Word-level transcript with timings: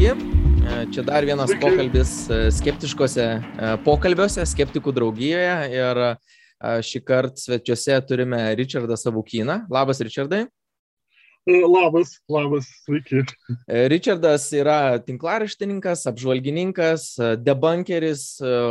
Sveiki, 0.00 0.16
e, 0.64 0.86
čia 0.92 1.02
dar 1.04 1.24
vienas 1.28 1.50
Sveiki. 1.50 1.60
pokalbis 1.60 2.10
e, 2.32 2.36
skeptiškose 2.56 3.24
e, 3.24 3.72
pokalbiuose, 3.84 4.46
skeptikų 4.48 4.94
draugijoje 4.96 5.56
ir 5.74 6.00
šį 6.88 7.02
kartą 7.04 7.36
svečiuose 7.42 7.98
turime 8.08 8.38
Richardą 8.56 8.96
Savukyną. 8.96 9.58
Labas, 9.68 10.00
Richardai. 10.00 10.46
Labas, 11.44 12.14
labas, 12.32 12.70
sveiki. 12.86 13.26
Richardas 13.92 14.48
yra 14.56 14.96
tinklaraštininkas, 15.04 16.06
apžvalgininkas, 16.08 17.06
debunkeris, 17.44 18.24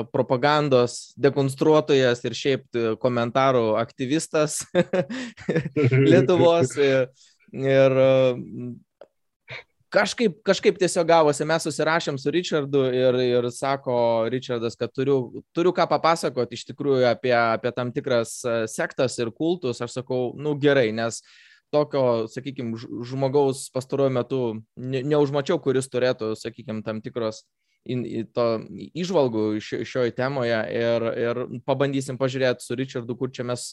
propagandos 0.10 1.14
dekonstruotojas 1.14 2.26
ir 2.26 2.42
šiaip 2.42 2.84
komentarų 3.06 3.76
aktyvistas 3.86 4.64
Lietuvos. 6.10 6.74
Ir 7.50 7.94
kažkaip, 9.94 10.40
kažkaip 10.46 10.78
tiesiog 10.80 11.08
gavosi, 11.10 11.46
mes 11.48 11.66
susirašėm 11.66 12.18
su 12.22 12.32
Richardu 12.34 12.86
ir, 12.96 13.18
ir 13.26 13.50
sako 13.54 13.98
Richardas, 14.32 14.78
kad 14.80 14.94
turiu, 14.96 15.44
turiu 15.56 15.74
ką 15.76 15.88
papasakoti 15.90 16.58
iš 16.58 16.66
tikrųjų 16.72 17.08
apie, 17.10 17.34
apie 17.36 17.74
tam 17.76 17.94
tikras 17.96 18.40
e, 18.46 18.58
sektas 18.72 19.18
ir 19.20 19.34
kultus. 19.36 19.82
Aš 19.82 20.00
sakau, 20.00 20.34
nu 20.38 20.56
gerai, 20.62 20.90
nes 20.96 21.22
tokio, 21.74 22.28
sakykime, 22.32 22.78
žmogaus 23.06 23.68
pastaruoju 23.74 24.14
metu 24.14 24.42
ne, 24.78 25.04
neužmačiau, 25.06 25.60
kuris 25.62 25.90
turėtų, 25.92 26.34
sakykime, 26.40 26.84
tam 26.86 27.02
tikros 27.06 27.44
in, 27.90 28.06
to 28.36 28.48
išvalgų 28.98 29.46
šioje 29.62 30.14
temoje 30.18 30.60
ir, 30.76 31.08
ir 31.28 31.46
pabandysim 31.70 32.20
pažiūrėti 32.20 32.66
su 32.66 32.78
Richardu, 32.78 33.18
kur 33.18 33.34
čia 33.34 33.46
mes 33.48 33.72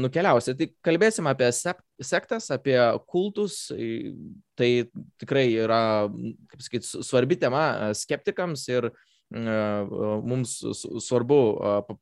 nukeliausi. 0.00 0.54
Tai 0.56 0.68
kalbėsim 0.84 1.28
apie 1.30 1.50
sektas, 1.52 2.50
apie 2.54 2.78
kultus. 3.10 3.66
Tai 4.58 4.70
tikrai 5.20 5.46
yra, 5.66 5.82
kaip 6.50 6.64
sakyti, 6.64 7.04
svarbi 7.04 7.38
tema 7.40 7.92
skeptikams 7.96 8.66
ir 8.72 8.90
mums 9.30 10.56
svarbu 11.04 11.40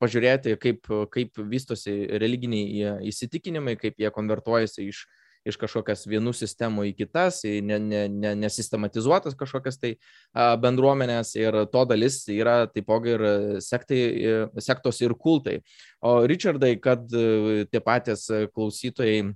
pažiūrėti, 0.01 0.57
kaip, 0.61 0.89
kaip 1.13 1.41
vystosi 1.51 2.07
religiniai 2.21 2.95
įsitikinimai, 3.11 3.77
kaip 3.81 4.01
jie 4.01 4.11
konvertuojasi 4.15 4.89
iš 4.89 5.05
iš 5.47 5.59
kažkokias 5.61 6.07
vienų 6.09 6.33
sistemų 6.37 6.89
į 6.91 6.95
kitas, 6.99 7.43
į 7.47 7.61
ne, 7.65 7.79
ne, 7.83 8.03
ne, 8.11 8.35
nesistematizuotas 8.43 9.37
kažkokias 9.39 9.81
tai 9.81 9.95
bendruomenės 10.63 11.35
ir 11.39 11.63
to 11.73 11.85
dalis 11.89 12.23
yra 12.33 12.61
taipogi 12.73 13.15
ir 13.17 13.27
sektai, 13.65 14.01
sektos 14.65 15.03
ir 15.05 15.15
kultai. 15.19 15.61
O 16.01 16.21
Richardai, 16.29 16.77
kad 16.83 17.07
e, 17.13 17.67
tie 17.71 17.83
patys 17.85 18.29
klausytojai 18.55 19.29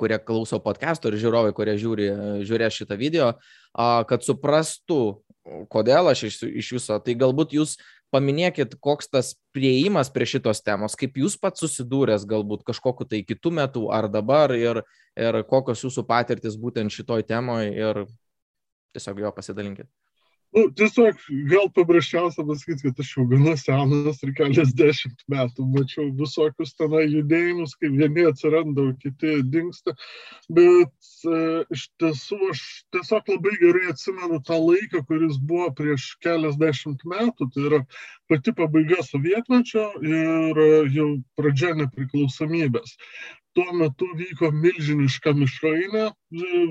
kurie 0.00 0.16
klauso 0.24 0.60
podcast'o 0.64 1.10
ir 1.12 1.18
žiūrovai, 1.20 1.52
kurie 1.56 1.74
žiūri, 1.80 2.08
žiūrės 2.48 2.78
šitą 2.80 2.96
video, 2.96 3.34
kad 4.08 4.24
suprastų, 4.24 5.00
kodėl 5.72 6.08
aš 6.08 6.24
iš, 6.30 6.38
iš 6.64 6.70
viso, 6.78 6.96
tai 7.04 7.16
galbūt 7.20 7.52
jūs 7.58 7.76
paminėkit, 8.14 8.76
koks 8.82 9.10
tas 9.10 9.32
prieimas 9.54 10.10
prie 10.14 10.28
šitos 10.30 10.62
temos, 10.62 10.94
kaip 10.98 11.18
jūs 11.18 11.36
pats 11.40 11.64
susidūręs 11.64 12.26
galbūt 12.30 12.62
kažkokiu 12.68 13.08
tai 13.10 13.24
kitų 13.26 13.54
metų 13.58 13.88
ar 13.94 14.08
dabar 14.12 14.54
ir, 14.54 14.84
ir 15.18 15.42
kokios 15.50 15.82
jūsų 15.86 16.06
patirtis 16.06 16.58
būtent 16.60 16.94
šitoj 16.94 17.26
temoje 17.26 17.74
ir 17.74 18.04
tiesiog 18.94 19.24
jo 19.24 19.34
pasidalinkit. 19.34 19.90
Nu, 20.54 20.68
tiesiog 20.78 21.18
gal 21.50 21.64
paprasčiausia 21.74 22.44
pasakyti, 22.46 22.86
kad 22.86 23.00
aš 23.02 23.08
jau 23.16 23.24
gana 23.26 23.56
senas 23.58 24.20
ir 24.22 24.30
keliasdešimt 24.38 25.24
metų 25.34 25.66
mačiau 25.72 26.12
visokius 26.20 26.76
tenai 26.78 27.08
judėjimus, 27.08 27.74
kaip 27.80 27.96
vieni 27.98 28.26
atsiranda, 28.28 28.84
kiti 29.02 29.40
dinksta. 29.50 29.96
Bet 30.54 31.10
e, 31.26 31.40
iš 31.74 31.88
tiesų 31.98 32.38
aš 32.52 32.62
tiesiog 32.94 33.34
labai 33.34 33.56
gerai 33.64 33.88
atsimenu 33.96 34.38
tą 34.46 34.60
laiką, 34.62 35.02
kuris 35.10 35.40
buvo 35.42 35.72
prieš 35.80 36.12
keliasdešimt 36.22 37.02
metų. 37.02 37.50
Tai 37.50 37.68
yra 37.70 37.82
pati 38.30 38.54
pabaiga 38.54 39.02
sovietmečio 39.10 39.88
ir 40.06 40.62
jau 40.94 41.08
pradžia 41.34 41.74
nepriklausomybės 41.82 42.94
tuo 43.54 43.72
metu 43.78 44.08
vyko 44.18 44.50
milžiniška 44.54 45.32
mišrainė 45.38 46.08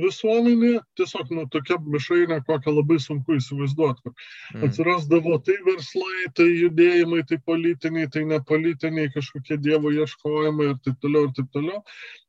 visuomenė, 0.02 0.74
tiesiog 1.00 1.32
nu, 1.36 1.46
tokia 1.52 1.78
mišrainė, 1.96 2.42
kokią 2.48 2.74
labai 2.76 3.00
sunku 3.00 3.38
įsivaizduoti. 3.40 4.12
Mm. 4.12 4.66
Atsirasdavo 4.68 5.40
tai 5.48 5.58
verslai, 5.68 6.28
tai 6.38 6.50
judėjimai, 6.50 7.24
tai 7.30 7.40
politiniai, 7.48 8.12
tai 8.12 8.26
nepolitiniai, 8.30 9.12
kažkokie 9.16 9.60
dievo 9.64 9.94
ieškojimai 9.96 10.72
ir 10.74 10.80
taip 10.84 11.00
toliau 11.04 11.30
ir 11.30 11.36
taip 11.40 11.52
toliau. 11.56 11.84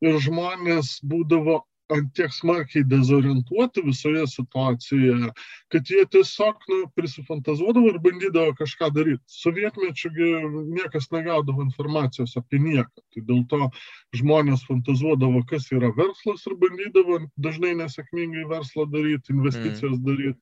Ir 0.05 0.19
žmonės 0.27 0.99
būdavo 1.03 1.61
ant 1.93 2.13
tiek 2.17 2.33
smarkiai 2.33 2.85
dezorientuoti 2.89 3.83
visoje 3.85 4.25
situacijoje, 4.27 5.29
kad 5.73 5.91
jie 5.91 6.05
tiesiog 6.11 6.65
nu, 6.71 6.79
prisifantazuodavo 6.97 7.91
ir 7.93 7.99
bandydavo 8.01 8.55
kažką 8.57 8.89
daryti. 8.95 9.21
Sovietmečiu 9.29 10.11
niekas 10.73 11.11
negaudavo 11.13 11.65
informacijos 11.65 12.35
apie 12.41 12.61
nieką. 12.63 13.03
Tai 13.13 13.25
dėl 13.29 13.43
to 13.51 13.61
žmonės 14.17 14.65
fantazuodavo, 14.69 15.43
kas 15.49 15.69
yra 15.75 15.91
verslas 15.97 16.45
ir 16.49 16.57
bandydavo 16.61 17.21
dažnai 17.37 17.75
nesėkmingai 17.81 18.47
verslą 18.49 18.87
daryti, 18.89 19.35
investicijas 19.35 19.99
mm. 19.99 20.05
daryti. 20.09 20.39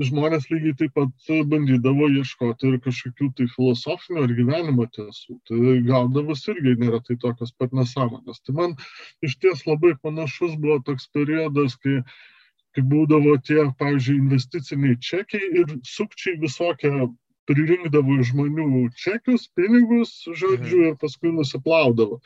Žmonės 0.00 0.46
lygiai 0.48 0.76
taip 0.80 0.94
pat 0.96 1.30
bandydavo 1.52 2.06
ieškoti 2.14 2.70
ir 2.70 2.78
kažkokių 2.84 3.26
tai 3.36 3.46
filosofinių 3.54 4.22
ar 4.24 4.34
gyvenimo 4.38 4.86
tiesų. 4.96 5.36
Tai 5.50 5.74
gaudavas 5.88 6.46
irgi 6.52 6.76
nėra 6.80 7.02
tai 7.04 7.18
tokios 7.24 7.52
pat 7.60 7.74
nesąmonės. 7.76 8.40
Tai 8.46 8.56
man 8.60 8.76
iš 9.28 9.36
ties 9.44 9.66
labai 9.68 9.92
panašus 10.06 10.56
buvo 10.62 10.78
toks 10.86 11.10
periodas, 11.16 11.76
kai, 11.84 11.98
kai 12.76 12.86
būdavo 12.94 13.36
tie, 13.44 13.66
pavyzdžiui, 13.82 14.20
investiciniai 14.24 15.00
čekiai 15.10 15.52
ir 15.62 15.76
sukčiai 15.94 16.40
visokie 16.46 16.94
pririnkdavo 17.50 18.20
žmonių 18.30 18.86
čekius, 19.04 19.50
pinigus, 19.58 20.16
žodžiu, 20.30 20.80
mhm. 20.80 20.88
ir 20.92 20.98
paskui 21.02 21.34
nusiplaudavo 21.34 22.22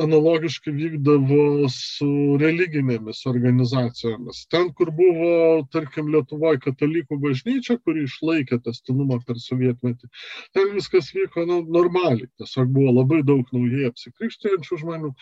analogiškai 0.00 0.72
vykdavo 0.74 1.68
su 1.72 2.08
religinėmis 2.40 3.22
organizacijomis. 3.28 4.44
Ten, 4.52 4.70
kur 4.76 4.92
buvo, 4.96 5.32
tarkim, 5.74 6.08
Lietuvoje 6.12 6.60
katalikų 6.64 7.18
bažnyčia, 7.22 7.78
kuri 7.84 8.06
išlaikė 8.06 8.60
testinumą 8.64 9.20
per 9.26 9.40
sovietmetį, 9.42 10.08
ten 10.56 10.72
viskas 10.76 11.12
vyko 11.16 11.44
nu, 11.48 11.60
normaliai. 11.76 12.30
Tiesiog 12.40 12.72
buvo 12.72 12.94
labai 13.00 13.22
daug 13.26 13.48
naujai 13.54 13.90
apsikrikštėjančių 13.90 14.80
žmonių, 14.84 15.12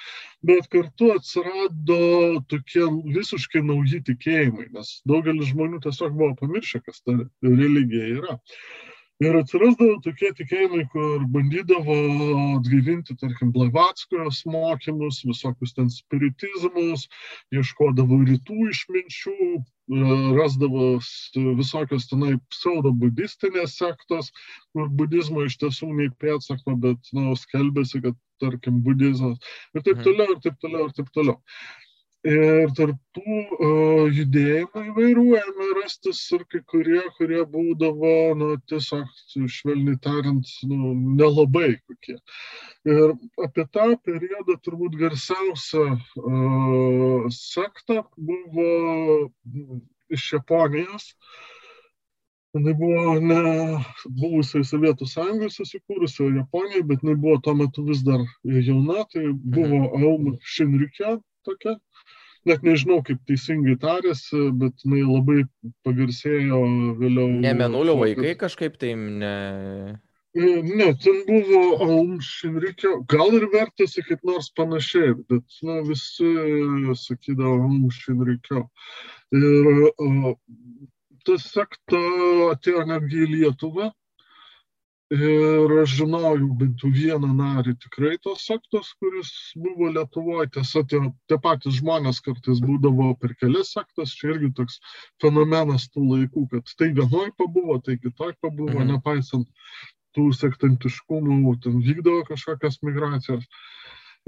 bet 0.50 0.70
kartu 0.72 1.10
atsirado 1.16 2.00
tokie 2.50 2.86
visiškai 3.18 3.64
nauji 3.66 4.02
tikėjimai, 4.10 4.70
nes 4.76 5.00
daugelis 5.08 5.50
žmonių 5.54 5.82
tiesiog 5.86 6.14
buvo 6.14 6.36
pamiršę, 6.44 6.84
kas 6.86 7.02
ta 7.02 7.18
religija 7.46 8.14
yra. 8.20 8.38
Ir 9.20 9.36
atsirasdavo 9.36 9.98
tokie 10.00 10.30
tikėjimai, 10.32 10.86
kur 10.94 11.24
bandydavo 11.34 11.96
atgaivinti, 12.56 13.18
tarkim, 13.20 13.50
Blavatskojos 13.52 14.38
mokymus, 14.48 15.18
visokius 15.28 15.74
ten 15.76 15.90
spiritizmus, 15.92 17.04
ieškodavo 17.52 18.22
rytų 18.30 18.70
išminčių, 18.70 19.34
rasdavo 20.38 20.86
visokios 21.58 22.08
tenai 22.08 22.38
pseudo 22.54 22.94
budistinės 23.02 23.76
sektos, 23.82 24.32
kur 24.72 24.88
budizmo 25.02 25.44
iš 25.44 25.58
tiesų 25.66 25.90
nei 26.00 26.08
pėtsako, 26.24 26.78
bet, 26.86 27.12
na, 27.12 27.28
nu, 27.28 27.36
skelbėsi, 27.36 28.00
kad, 28.06 28.16
tarkim, 28.40 28.80
budizmas 28.88 29.36
ir 29.76 29.84
taip 29.84 29.98
mhm. 29.98 30.04
toliau, 30.08 30.32
ir 30.32 30.42
taip 30.48 30.60
toliau, 30.64 30.88
ir 30.88 30.96
taip 30.96 31.12
toliau. 31.12 31.36
Ir 32.28 32.68
tarp 32.76 32.98
tų 33.16 33.22
uh, 33.24 34.08
judėjimų 34.12 34.80
įvairių 34.90 35.22
ėmė 35.38 35.68
rastis 35.78 36.18
ir 36.36 36.42
kai 36.52 36.58
kurie, 36.68 37.00
kurie 37.16 37.40
būdavo, 37.48 38.10
nu, 38.36 38.48
tiesiog, 38.68 39.06
švelniai 39.48 39.96
tariant, 40.04 40.50
nu, 40.68 40.92
nelabai 41.16 41.78
kokie. 41.88 42.18
Ir 42.84 43.14
apie 43.40 43.64
tą 43.72 43.86
periodą 44.04 44.58
turbūt 44.60 44.98
garsiausia 45.00 45.86
uh, 45.96 47.24
sekta 47.32 48.02
buvo 48.18 48.68
iš 50.12 50.28
Japonijos. 50.34 51.14
Jis 52.52 52.76
buvo 52.76 53.16
ne 53.22 53.42
buvusiai 54.20 54.66
Sovietų 54.66 55.08
sąjungai 55.08 55.48
susikūrusi, 55.54 56.24
o 56.26 56.30
Japonijai, 56.34 56.84
bet 56.84 57.00
jinai 57.00 57.16
buvo 57.16 57.40
tuo 57.40 57.56
metu 57.56 57.86
vis 57.86 58.04
dar 58.04 58.28
jauna, 58.44 59.06
tai 59.08 59.30
buvo 59.32 59.86
mhm. 59.86 60.04
Aum 60.04 60.32
Shinrikyo 60.42 61.16
tokia 61.46 61.78
net 62.48 62.62
nežinau, 62.66 63.00
kaip 63.06 63.20
teisingai 63.28 63.76
tarėsi, 63.80 64.46
bet 64.60 64.84
jinai 64.84 65.02
labai 65.04 65.42
pagarsėjo 65.86 66.60
vėliau. 67.00 67.28
Ne 67.44 67.52
menulio 67.58 67.96
vaikai 68.00 68.36
kažkaip 68.40 68.78
tai 68.80 68.94
ne. 68.96 69.34
E, 70.30 70.46
ne, 70.62 70.88
ten 71.02 71.22
buvo 71.26 71.62
Aum 71.84 72.18
Šinrikio, 72.22 73.00
gal 73.10 73.34
ir 73.34 73.48
vertėsi 73.50 74.04
kaip 74.06 74.22
nors 74.26 74.50
panašiai, 74.54 75.16
bet 75.30 75.56
na, 75.66 75.80
visi 75.86 76.30
sakydavo 77.02 77.56
Aum 77.66 77.88
Šinrikio. 77.94 78.68
Ir 79.34 79.88
o, 79.90 80.36
ta 81.26 81.36
sekta 81.42 82.04
atėjo 82.52 82.86
netgi 82.88 83.24
į 83.26 83.32
Lietuvą 83.34 83.90
Ir 85.10 85.72
aš 85.82 85.96
žinojau 85.98 86.52
bent 86.58 86.82
vieną 86.96 87.32
narį 87.34 87.72
tikrai 87.82 88.12
tos 88.22 88.44
sektos, 88.46 88.92
kuris 89.02 89.30
buvo 89.58 89.88
Lietuvoje. 89.90 90.46
Tiesa, 90.54 90.84
tie, 90.92 91.00
tie 91.26 91.38
patys 91.46 91.80
žmonės 91.80 92.20
kartais 92.22 92.60
būdavo 92.62 93.08
per 93.18 93.34
kelias 93.40 93.72
sektas. 93.74 94.12
Čia 94.14 94.36
irgi 94.36 94.52
toks 94.60 94.78
fenomenas 95.22 95.88
tų 95.90 96.04
laikų, 96.12 96.44
kad 96.52 96.70
tai 96.78 96.92
vienoj 97.00 97.32
pabuvo, 97.42 97.80
tai 97.82 97.98
kitoj 97.98 98.36
pabuvo, 98.38 98.76
mhm. 98.76 98.92
nepaisant 98.92 99.50
tų 100.14 100.28
sektantiškumų, 100.38 101.56
ten 101.66 101.82
vykdavo 101.82 102.22
kažkokias 102.30 102.78
migracijas. 102.86 103.50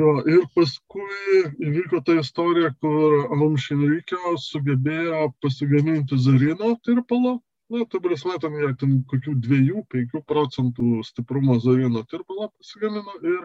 Jo, 0.00 0.16
ir 0.26 0.42
paskui 0.56 1.44
įvyko 1.62 2.02
ta 2.02 2.18
istorija, 2.18 2.72
kur 2.82 3.28
Almšinrikio 3.36 4.34
sugebėjo 4.48 5.28
pasigaminti 5.44 6.18
Zarino 6.18 6.74
tirpalo 6.82 7.38
nu, 7.72 7.86
prasme, 8.04 8.36
ten 8.42 8.58
jie 8.60 8.70
ten 8.80 8.92
kokių 9.10 9.34
2-5 9.46 10.22
procentų 10.28 11.00
stiprumo 11.08 11.58
zarino 11.64 12.04
tirpalą 12.10 12.50
pasigamino 12.52 13.16
ir 13.22 13.40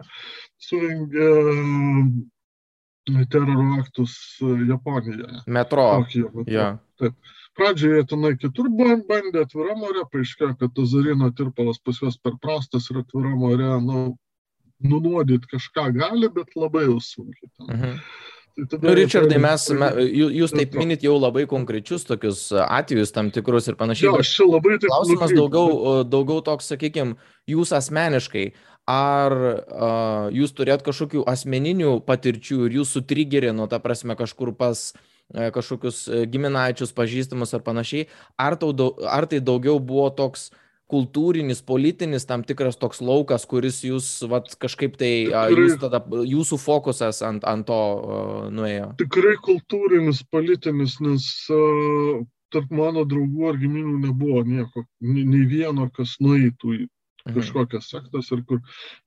surengė 0.68 1.30
e, 1.54 3.24
teroro 3.32 3.66
aktus 3.80 4.12
Japonijoje. 4.68 5.42
Metro. 5.46 5.88
Tokijo, 6.02 6.30
metro. 6.34 6.52
Ja. 6.52 6.70
Taip. 7.00 7.18
Pradžioje 7.58 8.04
tenai 8.12 8.36
kitur 8.38 8.68
bandė 8.70 9.42
atvirą 9.42 9.74
morę, 9.80 10.04
paaiškėjo, 10.12 10.52
kad 10.60 10.74
tas 10.76 10.92
zarino 10.92 11.32
tirpalas 11.34 11.80
pas 11.82 11.98
juos 11.98 12.18
per 12.22 12.36
prastas 12.38 12.86
ir 12.92 13.00
atvirą 13.00 13.32
morę, 13.40 13.72
nu, 13.82 14.02
nunuodyti 14.78 15.50
kažką 15.50 15.88
gali, 15.96 16.28
bet 16.34 16.54
labai 16.54 16.84
jau 16.86 17.00
sunkiai. 17.02 17.50
Ten. 17.56 17.72
Mhm. 17.74 17.96
Nu, 18.58 18.94
Richardai, 18.96 19.38
mes, 19.38 19.64
me, 19.78 19.88
jūs 20.02 20.50
taip 20.54 20.72
minit 20.78 21.04
jau 21.06 21.14
labai 21.14 21.44
konkrečius 21.50 22.06
tokius 22.08 22.48
atvejus 22.50 23.12
tam 23.14 23.30
tikrus 23.34 23.70
ir 23.70 23.78
panašiai. 23.78 24.08
Jo, 24.08 24.16
aš 24.18 24.32
labai 24.48 24.78
taip. 24.80 24.88
Klausimas 24.90 25.34
daugiau, 25.36 26.02
daugiau 26.02 26.42
toks, 26.46 26.72
sakykime, 26.72 27.14
jūs 27.50 27.70
asmeniškai, 27.78 28.48
ar 28.90 29.36
uh, 29.38 30.26
jūs 30.34 30.56
turėt 30.58 30.82
kažkokių 30.86 31.22
asmeninių 31.30 31.98
patirčių 32.08 32.64
ir 32.66 32.80
jūs 32.80 32.96
sutrigerino, 32.98 33.68
ta 33.70 33.78
prasme, 33.84 34.18
kažkur 34.18 34.50
pas 34.58 34.88
uh, 34.90 35.50
kažkokius 35.54 36.06
giminaičius, 36.32 36.96
pažįstamus 36.96 37.54
ar 37.54 37.62
panašiai, 37.62 38.08
ar, 38.40 38.58
tau, 38.58 38.74
ar 39.06 39.30
tai 39.30 39.38
daugiau 39.44 39.78
buvo 39.78 40.08
toks 40.10 40.48
uh, 40.50 40.64
kultūrinis, 40.88 41.60
politinis 41.64 42.26
tam 42.28 42.42
tikras 42.48 42.78
toks 42.80 43.02
laukas, 43.04 43.44
kuris 43.48 43.82
jūs 43.84 44.08
vat, 44.30 44.50
kažkaip 44.60 44.96
tai, 45.00 45.12
jūs 45.52 45.76
tada, 45.82 46.00
jūsų 46.08 46.58
fokusas 46.62 47.20
ant, 47.28 47.44
ant 47.48 47.68
to 47.68 47.78
uh, 47.78 48.42
nuėjo? 48.54 48.92
Tikrai 49.02 49.36
kultūrinis, 49.44 50.22
politinis, 50.32 50.98
nes 51.04 51.26
uh, 51.52 52.22
tarp 52.54 52.70
mano 52.72 53.04
draugų 53.08 53.50
ar 53.50 53.58
giminių 53.60 53.98
nebuvo 54.06 54.44
nieko, 54.48 54.86
nei 55.04 55.44
vieno, 55.50 55.90
kas 55.94 56.16
nueitų 56.24 56.78
į 56.78 56.86
kažkokias 57.34 57.90
sektas 57.92 58.30
ir 58.32 58.40
kur 58.48 58.60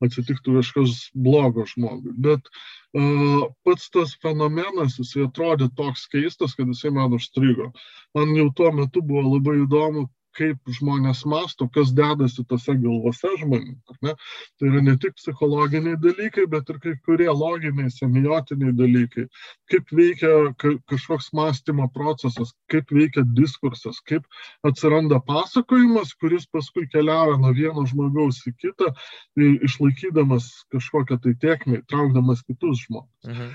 atsitiktų 0.06 0.60
kažkas 0.60 1.08
blogo 1.18 1.66
žmogui. 1.70 2.14
Bet 2.22 2.46
uh, 2.54 3.50
pats 3.66 3.90
tas 3.94 4.14
fenomenas, 4.22 5.00
jis 5.00 5.16
atrodė 5.26 5.72
toks 5.78 6.06
keistas, 6.12 6.54
kad 6.58 6.70
jisai 6.70 6.94
man 6.94 7.18
užstrigo. 7.18 7.72
Man 8.18 8.36
jau 8.38 8.50
tuo 8.56 8.72
metu 8.76 9.02
buvo 9.02 9.26
labai 9.38 9.62
įdomu, 9.64 10.06
kaip 10.38 10.72
žmonės 10.78 11.24
masto, 11.30 11.68
kas 11.76 11.92
dedasi 11.96 12.44
tose 12.50 12.76
galvose 12.80 13.32
žmonių. 13.42 13.76
Tai 14.02 14.70
yra 14.70 14.82
ne 14.86 14.96
tik 15.02 15.16
psichologiniai 15.20 16.00
dalykai, 16.02 16.46
bet 16.52 16.70
ir 16.72 16.80
kai 16.84 16.94
kurie 17.06 17.30
loginiai, 17.30 17.92
semiotiniai 17.94 18.76
dalykai. 18.78 19.28
Kaip 19.72 19.92
veikia 19.96 20.52
kažkoks 20.62 21.32
mąstymo 21.38 21.90
procesas, 21.96 22.54
kaip 22.72 22.92
veikia 22.96 23.26
diskursas, 23.38 24.00
kaip 24.08 24.28
atsiranda 24.68 25.22
pasakojimas, 25.28 26.16
kuris 26.22 26.48
paskui 26.52 26.88
keliauja 26.92 27.40
nuo 27.42 27.54
vieno 27.58 27.86
žmogaus 27.90 28.44
į 28.48 28.56
kitą, 28.64 28.94
išlaikydamas 29.38 30.52
kažkokią 30.74 31.20
tai 31.24 31.36
tiekmę, 31.44 31.84
traukdamas 31.92 32.46
kitus 32.48 32.86
žmonės. 32.88 33.28
Mhm. 33.28 33.54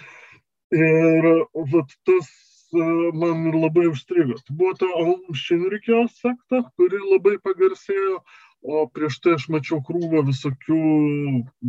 Ir 0.76 1.26
vat, 1.70 1.92
tas 2.04 2.30
man 2.72 3.46
labai 3.54 3.86
užstrigo. 3.90 4.36
Tai 4.46 4.56
buvo 4.58 4.74
ta 4.80 4.88
Šinrikio 5.34 6.06
sekta, 6.12 6.62
kuri 6.76 7.00
labai 7.12 7.36
pagarsėjo, 7.44 8.20
o 8.66 8.86
prieš 8.90 9.20
tai 9.22 9.36
aš 9.36 9.48
mačiau 9.52 9.80
krūvą 9.86 10.24
visokių 10.26 10.80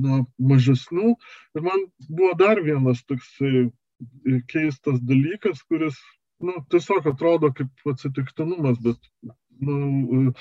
na, 0.05 0.21
mažesnių. 0.39 1.15
Ir 1.55 1.65
man 1.65 1.85
buvo 2.09 2.33
dar 2.39 2.61
vienas 2.65 3.03
toksai 3.05 3.67
keistas 4.51 5.01
dalykas, 5.01 5.63
kuris 5.69 5.97
nu, 6.39 6.59
tiesiog 6.71 7.09
atrodo 7.13 7.51
kaip 7.53 7.91
atsitiktinumas, 7.93 8.77
bet 8.83 8.97
nu, 9.59 10.33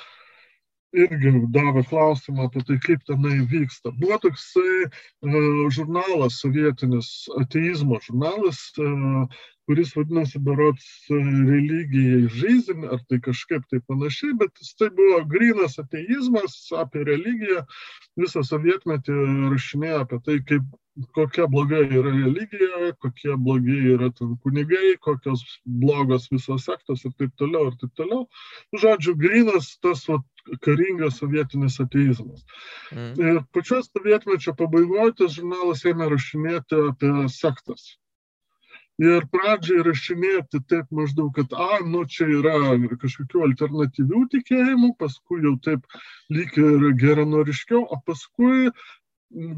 irgi 0.94 1.32
davė 1.54 1.82
klausimą 1.90 2.46
apie 2.46 2.62
tai, 2.68 2.78
kaip 2.84 3.02
tenai 3.08 3.40
vyksta. 3.50 3.92
Buvo 4.00 4.20
toksai 4.22 4.86
uh, 4.86 5.66
žurnalas, 5.74 6.40
sovietinis 6.42 7.10
ateizmo 7.40 8.00
žurnalas, 8.06 8.62
uh, 8.80 9.26
kuris 9.66 9.92
vadinasi 9.96 10.38
berots 10.46 10.86
e, 11.10 11.18
religijai 11.50 12.30
žaizin, 12.38 12.84
ar 12.94 13.00
tai 13.10 13.18
kažkaip 13.22 13.64
tai 13.70 13.80
panašiai, 13.90 14.36
bet 14.38 14.62
tai 14.78 14.90
buvo 14.98 15.20
grinas 15.32 15.78
ateizmas 15.82 16.54
apie 16.82 17.02
religiją, 17.08 17.64
visą 18.20 18.44
sovietmetį 18.46 19.16
rašinėjo 19.54 20.02
apie 20.04 20.20
tai, 20.28 20.36
kaip, 20.50 20.68
kokia 21.18 21.48
bloga 21.50 21.82
yra 21.82 22.14
religija, 22.14 22.92
kokie 23.02 23.34
blogi 23.48 23.80
yra 23.96 24.12
kunigai, 24.46 24.94
kokios 25.08 25.42
blogos 25.82 26.30
visos 26.30 26.70
sektos 26.70 27.02
ir 27.04 27.16
taip 27.18 27.34
toliau, 27.42 27.72
ir 27.72 27.76
taip 27.82 27.92
toliau. 27.98 28.24
Nu, 28.70 28.82
žodžiu, 28.86 29.18
grinas 29.18 29.74
tas 29.82 30.06
vat, 30.08 30.24
karingas 30.64 31.20
sovietinis 31.22 31.78
ateizmas. 31.82 32.46
Mm. 32.92 33.12
Ir 33.20 33.44
pačios 33.52 33.90
sovietmečio 33.90 34.56
pabaigoje 34.58 35.14
tas 35.20 35.36
žurnalas 35.38 35.86
ėmė 35.86 36.10
rašinėti 36.14 36.82
apie 36.90 37.14
sektas 37.36 37.94
ir 39.02 39.26
pradžiai 39.32 39.84
rašinėti 39.84 40.62
taip 40.70 40.92
maždaug, 40.98 41.32
kad, 41.36 41.52
a, 41.52 41.80
nu 41.84 42.04
čia 42.08 42.28
yra 42.38 42.56
kažkokių 43.00 43.42
alternatyvių 43.48 44.22
tikėjimų, 44.34 44.94
paskui 45.00 45.42
jau 45.44 45.56
taip 45.64 45.84
lyg 46.32 46.56
ir 46.60 46.86
geranoriškiau, 47.02 47.82
o 47.84 48.00
paskui 48.06 48.70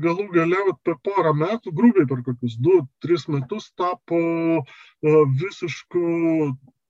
galų 0.03 0.27
gale 0.35 0.65
per 0.83 0.99
porą 1.05 1.35
metų, 1.37 1.73
grubiai 1.77 2.09
per 2.11 2.25
kokius 2.27 2.59
2-3 2.65 3.29
metus 3.37 3.71
tapo 3.79 4.21
visiškų 5.03 6.07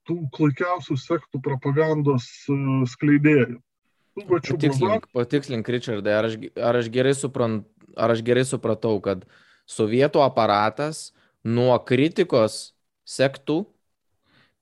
tų 0.09 0.19
klaikiausių 0.33 0.97
sektų 0.97 1.41
propagandos 1.45 2.25
skleidėjų. 2.95 3.59
Patikslink, 4.27 5.07
patikslink, 5.15 5.69
Richardai, 5.69 6.15
ar 6.17 6.27
aš, 6.29 6.35
ar, 6.57 6.79
aš 6.81 6.89
gerai 6.93 7.13
suprant, 7.17 7.63
ar 7.95 8.13
aš 8.13 8.23
gerai 8.25 8.45
supratau, 8.47 8.97
kad 9.03 9.23
sovietų 9.69 10.23
aparatas 10.25 11.09
nuo 11.45 11.75
kritikos 11.85 12.73
sektų 13.07 13.63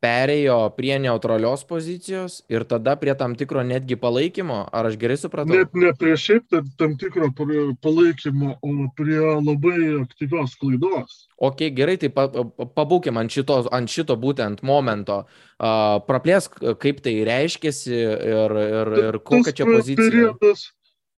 perėjo 0.03 0.57
prie 0.77 0.97
neutralios 1.01 1.63
pozicijos 1.67 2.41
ir 2.53 2.65
tada 2.69 2.95
prie 3.01 3.15
tam 3.17 3.33
tikro 3.37 3.63
netgi 3.65 3.97
palaikymo, 3.99 4.59
ar 4.69 4.89
aš 4.91 4.97
gerai 5.01 5.17
supratau? 5.17 5.55
Net 5.55 5.73
ne 5.73 5.93
prie 5.97 6.13
šiaip 6.19 6.45
tam, 6.53 6.69
tam 6.77 6.93
tikro 7.01 7.31
palaikymo, 7.33 8.53
o 8.61 8.89
prie 8.97 9.19
labai 9.19 9.79
aktyvios 10.03 10.55
klaidos. 10.61 11.23
Ok, 11.37 11.67
gerai, 11.77 11.97
tai 12.01 12.11
pabūkim 12.13 13.17
ant 13.21 13.33
šito, 13.33 13.59
ant 13.73 13.91
šito 13.91 14.17
būtent 14.21 14.63
momento. 14.65 15.23
Uh, 15.57 15.97
praplėsk, 16.05 16.59
kaip 16.81 17.01
tai 17.05 17.15
reiškėsi 17.25 17.93
ir, 17.97 18.57
ir, 18.63 18.91
ir 19.01 19.19
kokia 19.25 19.53
čia 19.57 19.65
pozicija. 19.65 20.05
Periodas, 20.05 20.67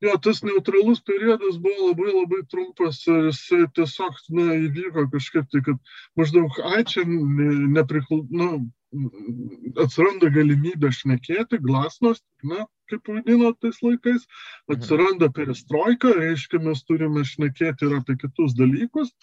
jo, 0.05 0.15
tas 0.23 0.41
neutralus 0.47 1.01
periodas 1.03 1.57
buvo 1.61 1.89
labai 1.91 2.11
labai 2.15 2.41
trumpas 2.51 3.01
ir 3.07 3.29
jisai 3.29 3.67
tiesiog, 3.77 4.19
na, 4.37 4.49
įvyko 4.67 5.05
kažkaip 5.13 5.47
tai, 5.51 5.63
kad 5.67 5.95
maždaug, 6.19 6.59
ai, 6.71 6.83
čia 6.87 7.05
nepriklau, 7.07 8.23
nu, 8.31 8.49
atsiranda 9.83 10.31
galimybė 10.33 10.91
šnekėti, 10.95 11.59
glasnost, 11.65 12.23
na, 12.43 12.65
kaip 12.89 13.11
vadino 13.11 13.51
tais 13.61 13.81
laikais, 13.85 14.23
mhm. 14.25 14.77
atsiranda 14.77 15.29
perestroika, 15.35 16.13
reiškia, 16.17 16.61
mes 16.65 16.81
turime 16.87 17.25
šnekėti 17.27 17.89
ir 17.89 17.99
apie 17.99 18.17
kitus 18.23 18.55
dalykus. 18.57 19.13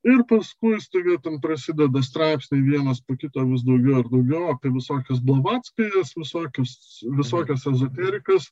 Ir 0.00 0.22
paskui 0.24 0.78
staiga 0.80 1.18
ten 1.20 1.34
prasideda 1.44 2.00
straipsniai 2.00 2.62
vienas 2.64 3.02
po 3.04 3.18
kito 3.20 3.42
vis 3.50 3.64
daugiau 3.66 3.98
ir 4.00 4.06
daugiau 4.08 4.46
apie 4.54 4.70
visokias 4.72 5.18
blavatskajas, 5.20 6.14
visokias, 6.16 6.70
visokias 7.18 7.66
ezoterikas, 7.68 8.46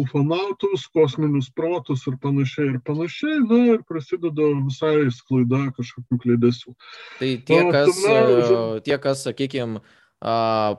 ufonautus, 0.00 0.86
kosminius 0.96 1.50
protus 1.52 2.06
ir 2.08 2.16
panašiai 2.22 2.70
ir 2.72 2.78
panašiai. 2.86 3.42
Na 3.50 3.58
ir 3.74 3.82
prasideda 3.84 4.48
visai 4.62 5.10
sklaida 5.12 5.66
kažkokių 5.76 6.20
kleidesių. 6.22 6.72
Tai 7.18 7.30
tie, 7.50 7.60
kas, 7.76 8.00
Na, 8.06 8.62
tie, 8.86 8.96
kas 9.04 9.26
sakykime, 9.28 9.82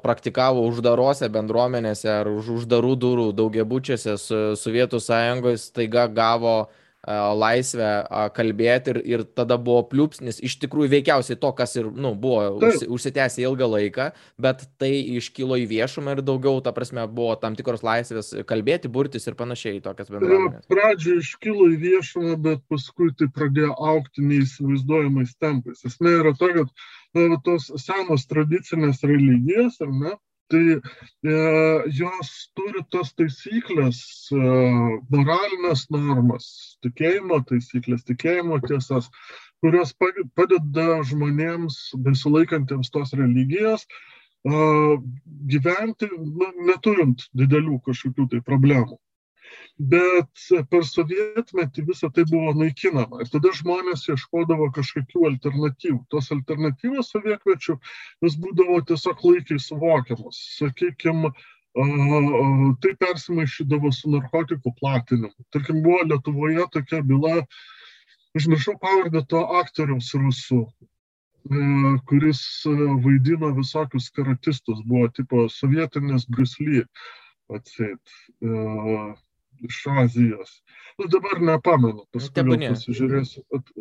praktikavo 0.02 0.64
uždarose 0.66 1.30
bendruomenėse 1.30 2.10
ar 2.10 2.32
už 2.34 2.50
uždarų 2.64 2.96
durų 2.98 3.28
daugiabučiuose 3.38 4.18
su 4.18 4.42
Sovietų 4.58 4.98
sąjungos, 4.98 5.70
taiga 5.76 6.08
gavo 6.10 6.56
laisvę 7.06 7.90
kalbėti 8.36 8.94
ir, 8.94 9.00
ir 9.06 9.24
tada 9.38 9.58
buvo 9.62 9.84
pliūpsnis, 9.92 10.40
iš 10.46 10.58
tikrųjų 10.64 10.92
veikiausiai 10.96 11.38
to, 11.42 11.52
kas 11.58 11.76
ir 11.78 11.90
nu, 11.92 12.16
buvo 12.18 12.58
užsi, 12.58 12.88
užsitęsę 12.92 13.44
ilgą 13.46 13.70
laiką, 13.70 14.10
bet 14.42 14.66
tai 14.82 14.92
iškilo 15.20 15.60
į 15.62 15.68
viešumą 15.70 16.18
ir 16.18 16.24
daugiau, 16.26 16.62
ta 16.66 16.74
prasme, 16.76 17.06
buvo 17.06 17.36
tam 17.42 17.58
tikros 17.58 17.86
laisvės 17.86 18.34
kalbėti, 18.50 18.92
burtis 18.92 19.30
ir 19.30 19.38
panašiai 19.38 19.84
tokias 19.86 20.10
bendruomenės. 20.14 20.66
Pradžioje 20.72 21.24
iškilo 21.24 21.70
į 21.76 21.80
viešumą, 21.86 22.36
bet 22.48 22.66
paskui 22.72 23.12
tai 23.20 23.30
pradėjo 23.36 23.76
aukti 23.94 24.26
neįsivaizduojamais 24.26 25.36
tempais. 25.42 25.86
Esmė 25.86 26.18
yra 26.24 26.34
ta, 26.40 26.52
kad 26.58 26.74
na, 27.16 27.40
tos 27.46 27.70
senos 27.86 28.26
tradicinės 28.32 29.04
religijos, 29.06 29.78
ar 29.86 29.94
ne, 29.94 30.16
tai 30.52 30.64
e, 30.76 31.36
jos 32.00 32.32
turi 32.58 32.84
tas 32.94 33.14
taisyklės, 33.20 34.02
e, 34.34 34.42
moralinės 35.14 35.86
normas, 35.94 36.48
tikėjimo 36.86 37.42
taisyklės, 37.50 38.06
tikėjimo 38.10 38.60
tiesas, 38.68 39.10
kurios 39.64 39.96
padeda 40.02 41.00
žmonėms 41.10 41.80
besilaikantiems 42.06 42.94
tos 42.94 43.16
religijos 43.18 43.88
e, 43.88 44.60
gyventi, 45.56 46.12
nu, 46.12 46.52
neturint 46.70 47.26
didelių 47.34 47.82
kažkokių 47.90 48.30
tai 48.36 48.46
problemų 48.52 49.00
bet 49.80 50.46
per 50.72 50.86
sovietmetį 50.88 51.86
visa 51.90 52.10
tai 52.16 52.24
buvo 52.30 52.54
naikinama. 52.58 53.24
Ir 53.24 53.32
tada 53.34 53.52
žmonės 53.56 54.08
ieškodavo 54.14 54.70
kažkokių 54.76 55.26
alternatyvų. 55.32 56.00
Tos 56.14 56.32
alternatyvos 56.36 57.12
sovietmečių 57.16 57.78
vis 58.26 58.40
būdavo 58.40 58.80
tiesiog 58.92 59.26
laikiai 59.28 59.60
suvokiamas. 59.60 60.40
Sakykime, 60.60 61.34
tai 61.76 62.96
persimaišydavo 63.04 63.92
su 63.92 64.12
narkotikų 64.14 64.72
platinimu. 64.80 65.36
Tarkim, 65.52 65.82
buvo 65.84 66.06
Lietuvoje 66.08 66.64
tokia 66.72 67.02
byla, 67.04 67.44
užmiršau 68.36 68.78
pavardę 68.80 69.26
to 69.28 69.42
aktoriaus 69.60 70.14
rusų, 70.16 70.62
kuris 72.08 72.42
vaidino 73.04 73.52
visokius 73.60 74.08
karatistus, 74.16 74.80
buvo 74.88 75.12
tipo 75.12 75.50
sovietinis 75.52 76.26
Brusly, 76.32 76.86
atsit. 77.52 78.16
Iš 79.64 79.82
Azijos. 80.04 80.62
Nu, 81.00 81.08
dabar 81.12 81.42
nepamenu, 81.42 82.06
paskui 82.14 82.44
gal 82.44 82.64
pasižiūrėsiu, 82.70 83.44
at, 83.58 83.72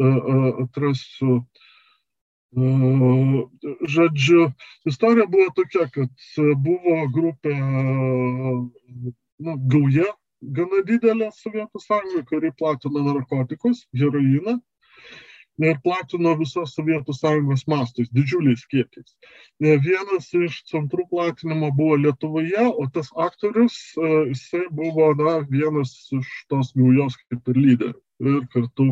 atrasiu. 0.65 1.39
Žodžiu, 3.95 4.45
istorija 4.87 5.27
buvo 5.31 5.49
tokia, 5.57 5.89
kad 5.95 6.27
buvo 6.63 6.99
grupė, 7.17 7.55
nu, 9.43 9.57
gauja 9.73 10.07
gana 10.59 10.83
didelė 10.87 11.31
Sovietų 11.35 11.83
sąjungoje, 11.83 12.25
kuri 12.31 12.53
platino 12.59 13.03
narkotikus, 13.09 13.85
heroiną 13.97 14.61
platino 15.85 16.35
visos 16.39 16.75
Sovietų 16.75 17.15
sąjungos 17.15 17.67
mastais, 17.71 18.11
didžiuliais 18.11 18.65
kiekiais. 18.67 19.15
Vienas 19.61 20.33
iš 20.35 20.63
centrų 20.71 21.07
platinimo 21.11 21.71
buvo 21.73 21.97
Lietuvoje, 21.97 22.67
o 22.75 22.87
tas 22.93 23.11
aktorius, 23.17 23.95
e, 23.97 24.11
jisai 24.33 24.67
buvo 24.71 25.13
na, 25.15 25.39
vienas 25.49 25.95
iš 26.13 26.33
tos 26.51 26.75
gaujos 26.75 27.17
kaip 27.29 27.55
ir 27.55 27.61
lyderių 27.67 28.01
ir 28.25 28.45
kartu, 28.53 28.91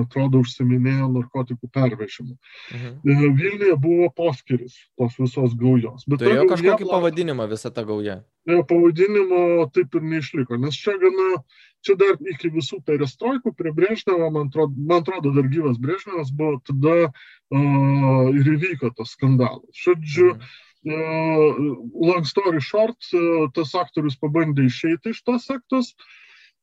atrodo, 0.00 0.40
užsiminėjo 0.40 1.10
narkotikų 1.12 1.68
pervežimu. 1.72 2.36
Mhm. 2.72 2.94
E, 3.04 3.30
Vilniuje 3.40 3.76
buvo 3.80 4.10
poskiris 4.16 4.76
tos 4.98 5.16
visos 5.20 5.56
gaujos. 5.60 6.06
Bet 6.08 6.24
turėjo 6.24 6.48
kažkokį 6.48 6.84
gauja, 6.84 6.92
pavadinimą 6.94 7.48
visą 7.50 7.72
tą 7.74 7.84
gaują? 7.88 8.20
E, 8.48 8.62
pavadinimo 8.68 9.68
taip 9.74 9.96
ir 9.98 10.04
neišliko, 10.12 10.56
nes 10.62 10.76
čia 10.82 10.94
gana, 11.00 11.42
čia 11.84 11.96
dar 12.00 12.16
iki 12.32 12.48
visų 12.54 12.78
perestroikų 12.86 13.52
prie 13.56 13.72
Brežnevo, 13.76 14.30
man 14.32 14.48
atrodo, 14.48 14.84
man 14.90 15.04
atrodo 15.04 15.32
dar 15.36 15.48
gyvas 15.52 15.76
Brežnevas 15.82 16.30
buvo, 16.38 16.56
tada 16.64 16.94
uh, 17.10 18.30
ir 18.32 18.48
įvyko 18.54 18.94
tas 18.96 19.12
skandalas. 19.16 19.68
Žodžiu. 19.84 20.32
Uh, 20.80 21.58
long 22.00 22.24
story 22.24 22.62
short, 22.64 22.96
uh, 23.12 23.50
tas 23.52 23.74
aktorius 23.76 24.16
pabandė 24.16 24.64
išeiti 24.70 25.12
iš 25.12 25.20
tos 25.26 25.44
sektos, 25.50 25.90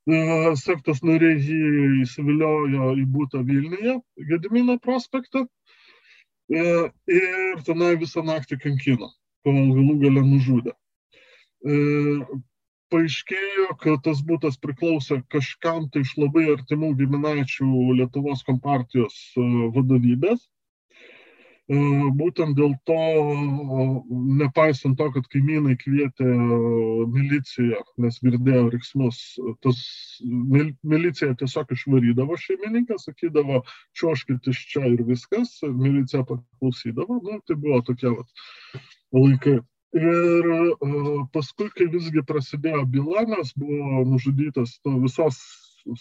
uh, 0.10 0.58
sektos 0.58 1.04
nariai 1.06 1.38
jį 1.38 2.02
įsiviliojo 2.08 2.90
į 2.98 3.06
būtą 3.14 3.44
Vilniuje, 3.46 4.00
Gedimino 4.32 4.80
prospektą 4.82 5.46
ir 6.50 7.62
tenai 7.68 7.94
visą 8.02 8.24
naktį 8.26 8.58
kankino, 8.66 9.12
kol 9.46 9.62
galų 9.78 9.98
gale 10.08 10.26
nužudė. 10.26 10.74
Paaiškėjo, 12.94 13.72
kad 13.82 14.04
tas 14.06 14.22
būtas 14.24 14.60
priklausė 14.64 15.22
kažkam 15.34 15.90
tai 15.92 16.06
iš 16.06 16.14
labai 16.22 16.46
artimų 16.54 16.94
giminaičių 17.02 17.72
Lietuvos 18.00 18.46
kompartijos 18.48 19.18
vadovybės 19.36 20.46
E, 21.68 21.78
būtent 22.16 22.56
dėl 22.56 22.76
to, 22.88 22.98
nepaisant 24.40 24.96
to, 25.00 25.08
kad 25.12 25.26
kaimynai 25.34 25.76
kvietė 25.82 26.28
miliciją, 27.12 27.82
nes 28.04 28.20
girdėjo 28.24 28.70
riksmus, 28.72 29.18
tas 29.66 29.82
milicija 30.24 31.36
tiesiog 31.42 31.74
išvarydavo 31.76 32.40
šeimininką, 32.40 32.96
sakydavo, 33.04 33.66
čiuoškit 34.00 34.48
iš 34.54 34.62
čia 34.72 34.86
ir 34.94 35.04
viskas, 35.10 35.58
milicija 35.68 36.24
paklausydavo, 36.30 37.20
nu, 37.26 37.42
tai 37.44 37.60
buvo 37.60 37.82
tokie 37.90 38.16
vat, 38.16 38.48
laikai. 39.20 39.60
Ir 39.96 40.50
uh, 40.52 41.22
paskui, 41.32 41.70
kai 41.72 41.88
visgi 41.92 42.24
prasidėjo 42.28 42.84
byla, 42.92 43.24
nes 43.32 43.54
buvo 43.56 44.04
nužudytas 44.10 44.76
visos 45.00 45.40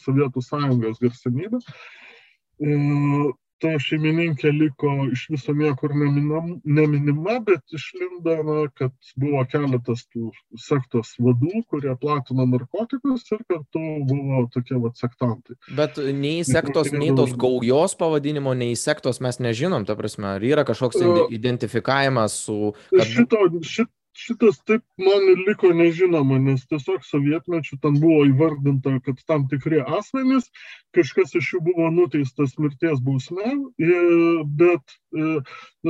Sovietų 0.03 0.43
sąjungos 0.43 0.99
garsenybė, 0.99 1.61
uh, 1.63 3.29
ta 3.63 3.73
šeimininkė 3.81 4.51
liko 4.53 4.93
iš 5.13 5.27
viso 5.33 5.55
niekur 5.57 5.95
neminam, 5.97 6.57
neminima, 6.65 7.39
bet 7.47 7.77
išlindo, 7.77 8.37
na, 8.47 8.57
kad 8.77 8.93
buvo 9.19 9.43
keletas 9.51 10.05
tų 10.13 10.31
sektos 10.61 11.15
vadų, 11.23 11.63
kurie 11.71 11.95
platino 12.01 12.47
narkotikus 12.51 13.27
ir 13.33 13.43
kartu 13.49 13.85
buvo 14.09 14.45
tokie 14.55 14.79
vat 14.83 15.01
sektantai. 15.01 15.59
Bet 15.79 16.01
nei 16.17 16.45
sektos, 16.47 16.93
nei 16.95 17.13
tos 17.17 17.33
gaujos 17.39 17.97
pavadinimo, 17.99 18.55
nei 18.59 18.77
sektos 18.79 19.23
mes 19.25 19.41
nežinom, 19.43 19.87
ta 19.89 19.97
prasme, 19.99 20.37
ar 20.37 20.45
yra 20.45 20.67
kažkoks 20.69 21.01
identifikavimas 21.35 22.41
su... 22.47 22.75
Kad... 22.93 23.07
Šito, 23.09 23.43
šit, 23.65 23.91
šitas 24.17 24.59
taip 24.67 24.83
man 25.01 25.29
ir 25.33 25.43
liko 25.47 25.71
nežinoma, 25.77 26.39
nes 26.43 26.65
tiesiog 26.71 27.05
sovietmečių 27.07 27.79
ten 27.83 27.99
buvo 28.01 28.25
įvardinta, 28.29 28.97
kad 29.05 29.21
tam 29.29 29.47
tikri 29.51 29.83
asmenys, 29.85 30.49
kažkas 30.97 31.35
iš 31.37 31.55
jų 31.55 31.63
buvo 31.69 31.91
nuteistas 31.93 32.57
mirties 32.61 33.03
bausme, 33.05 33.53
bet 34.59 34.97
e, 35.13 35.41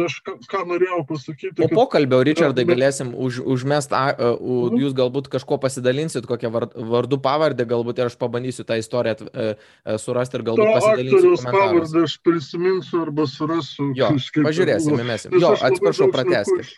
aš 0.06 0.18
ką, 0.26 0.36
ką 0.50 0.62
norėjau 0.72 1.02
pasakyti. 1.08 1.54
Po 1.60 1.68
kad... 1.68 1.76
pokalbio, 1.78 2.22
Richardai, 2.26 2.66
galėsim 2.68 3.12
už, 3.14 3.40
užmest, 3.46 3.94
a, 3.94 4.10
a, 4.10 4.32
u, 4.34 4.66
mhm. 4.66 4.80
jūs 4.82 4.96
galbūt 4.98 5.30
kažko 5.32 5.60
pasidalinsit, 5.62 6.26
kokią 6.26 6.50
vardu 6.50 7.20
pavardę, 7.22 7.68
galbūt 7.68 8.02
ir 8.02 8.10
aš 8.10 8.18
pabandysiu 8.20 8.66
tą 8.66 8.80
istoriją 8.82 9.16
a, 9.16 9.30
e, 9.30 9.48
a, 9.54 9.94
e, 9.94 9.98
surasti 10.02 10.40
ir 10.40 10.46
galbūt 10.50 10.72
pasidalinsiu. 10.74 11.22
Aktoriaus 11.36 11.46
pavardę 11.46 12.04
aš 12.08 12.18
prisiminsiu 12.26 13.04
arba 13.06 13.28
surasiu. 13.30 13.90
Jo, 13.96 14.10
pažiūrėsim, 14.42 14.98
mes. 15.06 15.28
Jo, 15.30 15.54
atsiprašau, 15.70 16.10
prateskit. 16.14 16.74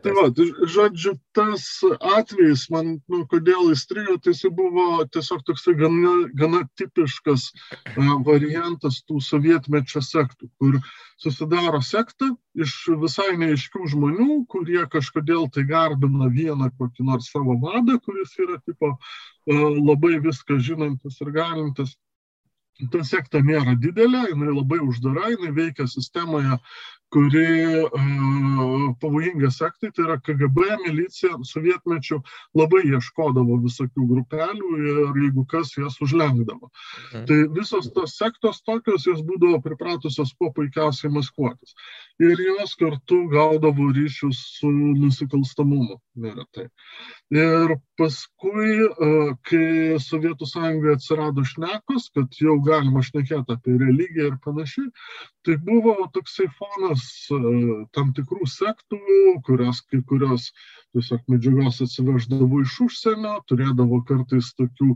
Tai 0.00 0.14
va, 0.16 0.28
žodžiu, 0.66 1.14
tas 1.36 1.64
atvejis, 2.16 2.66
man, 2.72 2.96
nu, 3.10 3.20
kodėl 3.30 3.72
įstrigo, 3.74 4.16
tai 4.22 4.34
jis 4.34 4.50
buvo 4.56 5.04
tiesiog 5.12 5.42
toksai 5.48 5.74
gana, 5.78 6.12
gana 6.38 6.62
tipiškas 6.80 7.46
uh, 7.50 8.12
variantas 8.26 9.00
tų 9.08 9.20
sovietmečio 9.24 10.02
sektų, 10.04 10.50
kur 10.60 10.78
susidaro 11.20 11.82
sekta 11.84 12.30
iš 12.54 12.74
visai 13.02 13.34
neaiškių 13.40 13.88
žmonių, 13.94 14.44
kurie 14.52 14.84
kažkodėl 14.92 15.48
tai 15.54 15.66
garbina 15.68 16.30
vieną 16.32 16.70
kokį 16.78 17.08
nors 17.10 17.30
savo 17.32 17.58
vadą, 17.62 17.98
kuris 18.04 18.36
yra 18.40 18.60
tipo 18.64 18.94
uh, 18.94 19.66
labai 19.80 20.18
viską 20.22 20.60
žinantis 20.60 21.20
ir 21.20 21.34
galintis. 21.36 21.96
Ta 22.88 23.02
sekta 23.04 23.42
nėra 23.44 23.74
didelė, 23.76 24.30
jinai 24.30 24.54
labai 24.54 24.78
uždara, 24.80 25.34
jinai 25.34 25.50
veikia 25.52 25.84
sistemoje, 25.84 26.56
kuri 27.10 27.46
uh, 27.84 28.94
pavojinga 29.00 29.50
sektai, 29.50 29.90
tai 29.94 30.04
yra 30.06 30.16
KGB, 30.22 30.66
milicija, 30.84 31.38
sovietmečių 31.46 32.20
labai 32.58 32.84
ieškodavo 32.86 33.58
visokių 33.64 34.06
grupelių 34.12 34.70
ir 34.78 35.18
jeigu 35.24 35.44
kas 35.50 35.74
jas 35.78 35.98
užlenkdavo. 36.04 36.70
Mhm. 36.70 37.24
Tai 37.26 37.40
visos 37.56 37.90
tos 37.94 38.14
sektos 38.18 38.62
tokios, 38.62 39.08
jos 39.10 39.24
būdavo 39.26 39.58
pripratusios 39.64 40.34
kuo 40.38 40.52
puikiausiai 40.54 41.12
maskuotis. 41.14 41.74
Ir 42.20 42.36
jos 42.44 42.76
kartu 42.76 43.24
gaudavo 43.32 43.90
ryšius 43.96 44.38
su 44.60 44.70
nusikalstamumu 44.70 45.96
neretai. 46.20 46.68
Ir 47.32 47.74
paskui, 47.98 48.86
uh, 48.86 49.32
kai 49.48 49.98
Sovietų 50.00 50.46
sąjungoje 50.46 50.98
atsirado 50.98 51.44
šnekos, 51.46 52.10
kad 52.14 52.38
jau 52.38 52.58
galima 52.64 53.02
šnekėti 53.02 53.56
apie 53.56 53.76
religiją 53.80 54.30
ir 54.30 54.38
panašiai, 54.44 54.90
tai 55.46 55.56
buvo 55.64 55.96
toksai 56.14 56.46
fonas 56.58 56.99
uh, 57.34 57.86
tam 57.96 58.12
tikrų 58.16 58.48
sektų, 58.50 59.00
kurios 59.46 59.82
kai 59.88 60.02
kurios 60.10 60.50
tiesiog 60.94 61.24
medžiagos 61.30 61.80
atsiveždavo 61.86 62.62
iš 62.64 62.76
užsienio, 62.86 63.38
turėdavo 63.50 64.02
kartais 64.08 64.52
tokių 64.58 64.94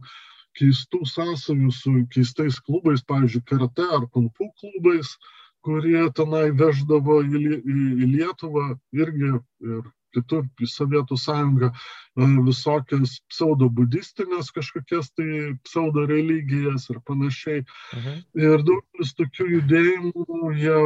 keistų 0.59 1.03
sąsajų 1.11 1.73
su 1.75 1.95
keistais 2.15 2.61
klubais, 2.67 3.03
pavyzdžiui, 3.11 3.45
karate 3.51 3.87
ar 3.99 4.07
kunfu 4.15 4.51
klubais, 4.61 5.17
kurie 5.65 6.05
tenai 6.19 6.47
veždavo 6.55 7.21
į, 7.25 7.43
į, 7.59 7.77
į 8.05 8.11
Lietuvą 8.15 8.67
irgi 8.95 9.33
ir 9.35 9.85
kitur 10.15 10.45
į 10.63 10.69
Sovietų 10.71 11.19
sąjungą 11.21 11.71
e, 11.71 12.29
visokias 12.49 13.17
pseudo-budistinės 13.33 14.53
kažkokias 14.57 15.11
tai 15.19 15.55
pseudo-religijas 15.67 16.89
ir 16.95 17.01
panašiai. 17.09 17.65
Mhm. 17.97 18.21
Ir 18.43 18.67
daugelis 18.69 19.15
tokių 19.21 19.49
judėjimų 19.57 20.53
jie 20.61 20.79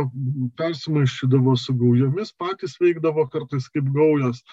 persimaišydavo 0.61 1.57
su 1.61 1.77
gaujomis, 1.79 2.35
patys 2.41 2.79
veikdavo 2.83 3.29
kartais 3.33 3.69
kaip 3.73 3.91
gaujas. 3.97 4.45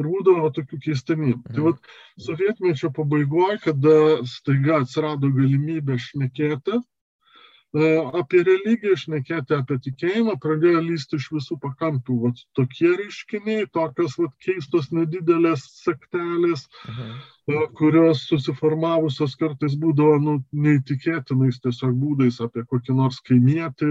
Ir 0.00 0.08
būdavo 0.10 0.48
tokių 0.56 0.80
keistenybių. 0.88 1.42
Tai 1.44 1.52
mhm. 1.52 1.54
Tai 1.54 1.68
vad, 1.68 1.92
sovietmečio 2.28 2.90
pabaigoje, 2.94 3.60
kada 3.68 3.94
staiga 4.28 4.82
atsirado 4.82 5.30
galimybė 5.34 6.00
šnekėti 6.02 6.82
apie 7.74 8.44
religiją, 8.46 8.94
šnekėti 8.94 9.56
apie 9.56 9.78
tikėjimą, 9.82 10.36
pradėjo 10.42 10.80
lysti 10.84 11.18
iš 11.18 11.30
visų 11.34 11.58
pakampių. 11.62 12.18
Vat 12.28 12.42
tokie 12.54 12.92
reiškiniai, 13.00 13.66
tokios 13.74 14.14
vat 14.20 14.34
keistos 14.46 14.92
nedidelės 14.94 15.66
sektelės, 15.82 16.68
mhm. 16.88 17.14
E, 17.44 17.56
kurios 17.76 18.22
susiformavusios 18.24 19.34
kartais 19.36 19.74
būdavo 19.76 20.14
nu, 20.22 20.34
neįtikėtinais 20.64 21.58
tiesiog 21.60 21.90
būdais 22.00 22.38
apie 22.40 22.62
kokį 22.70 22.94
nors 22.96 23.18
kaimietį, 23.26 23.88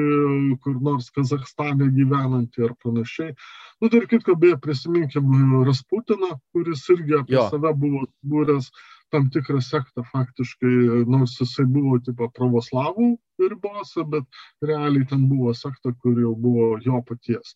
kur 0.64 0.80
nors 0.82 1.12
Kazakstane 1.14 1.92
gyvenantį 1.94 2.66
ar 2.66 2.74
panašiai. 2.82 3.36
Nu, 3.78 3.92
dar 3.94 4.08
kitko, 4.10 4.34
beje, 4.42 4.58
prisiminkim 4.64 5.30
Rasputiną, 5.68 6.32
kuris 6.56 6.82
irgi 6.96 7.20
apie 7.20 7.38
jo. 7.38 7.46
save 7.54 7.76
buvo 7.78 8.08
būręs 8.26 8.72
tam 9.14 9.30
tikrą 9.34 9.62
sektą 9.64 10.04
faktiškai, 10.10 10.74
nors 11.14 11.36
jisai 11.42 11.66
buvo 11.70 12.00
tipo 12.04 12.30
pravoslavų 12.38 13.14
ribose, 13.52 14.06
bet 14.10 14.42
realiai 14.66 15.06
ten 15.10 15.28
buvo 15.30 15.54
sekta, 15.58 15.94
kur 16.02 16.18
jau 16.22 16.34
buvo 16.40 16.78
jo 16.86 17.02
paties. 17.08 17.56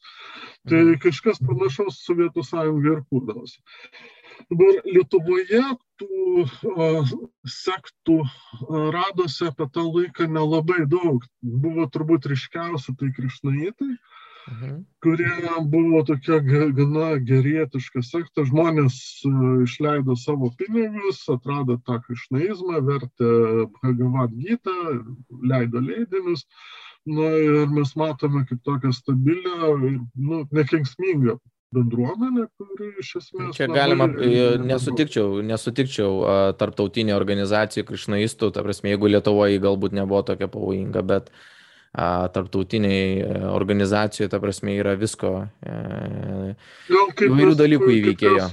Tai 0.69 0.83
mhm. 0.83 0.99
kažkas 1.05 1.41
panašaus 1.43 2.01
Sovietų 2.05 2.45
sąjungai 2.45 2.95
ir 2.97 3.03
kurdavosi. 3.11 3.61
Dabar 4.51 4.81
Lietuvoje 4.85 5.63
tų 5.97 6.43
uh, 6.43 7.13
sektų 7.49 8.19
uh, 8.21 8.75
radosi 8.93 9.47
apie 9.49 9.65
tą 9.73 9.87
laiką 9.87 10.27
nelabai 10.29 10.83
daug. 10.89 11.25
Buvo 11.41 11.87
turbūt 11.89 12.29
ryškiausia 12.29 12.93
tai 12.99 13.09
krišnaitai, 13.17 13.93
uh, 13.95 14.26
Mhm. 14.47 14.85
kurie 15.03 15.29
buvo 15.61 16.03
tokia 16.07 16.39
gana 16.71 17.09
gerietiška 17.19 18.01
sekta. 18.03 18.45
Žmonės 18.47 18.97
e, 19.27 19.31
išleido 19.65 20.15
savo 20.19 20.51
pinigus, 20.59 21.19
atrado 21.33 21.77
tą 21.87 21.99
krišnaizmą, 22.05 22.79
vertė 22.87 23.31
Bhagavad 23.81 24.35
Gita, 24.39 24.77
leido 25.43 25.83
leidinius. 25.83 26.45
Na 27.07 27.27
ir 27.39 27.67
mes 27.71 27.93
matome 27.99 28.43
kaip 28.47 28.63
tokią 28.67 28.91
stabilę 28.95 29.69
ir 29.89 29.99
nu, 30.15 30.41
nekenksmingą 30.51 31.37
bendruomenė, 31.75 32.47
kuri 32.59 32.89
iš 33.03 33.13
esmės. 33.21 33.51
Čia 33.55 33.67
galima, 33.71 34.07
nesutikčiau, 34.63 35.41
nesutikčiau 35.43 36.53
tarptautinė 36.59 37.15
organizacija 37.15 37.83
krišnaistų, 37.87 38.51
ta 38.55 38.63
prasme, 38.63 38.91
jeigu 38.93 39.11
Lietuvoje 39.11 39.59
galbūt 39.63 39.95
nebuvo 39.95 40.23
tokia 40.27 40.47
pavojinga, 40.51 41.03
bet 41.07 41.31
uh, 41.31 41.45
tarptautiniai 42.33 43.19
e, 43.21 43.43
organizacijoje, 43.51 44.29
ta 44.29 44.39
prasme, 44.43 44.75
yra 44.77 44.95
visko. 44.99 45.33
E, 45.65 46.55
įvairių 47.27 47.55
dalykų 47.57 47.91
įvykėjo. 47.99 48.49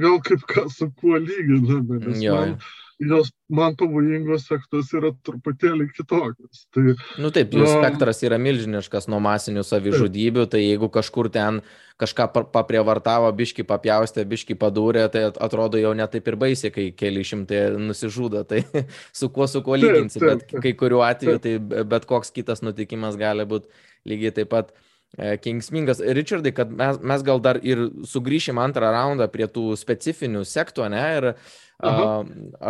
Gal 0.00 0.20
kaip 0.24 0.44
kas 0.48 0.78
su 0.78 0.88
kuo 0.96 1.18
lyginame, 1.20 1.98
jo. 2.22 2.36
man 2.38 2.54
jos 3.00 3.30
man 3.48 3.76
pavojingos 3.80 4.44
sektos 4.48 4.90
yra 4.96 5.10
truputėlį 5.26 5.88
kitokios. 5.96 6.66
Tai, 6.74 6.94
nu 7.22 7.30
taip, 7.34 7.54
jų 7.56 7.68
spektras 7.68 8.20
yra 8.26 8.38
milžiniškas 8.40 9.08
nuo 9.10 9.20
masinių 9.24 9.64
savižudybių, 9.66 10.44
tai 10.52 10.62
jeigu 10.66 10.90
kažkur 10.92 11.30
ten 11.32 11.62
kažką 12.00 12.28
paprievartavo, 12.52 13.28
biški 13.36 13.64
papjaustė, 13.68 14.24
biški 14.28 14.56
padūrė, 14.60 15.06
tai 15.12 15.26
atrodo 15.30 15.80
jau 15.80 15.92
netaip 15.96 16.28
ir 16.32 16.36
baisiai, 16.40 16.72
kai 16.72 16.86
keli 16.96 17.24
šimtai 17.26 17.66
nusižudo, 17.80 18.44
tai 18.48 18.62
su 19.18 19.28
kuo 19.32 19.48
su 19.50 19.64
kuo 19.64 19.76
lyginsi, 19.80 20.20
bet 20.24 20.46
kai 20.60 20.76
kuriuo 20.76 21.02
atveju 21.08 21.42
tai 21.44 21.56
bet 21.60 22.08
koks 22.08 22.32
kitas 22.36 22.64
nutikimas 22.64 23.20
gali 23.20 23.48
būti 23.48 23.68
lygiai 24.08 24.36
taip 24.40 24.52
pat 24.52 24.72
kengsmingas. 25.16 26.00
Richardai, 26.00 26.52
kad 26.54 26.70
mes, 26.70 27.00
mes 27.02 27.24
gal 27.26 27.42
dar 27.42 27.58
ir 27.66 27.88
sugrįšim 28.06 28.60
antrą 28.62 28.92
raundą 28.94 29.26
prie 29.32 29.48
tų 29.50 29.74
specifinių 29.78 30.44
sektų, 30.46 30.86
ne? 30.92 31.02
Ir 31.18 31.32
Aha. 31.80 32.22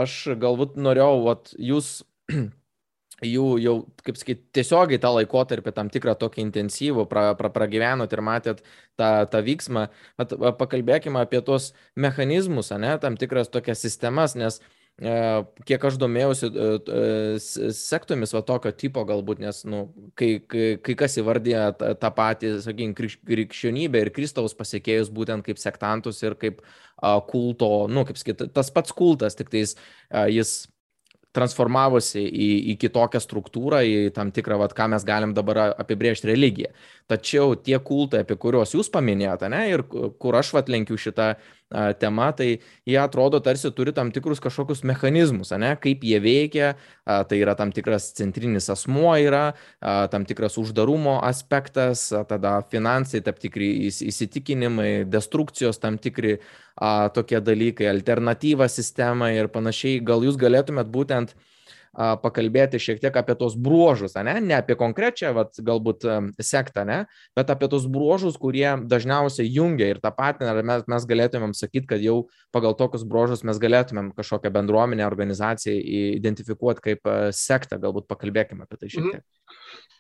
Aš 0.05 0.37
galbūt 0.39 0.77
norėjau, 0.79 1.21
vat, 1.27 1.53
jūs 1.59 2.05
jų 3.35 3.47
jau, 3.61 3.75
kaip 4.07 4.21
sakyti, 4.21 4.45
tiesiogiai 4.55 5.01
tą 5.03 5.11
laikotarpį 5.17 5.75
tam 5.77 5.91
tikrą 5.93 6.15
tokį 6.19 6.45
intensyvų 6.47 7.09
pra, 7.11 7.33
pra, 7.39 7.51
pragyvenot 7.53 8.13
ir 8.15 8.23
matėt 8.25 8.63
tą, 8.97 9.27
tą 9.31 9.43
vyksmą, 9.45 9.89
bet 10.21 10.37
pakalbėkime 10.61 11.21
apie 11.21 11.43
tos 11.45 11.73
mechanizmus, 11.99 12.71
ne, 12.79 12.95
tam 13.03 13.19
tikras 13.21 13.51
tokias 13.53 13.83
sistemas, 13.83 14.39
nes 14.39 14.61
uh, 14.61 14.71
E, 14.71 14.77
kiek 15.01 15.85
aš 15.89 15.97
domėjausi 16.01 16.49
e, 16.51 16.65
e, 16.93 17.71
sektomis 17.73 18.35
va 18.37 18.43
tokio 18.45 18.73
tipo 18.77 19.05
galbūt, 19.09 19.41
nes, 19.41 19.63
nu, 19.65 19.87
kai, 20.19 20.35
kai, 20.45 20.75
kai 20.85 20.97
kas 21.05 21.17
įvardė 21.23 21.55
tą, 21.79 22.11
patį, 22.17 22.59
sakykime, 22.67 23.13
krikščionybę 23.31 24.05
ir 24.05 24.13
Kristaus 24.13 24.57
pasiekėjus 24.59 25.13
būtent 25.17 25.47
kaip 25.47 25.63
sektantus 25.63 26.21
ir 26.23 26.37
kaip 26.41 26.61
kulto, 27.31 27.87
nu, 27.89 28.05
kaip 28.05 28.21
sakyti, 28.21 28.51
tas 28.53 28.69
pats 28.75 28.93
kultas, 28.93 29.39
tik 29.39 29.49
tais 29.49 29.73
jis 30.29 30.53
transformavosi 31.33 32.25
į, 32.27 32.49
į 32.73 32.75
kitokią 32.83 33.21
struktūrą, 33.23 33.85
į 33.87 34.11
tam 34.17 34.33
tikrą, 34.35 34.59
vat, 34.61 34.75
ką 34.77 34.89
mes 34.91 35.05
galim 35.07 35.33
dabar 35.33 35.77
apibriežti 35.79 36.27
religiją. 36.29 36.73
Tačiau 37.11 37.55
tie 37.55 37.79
kultai, 37.79 38.25
apie 38.25 38.37
kuriuos 38.41 38.75
jūs 38.75 38.91
paminėjote, 38.93 39.51
ne, 39.55 39.63
ir 39.71 39.85
kur 39.87 40.39
aš 40.41 40.51
vat 40.59 40.69
lenkiu 40.73 40.99
šitą 40.99 41.29
a, 41.31 41.39
temą, 42.03 42.31
tai 42.37 42.49
jie 42.89 42.97
atrodo 42.99 43.39
tarsi 43.41 43.71
turi 43.75 43.93
tam 43.95 44.11
tikrus 44.11 44.41
kažkokius 44.43 44.83
mechanizmus, 44.89 45.53
ne, 45.55 45.75
kaip 45.79 46.03
jie 46.03 46.19
veikia, 46.23 46.73
tai 47.05 47.39
yra 47.39 47.55
tam 47.59 47.71
tikras 47.75 48.11
centrinis 48.19 48.67
asmuo, 48.73 49.13
yra 49.19 49.53
tam 50.11 50.27
tikras 50.27 50.59
uždarumo 50.59 51.21
aspektas, 51.27 52.09
tada 52.31 52.57
finansai, 52.73 53.23
tam 53.27 53.39
tikri 53.39 53.71
įsitikinimai, 53.91 55.05
destrukcijos 55.11 55.79
tam 55.79 55.99
tikri 56.03 56.39
tokie 57.15 57.39
dalykai, 57.45 57.87
alternatyva 57.93 58.67
sistema 58.73 59.31
ir 59.37 59.51
panašiai. 59.53 60.03
Gal 60.03 60.27
jūs 60.27 60.39
galėtumėt 60.41 60.91
būtent 60.91 61.37
pakalbėti 62.23 62.81
šiek 62.81 63.01
tiek 63.03 63.17
apie 63.21 63.35
tos 63.39 63.57
bruožus, 63.61 64.15
ne, 64.25 64.37
ne 64.41 64.57
apie 64.57 64.77
konkrečią, 64.79 65.33
vat, 65.37 65.59
galbūt 65.65 66.07
sektą, 66.41 66.85
ne, 66.89 66.99
bet 67.37 67.51
apie 67.53 67.69
tos 67.73 67.87
bruožus, 67.91 68.39
kurie 68.41 68.69
dažniausiai 68.89 69.51
jungia 69.51 69.91
ir 69.91 70.01
tą 70.03 70.13
patį, 70.17 70.49
ar 70.49 70.63
mes, 70.67 70.87
mes 70.89 71.09
galėtumėm 71.11 71.53
sakyti, 71.57 71.89
kad 71.93 72.05
jau 72.05 72.23
pagal 72.55 72.77
tokius 72.79 73.05
bruožus 73.09 73.45
mes 73.45 73.61
galėtumėm 73.61 74.13
kažkokią 74.17 74.53
bendruomenę, 74.55 75.05
organizaciją 75.07 75.77
identifikuoti 76.21 76.87
kaip 76.89 77.13
sektą, 77.37 77.81
galbūt 77.83 78.09
pakalbėkime 78.11 78.65
apie 78.65 78.81
tai 78.81 78.93
šiek 78.95 79.05
mhm. 79.05 79.13
tiek. 79.19 79.27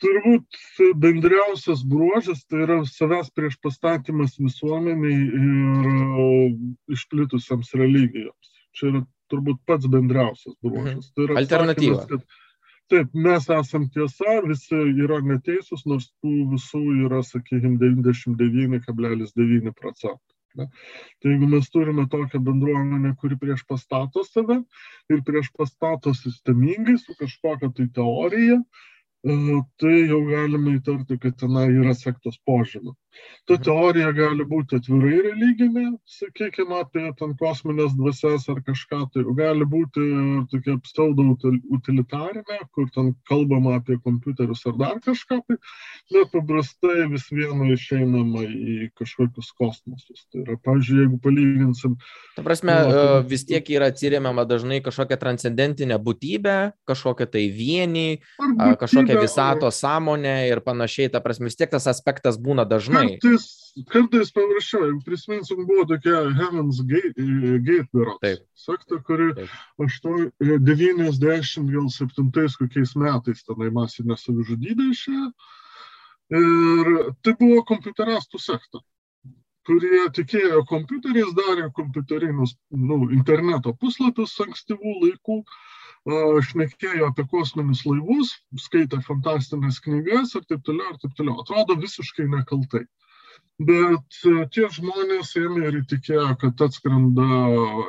Turbūt 0.01 0.97
bendriausias 0.97 1.83
bruožas 1.85 2.47
tai 2.49 2.63
yra 2.65 2.79
savęs 2.89 3.29
prieš 3.37 3.59
pastatymas 3.61 4.39
visuomeniai 4.41 5.19
ir 5.37 6.95
išplitusiams 6.97 7.75
religijoms. 7.77 8.55
Čia 8.73 8.87
yra 8.89 9.03
turbūt 9.33 9.61
pats 9.69 9.89
bendriausias 9.91 10.57
bruožas. 10.65 11.11
Mhm. 11.11 11.15
Tai 11.15 11.27
yra 11.27 11.39
alternatyva. 11.43 12.03
Kad, 12.11 12.27
taip, 12.91 13.15
mes 13.27 13.47
esam 13.57 13.87
tiesa, 13.95 14.41
visi 14.47 14.83
yra 15.05 15.21
neteisūs, 15.23 15.87
nors 15.91 16.11
tų 16.23 16.35
visų 16.57 16.83
yra, 17.07 17.23
sakykime, 17.27 17.79
99,9 17.83 19.75
procentų. 19.79 20.23
Ne? 20.59 20.67
Tai 21.23 21.31
jeigu 21.31 21.47
mes 21.47 21.69
turime 21.71 22.09
tokią 22.11 22.41
bendruomenę, 22.43 23.13
kuri 23.21 23.37
prieš 23.39 23.63
pastato 23.71 24.25
save 24.27 24.57
ir 25.15 25.21
prieš 25.27 25.53
pastato 25.55 26.11
sistemingai 26.19 26.97
su 26.99 27.15
kažkokia 27.21 27.71
tai 27.77 27.87
teorija, 27.95 28.59
E, 29.21 29.33
tai 29.77 29.97
jau 30.09 30.23
galime 30.25 30.79
įtarti, 30.79 31.19
kad 31.21 31.37
tenai 31.41 31.67
yra 31.75 31.93
sektos 31.97 32.39
požymė. 32.49 32.95
Ta 33.49 33.57
mhm. 33.57 33.63
teorija 33.67 34.13
gali 34.15 34.45
būti 34.47 34.79
atvirai 34.79 35.21
religinė, 35.27 35.87
sakykime, 36.09 36.81
apie 36.85 37.07
ten 37.19 37.35
kosminės 37.41 37.97
dvasias 37.99 38.47
ar 38.53 38.61
kažką, 38.67 39.01
tai 39.15 39.25
gali 39.39 39.67
būti 39.67 40.05
tokia 40.53 40.77
pseudo 40.85 41.27
utilitarinė, 41.75 42.61
kur 42.75 42.91
ten 42.95 43.13
kalbama 43.29 43.79
apie 43.81 43.99
kompiuterius 44.05 44.63
ar 44.71 44.79
dar 44.81 45.01
kažką, 45.05 45.41
tai 45.49 45.59
bet 46.13 46.31
paprastai 46.35 47.09
vis 47.11 47.27
viena 47.35 47.71
išeinama 47.75 48.45
į 48.47 48.91
kažkokius 48.99 49.51
kosmosus. 49.59 50.27
Tai 50.31 50.45
yra, 50.45 50.59
pavyzdžiui, 50.63 51.01
jeigu 51.05 51.21
palyginsim. 51.25 51.97
Ta 52.37 52.47
prasme, 52.47 52.77
nu, 52.87 53.03
vis 53.31 53.47
tiek 53.49 53.67
yra 53.75 53.91
atsiriamama 53.91 54.47
dažnai 54.49 54.81
kažkokia 54.85 55.19
transcendentinė 55.21 55.99
būtybė, 56.03 56.59
kažkokia 56.89 57.27
tai 57.31 57.47
vieni, 57.55 58.21
kažkokia 58.39 59.01
kažkokia 59.01 59.21
visato 59.21 59.71
sąmonė 59.71 60.49
ir 60.51 60.61
panašiai, 60.65 61.11
ta 61.13 61.21
prasme, 61.25 61.49
vis 61.49 61.59
tiek 61.59 61.71
tas 61.71 61.87
aspektas 61.91 62.39
būna 62.41 62.67
dažnai. 62.69 63.00
Kartais, 63.01 63.47
kartais 63.93 64.33
paprasčiau, 64.37 64.85
jeigu 64.87 65.01
prisiminsim, 65.07 65.65
buvo 65.69 65.87
tokia 65.91 66.23
Heaven's 66.37 66.83
Gate, 66.91 67.27
Gate 67.67 67.89
berots. 67.97 68.45
Sekta, 68.67 69.01
kuri 69.07 69.31
90 69.81 71.71
gal 71.73 71.89
7 71.97 72.31
kokiais 72.61 72.95
metais 73.01 73.43
tenai 73.49 73.73
masinė 73.75 74.19
savižudybė 74.21 74.93
išėjo. 74.95 75.33
Ir 76.41 76.95
tai 77.27 77.35
buvo 77.41 77.65
kompiuterastų 77.67 78.39
sekta 78.39 78.85
kurie 79.71 80.07
tikėjo 80.17 80.65
kompiuteriais, 80.69 81.33
darė 81.37 81.69
kompiuterinius 81.77 82.57
nu, 82.75 83.05
interneto 83.17 83.75
puslapius 83.83 84.33
ankstyvų 84.45 84.95
laikų, 85.05 85.37
šnekėjo 86.09 87.11
apie 87.11 87.27
kosminius 87.29 87.85
laivus, 87.85 88.33
skaitė 88.57 89.03
fantastinės 89.05 89.81
knygas 89.85 90.35
ir 90.35 90.47
taip 90.49 90.63
toliau, 90.65 90.95
ir 90.95 90.99
taip 91.03 91.15
toliau. 91.17 91.41
Atrodo 91.43 91.77
visiškai 91.77 92.27
nekaltai. 92.29 92.87
Bet 93.61 94.21
tie 94.55 94.69
žmonės 94.73 95.35
ėmė 95.37 95.67
ir 95.69 95.81
įtikėjo, 95.83 96.31
kad 96.41 96.63
atskrenda 96.65 97.27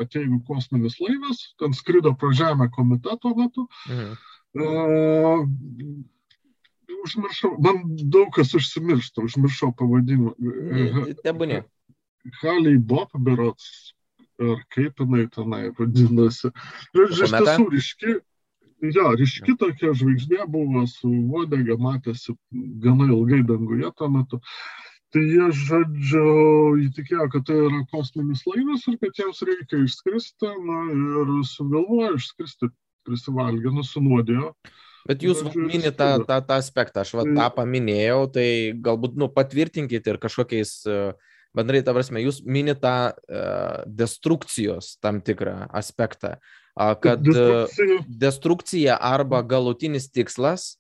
ateivių 0.03 0.41
kosminis 0.47 0.99
laivas, 0.99 1.55
ten 1.59 1.71
skrido 1.73 2.11
pro 2.13 2.33
žemę 2.35 2.67
komiteto 2.75 3.31
metu. 3.37 3.67
Mhm. 3.87 4.17
Uh, 4.51 5.47
užmiršau, 7.03 7.55
man 7.63 7.83
daug 8.11 8.33
kas 8.35 8.51
užsimiršta, 8.57 9.23
užmiršau 9.23 9.71
pavadinimą. 9.79 10.35
Tebūnė. 11.23 11.61
Haliai 12.41 12.77
Bob 12.77 13.15
berots, 13.15 13.93
ar 14.41 14.61
kaip 14.73 15.01
jinai 15.03 15.25
tenai 15.31 15.63
vadinasi. 15.77 16.51
Žodžiu, 16.97 17.25
iš 17.27 17.33
tiesų 17.37 17.65
ryški, 17.75 18.13
ja, 18.97 19.07
ryški 19.21 19.57
tokia 19.61 19.93
žvaigždė 19.97 20.45
buvo 20.51 20.85
su 20.89 21.09
uodega, 21.09 21.77
matėsi 21.81 22.35
gana 22.83 23.09
ilgai 23.09 23.43
danguje 23.47 23.91
tuo 23.97 24.11
metu. 24.13 24.41
Tai 25.11 25.21
jie, 25.27 25.47
žodžiu, 25.51 26.27
įtikėjo, 26.87 27.25
kad 27.33 27.43
tai 27.49 27.57
yra 27.59 27.81
kosminis 27.91 28.45
laivas 28.47 28.85
ir 28.87 28.95
kad 29.01 29.17
jiems 29.19 29.41
reikia 29.43 29.81
išskristi, 29.83 30.51
na 30.67 30.85
ir 30.93 31.33
sugalvojo 31.49 32.13
išskristi, 32.15 32.71
prisivalgė, 33.07 33.73
nusinuodėjo. 33.75 34.53
Bet 35.09 35.25
jūs 35.25 35.41
minite 35.57 35.91
tą, 35.97 36.21
tą, 36.29 36.37
tą 36.45 36.59
aspektą, 36.61 37.03
aš 37.03 37.15
va, 37.17 37.25
tą 37.25 37.47
paminėjau, 37.57 38.21
tai 38.35 38.47
galbūt 38.85 39.17
nu, 39.19 39.27
patvirtinkite 39.33 40.13
ir 40.13 40.19
kažkokiais, 40.21 40.73
e, 40.85 40.99
bendrai, 41.57 41.83
ta 41.85 41.95
prasme, 41.95 42.23
jūs 42.23 42.41
minite 42.45 42.81
tą 42.83 42.95
uh, 43.11 43.81
destrukcijos 43.87 44.95
tam 45.03 45.21
tikrą 45.25 45.67
aspektą, 45.69 46.35
uh, 46.37 46.93
kad 47.01 47.23
destrukcija. 47.23 48.03
destrukcija 48.07 48.99
arba 48.99 49.41
galutinis 49.43 50.09
tikslas, 50.11 50.75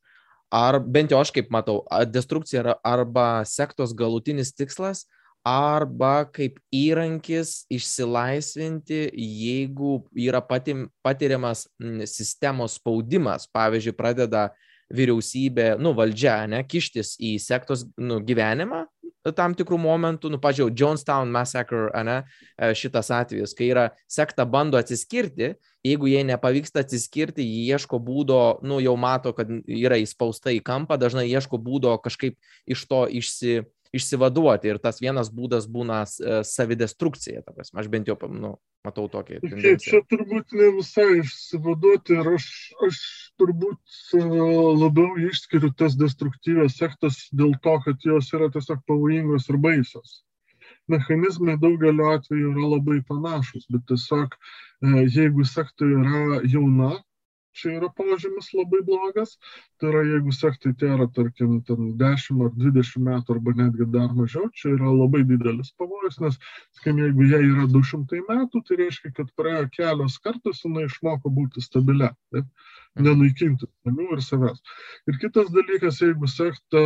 ar 0.51 0.79
bent 0.83 1.11
jau 1.11 1.21
aš 1.23 1.31
kaip 1.35 1.51
matau, 1.53 1.81
destrukcija 2.07 2.77
arba 2.83 3.43
sektos 3.47 3.95
galutinis 3.95 4.53
tikslas, 4.55 5.05
arba 5.47 6.25
kaip 6.29 6.59
įrankis 6.75 7.65
išsilaisvinti, 7.71 9.07
jeigu 9.17 10.01
yra 10.13 10.41
patim, 10.45 10.85
patiriamas 11.01 11.65
sistemos 12.05 12.77
spaudimas, 12.77 13.47
pavyzdžiui, 13.49 13.95
pradeda 13.97 14.49
vyriausybė, 14.95 15.75
nu, 15.81 15.95
valdžia, 15.97 16.41
ne, 16.51 16.63
kištis 16.67 17.15
į 17.21 17.35
sektos 17.41 17.85
nu, 17.97 18.19
gyvenimą 18.25 18.85
tam 19.37 19.53
tikrų 19.53 19.77
momentų, 19.77 20.31
nu, 20.33 20.39
pažiūrėjau, 20.41 20.73
Jonestown 20.81 21.29
Massacre, 21.29 21.89
ne, 22.07 22.17
e, 22.57 22.71
šitas 22.77 23.11
atvejis, 23.13 23.53
kai 23.57 23.67
yra 23.69 23.83
sekta 24.09 24.47
bando 24.49 24.79
atsiskirti, 24.81 25.51
jeigu 25.85 26.09
jie 26.09 26.23
nepavyksta 26.25 26.81
atsiskirti, 26.81 27.45
jie 27.45 27.75
ieško 27.75 27.99
būdo, 28.01 28.41
nu, 28.65 28.79
jau 28.81 28.95
mato, 28.97 29.35
kad 29.37 29.51
yra 29.67 29.99
įspausta 30.01 30.53
į 30.55 30.63
kampą, 30.65 30.97
dažnai 31.01 31.27
ieško 31.29 31.61
būdo 31.61 31.93
kažkaip 32.01 32.39
iš 32.65 32.87
to 32.89 33.05
išsi, 33.21 33.61
išsivaduoti 33.95 34.71
ir 34.71 34.79
tas 34.83 35.01
vienas 35.03 35.29
būdas 35.33 35.67
būna 35.71 36.01
e, 36.05 36.41
savidestrukcija, 36.47 37.43
aš 37.51 37.89
bent 37.91 38.07
jau 38.07 38.17
nu, 38.31 38.53
matau 38.87 39.07
tokį. 39.11 39.41
Okay, 39.43 39.75
čia 39.83 40.01
turbūt 40.11 40.55
ne 40.57 40.71
visai 40.77 41.07
išsivaduoti 41.19 42.17
ir 42.17 42.31
aš, 42.37 42.47
aš 42.87 43.01
turbūt 43.41 43.99
e, 44.15 44.23
labiau 44.81 45.19
išskiriu 45.27 45.73
tas 45.77 45.99
destruktyvės 45.99 46.79
sektas 46.79 47.27
dėl 47.35 47.55
to, 47.63 47.77
kad 47.85 48.07
jos 48.07 48.31
yra 48.37 48.51
tiesiog 48.53 48.83
pavojingos 48.87 49.49
ir 49.51 49.59
baisios 49.61 50.21
mechanizmai 50.91 51.57
daugeliu 51.61 52.09
atveju 52.11 52.51
yra 52.51 52.67
labai 52.73 52.99
panašus, 53.07 53.67
bet 53.71 53.85
tiesiog 53.91 54.35
e, 54.35 55.05
jeigu 55.15 55.45
sekta 55.47 55.87
yra 55.87 56.41
jauna, 56.53 56.91
čia 57.57 57.75
yra 57.77 57.89
požymis 57.97 58.51
labai 58.55 58.81
blogas. 58.87 59.35
Tai 59.79 59.91
yra, 59.91 60.03
jeigu 60.07 60.33
sektai 60.35 60.73
tai 60.79 60.91
yra, 60.95 61.07
tarkim, 61.15 61.59
10 61.67 62.43
ar 62.47 62.51
20 62.57 63.05
metų 63.07 63.37
arba 63.37 63.55
netgi 63.61 63.87
dar 63.95 64.11
mažiau, 64.17 64.49
čia 64.57 64.75
yra 64.75 64.91
labai 64.95 65.23
didelis 65.27 65.73
pavojus, 65.79 66.19
nes, 66.23 66.39
sakykim, 66.77 67.01
jeigu 67.05 67.29
jie 67.31 67.41
yra 67.51 67.67
200 67.77 68.21
metų, 68.29 68.63
tai 68.67 68.79
reiškia, 68.83 69.13
kad 69.17 69.33
praėjo 69.39 69.65
kelios 69.77 70.19
kartos, 70.23 70.63
jinai 70.65 70.87
išmoko 70.89 71.33
būti 71.33 71.63
stabilia. 71.63 72.13
Taip? 72.33 72.47
Nenaikinti 72.99 73.67
žmonių 73.67 74.07
ir 74.15 74.23
savęs. 74.25 74.59
Ir 75.07 75.17
kitas 75.21 75.51
dalykas, 75.53 76.01
jeigu 76.03 76.27
sekta 76.27 76.81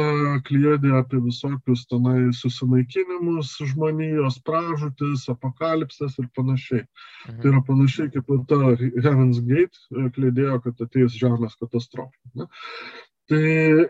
kliedė 0.47 0.93
apie 0.99 1.21
visokius 1.23 1.85
tenai 1.89 2.29
susinaikinimus 2.37 3.55
žmonijos, 3.71 4.37
pražutis, 4.45 5.25
apokalipsės 5.33 6.19
ir 6.21 6.29
panašiai. 6.37 6.85
Mhm. 6.85 7.41
Tai 7.41 7.51
yra 7.53 7.63
panašiai 7.71 8.13
kaip 8.13 8.31
ta 8.51 8.61
Heaven's 8.77 9.41
Gate 9.49 10.11
kliedėjo, 10.17 10.61
kad 10.67 10.87
ateis 10.87 11.17
žemės 11.17 11.57
katastrofa. 11.61 12.13
Ne? 12.35 12.49
Tai 13.25 13.37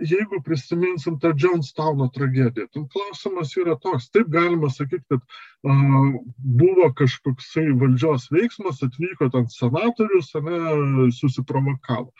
jeigu 0.08 0.38
prisiminsim 0.43 1.17
tą 1.19 1.34
Johnstowno 1.43 2.06
tragediją, 2.15 2.67
tai 2.71 2.84
klausimas 2.93 3.50
yra 3.60 3.74
toks, 3.84 4.06
taip 4.15 4.30
galima 4.32 4.69
sakyti, 4.71 5.04
kad 5.12 5.26
uh, 5.67 6.13
buvo 6.62 6.88
kažkoksai 6.95 7.74
valdžios 7.82 8.30
veiksmas, 8.32 8.80
atvyko 8.88 9.28
ten 9.34 9.50
senatorius, 9.52 10.30
ne, 10.45 11.10
susiprovokavo. 11.17 12.13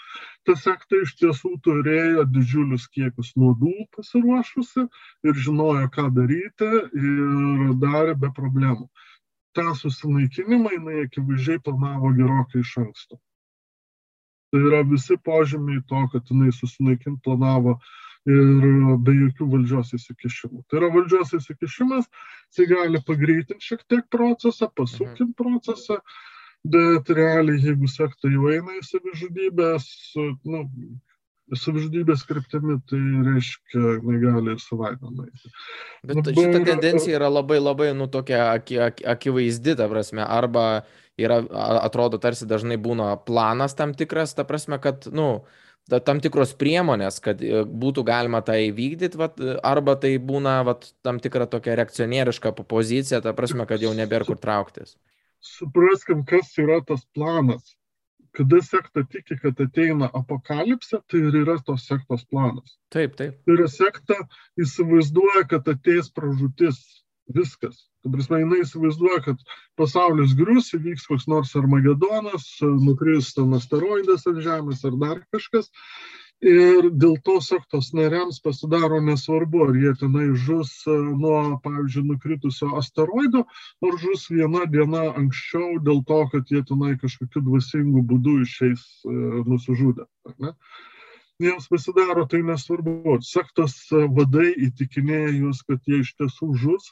Ta 0.44 0.58
sekta 0.60 1.00
iš 1.06 1.14
tiesų 1.22 1.54
turėjo 1.64 2.26
didžiulius 2.36 2.90
kiekius 2.92 3.32
nuodų 3.40 3.88
pasiruošusi 3.96 4.84
ir 5.30 5.40
žinojo, 5.48 5.88
ką 5.96 6.10
daryti 6.18 6.68
ir 7.00 7.78
darė 7.86 8.18
be 8.26 8.34
problemų. 8.42 8.90
Ta 9.56 9.70
susinaikinimą 9.80 10.76
jinai 10.76 11.06
akivaizdžiai 11.06 11.64
planavo 11.64 12.12
gerokai 12.20 12.60
iš 12.66 12.76
anksto. 12.84 13.22
Tai 14.56 14.62
yra 14.64 14.78
visi 14.88 15.18
požymiai 15.20 15.82
to, 15.90 16.02
kad 16.14 16.30
jinai 16.32 16.54
susinaikint 16.56 17.18
planavo 17.26 17.74
ir 18.24 18.62
be 19.04 19.16
jokių 19.18 19.48
valdžios 19.52 19.90
įsikišimų. 19.98 20.62
Tai 20.70 20.78
yra 20.80 20.92
valdžios 20.94 21.34
įsikišimas, 21.36 22.08
jis 22.56 22.70
gali 22.70 23.02
pagreitinti 23.04 23.68
šiek 23.68 23.84
tiek 23.92 24.06
procesą, 24.16 24.70
pasukti 24.80 25.26
mhm. 25.26 25.34
procesą, 25.42 26.00
bet 26.64 27.12
realiai, 27.20 27.60
jeigu 27.68 27.92
sekta 27.92 28.32
jau 28.32 28.48
eina 28.54 28.80
į 28.80 28.86
savižudybės, 28.88 29.90
nu, 30.48 30.64
savižudybės 31.54 32.24
kryptimi, 32.26 32.80
tai 32.90 33.00
reiškia, 33.28 33.82
negali 34.06 34.56
ir 34.56 34.62
savaitę 34.64 35.12
nueiti. 35.12 35.52
Bet 36.02 36.18
Dabar, 36.18 36.38
šita 36.40 36.62
tendencija 36.72 37.20
yra 37.20 37.30
labai 37.30 37.60
labai, 37.62 37.92
nu, 37.98 38.08
tokia 38.12 38.48
aki, 38.56 38.80
aki, 38.88 39.06
akivaizdi, 39.14 39.76
ta 39.78 39.88
prasme, 39.92 40.24
arba 40.26 40.66
yra, 41.22 41.44
atrodo, 41.86 42.18
tarsi 42.22 42.48
dažnai 42.50 42.80
būna 42.82 43.14
planas 43.28 43.78
tam 43.78 43.94
tikras, 43.98 44.34
ta 44.38 44.48
prasme, 44.48 44.80
kad, 44.82 45.06
nu, 45.14 45.46
tam 45.94 46.22
tikros 46.24 46.56
priemonės, 46.58 47.22
kad 47.22 47.42
e, 47.46 47.62
būtų 47.62 48.08
galima 48.08 48.42
tą 48.46 48.58
įvykdyti, 48.72 49.22
vat, 49.22 49.38
arba 49.62 49.98
tai 50.02 50.16
būna 50.18 50.64
vat, 50.66 50.90
tam 51.06 51.22
tikra 51.22 51.46
tokia 51.46 51.78
reakcionieriška 51.78 52.56
pozicija, 52.66 53.22
ta 53.22 53.36
prasme, 53.38 53.70
kad 53.70 53.86
jau 53.86 53.94
nebėra 53.94 54.26
kur 54.26 54.42
trauktis. 54.42 54.98
Supraskim, 55.46 56.26
kas 56.26 56.56
yra 56.58 56.82
tas 56.82 57.06
planas. 57.14 57.76
Kada 58.36 58.60
sekta 58.66 59.06
tiki, 59.08 59.38
kad 59.40 59.60
ateina 59.64 60.10
apokalipsė, 60.20 61.00
tai 61.12 61.22
ir 61.30 61.40
yra 61.44 61.56
tos 61.68 61.88
sektos 61.88 62.26
planas. 62.28 62.76
Taip, 62.92 63.16
taip. 63.20 63.38
Tai 63.46 63.56
yra 63.56 63.68
sekta 63.72 64.18
įsivaizduoja, 64.60 65.46
kad 65.54 65.68
ateis 65.72 66.12
pražutis 66.12 66.84
Viskas. 67.34 67.88
Tu 68.06 68.12
prasme, 68.14 68.38
jinai 68.44 68.60
įsivaizduoja, 68.62 69.22
kad 69.26 69.40
pasaulis 69.80 70.36
grius, 70.38 70.68
įvyks 70.78 71.08
koks 71.10 71.26
nors 71.32 71.56
Armagedonas, 71.58 72.46
nukris 72.62 73.32
ten 73.34 73.56
asteroidas 73.58 74.28
ant 74.30 74.44
Žemės 74.46 74.84
ar 74.86 75.00
dar 75.02 75.24
kažkas. 75.34 75.72
Ir 76.44 76.90
dėl 76.92 77.16
to 77.24 77.38
sektos 77.42 77.94
nariams 77.96 78.42
pasidaro 78.44 79.00
nesvarbu, 79.02 79.62
ar 79.66 79.78
jie 79.80 79.94
tenai 80.02 80.26
žus 80.36 80.72
e, 80.86 80.96
nuo, 81.22 81.60
pavyzdžiui, 81.64 82.04
nukritusio 82.10 82.74
asteroido, 82.80 83.46
ar 83.88 83.96
žus 84.02 84.28
viena 84.30 84.66
diena 84.68 85.06
anksčiau 85.16 85.80
dėl 85.80 86.04
to, 86.10 86.20
kad 86.34 86.52
jie 86.52 86.62
tenai 86.68 86.98
kažkokiu 87.00 87.46
dvasingu 87.48 88.04
būdu 88.12 88.42
išeis 88.44 88.84
e, 89.08 89.16
nusižudę. 89.48 90.06
Jiems 91.40 91.72
pasidaro 91.72 92.28
tai 92.28 92.44
nesvarbu. 92.44 93.18
Sektos 93.24 93.80
vadai 93.92 94.52
įtikinėja 94.68 95.32
jūs, 95.40 95.64
kad 95.68 95.80
jie 95.88 96.04
iš 96.04 96.14
tiesų 96.20 96.52
žus 96.60 96.92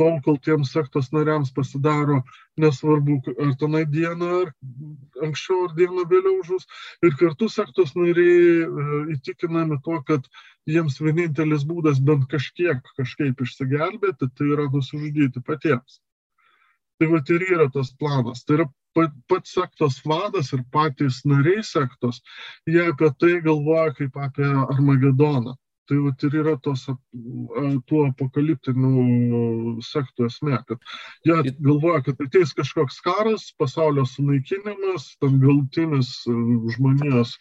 tol, 0.00 0.16
kol 0.24 0.38
tiems 0.46 0.72
sektos 0.74 1.10
nariams 1.14 1.52
pasidaro 1.56 2.20
nesvarbu, 2.60 3.18
ar 3.44 3.52
tenai 3.60 3.84
dieną, 3.94 4.30
ar 4.42 4.52
anksčiau, 5.26 5.66
ar 5.68 5.76
dieną 5.76 6.06
vėliau 6.10 6.40
žus. 6.48 6.66
Ir 7.06 7.16
kartu 7.20 7.48
sektos 7.52 7.92
nariai 7.98 8.64
e, 8.64 8.98
įtikinami 9.16 9.80
to, 9.86 10.00
kad 10.08 10.28
jiems 10.70 11.00
vienintelis 11.04 11.66
būdas 11.68 12.00
bent 12.04 12.28
kažkiek 12.32 12.80
kažkaip 12.98 13.44
išsigelbėti, 13.44 14.30
tai 14.36 14.52
yra 14.54 14.68
nusižudyti 14.72 15.44
patiems. 15.46 16.00
Tai 17.00 17.08
va 17.12 17.22
ir 17.32 17.48
yra 17.48 17.70
tas 17.72 17.92
planas. 18.00 18.44
Tai 18.44 18.58
yra 18.58 18.70
pats 19.30 19.54
sektos 19.54 20.00
vadas 20.04 20.52
ir 20.52 20.64
patys 20.74 21.22
nariai 21.28 21.62
sektos, 21.64 22.20
jie 22.66 22.82
apie 22.90 23.10
tai 23.22 23.36
galvoja 23.44 23.94
kaip 23.96 24.16
apie 24.16 24.48
Armagedoną. 24.48 25.54
Tai 25.90 25.98
vat, 26.04 26.22
ir 26.22 26.36
yra 26.38 26.54
tos, 26.62 26.84
tuo 27.90 28.04
apokaliptiniu 28.06 29.80
sektų 29.82 30.28
esmė, 30.30 30.60
kad 30.68 30.78
jie 31.26 31.54
galvoja, 31.58 32.04
kad 32.06 32.22
ateis 32.22 32.54
kažkoks 32.54 33.00
karas, 33.02 33.48
pasaulio 33.58 34.06
sunaikinimas, 34.06 35.16
tam 35.18 35.40
galutinis 35.42 36.20
žmonijos 36.76 37.34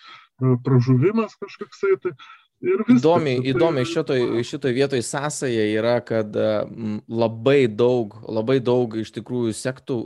pražuvimas 0.66 1.38
kažkoksai. 1.38 1.98
Tai, 2.02 2.16
Įdomiai, 2.60 3.40
įdomiai 3.54 3.88
šitoj, 3.88 4.42
šitoj 4.44 4.74
vietoj 4.76 5.00
sąsaja 5.08 5.64
yra, 5.80 6.00
kad 6.04 6.34
labai 7.08 7.70
daug, 7.72 8.18
labai 8.28 8.58
daug 8.60 8.98
iš 9.00 9.14
tikrųjų 9.16 9.54
sektų 9.56 10.00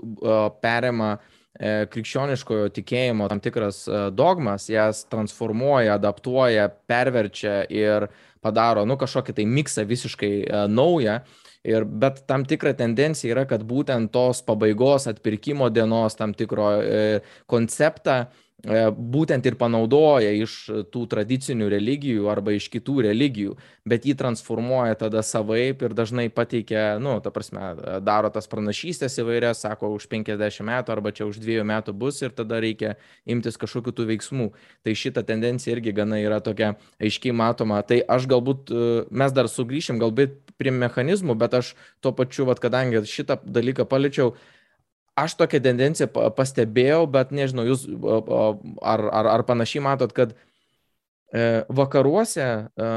perima 0.62 1.16
e, 1.18 1.88
krikščioniškojo 1.90 2.68
tikėjimo 2.76 3.32
tam 3.32 3.42
tikras 3.42 3.88
dogmas, 4.14 4.68
jas 4.70 5.02
transformuoja, 5.10 5.98
adaptuoja, 5.98 6.68
perverčia 6.86 7.64
ir 7.74 8.06
padaro, 8.44 8.84
nu, 8.86 9.00
kažkokį 9.00 9.38
tai 9.40 9.48
miksą 9.50 9.88
visiškai 9.90 10.34
naują. 10.70 11.22
Ir, 11.64 11.86
bet 11.88 12.26
tam 12.28 12.44
tikra 12.44 12.74
tendencija 12.76 13.32
yra, 13.32 13.46
kad 13.48 13.62
būtent 13.64 14.12
tos 14.12 14.42
pabaigos 14.44 15.08
atpirkimo 15.08 15.70
dienos 15.72 16.18
tam 16.20 16.34
tikro 16.36 16.74
e, 16.84 17.22
konceptą 17.48 18.26
būtent 18.64 19.44
ir 19.46 19.58
panaudoja 19.60 20.32
iš 20.40 20.54
tų 20.94 21.04
tradicinių 21.12 21.68
religijų 21.74 22.30
arba 22.32 22.54
iš 22.56 22.70
kitų 22.72 23.04
religijų, 23.10 23.58
bet 23.84 24.06
jį 24.08 24.16
transformuoja 24.16 24.96
tada 24.96 25.20
savaip 25.24 25.82
ir 25.84 25.94
dažnai 25.94 26.30
pateikia, 26.32 26.98
nu, 27.00 27.18
ta 27.20 27.32
prasme, 27.36 27.74
daro 28.00 28.32
tas 28.32 28.48
pranašystės 28.48 29.20
įvairias, 29.20 29.66
sako, 29.66 29.92
už 29.98 30.08
50 30.08 30.64
metų 30.64 30.96
arba 30.96 31.12
čia 31.12 31.28
už 31.28 31.42
2 31.44 31.66
metų 31.68 31.92
bus 31.92 32.22
ir 32.24 32.32
tada 32.32 32.62
reikia 32.64 32.96
imtis 33.28 33.60
kažkokių 33.60 33.92
tų 33.92 34.08
veiksmų. 34.14 34.50
Tai 34.84 34.96
šita 34.96 35.26
tendencija 35.28 35.76
irgi 35.76 35.92
gana 35.92 36.22
yra 36.24 36.40
tokia 36.40 36.78
aiškiai 37.04 37.36
matoma. 37.36 37.82
Tai 37.84 38.00
aš 38.00 38.30
galbūt, 38.32 38.72
e, 38.72 39.04
mes 39.12 39.36
dar 39.36 39.52
sugrįšim 39.52 40.00
galbūt 40.00 40.40
prie 40.58 40.72
mechanizmų, 40.72 41.36
bet 41.36 41.54
aš 41.60 41.76
tuo 42.00 42.14
pačiu, 42.16 42.48
vat, 42.48 42.64
kadangi 42.64 43.04
šitą 43.04 43.42
dalyką 43.44 43.84
paliečiau, 43.90 44.38
aš 45.20 45.36
tokią 45.38 45.62
tendenciją 45.64 46.10
pastebėjau, 46.38 47.06
bet 47.12 47.34
nežinau, 47.36 47.66
jūs 47.68 47.86
ar, 48.82 49.06
ar, 49.10 49.30
ar 49.36 49.46
panašiai 49.48 49.84
matot, 49.86 50.14
kad 50.16 50.34
e, 50.34 51.64
vakaruose 51.70 52.48
e, 52.48 52.90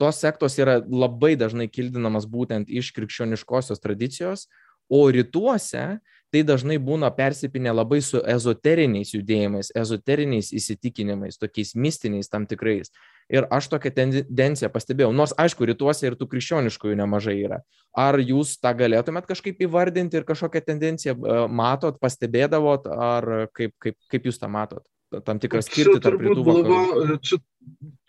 tos 0.00 0.22
sektos 0.22 0.58
yra 0.62 0.78
labai 0.84 1.34
dažnai 1.40 1.68
kildinamas 1.72 2.28
būtent 2.30 2.70
iš 2.70 2.92
krikščioniškosios 2.96 3.82
tradicijos, 3.82 4.46
o 4.90 5.04
rytuose 5.10 6.00
tai 6.30 6.42
dažnai 6.46 6.78
būna 6.82 7.10
persipinę 7.14 7.72
labai 7.74 8.00
su 8.04 8.20
ezoteriniais 8.22 9.12
judėjimais, 9.14 9.72
ezoteriniais 9.76 10.52
įsitikinimais, 10.56 11.40
tokiais 11.40 11.74
mistiniais 11.74 12.30
tam 12.30 12.46
tikrais. 12.50 12.92
Ir 13.30 13.46
aš 13.54 13.68
tokią 13.70 13.92
tendenciją 13.94 14.70
pastebėjau, 14.74 15.10
nors 15.14 15.34
aišku, 15.38 15.66
rytuose 15.70 16.08
ir 16.08 16.16
tų 16.18 16.30
krikščioniškųjų 16.32 16.96
nemažai 16.98 17.36
yra. 17.38 17.60
Ar 17.94 18.18
jūs 18.22 18.56
tą 18.62 18.72
galėtumėt 18.78 19.28
kažkaip 19.30 19.62
įvardinti 19.66 20.18
ir 20.18 20.26
kažkokią 20.26 20.64
tendenciją 20.66 21.14
e, 21.14 21.36
matot, 21.46 21.98
pastebėdavot, 22.02 22.90
ar 22.90 23.30
kaip, 23.54 23.76
kaip, 23.82 23.98
kaip 24.10 24.30
jūs 24.30 24.42
tą 24.42 24.50
matot? 24.50 24.82
Tam 25.26 25.38
tikrą 25.42 25.62
skirtį 25.66 25.98
tarp 26.02 26.22
rytų 26.22 26.46
vakarų. 26.46 27.16
Čia 27.26 27.38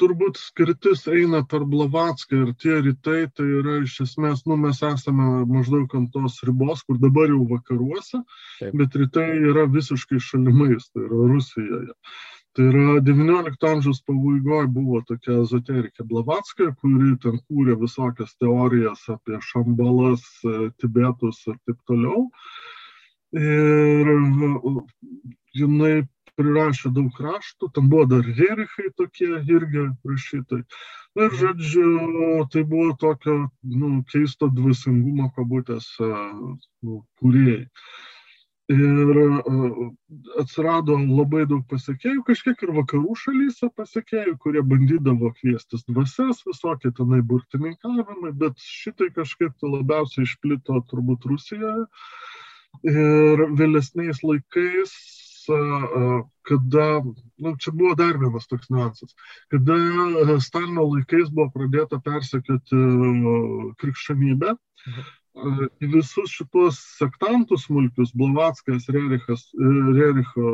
turbūt 0.02 0.40
skirtis 0.40 1.04
eina 1.12 1.42
per 1.48 1.66
Blavatską 1.70 2.42
ir 2.46 2.52
tie 2.62 2.80
rytai, 2.82 3.22
tai 3.36 3.48
yra 3.60 3.78
iš 3.86 4.00
esmės, 4.06 4.44
nu 4.50 4.58
mes 4.60 4.82
esame 4.86 5.46
maždaug 5.50 5.94
ant 5.98 6.12
tos 6.16 6.40
ribos, 6.48 6.84
kur 6.88 7.00
dabar 7.02 7.30
jau 7.32 7.44
vakaruose, 7.50 8.22
Taip. 8.60 8.76
bet 8.82 8.98
rytai 8.98 9.30
yra 9.52 9.68
visiškai 9.72 10.22
šalimais, 10.24 10.90
tai 10.92 11.06
yra 11.08 11.26
Rusijoje. 11.34 11.98
Tai 12.58 12.66
yra 12.68 13.00
XIX 13.08 13.70
amžiaus 13.70 14.02
pabaigoje 14.04 14.68
buvo 14.76 15.00
tokia 15.08 15.38
ezoterikė 15.46 16.04
Blavatska, 16.08 16.74
kuri 16.82 17.14
ten 17.24 17.38
kūrė 17.48 17.78
visokias 17.80 18.34
teorijas 18.44 19.06
apie 19.14 19.40
šambalas, 19.52 20.26
tibetus 20.82 21.46
ir 21.48 21.56
taip 21.64 21.80
toliau. 21.88 22.26
Ir 23.40 24.12
jinai 25.56 26.02
prirašė 26.42 26.92
daug 26.98 27.22
raštų, 27.26 27.72
tam 27.78 27.90
buvo 27.94 28.10
dar 28.14 28.28
Rerichai 28.28 28.92
tokie 28.98 29.32
irgi 29.56 29.88
rašytai. 30.12 30.62
Ir 31.22 31.34
žodžiu, 31.42 31.90
tai 32.52 32.64
buvo 32.68 32.94
tokio 33.00 33.38
nu, 33.64 33.90
keisto 34.12 34.48
dvasingumo 34.60 35.32
kabutėse 35.36 36.08
nu, 36.08 37.02
kūrėjai 37.20 37.68
ir 38.72 39.20
atsirado 40.40 40.96
labai 41.00 41.44
daug 41.50 41.64
pasiekėjų, 41.72 42.24
kažkiek 42.28 42.62
ir 42.66 42.74
vakarų 42.78 43.16
šalyse 43.20 43.70
pasiekėjų, 43.78 44.36
kurie 44.44 44.64
bandydavo 44.66 45.32
kviestis 45.40 45.84
dvasias, 45.90 46.44
visokie 46.48 46.94
tenai 46.98 47.22
burtininkavimai, 47.26 48.34
bet 48.44 48.62
šitai 48.62 49.12
kažkaip 49.16 49.66
labiausiai 49.66 50.28
išplito 50.28 50.80
turbūt 50.92 51.28
Rusijoje. 51.32 51.88
Ir 52.88 53.42
vėlesniais 53.60 54.22
laikais 54.24 54.94
kada, 56.48 56.86
nu, 57.42 57.56
čia 57.62 57.74
buvo 57.74 57.96
dar 58.00 58.20
vienas 58.22 58.50
toks 58.52 58.70
niuansas, 58.74 59.16
kada 59.54 59.78
Stalino 60.44 60.86
laikais 60.90 61.32
buvo 61.32 61.50
pradėta 61.56 62.02
persekioti 62.04 62.84
krikščionybę, 63.82 64.56
mhm 64.88 65.10
į 65.36 65.90
visus 65.94 66.32
šitos 66.36 66.80
sektantus 66.98 67.66
smulkius, 67.68 68.12
Blavatskas, 68.18 68.88
Rerichas, 68.92 69.48
Rericho 69.56 70.54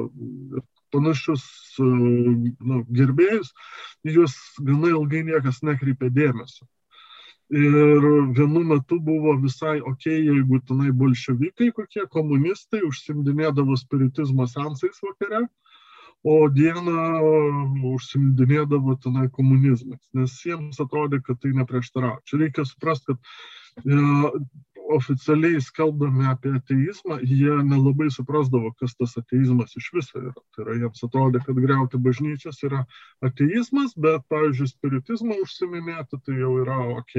ir 0.58 0.63
panašius 0.93 1.43
nu, 1.82 2.84
gerbėjus, 3.00 3.52
juos 4.06 4.36
gana 4.62 4.93
ilgai 4.93 5.23
niekas 5.28 5.63
nekreipė 5.65 6.12
dėmesio. 6.13 6.67
Ir 7.50 8.06
vienu 8.36 8.64
metu 8.68 8.98
buvo 9.00 9.38
visai 9.40 9.78
ok, 9.80 10.10
jeigu 10.10 10.60
tenai 10.68 10.92
bolševikai, 10.92 11.70
kokie 11.78 12.04
komunistai, 12.12 12.82
užsimdinėdavo 12.84 13.78
spiritizmo 13.80 14.48
sensais 14.52 15.00
vakare, 15.06 15.46
o 16.28 16.50
dieną 16.52 17.22
užsimdinėdavo 17.94 18.98
tenai 19.00 19.30
komunizmais, 19.32 20.04
nes 20.18 20.36
jiems 20.44 20.82
atrodė, 20.84 21.22
kad 21.24 21.40
tai 21.40 21.54
neprieštarauja. 21.56 22.20
Čia 22.28 22.42
reikia 22.44 22.68
suprasti, 22.68 23.16
kad 23.16 23.96
oficialiai 24.95 25.62
skelbdami 25.62 26.28
apie 26.32 26.54
ateizmą, 26.58 27.19
jie 27.23 27.58
nelabai 27.67 28.08
suprasdavo, 28.13 28.71
kas 28.80 28.95
tas 28.97 29.17
ateizmas 29.19 29.76
iš 29.80 29.89
viso 29.95 30.21
yra. 30.21 30.34
Tai 30.56 30.65
yra, 30.65 30.78
jiems 30.82 31.04
atrodė, 31.08 31.41
kad 31.45 31.60
greuti 31.60 32.00
bažnyčias 32.02 32.62
yra 32.67 32.84
ateizmas, 33.26 33.93
bet, 34.00 34.23
pavyzdžiui, 34.32 34.69
spiritizmą 34.71 35.39
užsiminėti, 35.43 36.21
tai 36.23 36.39
jau 36.39 36.54
yra 36.63 36.80
ok. 36.97 37.13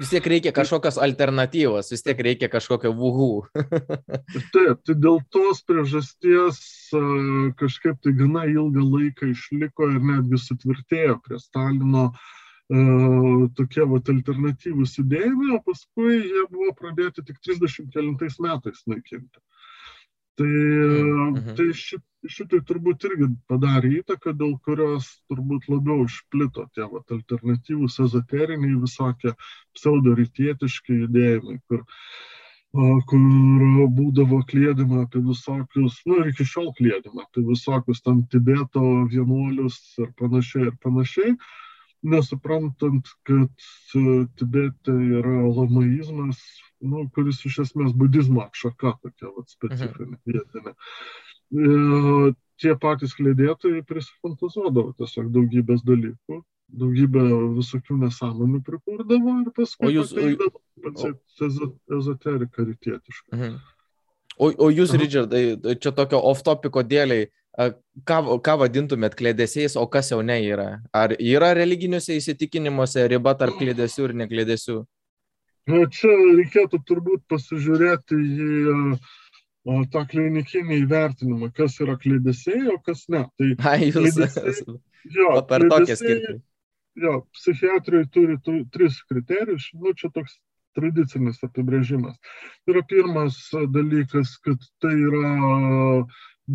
Vis 0.00 0.12
tiek 0.14 0.30
reikia 0.34 0.54
kažkokios 0.56 1.00
alternatyvos, 1.02 1.92
vis 1.94 2.04
tiek 2.06 2.24
reikia 2.26 2.50
kažkokio 2.52 2.94
vuhų. 2.96 3.30
Taip, 4.54 4.82
tai 4.86 4.96
dėl 4.96 5.20
tos 5.34 5.62
priežasties 5.68 6.60
kažkaip 7.60 8.00
tai 8.02 8.16
gana 8.18 8.46
ilgą 8.50 8.82
laiką 8.82 9.30
išliko 9.34 9.92
ir 9.92 10.02
netgi 10.02 10.40
sutvirtėjo 10.40 11.20
prie 11.24 11.38
Stalino 11.38 12.08
uh, 12.10 12.28
tokie 12.70 13.84
vat, 13.90 14.10
alternatyvūs 14.12 14.98
judėjimai, 15.00 15.56
o 15.56 15.62
paskui 15.66 16.20
jie 16.20 16.44
buvo 16.52 16.70
pradėti 16.78 17.24
tik 17.26 17.40
39 17.42 18.38
metais 18.44 18.84
naikinti. 18.86 19.42
Tai, 20.38 20.46
mhm. 20.46 21.56
tai 21.58 21.66
šit, 21.76 22.02
šitai 22.30 22.60
turbūt 22.68 23.04
irgi 23.08 23.26
padarė 23.50 23.90
įtaką, 23.98 24.32
dėl 24.38 24.54
kurios 24.64 25.08
turbūt 25.28 25.66
labiau 25.68 26.06
išplito 26.06 26.68
tie 26.76 26.86
vat, 26.86 27.10
alternatyvūs 27.10 27.98
ezoteriniai 28.06 28.78
visokie 28.80 29.34
pseudorytietiški 29.76 31.00
judėjimai, 31.02 31.58
kur, 31.68 31.82
kur 33.10 33.26
būdavo 33.98 34.40
klėdima 34.48 35.04
apie 35.08 35.24
visokius, 35.26 35.98
nu 36.06 36.22
ir 36.22 36.30
iki 36.30 36.46
šiol 36.46 36.70
klėdima 36.78 37.26
apie 37.26 37.44
visokius 37.50 38.00
tam 38.06 38.22
Tibeto 38.30 38.86
vienuolius 39.10 39.82
ir 39.98 40.14
panašiai 40.22 40.70
ir 40.70 40.78
panašiai 40.86 41.34
nesuprantant, 42.02 43.08
kad 43.28 43.52
Tibete 44.38 44.92
yra 45.20 45.40
lamaizmas, 45.48 46.40
nu, 46.80 47.06
kuris 47.14 47.42
iš 47.48 47.58
esmės 47.66 47.92
budizmo 47.96 48.44
atšaka 48.46 48.94
tokia 49.02 49.32
vat, 49.34 49.50
specifinė 49.52 50.16
mhm. 50.16 50.22
vietinė. 50.30 50.74
E, 51.50 52.32
tie 52.62 52.76
patys 52.80 53.16
klėdėtojai 53.18 53.82
prisifantazuodavo 53.88 54.94
tiesiog 55.00 55.28
daugybės 55.34 55.84
dalykų, 55.86 56.40
daugybę 56.80 57.26
visokių 57.58 57.98
nesąmonių 58.06 58.62
prikurdavo 58.66 59.36
ir 59.42 59.52
paskui... 59.56 59.90
O 59.90 59.92
jūs, 59.98 60.14
ateidavo... 60.14 60.62
ezoterika 61.98 62.64
rytietiška. 62.64 63.36
Mhm. 63.36 63.60
O, 64.40 64.48
o 64.48 64.70
jūs, 64.72 64.94
Richardai, 64.96 65.42
čia 65.82 65.92
tokio 65.92 66.22
off-topiko 66.30 66.80
dėliai, 66.86 67.26
ką, 67.58 68.18
ką 68.44 68.56
vadintumėt 68.62 69.16
klėdesiais, 69.18 69.76
o 69.76 69.86
kas 69.90 70.12
jau 70.12 70.20
ne 70.22 70.38
yra? 70.44 70.70
Ar 70.92 71.14
yra 71.18 71.52
religiniuose 71.58 72.16
įsitikinimuose 72.18 73.06
riba 73.10 73.34
tarp 73.38 73.58
klėdesių 73.60 74.08
ir 74.08 74.16
neklėdesių? 74.24 74.78
Čia 75.70 76.10
reikėtų 76.10 76.80
turbūt 76.88 77.26
pasižiūrėti 77.30 78.16
į 78.16 78.52
o, 79.68 79.80
tą 79.92 80.04
klinikinį 80.08 80.80
įvertinimą, 80.84 81.50
kas 81.54 81.76
yra 81.84 81.98
klėdesiai, 82.00 82.64
o 82.72 82.78
kas 82.82 83.04
ne. 83.12 83.26
Tai 83.38 83.50
A, 83.70 83.76
jūs 83.78 84.62
jo, 85.14 85.34
per 85.48 85.66
tokią 85.70 85.98
skirtį. 86.00 86.38
Jo, 87.00 87.20
psichiatrijai 87.36 88.08
turi 88.12 88.36
tu, 88.44 88.56
tris 88.74 88.98
kriterijus, 89.08 89.68
nu 89.78 89.92
čia 89.96 90.10
toks 90.12 90.40
tradicinis 90.76 91.38
apibrėžimas. 91.46 92.16
Tai 92.64 92.74
yra 92.74 92.82
pirmas 92.86 93.38
dalykas, 93.74 94.34
kad 94.44 94.58
tai 94.82 94.96
yra 94.98 95.30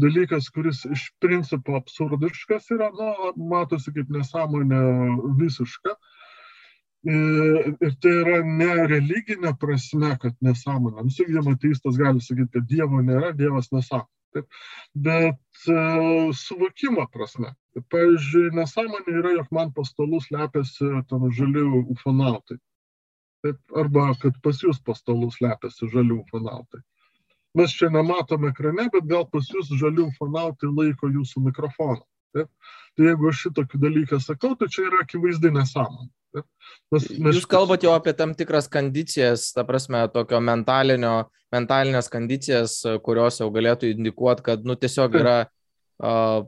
dalykas, 0.02 0.50
kuris 0.54 0.84
iš 0.92 1.08
principo 1.24 1.78
absurdiškas 1.80 2.70
yra, 2.76 2.90
nu, 2.96 3.32
matosi 3.52 3.94
kaip 3.96 4.12
nesąmonė 4.14 4.82
visiška. 5.40 5.96
Ir 7.06 7.92
tai 8.02 8.12
yra 8.24 8.40
ne 8.46 8.72
religinė 8.90 9.54
prasme, 9.62 10.16
kad 10.22 10.34
nesąmonė. 10.46 11.04
Nusigyvimo 11.06 11.54
ateistas 11.54 12.00
gali 12.02 12.24
sakyti, 12.24 12.50
kad 12.58 12.70
Dievo 12.72 13.02
nėra, 13.06 13.30
Dievas 13.38 13.70
nesako. 13.76 14.10
Taip. 14.36 14.48
Bet 15.08 15.68
uh, 15.72 16.32
suvokimo 16.36 17.06
prasme. 17.14 17.54
Taip, 17.76 17.86
pavyzdžiui, 17.94 18.50
nesąmonė 18.58 19.20
yra, 19.22 19.36
jog 19.38 19.54
man 19.56 19.72
po 19.76 19.86
stalų 19.88 20.20
slepiasi 20.26 20.90
ten 21.12 21.30
žali 21.38 21.64
ufonautai. 21.94 22.58
Taip, 23.46 23.62
arba 23.78 24.10
kad 24.20 24.42
pas 24.44 24.60
jūs 24.66 24.82
po 24.82 24.98
stalų 24.98 25.30
slepiasi 25.38 25.88
žalių 25.94 26.20
ufonautai. 26.26 26.82
Mes 27.56 27.72
čia 27.76 27.88
nematom 27.94 28.50
ekrane, 28.50 28.90
bet 28.92 29.08
gal 29.08 29.26
pas 29.32 29.48
jūs 29.48 29.72
žalių 29.80 30.10
ufonautai 30.12 30.72
laiko 30.72 31.10
jūsų 31.12 31.46
mikrofoną. 31.48 32.04
Taip? 32.36 32.52
Tai 32.96 33.08
jeigu 33.10 33.30
aš 33.32 33.46
šitokį 33.46 33.80
dalyką 33.80 34.20
sakau, 34.24 34.54
tai 34.60 34.68
čia 34.72 34.90
yra 34.90 35.04
akivaizdai 35.04 35.52
nesąmonė. 35.56 36.12
Mes, 36.92 37.06
mes 37.16 37.38
Jūs 37.38 37.48
kalbate 37.48 37.88
jau 37.88 37.94
apie 37.96 38.12
tam 38.18 38.34
tikras 38.36 38.68
kondicijas, 38.72 39.50
ta 39.56 39.64
prasme, 39.68 40.02
tokio 40.12 40.42
mentalinės 40.44 42.10
kondicijas, 42.12 42.82
kurios 43.06 43.40
jau 43.40 43.48
galėtų 43.56 43.94
indikuoti, 43.94 44.44
kad, 44.50 44.68
nu, 44.68 44.76
tiesiog 44.80 45.16
yra, 45.16 45.38
uh, 46.04 46.44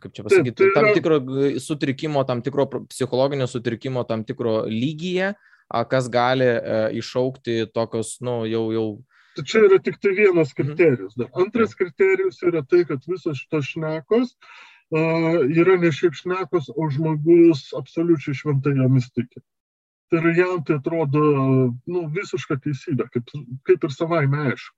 kaip 0.00 0.16
čia 0.16 0.24
pasakyti, 0.24 0.54
Taip, 0.56 0.62
tai 0.62 0.70
yra... 0.70 0.78
tam 0.78 0.88
tikro 0.96 1.20
sutrikimo, 1.64 2.24
tam 2.28 2.42
tikro 2.44 2.68
psichologinio 2.88 3.48
sutrikimo, 3.50 4.06
tam 4.08 4.24
tikro 4.28 4.62
lygyje, 4.70 5.34
kas 5.68 6.08
gali 6.08 6.46
e, 6.48 6.76
iššaukti 6.96 7.66
tokios, 7.76 8.16
nu, 8.24 8.40
jau, 8.48 8.64
jau. 8.72 8.88
Tai 9.38 9.44
čia 9.46 9.60
yra 9.68 9.76
tik 9.78 10.00
tai 10.02 10.16
vienas 10.16 10.50
mhm. 10.50 10.56
kriterijus. 10.56 11.12
Dar. 11.14 11.28
Antras 11.38 11.76
kriterijus 11.78 12.40
yra 12.42 12.64
tai, 12.66 12.82
kad 12.88 13.04
visos 13.06 13.38
šitos 13.38 13.68
šnekos 13.70 14.32
uh, 14.34 15.44
yra 15.46 15.76
ne 15.78 15.92
šiaip 15.94 16.16
šnekos, 16.18 16.72
o 16.74 16.88
žmogus 16.90 17.68
absoliučiai 17.78 18.34
šventai 18.34 18.74
jomis 18.80 19.06
tiki. 19.14 19.44
Tai 20.10 20.18
yra 20.24 20.34
jam 20.34 20.64
tai 20.66 20.80
atrodo 20.80 21.22
nu, 21.70 22.02
visiška 22.18 22.58
teisybė, 22.64 23.06
kaip, 23.14 23.30
kaip 23.68 23.86
ir 23.86 23.94
savaime 23.94 24.42
aišku. 24.48 24.74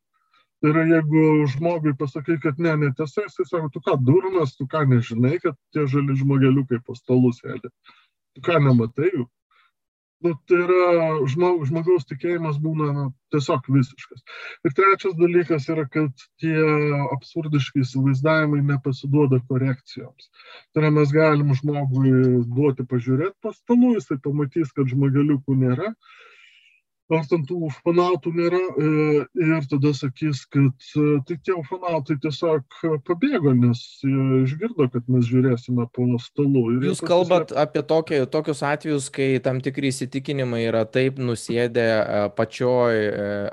Tai 0.60 0.74
yra, 0.74 0.84
jeigu 0.92 1.24
žmogui 1.54 1.96
pasakai, 1.96 2.36
kad 2.44 2.60
ne, 2.60 2.76
netiesa, 2.84 3.24
jisai 3.24 3.48
sako, 3.48 3.72
tu 3.72 3.80
ką, 3.86 3.96
durnas, 4.04 4.58
tu 4.58 4.68
ką 4.68 4.84
nežinai, 4.92 5.38
kad 5.40 5.56
tie 5.72 5.88
žali 5.88 6.20
žmogeliukai 6.20 6.82
po 6.84 6.98
stalus 6.98 7.40
sėdi. 7.40 7.72
Tu 8.36 8.44
ką 8.44 8.60
nematai 8.60 9.08
jų 9.14 9.24
nu, 10.24 10.34
tai 10.48 10.58
yra 10.64 11.08
žmog, 11.32 11.64
žmogaus 11.68 12.06
tikėjimas 12.08 12.58
būna 12.62 12.90
nu, 12.96 13.04
tiesiog 13.32 13.68
visiškas. 13.72 14.22
Ir 14.68 14.74
trečias 14.76 15.16
dalykas 15.18 15.68
yra, 15.72 15.86
kad 15.96 16.24
tie 16.42 16.56
absurdiški 17.16 17.84
įsivaizdavimai 17.84 18.60
nepasiduoda 18.72 19.40
korekcijoms. 19.50 20.30
Tai 20.74 20.84
yra, 20.84 20.92
mes 20.98 21.14
galim 21.14 21.54
žmogui 21.60 22.12
duoti 22.52 22.86
pažiūrėti 22.90 23.36
pastalų, 23.46 23.94
jisai 23.96 24.20
pamatys, 24.24 24.74
kad 24.76 24.92
žmogeliukų 24.92 25.56
nėra, 25.64 25.94
ar 27.10 27.26
ten 27.30 27.42
tų 27.46 27.58
ufonautų 27.68 28.32
nėra 28.36 28.60
e, 28.60 28.90
ir 29.42 29.66
tada 29.70 29.92
sakys, 29.96 30.44
kad 30.50 30.90
e, 30.94 31.06
tai 31.26 31.36
tie 31.42 31.54
ufonautai 31.56 32.16
tiesiog 32.22 32.78
pabėgo, 33.06 33.52
nes 33.56 33.82
išgirdo, 34.06 34.86
kad 34.92 35.08
mes 35.10 35.26
žiūrėsime 35.28 35.88
po 35.94 36.06
stalu. 36.22 36.64
Jūs 36.86 37.02
kalbat 37.02 37.50
tiesiog... 37.50 37.62
apie 37.64 37.82
tokį, 37.90 38.20
tokius 38.30 38.62
atvejus, 38.66 39.08
kai 39.14 39.28
tam 39.42 39.60
tikri 39.64 39.90
įsitikinimai 39.90 40.62
yra 40.68 40.84
taip 40.86 41.18
nusėdę 41.20 41.86
e, 41.90 42.22
pačioj 42.38 43.02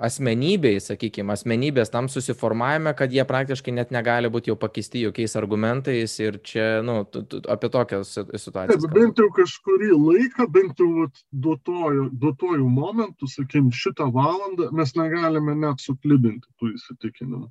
asmenybei, 0.06 0.78
sakykime, 0.84 1.34
asmenybės 1.34 1.91
tam 1.93 2.12
susiformavime, 2.12 2.93
kad 2.98 3.13
jie 3.13 3.26
praktiškai 3.28 3.74
net 3.76 3.93
negali 3.96 4.30
būti 4.32 4.52
jau 4.52 4.58
pakeisti 4.60 5.02
jokiais 5.08 5.34
argumentais 5.39 6.17
ir 6.22 6.39
čia, 6.46 6.67
nu, 6.86 7.00
apie 7.50 7.72
tokias 7.74 8.13
situacijas. 8.13 8.86
Taip, 8.86 8.93
bent 8.93 9.20
jau 9.22 9.30
kažkurį 9.34 9.91
laiką, 9.96 10.48
bent 10.54 10.82
jau 10.82 11.10
duotojų 11.34 12.70
momentų, 12.70 13.30
sakykime, 13.32 13.47
sakykim, 13.48 13.72
šitą 13.72 14.12
valandą 14.12 14.72
mes 14.72 14.96
negalime 14.96 15.56
net 15.56 15.80
suklibinti 15.82 16.48
tų 16.60 16.74
įsitikinimų. 16.76 17.50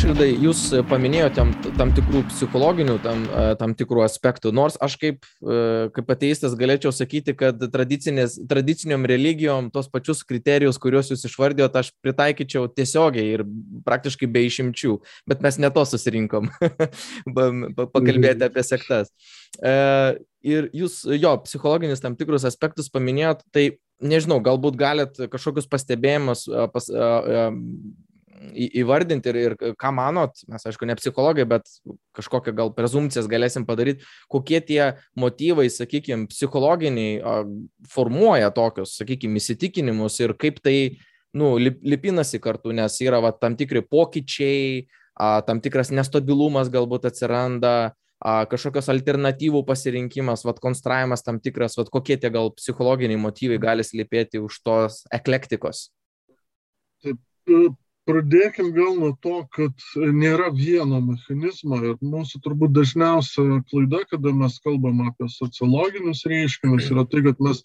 Ričardai, 0.00 0.30
jūs 0.40 0.60
paminėjote 0.88 1.34
tam, 1.36 1.50
tam 1.76 1.90
tikrų 1.92 2.22
psichologinių, 2.30 2.94
tam, 3.04 3.26
e, 3.36 3.42
tam 3.60 3.74
tikrų 3.76 4.00
aspektų, 4.06 4.48
nors 4.56 4.78
aš 4.80 4.94
kaip, 4.96 5.28
e, 5.44 5.58
kaip 5.92 6.12
ateistas 6.14 6.54
galėčiau 6.56 6.88
sakyti, 6.88 7.34
kad 7.36 7.60
tradiciniam 7.68 9.04
religijom 9.04 9.68
tos 9.74 9.90
pačius 9.92 10.24
kriterijus, 10.24 10.80
kuriuos 10.80 11.12
jūs 11.12 11.26
išvardėjote, 11.28 11.84
aš 11.84 11.92
pritaikyčiau 12.00 12.70
tiesiogiai 12.72 13.36
ir 13.36 13.44
praktiškai 13.84 14.30
be 14.32 14.46
išimčių, 14.48 14.96
bet 15.28 15.44
mes 15.44 15.60
ne 15.60 15.68
to 15.76 15.84
susirinkom. 15.92 16.48
Pakalbėti 17.92 18.48
apie 18.48 18.64
sektas. 18.64 19.12
E, 19.60 19.78
ir 20.40 20.72
jūs 20.80 21.02
jo 21.12 21.36
psichologinius 21.44 22.00
tam 22.00 22.16
tikrus 22.16 22.48
aspektus 22.48 22.88
paminėjot, 22.88 23.44
tai 23.52 23.74
nežinau, 24.00 24.40
galbūt 24.40 24.80
galit 24.80 25.26
kažkokius 25.28 25.68
pastebėjimus 25.68 26.48
pas, 26.72 26.88
įvardinti 28.40 29.30
ir, 29.32 29.38
ir 29.40 29.74
ką 29.80 29.90
manot, 29.94 30.40
mes 30.48 30.64
aišku 30.66 30.86
ne 30.88 30.96
psichologai, 30.98 31.44
bet 31.48 31.68
kažkokią 32.16 32.54
gal 32.56 32.72
prezumcijas 32.76 33.28
galėsim 33.30 33.66
padaryti, 33.68 34.06
kokie 34.32 34.60
tie 34.64 34.80
motyvai, 35.18 35.68
sakykime, 35.72 36.28
psichologiniai 36.30 37.20
formuoja 37.92 38.50
tokius, 38.56 38.96
sakykime, 39.00 39.40
įsitikinimus 39.40 40.18
ir 40.24 40.34
kaip 40.40 40.62
tai, 40.64 40.76
nu, 41.36 41.54
lipinasi 41.60 42.40
kartu, 42.42 42.72
nes 42.76 42.96
yra 43.04 43.20
va, 43.22 43.34
tam 43.36 43.58
tikri 43.60 43.84
pokyčiai, 43.84 44.86
tam 45.46 45.60
tikras 45.60 45.92
nestabilumas 45.92 46.72
galbūt 46.72 47.10
atsiranda, 47.10 47.92
kažkokios 48.20 48.90
alternatyvų 48.92 49.62
pasirinkimas, 49.68 50.44
vat, 50.44 50.58
konstravimas 50.60 51.24
tam 51.24 51.40
tikras, 51.40 51.76
vat, 51.80 51.92
kokie 51.92 52.18
tie 52.20 52.32
gal 52.32 52.52
psichologiniai 52.56 53.20
motyvai 53.20 53.60
gali 53.60 53.86
slypėti 53.86 54.42
už 54.44 54.60
tos 54.64 55.04
eklektikos. 55.12 55.88
Taip, 57.00 57.16
Pradėkim 58.08 58.70
gal 58.72 58.94
nuo 58.96 59.10
to, 59.22 59.42
kad 59.54 59.84
nėra 59.94 60.48
vieno 60.56 60.98
mechanizmo 61.04 61.76
ir 61.84 61.98
mūsų 62.00 62.40
turbūt 62.46 62.72
dažniausia 62.74 63.60
klaida, 63.70 64.00
kada 64.10 64.32
mes 64.34 64.56
kalbam 64.64 65.02
apie 65.04 65.28
sociologinius 65.30 66.24
reiškinius, 66.32 66.88
yra 66.94 67.04
tai, 67.12 67.20
kad 67.28 67.42
mes 67.44 67.60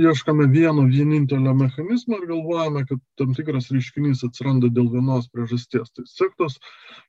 ieškame 0.00 0.46
vieno 0.52 0.86
vienintelio 0.88 1.56
mechanizmo 1.58 2.20
ir 2.20 2.28
galvojame, 2.30 2.84
kad 2.88 3.02
tam 3.18 3.34
tikras 3.36 3.68
reiškinys 3.74 4.22
atsiranda 4.28 4.70
dėl 4.70 4.92
vienos 4.94 5.26
priežasties. 5.34 5.90
Tai 5.90 6.06
sektos 6.08 6.60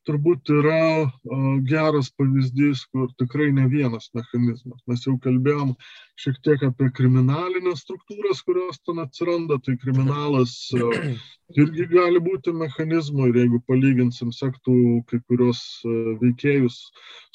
turbūt 0.10 0.50
yra 0.58 0.82
geras 1.70 2.10
pavyzdys, 2.18 2.88
kur 2.92 3.14
tikrai 3.22 3.52
ne 3.56 3.70
vienas 3.72 4.10
mechanizmas. 4.18 4.82
Mes 4.90 5.06
jau 5.06 5.16
kalbėjom 5.22 5.76
šiek 6.22 6.42
tiek 6.46 6.66
apie 6.66 6.90
kriminalinės 6.98 7.86
struktūras, 7.86 8.42
kurios 8.46 8.82
ten 8.86 9.00
atsiranda, 9.06 9.62
tai 9.64 9.78
kriminalas 9.82 10.58
irgi 11.52 11.88
gali 11.92 12.22
būti 12.24 12.54
mechanizmų 12.72 13.30
ir 13.30 13.40
jeigu 13.44 13.60
palyginsim 13.68 14.32
sektų 14.32 14.74
kai 15.10 15.20
kurios 15.28 15.60
e, 15.84 16.16
veikėjus 16.22 16.78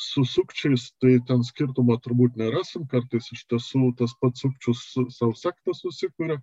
su 0.01 0.25
sukčiais, 0.25 0.91
tai 1.01 1.19
ten 1.29 1.43
skirtumo 1.45 1.97
turbūt 2.01 2.37
nerasim, 2.41 2.87
kartais 2.89 3.29
iš 3.33 3.45
tiesų 3.51 3.93
tas 3.99 4.15
pats 4.21 4.45
sukčius 4.45 4.83
savo 5.11 5.35
sektą 5.37 5.75
susikuria, 5.77 6.39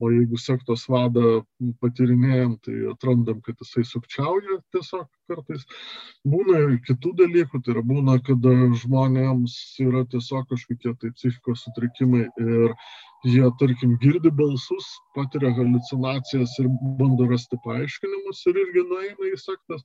o 0.00 0.10
jeigu 0.12 0.38
sektos 0.40 0.86
vadą 0.88 1.42
patyrinėjom, 1.80 2.58
tai 2.64 2.76
atrandam, 2.92 3.40
kad 3.44 3.56
jisai 3.60 3.84
sukčiauja 3.88 4.60
tiesiog 4.74 5.08
kartais. 5.28 5.64
Būna 6.24 6.60
ir 6.66 6.76
kitų 6.84 7.14
dalykų, 7.24 7.62
tai 7.64 7.74
yra 7.76 7.84
būna, 7.84 8.18
kada 8.24 8.54
žmonėms 8.84 9.56
yra 9.84 10.04
tiesiog 10.10 10.48
kažkokie 10.52 10.94
tai 11.00 11.12
psichikos 11.16 11.64
sutrikimai 11.64 12.28
ir 12.40 12.76
jie, 13.24 13.44
tarkim, 13.60 13.94
girdi 14.02 14.30
balsus, 14.38 14.86
patiria 15.16 15.52
halucinacijas 15.56 16.54
ir 16.62 16.68
bando 16.98 17.28
rasti 17.30 17.58
paaiškinimus 17.64 18.42
ir 18.50 18.60
irgi 18.64 18.84
nueina 18.90 19.30
į 19.30 19.38
sektas. 19.40 19.84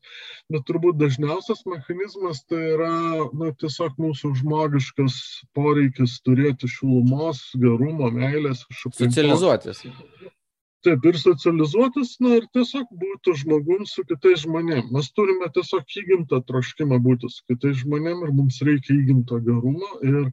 Bet 0.53 0.65
turbūt 0.69 0.99
dažniausias 1.01 1.63
mechanizmas 1.69 2.43
tai 2.49 2.61
yra 2.73 2.91
na, 3.41 3.53
tiesiog 3.61 3.99
mūsų 4.01 4.33
žmogiškas 4.41 5.21
poreikis 5.57 6.19
turėti 6.25 6.71
šilumos, 6.71 7.45
gerumo, 7.63 8.11
meilės. 8.15 8.65
Socializuotis. 8.83 9.85
Taip, 10.87 11.03
ir 11.09 11.17
socializuotis, 11.19 12.13
na 12.23 12.37
ir 12.37 12.45
tiesiog 12.55 12.87
būti 13.01 13.33
žmogum 13.41 13.81
su 13.89 14.05
kitais 14.07 14.45
žmonėmis. 14.45 14.87
Mes 14.95 15.09
turime 15.11 15.49
tiesiog 15.55 15.95
įgimtą 16.01 16.39
troškimą 16.47 17.01
būti 17.03 17.27
su 17.33 17.43
kitais 17.51 17.81
žmonėmis 17.81 18.29
ir 18.29 18.31
mums 18.37 18.61
reikia 18.63 18.95
įgimto 18.95 19.41
gerumo. 19.43 19.89
Ir 20.07 20.29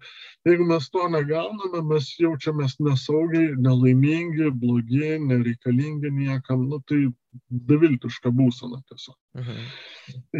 jeigu 0.47 0.69
mes 0.71 0.87
to 0.95 1.09
negauname, 1.11 1.83
mes 1.91 2.13
jaučiamės 2.23 2.79
nesaugiai, 2.87 3.57
nelaimingi, 3.67 4.53
blogi, 4.63 5.17
nereikalingi 5.27 6.15
niekam. 6.21 6.69
Nu, 6.71 6.79
tai 6.87 7.03
beviltiška 7.73 8.31
būsena 8.31 8.79
tiesiog. 8.87 9.19
Mhm. 9.43 9.65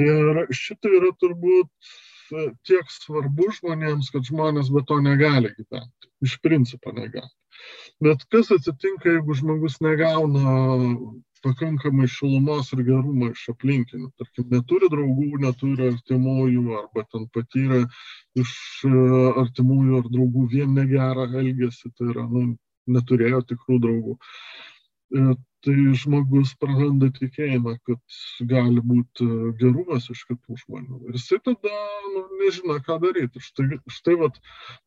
Ir 0.07 0.45
šitai 0.55 0.95
yra 1.01 1.11
turbūt 1.19 1.97
tiek 2.69 2.93
svarbu 2.93 3.51
žmonėms, 3.59 4.11
kad 4.15 4.27
žmonės 4.29 4.73
be 4.75 4.83
to 4.89 4.99
negali 5.05 5.53
gyventi. 5.57 6.11
Iš 6.27 6.39
principo 6.45 6.93
negali. 6.97 7.31
Bet 8.05 8.25
kas 8.33 8.51
atsitinka, 8.53 9.15
jeigu 9.15 9.37
žmogus 9.39 9.79
negauna 9.85 10.57
pakankamai 11.47 12.09
šilumos 12.11 12.73
ir 12.75 12.83
gerumo 12.87 13.31
iš 13.33 13.45
aplinkinių. 13.53 14.11
Tarkim, 14.21 14.49
neturi 14.53 14.91
draugų, 14.93 15.41
neturi 15.45 15.91
artimųjų, 15.93 16.65
arba 16.81 17.05
ten 17.13 17.27
patyrė 17.35 17.83
iš 18.43 18.55
e, 18.89 18.93
artimųjų 19.45 20.01
ar 20.01 20.09
draugų 20.13 20.47
vien 20.55 20.75
negerą 20.79 21.29
elgesį, 21.43 21.93
tai 21.99 22.11
yra, 22.15 22.27
nu, 22.33 22.47
neturėjo 22.97 23.43
tikrų 23.53 23.79
draugų. 23.85 24.17
E, 25.15 25.37
tai 25.67 25.75
žmogus 25.99 26.53
praranda 26.63 27.09
tikėjimą, 27.15 27.73
kad 27.89 28.17
gali 28.51 28.83
būti 28.91 29.27
gerumas 29.59 30.05
iš 30.13 30.21
kitų 30.29 30.59
žmonių. 30.61 30.99
Ir 31.09 31.17
jisai 31.19 31.39
tada 31.49 31.79
nu, 32.13 32.23
nežino, 32.43 32.77
ką 32.87 32.99
daryti. 33.03 33.43
Štai, 33.43 33.81
štai 33.97 34.15
vat, 34.21 34.39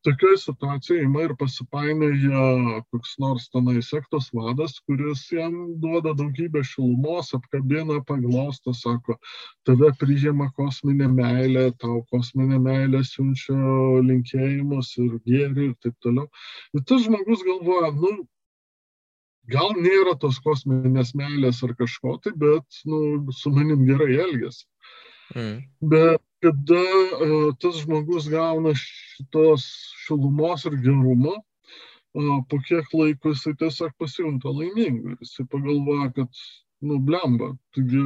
tokioje 0.08 0.40
situacijoje 0.46 1.04
ima 1.08 1.26
ir 1.26 1.36
pasipainioja 1.42 2.80
koks 2.94 3.18
nors 3.24 3.50
tenai 3.52 3.82
sektos 3.84 4.30
vadas, 4.36 4.78
kuris 4.88 5.26
jam 5.36 5.58
duoda 5.84 6.16
daugybę 6.22 6.64
šilumos, 6.72 7.34
apkabina, 7.36 8.00
paglosto, 8.08 8.76
sako, 8.76 9.20
tave 9.68 9.92
priima 10.00 10.48
kosminė 10.56 11.12
meilė, 11.12 11.70
tau 11.84 12.06
kosminė 12.14 12.62
meilė 12.70 13.04
siunčia 13.08 13.60
linkėjimus 14.08 14.96
ir 15.04 15.16
gėrį 15.28 15.72
ir 15.72 15.78
taip 15.84 16.00
toliau. 16.08 16.30
Ir 16.76 16.88
tas 16.88 17.04
žmogus 17.08 17.44
galvoja, 17.48 17.92
nu, 18.00 18.20
gal 19.52 19.74
nėra 19.78 20.16
tos 20.22 20.40
kosminės 20.46 21.14
meilės 21.18 21.62
ar 21.66 21.76
kažko 21.80 22.18
tai, 22.24 22.34
bet 22.38 22.82
nu, 22.90 23.02
su 23.36 23.52
manim 23.56 23.86
gerai 23.88 24.16
elgesi. 24.26 24.66
Mm. 25.36 25.58
Bet 25.92 26.24
kada 26.44 26.84
uh, 27.20 27.50
tas 27.62 27.82
žmogus 27.84 28.30
gauna 28.32 28.74
šitos 28.78 29.66
šilumos 30.06 30.66
ir 30.70 30.80
gerumo, 30.86 31.36
uh, 31.38 32.40
po 32.50 32.62
kiek 32.66 32.88
laiko 32.96 33.34
jisai 33.36 33.56
tiesiog 33.60 33.94
pasijunta 34.02 34.54
laimingu. 34.54 35.18
Jisai 35.20 35.46
pagalvoja, 35.52 36.10
kad, 36.16 36.44
nu, 36.82 37.00
blemba, 37.04 37.52
taigi 37.76 38.02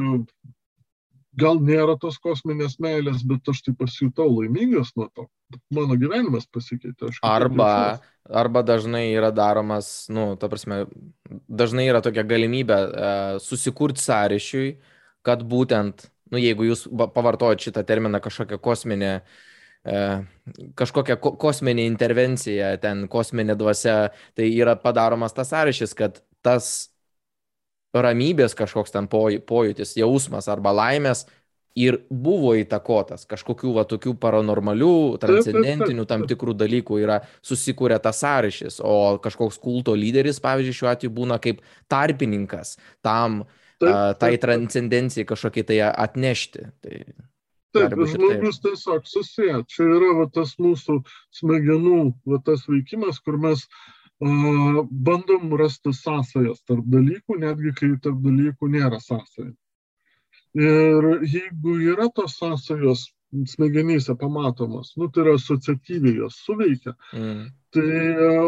gal 1.38 1.60
nėra 1.62 1.96
tos 2.00 2.16
kosminės 2.22 2.78
meilės, 2.82 3.22
bet 3.26 3.48
aš 3.50 3.62
tai 3.66 3.74
pasijutau 3.78 4.26
laimingas 4.30 4.92
nuo 4.98 5.08
to. 5.14 5.26
Mano 5.74 5.96
gyvenimas 5.98 6.46
pasikeitė. 6.50 7.10
Arba, 7.26 8.00
arba 8.26 8.64
dažnai 8.66 9.06
yra 9.12 9.30
daromas, 9.34 10.06
nu, 10.12 10.32
ta 10.40 10.50
prasme, 10.50 10.84
dažnai 11.48 11.86
yra 11.90 12.02
tokia 12.04 12.24
galimybė 12.26 12.78
e, 12.78 13.14
susikurti 13.44 14.02
sąryšiui, 14.02 14.68
kad 15.26 15.44
būtent, 15.48 16.08
nu, 16.32 16.40
jeigu 16.42 16.68
jūs 16.70 16.86
pavartojat 16.90 17.68
šitą 17.68 17.84
terminą 17.86 18.22
kažkokią 18.24 18.60
kosminę, 18.62 19.12
e, 19.84 20.00
kažkokią 20.78 21.18
ko, 21.22 21.34
kosminę 21.40 21.86
intervenciją, 21.90 22.74
ten 22.82 23.06
kosminė 23.12 23.58
dvasia, 23.58 23.98
tai 24.38 24.50
yra 24.54 24.78
padaromas 24.80 25.36
tas 25.36 25.52
sąryšis, 25.54 25.96
kad 25.98 26.22
tas 26.44 26.93
ramybės 28.02 28.56
kažkoks 28.58 28.94
ten 28.94 29.08
pojūtis, 29.10 29.96
jausmas 30.00 30.48
arba 30.50 30.72
laimės 30.74 31.26
ir 31.74 31.98
buvo 32.10 32.54
įtakotas 32.58 33.26
kažkokių 33.30 33.74
va 33.74 33.84
tokių 33.90 34.14
paranormalių, 34.22 35.18
transcendentinių 35.22 36.06
tam 36.06 36.24
tikrų 36.30 36.54
dalykų 36.58 37.00
yra 37.02 37.20
susikūrę 37.42 37.98
tas 38.02 38.22
sąryšis, 38.22 38.78
o 38.78 39.18
kažkoks 39.22 39.58
kulto 39.62 39.96
lyderis, 39.98 40.38
pavyzdžiui, 40.42 40.78
šiuo 40.78 40.90
atveju 40.92 41.14
būna 41.18 41.40
kaip 41.42 41.62
tarpininkas 41.90 42.76
tam, 43.02 43.42
taip, 43.82 44.18
tai 44.22 44.32
transcendencijai 44.42 45.26
kažkokį 45.28 45.66
tai 45.70 45.80
atnešti. 45.90 46.68
Tai 46.82 46.98
Taip, 47.74 47.90
žmogus 47.90 48.60
taip. 48.62 48.70
tiesiog 48.70 49.06
susiję. 49.10 49.56
Čia 49.66 49.88
yra 49.96 50.12
va, 50.20 50.28
tas 50.30 50.54
mūsų 50.62 51.00
smegenų 51.34 52.00
va, 52.30 52.38
tas 52.46 52.68
veikimas, 52.70 53.18
kur 53.18 53.40
mes 53.42 53.64
bandom 54.20 55.54
rasti 55.58 55.92
sąsajas 55.92 56.62
tarp 56.68 56.86
dalykų, 56.86 57.38
netgi 57.38 57.74
kai 57.74 57.90
tarp 58.02 58.20
dalykų 58.22 58.70
nėra 58.70 59.00
sąsajų. 59.02 59.54
Ir 60.54 61.08
jeigu 61.26 61.80
yra 61.82 62.06
tos 62.14 62.36
sąsajos 62.38 63.08
smegenyse 63.50 64.14
pamatomos, 64.14 64.92
nu, 64.96 65.08
tai 65.10 65.24
yra 65.24 65.34
asociatyviai 65.34 66.20
jos 66.20 66.36
suveikia, 66.46 66.94
mm. 67.12 67.48
tai 67.74 67.88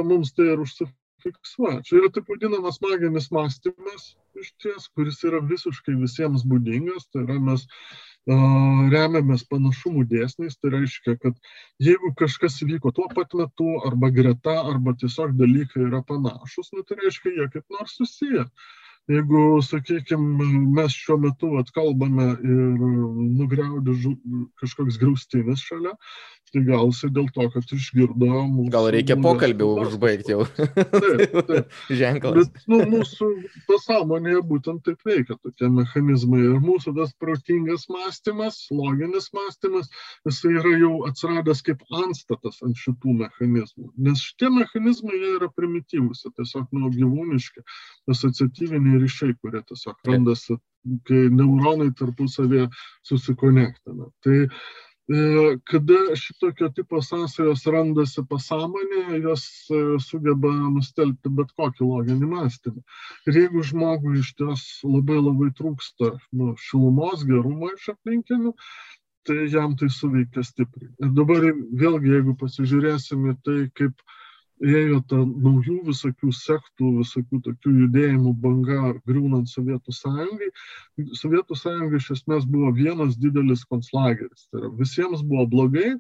mums 0.07 0.31
tai 0.37 0.53
ir 0.53 0.63
užsifiksuoja. 0.63 1.81
Čia 1.83 1.99
yra 1.99 2.13
taip 2.15 2.31
vadinamas 2.31 2.79
maginis 2.85 3.27
mąstymas 3.35 4.13
iš 4.39 4.53
ties, 4.63 4.87
kuris 4.95 5.19
yra 5.27 5.43
visiškai 5.43 5.97
visiems 5.99 6.47
būdingas, 6.47 7.09
tai 7.11 7.25
yra 7.27 7.41
mes 7.43 7.67
remiamės 8.27 9.45
panašumų 9.47 10.07
dėsniais, 10.11 10.57
tai 10.59 10.71
reiškia, 10.75 11.17
kad 11.23 11.37
jeigu 11.79 12.13
kažkas 12.19 12.59
įvyko 12.65 12.93
tuo 12.95 13.07
pat 13.15 13.35
metu, 13.39 13.69
arba 13.87 14.11
greta, 14.11 14.57
arba 14.67 14.97
tiesiog 14.99 15.37
dalykai 15.39 15.87
yra 15.87 16.03
panašus, 16.03 16.73
nu, 16.75 16.83
tai 16.83 16.99
reiškia, 17.05 17.31
jie 17.37 17.49
kaip 17.53 17.65
nors 17.71 17.95
susiję. 18.01 18.49
Jeigu, 19.07 19.41
sakykime, 19.63 20.47
mes 20.75 20.95
šiuo 20.99 21.19
metu 21.23 21.53
atkalbame 21.61 22.33
ir 22.35 22.81
nugriaudė 23.39 23.95
kažkoks 24.63 24.99
graustinis 25.03 25.63
šalia, 25.63 25.93
Tai 26.55 26.63
gal 26.63 26.87
jisai 26.93 27.09
dėl 27.11 27.27
to, 27.35 27.45
kad 27.51 27.73
išgirdo 27.75 28.27
mūsų... 28.49 28.71
Gal 28.71 28.87
reikia 28.95 29.17
pokalbį 29.19 29.67
užbaigti 29.83 30.33
jau. 30.33 30.45
Taip, 30.57 31.35
taip. 31.49 31.73
Ženklas. 32.01 32.53
Bet 32.55 32.69
nu, 32.71 32.79
mūsų 32.93 33.31
pasąmonėje 33.67 34.43
būtent 34.53 34.85
taip 34.87 35.03
veikia 35.09 35.35
tokie 35.43 35.71
mechanizmai. 35.75 36.45
Ir 36.47 36.61
mūsų 36.63 36.95
tas 37.01 37.11
protingas 37.19 37.89
mąstymas, 37.91 38.61
loginis 38.71 39.27
mąstymas, 39.35 39.91
jisai 40.29 40.55
yra 40.61 40.77
jau 40.85 40.93
atsiradęs 41.11 41.65
kaip 41.67 41.83
anstatas 42.05 42.63
ant 42.63 42.79
šitų 42.79 43.19
mechanizmų. 43.25 43.91
Nes 44.07 44.23
šitie 44.29 44.53
mechanizmai 44.55 45.19
jie 45.19 45.35
yra 45.41 45.51
primityvus, 45.51 46.23
tiesiog 46.31 46.71
nu, 46.79 46.93
gyvūniški, 46.95 47.67
asociatyviniai 48.15 48.96
ryšiai, 49.03 49.37
kurie 49.43 49.63
tiesiog 49.69 50.11
randasi, 50.11 50.59
kai 51.09 51.27
neuronai 51.35 51.93
tarpusavėje 51.99 52.69
susikonektina. 53.07 54.11
Tai 54.25 54.37
E, 55.09 55.57
kada 55.71 56.17
šitokio 56.19 56.69
tipo 56.75 56.99
sąsajos 57.09 57.61
randasi 57.71 58.25
pasąmonėje, 58.31 59.21
jos 59.23 59.45
e, 59.71 59.83
sugeba 60.03 60.51
nustelbti 60.51 61.31
bet 61.39 61.53
kokį 61.61 61.87
loginį 61.87 62.31
mąstymą. 62.33 62.83
Ir 63.31 63.39
jeigu 63.41 63.63
žmogui 63.69 64.17
iš 64.19 64.33
ties 64.41 64.65
labai 64.83 65.21
labai 65.21 65.53
trūksta 65.61 66.11
nu, 66.41 66.57
šilumos, 66.65 67.23
gerumo 67.29 67.71
iš 67.77 67.93
aplinkinių, 67.95 68.51
tai 69.31 69.47
jam 69.55 69.79
tai 69.79 69.93
suveikia 69.95 70.43
stipriai. 70.51 70.91
Ir 70.99 71.15
dabar 71.21 71.47
vėlgi, 71.85 72.15
jeigu 72.17 72.35
pasižiūrėsim 72.43 73.31
į 73.31 73.39
tai, 73.47 73.59
kaip 73.79 74.03
ėjo 74.65 75.01
ta 75.11 75.19
naujų 75.23 75.81
visokių 75.89 76.31
sektų, 76.33 76.93
visokių 77.01 77.41
tokių 77.49 77.73
judėjimų 77.83 78.33
banga 78.41 78.95
griūnant 79.09 79.51
Sovietų 79.51 79.93
sąjungai. 79.93 80.49
Sovietų 81.21 81.59
sąjunga 81.61 82.01
iš 82.01 82.11
esmės 82.17 82.47
buvo 82.49 82.73
vienas 82.77 83.19
didelis 83.21 83.67
konclageris. 83.69 84.49
Tai 84.51 84.63
yra, 84.63 84.73
visiems 84.79 85.23
buvo 85.27 85.47
blogai, 85.53 85.97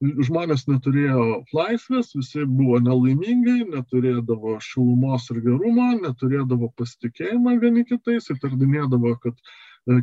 žmonės 0.00 0.66
neturėjo 0.68 1.44
laisvės, 1.56 2.12
visi 2.14 2.44
buvo 2.46 2.78
nelaimingi, 2.84 3.64
neturėdavo 3.72 4.58
šilumos 4.60 5.30
ir 5.32 5.40
gerumo, 5.46 5.88
neturėdavo 6.02 6.70
pasitikėjimą 6.76 7.56
vieni 7.62 7.86
kitais, 7.88 8.28
įtardinėdavo, 8.34 9.16
kad 9.22 9.40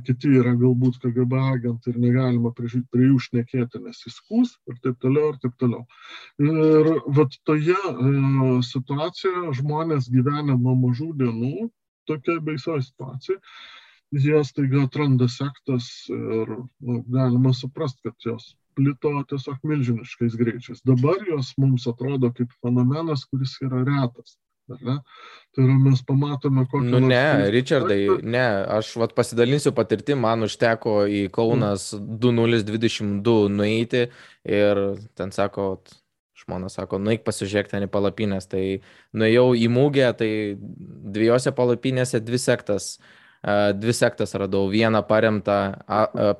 kiti 0.08 0.32
yra 0.40 0.54
galbūt 0.60 1.00
KGB 1.04 1.40
agentai 1.52 1.92
ir 1.92 2.00
negalima 2.00 2.54
prie, 2.56 2.82
prie 2.92 3.10
jų 3.10 3.20
šnekėti, 3.28 3.82
nes 3.84 4.00
jis 4.06 4.18
skūs 4.22 4.56
ir 4.72 4.80
taip 4.86 5.00
toliau, 5.04 5.34
ir 5.34 5.40
taip 5.44 5.58
toliau. 5.60 5.84
Ir 6.40 6.90
vat 7.18 7.36
toje 7.50 7.76
e, 7.76 8.12
situacijoje 8.70 9.56
žmonės 9.60 10.08
gyvena 10.14 10.56
nuo 10.56 10.76
mažų 10.86 11.12
dienų, 11.20 11.70
tokia 12.08 12.40
baisioji 12.44 12.88
situacija, 12.88 13.40
jie 14.24 14.44
staiga 14.48 14.86
atranda 14.88 15.28
sektas 15.32 15.90
ir 16.14 16.56
nu, 16.56 17.02
galima 17.12 17.54
suprasti, 17.58 18.08
kad 18.08 18.30
jos 18.32 18.54
plito 18.78 19.12
tiesiog 19.30 19.60
milžiniškais 19.68 20.38
greičiais. 20.40 20.82
Dabar 20.88 21.20
jos 21.28 21.54
mums 21.62 21.86
atrodo 21.92 22.32
kaip 22.34 22.54
fenomenas, 22.64 23.26
kuris 23.30 23.58
yra 23.66 23.84
retas. 23.88 24.38
Ne? 24.68 24.98
Tai 25.54 25.64
yra 25.66 25.76
mes 25.78 26.02
pamatome, 26.08 26.66
kokią... 26.72 26.86
Nu 26.88 27.02
ne, 27.04 27.50
Richardai, 27.54 28.08
ne, 28.24 28.46
aš 28.78 28.94
vat, 29.02 29.16
pasidalinsiu 29.18 29.74
patirtim, 29.76 30.22
man 30.24 30.48
užteko 30.48 31.04
į 31.06 31.26
Kaunas 31.36 31.92
mm. 31.98 32.20
2022 32.24 33.52
nueiti 33.54 34.06
ir 34.48 34.82
ten 35.20 35.34
sako, 35.36 35.68
žmona 36.44 36.72
sako, 36.72 37.02
nueik 37.04 37.26
pasižiūrėk 37.28 37.74
ten 37.74 37.88
į 37.88 37.92
palapinės. 37.92 38.48
Tai 38.52 38.64
nuėjau 39.20 39.50
į 39.60 39.68
mūgę, 39.74 40.08
tai 40.20 40.32
dviejose 40.60 41.54
palapinėse 41.56 42.24
dvi 42.24 42.42
sektas 42.42 42.96
dvi 43.76 43.94
sektas 43.94 44.36
radau. 44.40 44.70
Vieną 44.72 45.04
paremtą 45.04 45.76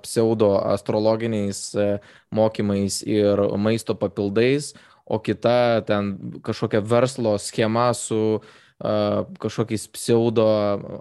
pseudo 0.02 0.56
astrologiniais 0.72 1.76
e, 1.76 2.00
mokymais 2.32 3.02
ir 3.04 3.42
maisto 3.60 3.96
papildais, 3.96 4.72
o 5.06 5.20
kita 5.20 5.84
ten 5.88 6.14
kažkokia 6.44 6.80
verslo 6.80 7.38
schema 7.38 7.92
su 7.94 8.40
uh, 8.40 9.26
kažkokiais 9.40 9.88
pseudo 9.92 10.48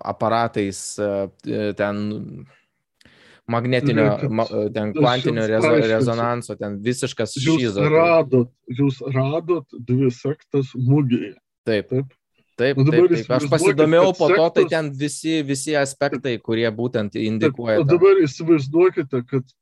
aparatais, 0.04 0.98
uh, 0.98 1.30
ten 1.76 2.46
magnetinio, 3.46 4.18
ma, 4.30 4.46
ten 4.74 4.92
kvantinio 4.94 5.46
rezo, 5.46 5.74
rezonanso, 5.76 6.56
ten 6.56 6.78
visiškas 6.82 7.36
šizas. 7.36 7.78
Jūs 7.78 7.92
radot, 7.92 8.50
jūs 8.70 9.00
radot 9.14 9.78
dvi 9.78 10.10
sektas 10.14 10.74
mūgėje. 10.78 11.36
Taip. 11.66 11.90
Taip. 11.92 12.18
Taip, 12.60 12.76
nu, 12.76 12.92
taip, 12.92 13.08
taip. 13.08 13.30
Aš 13.32 13.46
pasidomėjau 13.50 14.12
po 14.18 14.28
to, 14.28 14.44
tai 14.58 14.64
ten 14.70 14.90
visi, 14.94 15.40
visi 15.46 15.72
aspektai, 15.78 16.36
kurie 16.38 16.68
būtent 16.74 17.16
indikuoja. 17.18 17.80
Taip, 17.80 17.86
o 17.86 17.90
dabar 17.94 18.20
įsivaizduokite, 18.22 19.22
kad 19.30 19.54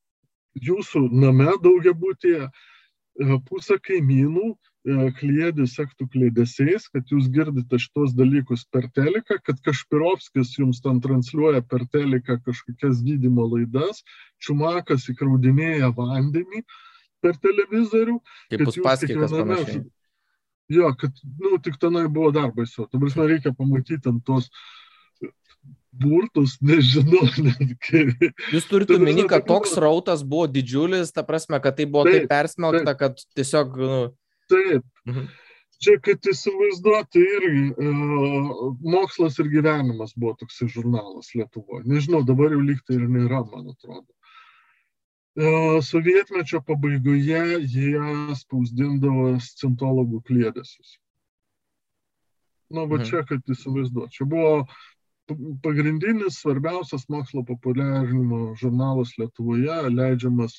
jūsų 0.59 1.05
name 1.15 1.55
daugia 1.63 1.95
būtėje 1.97 2.49
pusę 3.49 3.77
kaimynų 3.85 4.47
e, 4.51 5.11
klėdė 5.19 5.67
sektų 5.69 6.09
klėdėsiais, 6.15 6.89
kad 6.95 7.13
jūs 7.13 7.29
girdite 7.33 7.81
šitos 7.81 8.15
dalykus 8.17 8.65
per 8.73 8.89
teliką, 8.97 9.41
kad 9.45 9.61
Kašpirovskis 9.67 10.57
jums 10.59 10.81
ten 10.85 11.01
transliuoja 11.05 11.63
per 11.63 11.87
teliką 11.93 12.41
kažkokias 12.47 13.03
gydimo 13.05 13.47
laidas, 13.51 14.05
Čumakas 14.41 15.09
įkraudinėja 15.13 15.93
vandenį 15.97 16.65
per 17.21 17.37
televizorių. 17.41 18.21
Kaip 18.53 18.69
bus 18.69 18.81
paskaitas 18.85 19.35
panašiai. 19.37 19.85
Jo, 20.71 20.93
kad, 20.95 21.17
nu, 21.43 21.59
tik 21.59 21.81
tenai 21.83 22.05
buvo 22.07 22.31
dar 22.31 22.53
baisiau. 22.55 22.87
Prasme, 22.95 23.27
reikia 23.27 23.51
pamatyti 23.59 24.07
ant 24.07 24.23
tos 24.25 24.47
burtus, 25.91 26.57
nežinau. 26.65 27.27
Netgi. 27.47 28.33
Jūs 28.55 28.67
turite 28.71 28.97
omeny, 28.97 29.27
kad 29.31 29.47
toks 29.49 29.77
rautas 29.81 30.25
buvo 30.27 30.49
didžiulis, 30.51 31.13
ta 31.15 31.25
prasme, 31.27 31.61
kad 31.63 31.79
tai 31.79 31.87
buvo 31.91 32.07
taip, 32.09 32.25
taip 32.25 32.33
persmelkta, 32.33 32.97
kad 32.99 33.23
tiesiog... 33.37 33.79
Nu... 33.81 34.03
Taip. 34.51 34.87
Mhm. 35.09 35.31
Čia, 35.81 35.95
kad 36.05 36.27
įsivaizduoti 36.29 37.21
irgi, 37.25 37.61
e, 37.73 37.91
mokslas 38.85 39.39
ir 39.41 39.49
gyvenimas 39.49 40.11
buvo 40.13 40.35
toksai 40.43 40.69
žurnalas 40.69 41.31
Lietuvoje. 41.33 41.87
Nežinau, 41.89 42.21
dabar 42.29 42.53
jau 42.53 42.61
lygtai 42.61 42.99
ir 42.99 43.07
nėra, 43.09 43.41
man 43.49 43.71
atrodo. 43.73 44.05
E, 45.41 45.81
sovietmečio 45.87 46.61
pabaigoje 46.69 47.63
jie 47.65 48.03
spausdindavo 48.37 49.31
scintologų 49.41 50.21
klėdesius. 50.29 50.99
Na, 52.69 52.85
va 52.85 53.01
mhm. 53.01 53.07
čia, 53.09 53.25
kad 53.25 53.57
įsivaizduoti. 53.57 54.19
Čia 54.19 54.29
buvo 54.29 54.53
pagrindinis 55.63 56.41
svarbiausias 56.41 57.09
mokslo 57.09 57.43
populiarinimo 57.47 58.55
žurnalas 58.61 59.17
Lietuvoje, 59.19 59.81
leidžiamas 59.95 60.55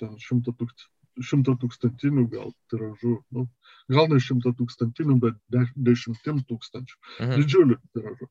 ten 0.00 0.16
šimto, 0.22 0.54
tūkst, 0.56 0.88
šimto 1.24 1.56
tūkstantinių 1.60 2.26
gal 2.32 2.50
tiražų, 2.72 3.14
nu, 3.36 3.46
gal 3.92 4.10
ne 4.10 4.20
šimto 4.22 4.54
tūkstantinių, 4.58 5.18
bet 5.22 5.38
de, 5.52 5.66
dešimtim 5.90 6.42
tūkstančių. 6.48 6.98
Mhm. 7.20 7.38
Didžiulių 7.40 7.78
tiražų. 7.96 8.30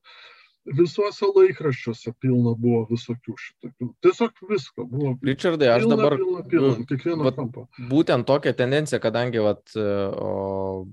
Visuose 0.76 1.24
laikraščiuose 1.24 2.12
pilna 2.20 2.52
buvo 2.60 2.82
visokių 2.90 3.34
šitokių. 3.42 3.86
Tiesiog 4.04 4.42
visko 4.50 4.84
buvo. 4.84 5.14
Richardai, 5.24 5.70
aš 5.72 5.86
pilna, 5.86 5.96
dabar. 5.96 6.16
Pilna, 6.20 6.42
pilna, 6.52 6.74
nu, 6.82 6.88
kiekvieną 6.90 7.26
vat, 7.26 7.38
kampą. 7.38 7.64
Būtent 7.90 8.28
tokia 8.28 8.52
tendencija, 8.58 9.00
kadangi 9.02 9.40
vat, 9.40 9.72
o, 9.76 10.84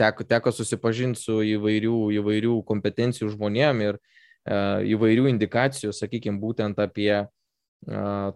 teko, 0.00 0.24
teko 0.24 0.54
susipažinti 0.56 1.20
su 1.20 1.36
įvairių, 1.52 1.98
įvairių 2.22 2.56
kompetencijų 2.70 3.34
žmonėm 3.36 3.84
ir 3.90 4.00
E, 4.00 4.23
įvairių 4.44 5.28
indikacijų, 5.32 5.92
sakykime, 5.96 6.40
būtent 6.42 6.80
apie 6.82 7.12
e, 7.16 7.26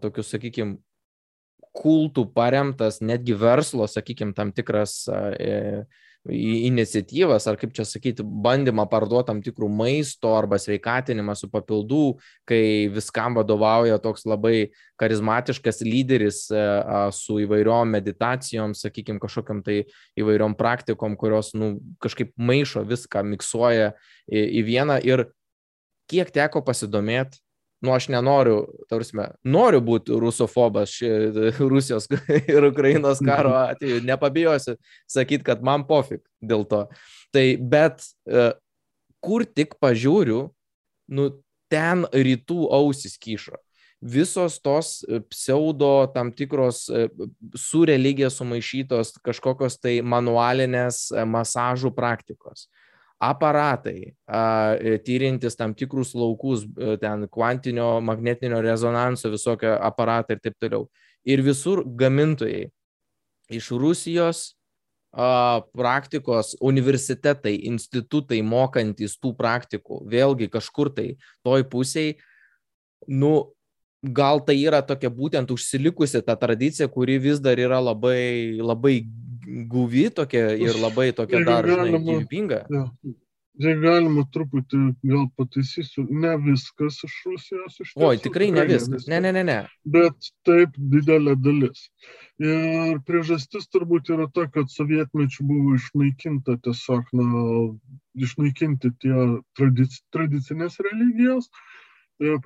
tokius, 0.03 0.31
sakykime, 0.33 0.79
kultų 1.79 2.25
paremtas, 2.35 3.03
netgi 3.05 3.37
verslo, 3.39 3.87
sakykime, 3.87 4.35
tam 4.35 4.53
tikras 4.57 5.03
e, 5.13 5.85
iniciatyvas, 6.29 7.47
ar 7.49 7.57
kaip 7.57 7.73
čia 7.77 7.85
sakyti, 7.89 8.25
bandymą 8.25 8.85
parduoti 8.91 9.29
tam 9.31 9.41
tikrų 9.45 9.69
maisto 9.73 10.35
arba 10.37 10.59
sveikatinimą 10.61 11.35
su 11.39 11.49
papildų, 11.53 12.19
kai 12.49 12.91
viskam 12.93 13.39
vadovauja 13.39 14.01
toks 14.03 14.27
labai 14.29 14.69
charizmatiškas 15.01 15.81
lyderis 15.87 16.43
su 17.17 17.39
įvairiom 17.45 17.95
meditacijom, 17.97 18.75
sakykime, 18.77 19.23
kažkokiam 19.23 19.63
tai 19.65 19.85
įvairiom 20.21 20.59
praktikom, 20.59 21.17
kurios 21.17 21.55
nu, 21.57 21.77
kažkaip 22.03 22.35
maišo 22.37 22.85
viską, 22.89 23.25
miksuoja 23.33 23.95
į, 24.29 24.45
į 24.61 24.67
vieną 24.69 25.01
ir 25.07 25.29
kiek 26.09 26.33
teko 26.35 26.63
pasidomėti, 26.65 27.41
nu 27.81 27.93
aš 27.95 28.09
nenoriu, 28.11 28.63
tarsi, 28.91 29.15
noriu 29.47 29.81
būti 29.85 30.17
rusofobas 30.19 30.97
ši, 30.99 31.11
Rusijos 31.61 32.09
ir 32.55 32.67
Ukrainos 32.71 33.23
karo 33.23 33.53
mhm. 33.53 33.75
atveju, 33.75 34.01
nepabijosiu 34.09 34.77
sakyti, 35.11 35.47
kad 35.47 35.63
man 35.65 35.87
pofik 35.87 36.25
dėl 36.43 36.67
to. 36.69 36.87
Tai 37.35 37.47
bet 37.61 38.03
e, 38.27 38.51
kur 39.23 39.47
tik 39.47 39.79
pažiūriu, 39.83 40.49
nu 41.15 41.31
ten 41.71 42.05
rytų 42.13 42.67
ausis 42.75 43.19
kyšo. 43.21 43.59
Visos 43.99 44.59
tos 44.63 44.99
e, 45.05 45.21
pseudo 45.31 46.09
tam 46.15 46.33
tikros 46.35 46.87
e, 46.91 47.07
su 47.59 47.85
religija 47.87 48.31
sumaišytos 48.33 49.17
kažkokios 49.27 49.79
tai 49.83 49.99
manualinės 50.03 51.09
masažų 51.31 51.95
praktikos 51.95 52.67
aparatai, 53.19 54.13
e, 54.13 54.99
tyrintis 55.03 55.57
tam 55.59 55.75
tikrus 55.75 56.15
laukus, 56.15 56.65
ten 57.03 57.27
kvantinio 57.31 57.99
magnetinio 58.01 58.61
rezonanso 58.63 59.31
visokio 59.31 59.75
aparatai 59.83 60.37
ir 60.37 60.43
taip 60.45 60.59
toliau. 60.61 60.87
Ir 61.27 61.43
visur 61.43 61.83
gamintojai 61.85 62.69
iš 63.51 63.73
Rusijos 63.75 64.59
praktikos 65.73 66.55
universitetai, 66.61 67.57
institutai 67.67 68.43
mokantis 68.45 69.17
tų 69.19 69.33
praktikų, 69.37 70.03
vėlgi 70.07 70.51
kažkur 70.53 70.93
tai 70.95 71.17
toj 71.43 71.65
pusiai, 71.65 72.19
nu, 73.09 73.55
gal 74.03 74.41
tai 74.45 74.59
yra 74.61 74.83
tokia 74.83 75.11
būtent 75.11 75.51
užsilikusi 75.51 76.23
ta 76.23 76.37
tradicija, 76.37 76.89
kuri 76.89 77.19
vis 77.19 77.41
dar 77.41 77.59
yra 77.59 77.81
labai, 77.81 78.61
labai 78.61 79.09
guvi 79.71 80.09
tokia 80.15 80.53
ir 80.59 80.77
labai 80.81 81.11
tokia 81.17 81.45
dar, 81.47 81.67
žinai, 81.69 82.03
gyvybinga. 82.05 82.63
Ja. 82.73 82.85
Jei 83.59 83.75
galima 83.83 84.23
truputį 84.31 84.79
gal 85.03 85.25
pataisysiu, 85.35 86.05
ne 86.23 86.37
viskas 86.45 87.01
iš 87.03 87.15
Rusijos 87.27 87.81
iš 87.83 87.89
tiesų. 87.89 88.05
Oi, 88.07 88.19
tikrai 88.23 88.53
ne 88.55 88.63
viskas. 88.69 89.09
Ne, 89.11 89.19
ne, 89.25 89.33
ne, 89.35 89.43
ne. 89.49 89.57
Bet 89.97 90.29
taip 90.47 90.77
didelė 90.93 91.35
dalis. 91.43 91.89
Ir 92.39 93.01
priežastis 93.09 93.67
turbūt 93.75 94.13
yra 94.15 94.29
ta, 94.31 94.47
kad 94.55 94.71
sovietmečių 94.71 95.49
buvo 95.49 95.75
išnaikinta 95.75 96.55
tiesiog, 96.69 97.11
na, 97.19 97.49
išnaikinti 98.29 98.93
tie 99.03 99.27
tradic, 99.59 99.99
tradicinės 100.15 100.79
religijos. 100.87 101.51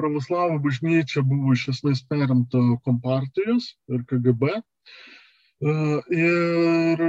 Pravoslavų 0.01 0.63
bažnyčia 0.65 1.21
buvo 1.29 1.53
iš 1.53 1.69
esmės 1.75 2.01
perimta 2.09 2.65
kompartijos 2.89 3.75
ir 3.93 4.09
KGB. 4.09 4.63
Ir 5.63 7.03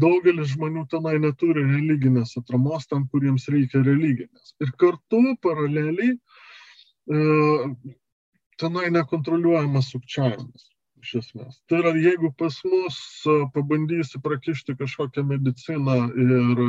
daugelis 0.00 0.50
žmonių 0.52 0.84
tenai 0.92 1.16
neturi 1.22 1.64
religinės 1.64 2.36
atramos 2.40 2.84
tam, 2.90 3.06
kuriems 3.12 3.48
reikia 3.48 3.80
religinės. 3.80 4.54
Ir 4.60 4.74
kartu 4.82 5.22
paraleliai 5.44 6.16
tenai 8.60 8.90
nekontroliuojamas 8.92 9.88
sukčiavimas 9.94 10.68
iš 11.02 11.14
esmės. 11.20 11.58
Tai 11.70 11.80
yra, 11.82 11.92
jeigu 11.98 12.30
pas 12.38 12.56
mus 12.68 12.98
pabandysi 13.54 14.20
prakišti 14.24 14.76
kažkokią 14.78 15.24
mediciną 15.28 15.98
ir 16.24 16.62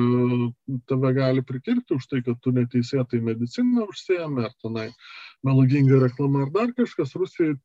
tave 0.90 1.14
gali 1.18 1.44
prikirti 1.46 1.98
už 1.98 2.08
tai, 2.12 2.22
kad 2.26 2.40
tu 2.44 2.54
neteisėtai 2.56 3.22
mediciną 3.26 3.88
užsiemi, 3.90 4.46
ar 4.48 4.56
tenai 4.64 4.90
melaginga 5.46 6.02
reklama 6.04 6.44
ar 6.46 6.52
dar 6.56 6.74
kažkas, 6.76 7.16
Rusijai 7.20 7.56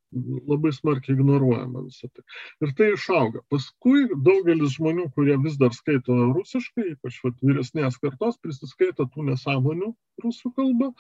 labai 0.49 0.73
smarkiai 0.75 1.17
ignoruojama 1.17 1.85
visą 1.89 2.11
tai. 2.15 2.25
Ir 2.63 2.75
tai 2.79 2.91
išauga. 2.95 3.43
Paskui 3.51 4.07
daugelis 4.15 4.77
žmonių, 4.79 5.09
kurie 5.17 5.37
vis 5.43 5.59
dar 5.61 5.75
skaito 5.75 6.15
rusiškai, 6.37 6.95
ypač 6.95 7.19
vat, 7.25 7.39
vyresnės 7.43 7.99
kartos, 8.03 8.39
prisiskaito 8.43 9.09
tų 9.11 9.29
nesąmonių 9.33 9.93
rusų 10.23 10.53
kalba, 10.55 10.93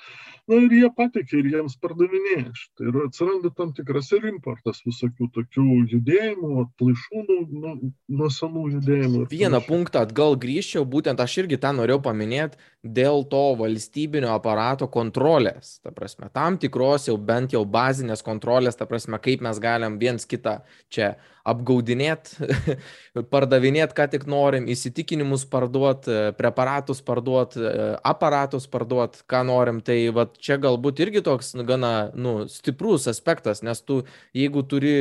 na 0.50 0.58
ir 0.64 0.72
jie 0.74 0.88
patikė 0.96 1.38
ir 1.38 1.50
jiems 1.52 1.76
pardavinėja. 1.82 2.50
Tai 2.74 2.88
ir 2.90 2.96
atsiranda 3.04 3.52
tam 3.54 3.70
tikras 3.76 4.10
ir 4.16 4.26
importas 4.32 4.82
visokių 4.86 5.30
tokių 5.36 5.53
tokių 5.54 5.76
judėjimų, 5.92 6.50
atplaišų 6.64 7.22
nuo, 7.28 7.74
nuo 8.08 8.30
senų 8.32 8.64
judėjimų. 8.74 9.24
Vieną 9.30 9.60
punktą 9.66 10.04
atgal 10.04 10.36
grįžčiau, 10.40 10.84
būtent 10.84 11.20
aš 11.22 11.38
irgi 11.44 11.58
tą 11.62 11.72
norėjau 11.76 12.00
paminėti, 12.04 12.58
dėl 12.84 13.24
to 13.30 13.44
valstybinio 13.58 14.32
aparato 14.34 14.88
kontrolės, 14.92 15.78
ta 15.84 15.94
prasme, 15.94 16.30
tam 16.34 16.58
tikros 16.58 17.08
jau 17.08 17.16
bent 17.16 17.54
jau 17.54 17.64
bazinės 17.64 18.24
kontrolės, 18.24 18.76
ta 18.76 18.88
prasme, 18.90 19.18
kaip 19.22 19.44
mes 19.44 19.60
galim 19.62 19.98
viens 19.98 20.26
kitą 20.26 20.60
čia 20.92 21.14
apgaudinėti, 21.44 22.48
pardavinėti, 23.32 23.96
ką 23.96 24.06
tik 24.14 24.26
norim, 24.30 24.66
įsitikinimus 24.72 25.44
parduoti, 25.52 26.16
preparatus 26.38 27.02
parduoti, 27.04 27.62
aparatus 28.06 28.66
parduoti, 28.72 29.22
ką 29.30 29.44
norim, 29.48 29.80
tai 29.84 29.98
va 30.16 30.26
čia 30.40 30.58
galbūt 30.62 31.04
irgi 31.04 31.24
toks 31.26 31.54
gana 31.68 31.94
nu, 32.16 32.36
stiprus 32.50 33.08
aspektas, 33.12 33.62
nes 33.66 33.84
tu, 33.84 34.02
jeigu 34.36 34.64
turi 34.68 34.96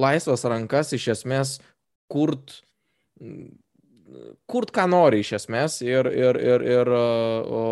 laisvas 0.00 0.46
rankas, 0.50 0.92
iš 0.98 1.12
esmės 1.18 1.58
kurt 2.10 2.58
kurt 4.50 4.72
ką 4.74 4.86
nori 4.90 5.22
iš 5.24 5.34
esmės 5.40 5.80
ir, 5.84 6.08
ir, 6.10 6.38
ir, 6.38 6.64
ir 6.76 6.90
o, 6.90 7.62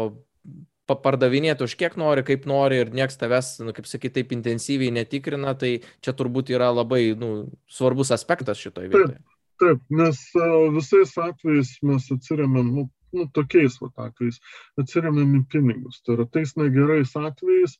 pardavinėti 1.03 1.67
už 1.67 1.75
kiek 1.81 1.97
nori, 2.01 2.25
kaip 2.27 2.47
nori 2.51 2.83
ir 2.83 2.93
nieks 2.95 3.19
tavęs, 3.21 3.55
nu, 3.67 3.75
kaip 3.77 3.89
sakyti, 3.89 4.21
taip 4.21 4.35
intensyviai 4.37 4.95
netikrina, 4.95 5.55
tai 5.59 5.75
čia 6.05 6.15
turbūt 6.19 6.53
yra 6.55 6.73
labai 6.75 7.13
nu, 7.19 7.33
svarbus 7.71 8.13
aspektas 8.15 8.61
šitoje 8.63 8.93
vietoje. 8.93 9.19
Taip, 9.19 9.39
taip, 9.63 9.85
nes 10.03 10.21
visais 10.77 11.17
atvejais 11.27 11.75
mes 11.89 12.11
atsiriamėm, 12.17 12.71
nu, 12.77 12.87
nu, 13.17 13.27
tokiais 13.37 13.79
vat, 13.83 13.95
atvejais, 14.09 14.41
atsiriamėm 14.81 15.37
į 15.41 15.43
pinigus. 15.53 16.01
Tai 16.05 16.19
yra 16.19 16.29
tais 16.33 16.57
negerais 16.61 17.17
atvejais, 17.19 17.79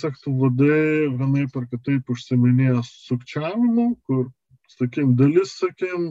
sektų 0.00 0.34
vadai 0.42 1.08
vienai 1.08 1.46
par 1.52 1.66
kitaip 1.70 2.10
užsiminėjo 2.12 2.82
sukčiavimu, 2.88 3.88
kur, 4.06 4.28
sakym, 4.68 5.14
dalis, 5.16 5.56
sakym, 5.60 6.10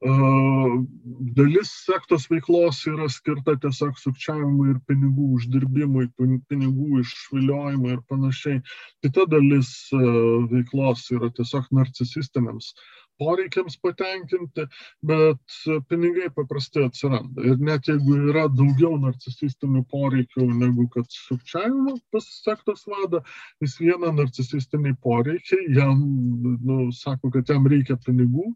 Dalis 0.00 1.70
sektos 1.84 2.24
veiklos 2.32 2.78
yra 2.88 3.08
skirta 3.12 3.52
tiesiog 3.60 3.98
sukčiavimui 4.00 4.70
ir 4.72 4.78
pinigų 4.88 5.26
uždirbimui, 5.36 6.06
pinigų 6.48 7.02
išviliojimui 7.02 7.92
ir 7.92 8.00
panašiai. 8.08 8.62
Kita 9.04 9.26
dalis 9.28 9.74
veiklos 9.92 11.04
yra 11.12 11.28
tiesiog 11.36 11.68
narcisistiniams 11.76 12.72
poreikiams 13.20 13.76
patenkinti, 13.84 14.64
bet 15.04 15.56
pinigai 15.92 16.30
paprastai 16.32 16.86
atsiranda. 16.88 17.44
Ir 17.44 17.60
net 17.60 17.90
jeigu 17.90 18.16
yra 18.30 18.46
daugiau 18.48 18.96
narcisistinių 19.02 19.84
poreikių 19.92 20.48
negu 20.62 20.88
kad 20.94 21.04
sukčiavimo 21.12 21.98
pas 22.14 22.24
sektos 22.40 22.86
vada, 22.88 23.20
vis 23.60 23.76
viena 23.82 24.14
narcisistiniai 24.16 24.96
poreikiai 25.04 25.68
jam, 25.76 26.00
nu, 26.64 26.86
sako, 26.96 27.28
kad 27.36 27.52
jam 27.52 27.68
reikia 27.68 28.00
pinigų 28.06 28.48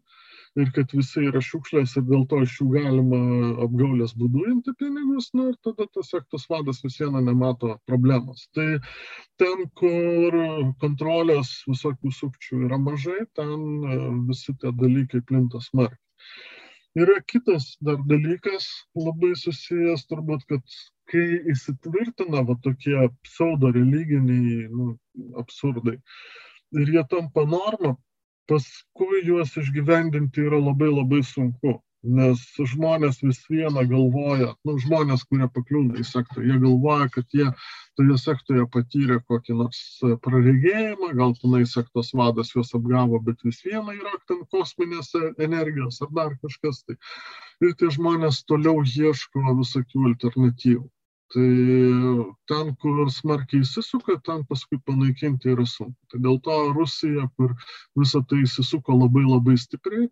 ir 0.61 0.71
kad 0.75 0.93
visi 0.95 1.25
yra 1.29 1.41
šiukšlės 1.43 1.95
ir 1.99 2.05
dėl 2.07 2.23
to 2.31 2.39
iš 2.45 2.55
jų 2.59 2.67
galima 2.75 3.19
apgaulės 3.65 4.15
būdu 4.19 4.45
imti 4.51 4.73
pinigus, 4.79 5.29
na 5.35 5.49
ir 5.51 5.57
tada 5.67 5.87
tas 5.97 6.11
sektos 6.13 6.47
vadas 6.51 6.81
vis 6.85 6.97
viena 7.01 7.21
nemato 7.23 7.75
problemos. 7.89 8.45
Tai 8.55 8.67
ten, 9.41 9.65
kur 9.81 10.37
kontrolės 10.83 11.57
visokių 11.67 12.13
sukčių 12.19 12.61
yra 12.69 12.79
mažai, 12.81 13.21
ten 13.39 13.65
e, 13.83 13.99
visi 14.29 14.55
tie 14.61 14.71
dalykai 14.83 15.23
plinta 15.27 15.63
smarkiai. 15.63 15.99
Yra 16.95 17.19
kitas 17.27 17.73
dar 17.83 17.99
dalykas, 18.07 18.69
labai 18.95 19.33
susijęs 19.35 20.05
turbūt, 20.07 20.45
kad 20.47 20.77
kai 21.11 21.25
įsitvirtina 21.51 22.45
va 22.47 22.55
tokie 22.63 23.09
pseudo 23.27 23.73
religiniai 23.75 24.69
nu, 24.71 24.93
absurdai 25.41 25.99
ir 26.79 26.91
jie 26.95 27.03
tampa 27.09 27.45
norma, 27.45 27.95
paskui 28.51 29.23
juos 29.27 29.55
išgyvendinti 29.61 30.45
yra 30.47 30.59
labai 30.61 30.91
labai 30.93 31.21
sunku, 31.25 31.79
nes 32.05 32.41
žmonės 32.71 33.21
vis 33.23 33.39
viena 33.49 33.83
galvoja, 33.89 34.51
nu, 34.67 34.75
žmonės, 34.81 35.23
kurie 35.29 35.47
pakliūna 35.55 35.97
į 36.01 36.05
sektorių, 36.05 36.45
jie 36.51 36.57
galvoja, 36.61 37.07
kad 37.15 37.37
jie 37.39 37.47
toje 37.97 38.17
sektoriuje 38.21 38.67
patyrė 38.75 39.19
kokį 39.31 39.57
nors 39.61 39.81
praregėjimą, 40.27 41.11
gal 41.19 41.33
tenai 41.41 41.63
sektos 41.69 42.13
vadas 42.19 42.53
juos 42.55 42.73
apgavo, 42.77 43.21
bet 43.29 43.41
vis 43.47 43.63
viena 43.65 43.95
yra 43.95 44.13
ten 44.29 44.43
kosminės 44.53 45.13
energijos 45.47 46.01
ar 46.05 46.13
dar 46.19 46.35
kažkas. 46.43 46.83
Tai. 46.85 46.99
Ir 47.65 47.73
tie 47.79 47.89
žmonės 47.97 48.43
toliau 48.51 48.83
ieško 48.85 49.57
visokių 49.63 50.09
alternatyvų. 50.11 50.85
Tai 51.33 51.51
ten, 52.47 52.67
kur 52.81 53.07
smarkiai 53.09 53.63
įsisuka, 53.65 54.19
ten 54.27 54.43
paskui 54.45 54.77
panaikinti 54.85 55.49
yra 55.55 55.65
sunku. 55.65 55.97
Tai 56.11 56.19
dėl 56.21 56.37
to 56.45 56.57
Rusija, 56.75 57.25
kur 57.35 57.55
visą 57.97 58.21
tai 58.29 58.43
įsisuko 58.43 58.93
labai 58.99 59.23
labai 59.25 59.55
stipriai, 59.57 60.05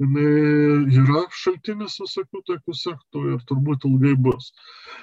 jinai 0.00 1.02
yra 1.02 1.26
šaltinis 1.42 1.98
visokių 2.00 2.40
tokių 2.48 2.76
sektų 2.80 3.24
ir 3.34 3.44
turbūt 3.50 3.84
ilgai 3.90 4.14
bus. 4.26 4.48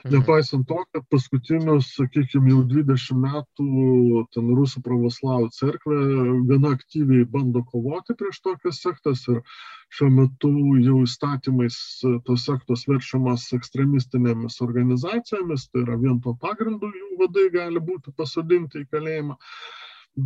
Mhm. 0.02 0.16
Nepaisant 0.16 0.66
to, 0.72 0.80
kad 0.96 1.06
paskutinius, 1.14 1.92
sakykime, 2.00 2.56
jau 2.56 2.64
20 2.74 3.22
metų 3.28 4.26
ten 4.34 4.50
Rusų 4.58 4.82
pravoslavų 4.88 5.52
cerkvė 5.60 6.02
gana 6.50 6.74
aktyviai 6.74 7.30
bando 7.38 7.62
kovoti 7.70 8.18
prieš 8.18 8.42
tokias 8.50 8.82
sektas 8.82 9.28
ir 9.30 9.44
šiuo 9.92 10.10
metu 10.16 10.52
jau 10.80 11.02
įstatymais 11.04 11.78
e, 12.08 12.16
tos 12.28 12.46
sektos 12.48 12.86
verčiamas 12.88 13.50
ekstremistinėmis 13.58 14.62
organizacijomis, 14.64 15.68
tai 15.72 15.84
yra 15.86 16.00
vien 16.00 16.20
to 16.24 16.34
pagrindu 16.40 16.92
jų 16.96 17.12
vadai 17.20 17.48
gali 17.54 17.84
būti 17.84 18.14
pasodinti 18.16 18.86
į 18.86 18.90
kalėjimą, 18.94 19.36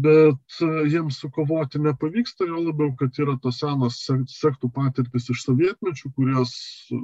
bet 0.06 0.60
e, 0.62 0.70
jiems 0.94 1.18
sukovoti 1.24 1.82
nepavyksta, 1.82 2.46
jo 2.50 2.62
labiau, 2.68 2.94
kad 3.00 3.18
yra 3.26 3.38
tos 3.42 3.64
senos 3.64 4.04
sektų 4.06 4.70
patirtis 4.76 5.32
iš 5.34 5.48
sovietmečių, 5.50 6.14
kurios 6.14 6.56
e, 6.94 7.02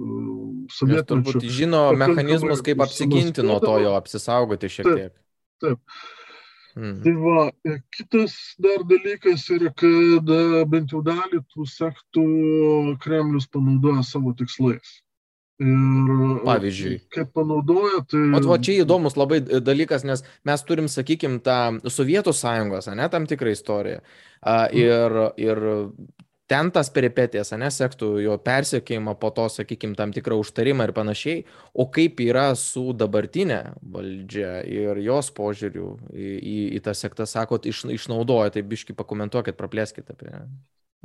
sovietmečių... 0.77 1.45
Žino 1.61 1.83
mechanizmus, 1.97 2.61
kaip 2.65 2.85
apsiginti 2.85 3.45
nuo 3.45 3.57
to 3.63 3.79
jo, 3.87 3.97
apsisaugoti 3.97 4.69
šiek 4.69 4.91
tiek. 4.91 5.21
Taip. 5.61 5.79
taip. 5.81 6.19
Mhm. 6.75 7.01
Tai 7.03 7.13
va, 7.19 7.51
e, 7.67 7.77
kitas 7.91 8.35
dar 8.61 8.83
dalykas 8.87 9.47
yra, 9.51 9.71
kad 9.75 10.31
e, 10.31 10.41
bent 10.71 10.93
jau 10.93 11.01
dalį 11.03 11.41
tų 11.51 11.67
sektų 11.67 12.25
Kremlius 13.03 13.49
panaudoja 13.51 14.05
savo 14.07 14.33
tikslais. 14.37 14.99
Ir, 15.61 15.67
e, 15.67 16.39
Pavyzdžiui. 16.47 16.95
Kaip 17.13 17.33
panaudoja, 17.37 18.01
tai... 18.09 18.23
O 18.39 18.41
va, 18.47 18.59
čia 18.63 18.79
įdomus 18.85 19.19
labai 19.19 19.41
dalykas, 19.43 20.07
nes 20.07 20.23
mes 20.47 20.65
turim, 20.67 20.87
sakykime, 20.89 21.41
tą 21.43 21.59
Sovietų 21.91 22.33
sąjungos, 22.33 22.89
ne, 22.95 23.07
tam 23.11 23.27
tikrą 23.29 23.53
istoriją. 23.57 24.01
Mhm. 24.41 24.77
Ir, 24.81 25.19
ir 25.37 25.65
ten 26.51 26.71
tas 26.75 26.89
peripetijas, 26.91 27.53
ne, 27.55 27.69
sektų 27.71 28.09
jo 28.25 28.35
persiekėjimą, 28.43 29.15
po 29.21 29.31
to, 29.35 29.47
sakykime, 29.53 29.95
tam 29.99 30.11
tikrą 30.15 30.35
užtarimą 30.41 30.89
ir 30.89 30.93
panašiai, 30.97 31.45
o 31.71 31.85
kaip 31.95 32.19
yra 32.23 32.49
su 32.59 32.91
dabartinė 32.97 33.61
valdžia 33.93 34.57
ir 34.67 34.99
jos 35.05 35.31
požiūriu 35.37 35.93
į, 36.11 36.27
į, 36.37 36.57
į 36.77 36.83
tą 36.87 36.95
sektą, 36.97 37.27
sakot, 37.29 37.69
iš, 37.71 37.85
išnaudoja, 37.95 38.51
tai 38.57 38.65
biški 38.67 38.97
pakomentuokit, 38.97 39.55
praplėskite 39.59 40.17
apie. 40.17 40.33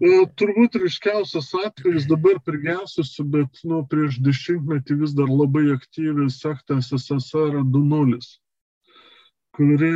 E, 0.03 0.24
turbūt 0.36 0.80
ryškiausias 0.82 1.53
atvejis 1.62 2.09
dabar 2.11 2.42
prigiausias, 2.44 3.14
bet 3.22 3.62
nu, 3.64 3.84
prieš 3.88 4.18
dešimtmetį 4.26 4.99
vis 5.05 5.14
dar 5.16 5.30
labai 5.30 5.68
aktyvi 5.76 6.26
sekta 6.32 6.82
SSR 6.82 7.62
2.0 7.62 8.18
kuri 9.57 9.90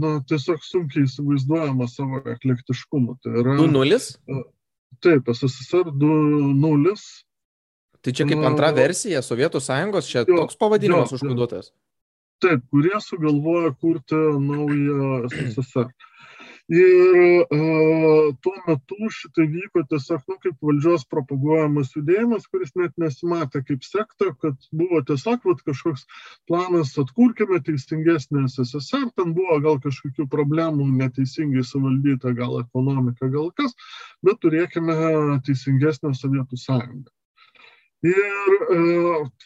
na, 0.00 0.16
tiesiog 0.24 0.62
sunkiai 0.64 1.04
įsivaizduojama 1.04 1.84
savo 1.90 2.22
eklektiškumu. 2.32 3.18
Tai 3.20 3.34
yra 3.42 3.56
2.0? 3.58 4.46
Taip, 5.04 5.28
SSR 5.28 5.90
2.0. 5.92 6.94
Tai 8.04 8.14
čia 8.14 8.26
kaip 8.28 8.44
antra 8.46 8.70
versija 8.74 9.22
Sovietų 9.24 9.60
sąjungos, 9.62 10.08
čia 10.08 10.22
jo, 10.22 10.38
toks 10.42 10.58
pavadinimas 10.60 11.12
užkoduotas. 11.16 11.72
Taip, 12.42 12.62
kurie 12.70 12.96
sugalvoja 13.02 13.72
kurti 13.80 14.18
naują 14.42 15.26
SSR. 15.30 15.90
Ir 16.66 17.46
uh, 17.46 18.34
tuo 18.42 18.52
metu 18.66 19.08
šitai 19.14 19.44
vyko 19.52 19.84
tiesiog, 19.86 20.22
nu, 20.26 20.34
kaip 20.42 20.64
valdžios 20.66 21.04
propaguojamas 21.14 21.92
judėjimas, 21.94 22.48
kuris 22.50 22.72
net 22.74 22.96
nesimatė 22.98 23.62
kaip 23.68 23.86
sekta, 23.86 24.32
kad 24.42 24.66
buvo 24.74 24.98
tiesiog 25.06 25.46
vat, 25.46 25.62
kažkoks 25.68 26.02
planas, 26.50 26.90
atkurkime 26.98 27.60
teisingesnį 27.68 28.48
SSR, 28.50 29.06
ten 29.14 29.36
buvo 29.36 29.60
gal 29.62 29.78
kažkokių 29.84 30.26
problemų, 30.32 30.88
neteisingai 31.04 31.62
suvaldyta 31.62 32.34
gal 32.34 32.58
ekonomika, 32.64 33.30
gal 33.30 33.52
kas, 33.54 33.78
bet 34.26 34.42
turėkime 34.42 34.98
teisingesnę 35.46 36.16
Sovietų 36.18 36.58
sąjungą. 36.64 37.14
Ir 38.06 38.58
e, 38.74 38.80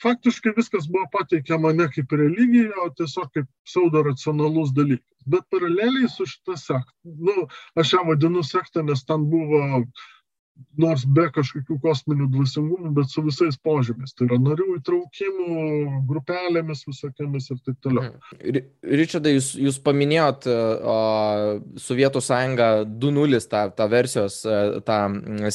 faktiškai 0.01 0.57
viskas 0.57 0.89
buvo 0.89 1.05
pateikiama 1.13 1.77
ne 1.77 1.93
kaip 1.93 2.17
religija, 2.17 2.73
o 2.81 2.89
tiesiog 2.97 3.29
kaip 3.37 3.53
pseudo 3.69 4.09
racionalus 4.09 4.73
dalykas. 4.73 5.10
Bet 5.31 5.47
paraleliai 5.53 6.09
su 6.11 6.27
šita 6.29 6.57
sekta, 6.61 6.97
nu, 7.05 7.47
aš 7.79 7.97
ją 7.97 8.07
vadinu 8.09 8.43
sektą, 8.47 8.85
nes 8.87 9.05
ten 9.09 9.29
buvo 9.31 9.83
nors 10.81 11.05
be 11.09 11.27
kažkokių 11.35 11.77
kosminių 11.83 12.29
dvasingumų, 12.33 12.91
bet 12.97 13.13
su 13.13 13.23
visais 13.25 13.57
požymės. 13.65 14.15
Tai 14.17 14.29
yra 14.29 14.39
narių 14.43 14.67
įtraukimų, 14.79 15.57
grupelėmis 16.11 16.85
visokiamis 16.89 17.51
ir 17.53 17.61
taip 17.67 17.79
toliau. 17.85 18.11
Mhm. 18.11 18.71
Ričardai, 19.01 19.35
jūs, 19.37 19.53
jūs 19.61 19.81
paminėjot 19.87 20.49
uh, 20.51 21.61
Sovietų 21.81 22.23
sąjungą 22.25 22.71
2.0, 22.93 23.43
tą, 23.51 23.65
tą 23.77 23.89
versijos, 23.93 24.41
tą 24.87 25.01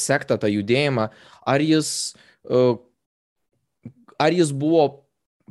sektą, 0.00 0.40
tą 0.42 0.52
judėjimą. 0.52 1.08
Ar 1.54 1.64
jis, 1.64 1.90
uh, 2.50 2.76
ar 4.22 4.36
jis 4.36 4.52
buvo 4.56 4.88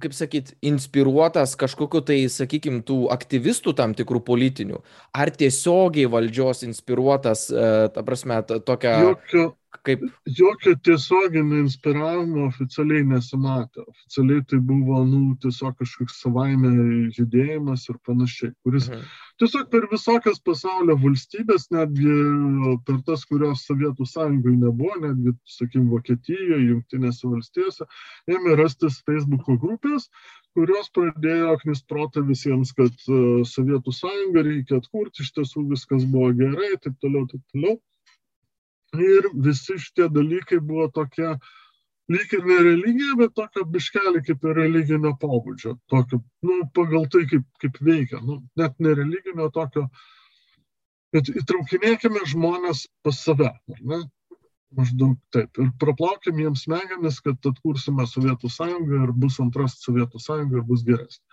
kaip 0.01 0.15
sakyt, 0.15 0.53
inspiruotas 0.65 1.55
kažkokiu 1.59 2.01
tai, 2.05 2.17
sakykime, 2.31 2.81
tų 2.87 3.05
aktyvistų 3.15 3.75
tam 3.77 3.93
tikrų 3.95 4.21
politinių, 4.27 4.81
ar 5.15 5.31
tiesiogiai 5.31 6.09
valdžios 6.11 6.65
inspiruotas, 6.67 7.47
ta 7.51 8.03
prasme, 8.07 8.41
tokia... 8.67 8.97
Jokio, 9.05 9.45
Kaip... 9.83 10.03
Jokio 10.37 10.75
tiesioginio 10.85 11.59
inspiravimo 11.63 12.45
oficialiai 12.49 13.05
nesimatė. 13.09 13.83
Oficialiai 13.85 14.43
tai 14.49 14.59
buvo, 14.69 15.01
nu, 15.07 15.21
tiesiog 15.43 15.75
kažkoks 15.81 16.19
savaime 16.23 16.71
judėjimas 17.15 17.87
ir 17.89 17.99
panašiai, 18.07 18.53
kuris 18.65 18.89
mhm. 18.91 19.03
tiesiog 19.41 19.69
per 19.73 19.87
visokias 19.91 20.41
pasaulio 20.45 20.97
valstybės, 21.01 21.67
netgi 21.75 22.15
per 22.87 23.01
tas, 23.09 23.25
kurios 23.29 23.65
Sovietų 23.69 24.07
sąjungoje 24.09 24.61
nebuvo, 24.61 24.99
netgi, 25.03 25.35
sakykim, 25.57 25.89
Vokietijoje, 25.93 26.61
Junktinėse 26.69 27.29
valstijose, 27.31 27.89
ėmė 28.31 28.57
rastis 28.61 29.01
Facebook'o 29.07 29.57
grupės, 29.61 30.09
kurios 30.55 30.91
pradėjo 30.95 31.57
knisproti 31.63 32.23
visiems, 32.29 32.71
kad 32.77 32.93
uh, 33.09 33.41
Sovietų 33.49 33.93
sąjungą 33.95 34.45
reikia 34.47 34.79
atkurti, 34.79 35.25
iš 35.25 35.33
tiesų 35.35 35.65
viskas 35.73 36.07
buvo 36.07 36.31
gerai, 36.37 36.75
taip 36.81 36.95
toliau, 37.03 37.27
taip 37.31 37.43
toliau. 37.51 37.79
Ir 39.01 39.29
visi 39.45 39.77
šitie 39.81 40.07
dalykai 40.13 40.59
buvo 40.63 40.87
tokie, 40.95 41.35
lyg 42.11 42.33
ir 42.37 42.43
ne 42.45 42.57
religija, 42.69 43.15
bet 43.19 43.35
tokio 43.37 43.65
biškelį 43.75 44.23
kaip 44.27 44.45
ir 44.45 44.59
religinio 44.59 45.13
pobūdžio. 45.21 45.75
Tokio, 45.91 46.21
nu, 46.45 46.59
pagal 46.77 47.07
tai, 47.11 47.25
kaip, 47.31 47.47
kaip 47.63 47.79
veikia. 47.81 48.21
Nu, 48.23 48.41
net 48.59 48.77
ne 48.79 48.93
religinio 48.97 49.49
tokio, 49.55 49.87
bet 51.15 51.31
įtraukinėkime 51.33 52.25
žmonės 52.33 52.85
pas 53.05 53.21
save. 53.27 53.51
Ne? 53.81 54.03
Maždaug 54.75 55.15
taip. 55.31 55.55
Ir 55.61 55.69
praplaukim 55.79 56.41
jiems 56.41 56.65
smegenis, 56.65 57.21
kad 57.23 57.47
atkursime 57.47 58.07
Sovietų 58.11 58.49
sąjungą 58.51 59.05
ir 59.05 59.13
bus 59.15 59.39
antras 59.39 59.77
Sovietų 59.83 60.19
sąjunga 60.19 60.59
ir 60.59 60.67
bus 60.67 60.83
geresnė. 60.87 61.23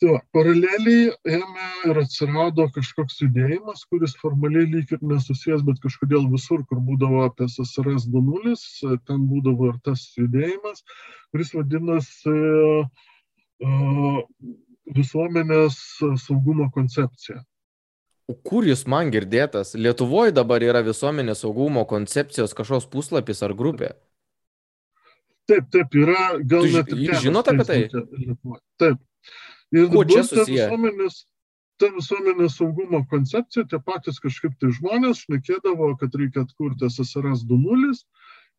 Tai 0.00 0.14
va, 0.14 0.18
paraleliai 0.32 1.10
ėmė 1.28 1.66
ir 1.90 1.98
atsirado 2.00 2.64
kažkoks 2.72 3.18
judėjimas, 3.20 3.82
kuris 3.92 4.14
formaliai 4.16 4.64
lyg 4.70 4.94
ir 4.96 5.02
nesusijęs, 5.04 5.60
bet 5.66 5.82
kažkodėl 5.82 6.24
visur, 6.32 6.62
kur 6.70 6.80
būdavo 6.86 7.26
apie 7.26 7.44
SSRS 7.50 8.06
2.0, 8.08 8.96
ten 9.04 9.26
būdavo 9.28 9.68
ir 9.74 9.76
tas 9.84 10.06
judėjimas, 10.16 10.80
kuris 11.34 11.52
vadinasi 11.52 12.32
uh, 12.32 14.24
visuomenės 14.96 15.76
saugumo 16.24 16.70
koncepcija. 16.72 17.42
O 18.30 18.38
kur 18.46 18.64
jūs 18.64 18.86
man 18.88 19.12
girdėtas? 19.12 19.74
Lietuvoje 19.76 20.32
dabar 20.32 20.64
yra 20.64 20.80
visuomenės 20.86 21.44
saugumo 21.44 21.84
koncepcijos 21.90 22.56
kažkoks 22.56 22.88
puslapis 22.88 23.44
ar 23.44 23.52
grupė? 23.58 23.92
Taip, 25.50 25.68
taip, 25.74 25.92
yra 25.98 26.38
gal 26.40 26.64
tu, 26.64 26.72
net 26.78 26.92
ir. 26.94 27.14
Žinot 27.20 27.52
apie 27.52 27.68
tai? 27.68 27.80
Taip. 28.80 29.00
Ir 29.70 29.90
Kuo 29.90 30.02
čia 30.08 30.24
susiję? 30.26 30.66
Visuomenės, 30.66 31.20
ta 31.78 31.90
visuomenės 31.94 32.56
saugumo 32.58 33.04
koncepcija, 33.10 33.68
tie 33.70 33.78
patys 33.86 34.18
kažkaip 34.22 34.56
tai 34.60 34.72
žmonės 34.76 35.24
šnekėdavo, 35.26 35.92
kad 36.00 36.16
reikia 36.18 36.42
atkurti 36.46 36.90
SSRS 36.90 37.46
2.0 37.50 37.94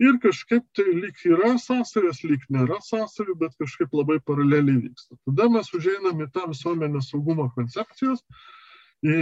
ir 0.02 0.18
kažkaip 0.24 0.64
tai 0.78 0.88
lyg 0.88 1.20
yra 1.28 1.58
sąsajas, 1.62 2.24
lyg 2.24 2.48
nėra 2.54 2.80
sąsajų, 2.88 3.36
bet 3.44 3.54
kažkaip 3.60 3.92
labai 3.94 4.22
paraleliai 4.24 4.80
vyksta. 4.88 5.20
Tada 5.28 5.50
mes 5.52 5.70
užeinam 5.78 6.24
į 6.24 6.32
tą 6.34 6.48
visuomenės 6.54 7.12
saugumo 7.12 7.50
koncepcijos 7.58 8.24
į 9.02 9.20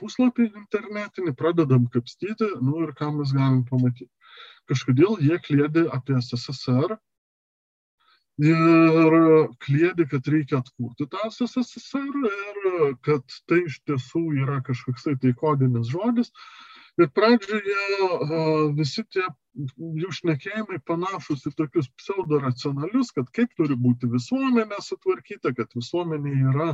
puslapį 0.00 0.48
internetinį, 0.48 1.36
pradedam 1.38 1.86
kapstyti, 1.92 2.48
nu 2.62 2.86
ir 2.86 2.96
ką 2.98 3.12
mes 3.18 3.36
galim 3.36 3.64
pamatyti. 3.68 4.10
Kažkodėl 4.70 5.18
jie 5.20 5.38
klėdė 5.42 5.88
apie 5.92 6.16
SSR, 6.22 6.96
ir 8.40 9.16
kliedi, 9.64 10.06
kad 10.08 10.28
reikia 10.28 10.62
atkurti 10.62 11.06
tą 11.10 11.28
SSSR 11.30 12.26
ir 12.30 12.96
kad 13.04 13.24
tai 13.48 13.62
iš 13.66 13.80
tiesų 13.86 14.24
yra 14.44 14.62
kažkoksai 14.66 15.18
tai 15.20 15.34
kodinis 15.36 15.90
žodis. 15.92 16.32
Ir 17.00 17.08
pradžioje 17.08 18.72
visi 18.76 19.00
tie 19.08 19.24
jų 19.52 20.10
šnekėjimai 20.12 20.76
panašus 20.84 21.46
į 21.48 21.52
tokius 21.56 21.88
pseudoracionalius, 22.00 23.12
kad 23.16 23.30
kaip 23.32 23.52
turi 23.56 23.76
būti 23.80 24.10
visuomenė 24.12 24.80
sutvarkyta, 24.84 25.54
kad 25.56 25.72
visuomenė 25.76 26.34
yra 26.52 26.68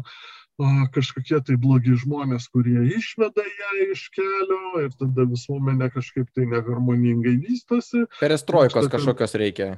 kažkokie 0.95 1.39
tai 1.47 1.59
blogi 1.63 1.95
žmonės, 2.03 2.49
kurie 2.51 2.83
išveda 2.97 3.45
ją 3.47 3.75
iš 3.93 4.09
kelio 4.15 4.83
ir 4.83 4.91
tada 4.99 5.27
visuomenė 5.31 5.91
kažkaip 5.95 6.31
tai 6.35 6.49
neharmoningai 6.51 7.37
vystosi. 7.45 8.07
Perestroikos 8.19 8.91
kažkokios 8.91 9.39
reikia. 9.39 9.77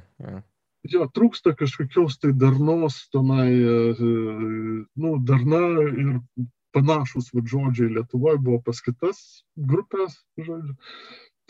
Jo 0.89 1.05
trūksta 1.13 1.53
kažkokios 1.53 2.17
tai 2.21 2.31
darnos 2.33 2.95
tenai, 3.13 3.51
e, 3.53 4.05
nu, 4.97 5.11
darna 5.21 5.59
ir 5.85 6.15
panašus 6.73 7.29
va, 7.35 7.43
žodžiai 7.45 7.91
Lietuvoje 7.97 8.39
buvo 8.41 8.61
pas 8.65 8.81
kitas 8.81 9.19
grupės, 9.73 10.17
žodžiu. 10.41 10.73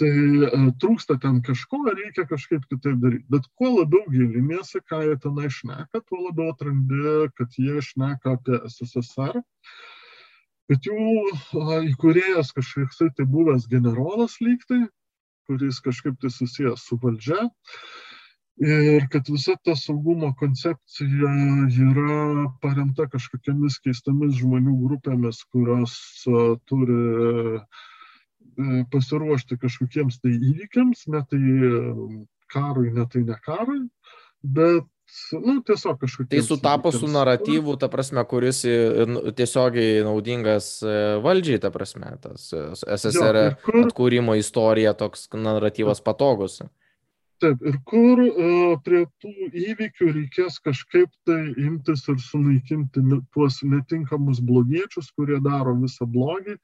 Tai 0.01 0.11
e, 0.49 0.51
trūksta 0.83 1.15
ten 1.23 1.39
kažko, 1.47 1.79
reikia 1.93 2.27
kažkaip 2.27 2.67
kitaip 2.67 2.99
daryti. 2.99 3.23
Bet 3.31 3.47
kuo 3.55 3.71
labiau 3.77 4.03
giliniesi, 4.11 4.83
ką 4.91 4.99
jie 5.07 5.15
tenai 5.23 5.47
šneka, 5.47 6.03
tuo 6.03 6.25
labiau 6.27 6.51
atrandi, 6.51 7.31
kad 7.39 7.55
jie 7.55 7.79
šneka 7.87 8.35
apie 8.35 8.59
SSSR. 8.67 9.39
Bet 10.67 10.87
jų 10.87 10.99
įkūrėjas 11.93 12.51
kažkoks 12.55 12.99
tai 13.15 13.31
buvęs 13.31 13.71
generolas 13.71 14.41
lygtai, 14.43 14.85
kuris 15.47 15.79
kažkaip 15.83 16.19
tai 16.19 16.31
susijęs 16.31 16.83
su 16.83 16.99
valdžia. 16.99 17.45
Uh, 17.47 18.10
ir 18.61 19.07
kad 19.11 19.29
visa 19.29 19.55
ta 19.65 19.75
saugumo 19.75 20.33
koncepcija 20.39 21.31
yra 21.85 22.47
paremta 22.61 23.07
kažkokiamis 23.09 23.79
keistomis 23.85 24.37
žmonių 24.37 24.75
grupėmis, 24.85 25.41
kurios 25.53 25.95
turi 26.69 26.99
e, 27.57 27.63
pasiruošti 28.93 29.57
kažkokiems 29.61 30.21
tai 30.21 30.35
įvykiams, 30.37 31.07
ne 31.13 31.23
tai 31.31 31.43
karui, 32.51 32.91
ne 32.93 33.07
tai 33.09 33.23
ne 33.25 33.37
karui, 33.41 33.81
bet 34.41 34.85
nu, 35.31 35.57
tiesiog 35.65 35.97
kažkokie. 35.99 36.35
Tai 36.35 36.43
sutapo 36.45 36.91
su 36.91 37.07
naratyvu, 37.09 37.75
ta 37.81 37.89
prasme, 37.91 38.23
kuris 38.29 38.61
tiesiogiai 39.37 40.03
naudingas 40.07 40.73
e, 40.85 40.99
valdžiai, 41.23 41.61
ta 41.63 41.71
prasme, 41.73 42.13
tas 42.23 42.51
e, 42.53 42.67
SSR 42.77 43.41
jo, 43.41 43.49
kur... 43.65 43.79
atkūrimo 43.87 44.37
istorija, 44.39 44.93
toks 44.97 45.27
naratyvas 45.33 46.03
patogus. 46.05 46.61
Taip, 47.41 47.61
ir 47.65 47.77
kur 47.89 48.19
uh, 48.21 48.73
prie 48.85 49.05
tų 49.23 49.31
įvykių 49.49 50.11
reikės 50.13 50.59
kažkaip 50.61 51.09
tai 51.25 51.39
imtis 51.57 52.03
ir 52.11 52.19
sunaikinti 52.21 53.01
tuos 53.33 53.61
netinkamus 53.65 54.43
blogiečius, 54.45 55.09
kurie 55.17 55.39
daro 55.41 55.73
visą 55.79 56.05
blogį 56.05 56.59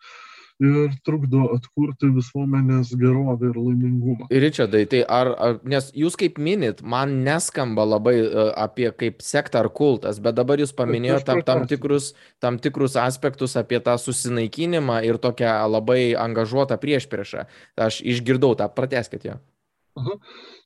ir 0.62 0.94
trukdo 1.06 1.44
atkurti 1.54 2.10
visuomenės 2.14 2.92
gerovę 2.98 3.52
ir 3.52 3.58
laimingumą. 3.58 4.28
Ričardai, 4.30 4.84
tai 4.90 5.02
ar, 5.06 5.32
ar, 5.48 5.58
nes 5.70 5.90
jūs 5.98 6.18
kaip 6.18 6.38
minit, 6.42 6.82
man 6.82 7.20
neskamba 7.26 7.86
labai 7.86 8.16
uh, 8.22 8.54
apie 8.58 8.90
kaip 9.02 9.26
sektą 9.26 9.62
ar 9.66 9.72
kultas, 9.74 10.22
bet 10.22 10.38
dabar 10.38 10.62
jūs 10.62 10.74
paminėjote 10.78 11.26
tam, 11.30 11.44
tam, 11.50 11.66
tikrus, 11.70 12.12
tam 12.42 12.62
tikrus 12.62 12.98
aspektus 13.02 13.58
apie 13.58 13.82
tą 13.86 13.98
susinaikinimą 14.02 15.02
ir 15.10 15.22
tokią 15.22 15.58
labai 15.74 16.14
angažuotą 16.18 16.78
priešpriešą. 16.82 17.46
Aš 17.90 18.02
išgirdau 18.02 18.54
tą, 18.58 18.70
prateskite 18.74 19.34
jo. 19.34 19.42
Aha. 19.98 20.18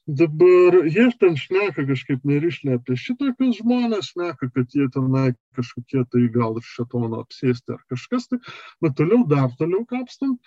Dabar 0.07 0.73
jie 0.89 1.11
ten 1.21 1.35
šneka 1.37 1.83
kažkaip 1.85 2.23
nerišliai 2.25 2.79
apie 2.79 2.95
šitokius 2.97 3.59
žmonės, 3.59 4.07
šneka, 4.15 4.47
kad 4.55 4.73
jie 4.73 4.87
tenai 4.89 5.35
kažkokie 5.53 6.01
tai 6.09 6.23
gal 6.33 6.57
ir 6.57 6.65
šetono 6.65 7.19
apsėsti 7.21 7.75
ar 7.75 7.83
kažkas 7.91 8.25
tai, 8.31 8.39
bet 8.81 8.95
toliau 8.97 9.27
dar 9.29 9.51
toliau 9.59 9.85
kapstam, 9.85 10.39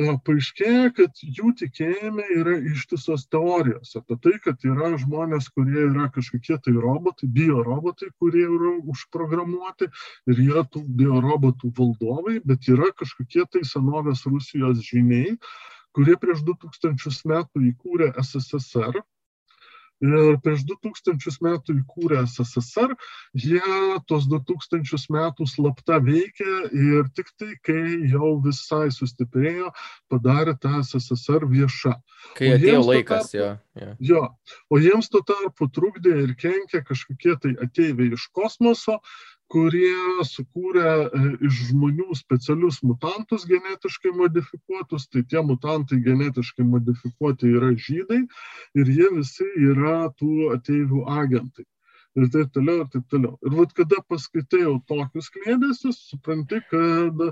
e, 0.00 0.14
paaiškėja, 0.24 0.86
kad 0.96 1.20
jų 1.20 1.52
tikėjime 1.60 2.24
yra 2.38 2.56
ištisos 2.72 3.26
teorijos 3.28 3.92
apie 4.00 4.16
tai, 4.24 4.32
kad 4.46 4.64
yra 4.64 4.94
žmonės, 4.96 5.50
kurie 5.52 5.84
yra 5.90 6.08
kažkokie 6.16 6.56
tai 6.64 6.72
robotai, 6.72 7.28
biorobotai, 7.28 8.08
kurie 8.16 8.46
yra 8.48 8.72
užprogramuoti 8.94 9.90
ir 10.32 10.42
yra 10.48 10.64
tų 10.64 10.80
biorobotų 11.02 11.74
valdovai, 11.76 12.40
bet 12.40 12.72
yra 12.72 12.88
kažkokie 12.96 13.44
tai 13.52 13.66
senovės 13.68 14.24
Rusijos 14.32 14.80
žiniai, 14.88 15.36
kurie 15.94 16.16
prieš 16.20 16.44
2000 16.46 17.28
metų 17.30 17.66
įkūrė 17.72 18.12
SSSR 18.22 19.02
Ir 20.02 20.36
prieš 20.42 20.64
2000 20.66 21.38
metų 21.44 21.76
įkūrė 21.78 22.24
SSSR, 22.26 22.92
jie 23.38 23.62
tos 24.10 24.26
2000 24.28 25.06
metų 25.14 25.46
slapta 25.48 26.00
veikė 26.02 26.54
ir 26.74 27.06
tik 27.14 27.30
tai, 27.38 27.52
kai 27.64 28.02
jau 28.10 28.34
visai 28.44 28.88
sustiprėjo, 28.92 29.70
padarė 30.10 30.56
tą 30.60 30.82
SSSR 30.82 31.46
viešą. 31.48 31.94
Kai 32.34 32.50
atėjo 32.56 32.82
laikas, 32.88 33.30
tarpu, 33.30 33.38
jo, 33.38 33.48
jo. 33.80 33.94
jo. 34.10 34.24
O 34.68 34.82
jiems 34.82 35.08
tuo 35.12 35.22
tarpu 35.24 35.70
trukdė 35.72 36.16
ir 36.26 36.34
kenkė 36.42 36.82
kažkokie 36.90 37.38
tai 37.40 37.54
ateiviai 37.64 38.18
iš 38.18 38.26
kosmoso, 38.34 38.98
kurie 39.52 40.24
sukūrė 40.26 40.88
e, 41.04 41.22
iš 41.46 41.60
žmonių 41.70 42.16
specialius 42.18 42.80
mutantus 42.86 43.44
genetiškai 43.48 44.14
modifikuotus, 44.16 45.06
tai 45.12 45.24
tie 45.30 45.42
mutantai 45.44 46.00
genetiškai 46.04 46.66
modifikuoti 46.66 47.52
yra 47.52 47.74
žydai 47.86 48.24
ir 48.80 48.92
jie 48.98 49.10
visi 49.14 49.46
yra 49.70 50.10
tų 50.18 50.50
ateivių 50.56 51.04
agentai. 51.20 51.66
Ir 52.14 52.28
taip 52.30 52.52
toliau, 52.54 52.84
ir 52.84 52.90
taip 52.92 53.08
toliau. 53.10 53.34
Ir 53.42 53.56
vad 53.58 53.72
kada 53.74 53.98
paskaitai 54.06 54.62
jau 54.62 54.76
tokius 54.86 55.32
klėdėsius, 55.34 55.98
supranti, 56.12 56.60
kad 56.70 57.24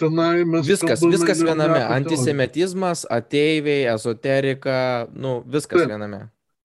tenai 0.00 0.46
mes. 0.48 0.64
Viskas, 0.66 1.04
viskas 1.04 1.42
viename. 1.44 1.82
Antisemitizmas, 1.92 3.04
ateiviai, 3.12 3.84
ezoterika, 3.92 4.78
nu, 5.12 5.42
viskas 5.44 5.84
taip. 5.84 5.92
viename. 5.92 6.24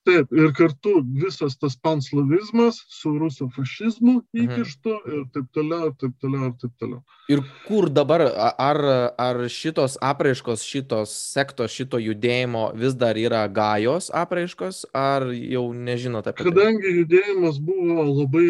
Taip, 0.09 0.31
ir 0.33 0.53
kartu 0.57 0.95
visas 1.21 1.53
tas 1.61 1.75
panslavizmas 1.77 2.79
su 2.89 3.11
rusų 3.21 3.49
fašizmu 3.53 4.15
įkištu 4.33 4.95
mhm. 4.95 5.11
ir 5.13 5.27
taip 5.35 5.51
toliau, 5.53 5.91
ir 5.91 5.95
taip 6.01 6.15
toliau, 6.23 6.49
ir 6.49 6.55
taip 6.63 6.73
toliau. 6.81 7.01
Ir 7.29 7.43
kur 7.67 7.91
dabar, 7.93 8.23
ar, 8.57 8.79
ar 9.21 9.41
šitos 9.53 9.99
apraiškos, 10.01 10.63
šitos 10.65 11.13
sektos, 11.35 11.75
šito 11.77 12.01
judėjimo 12.01 12.71
vis 12.79 12.97
dar 12.97 13.19
yra 13.21 13.43
gajos 13.53 14.09
apraiškos, 14.23 14.87
ar 14.97 15.27
jau 15.29 15.67
nežinote 15.77 16.33
apie 16.33 16.41
tai? 16.41 16.49
Kadangi 16.49 16.95
judėjimas 17.03 17.61
buvo 17.61 18.09
labai 18.09 18.49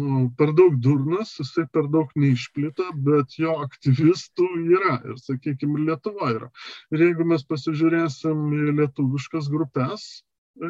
nu, 0.00 0.24
per 0.38 0.56
daug 0.56 0.80
durnas, 0.80 1.36
jisai 1.42 1.66
per 1.72 1.92
daug 1.92 2.12
neišplito, 2.16 2.88
bet 3.04 3.36
jo 3.44 3.58
aktyvistų 3.66 4.48
yra 4.78 5.00
ir, 5.04 5.18
sakykime, 5.20 5.84
Lietuva 5.84 6.32
yra. 6.32 6.52
Ir 6.96 7.10
jeigu 7.10 7.28
mes 7.28 7.44
pasižiūrėsim 7.50 8.46
į 8.56 8.78
lietuviškas 8.80 9.52
grupės, 9.52 10.24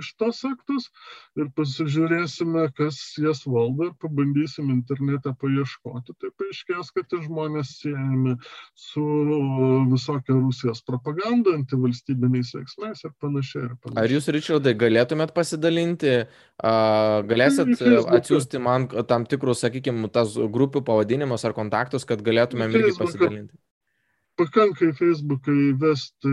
šitos 0.04 0.40
sektos 0.42 0.88
ir 1.38 1.50
pasižiūrėsime, 1.56 2.66
kas 2.78 2.98
jas 3.20 3.42
valdo 3.48 3.90
ir 3.90 3.94
pabandysim 4.02 4.70
internete 4.72 5.34
paieškoti. 5.40 6.14
Tai 6.20 6.30
paaiškės, 6.40 6.92
kad 6.96 7.08
tie 7.10 7.20
žmonės 7.24 7.74
siejami 7.82 8.36
su 8.78 9.04
visokia 9.92 10.38
Rusijos 10.38 10.82
propaganda, 10.86 11.56
antivalstybiniais 11.58 12.54
veiksmais 12.56 13.04
ir 13.04 13.12
panašiai. 13.22 13.66
Ir 13.68 13.76
panašiai. 13.76 14.00
Ar 14.04 14.16
jūs, 14.16 14.30
Ričardai, 14.34 14.74
galėtumėt 14.78 15.34
pasidalinti, 15.36 16.16
galėsit 16.62 17.84
atsiųsti 18.18 18.62
man 18.62 18.88
tam 19.10 19.28
tikrus, 19.28 19.62
sakykime, 19.64 20.08
tas 20.14 20.34
grupių 20.34 20.84
pavadinimus 20.86 21.44
ar 21.44 21.56
kontaktus, 21.56 22.08
kad 22.08 22.24
galėtumėm 22.24 22.74
irgi 22.74 22.96
pasidalinti? 22.98 23.63
Pakanka 24.40 24.88
į 24.88 24.94
Facebooką 24.98 25.54
įvesti 25.70 26.32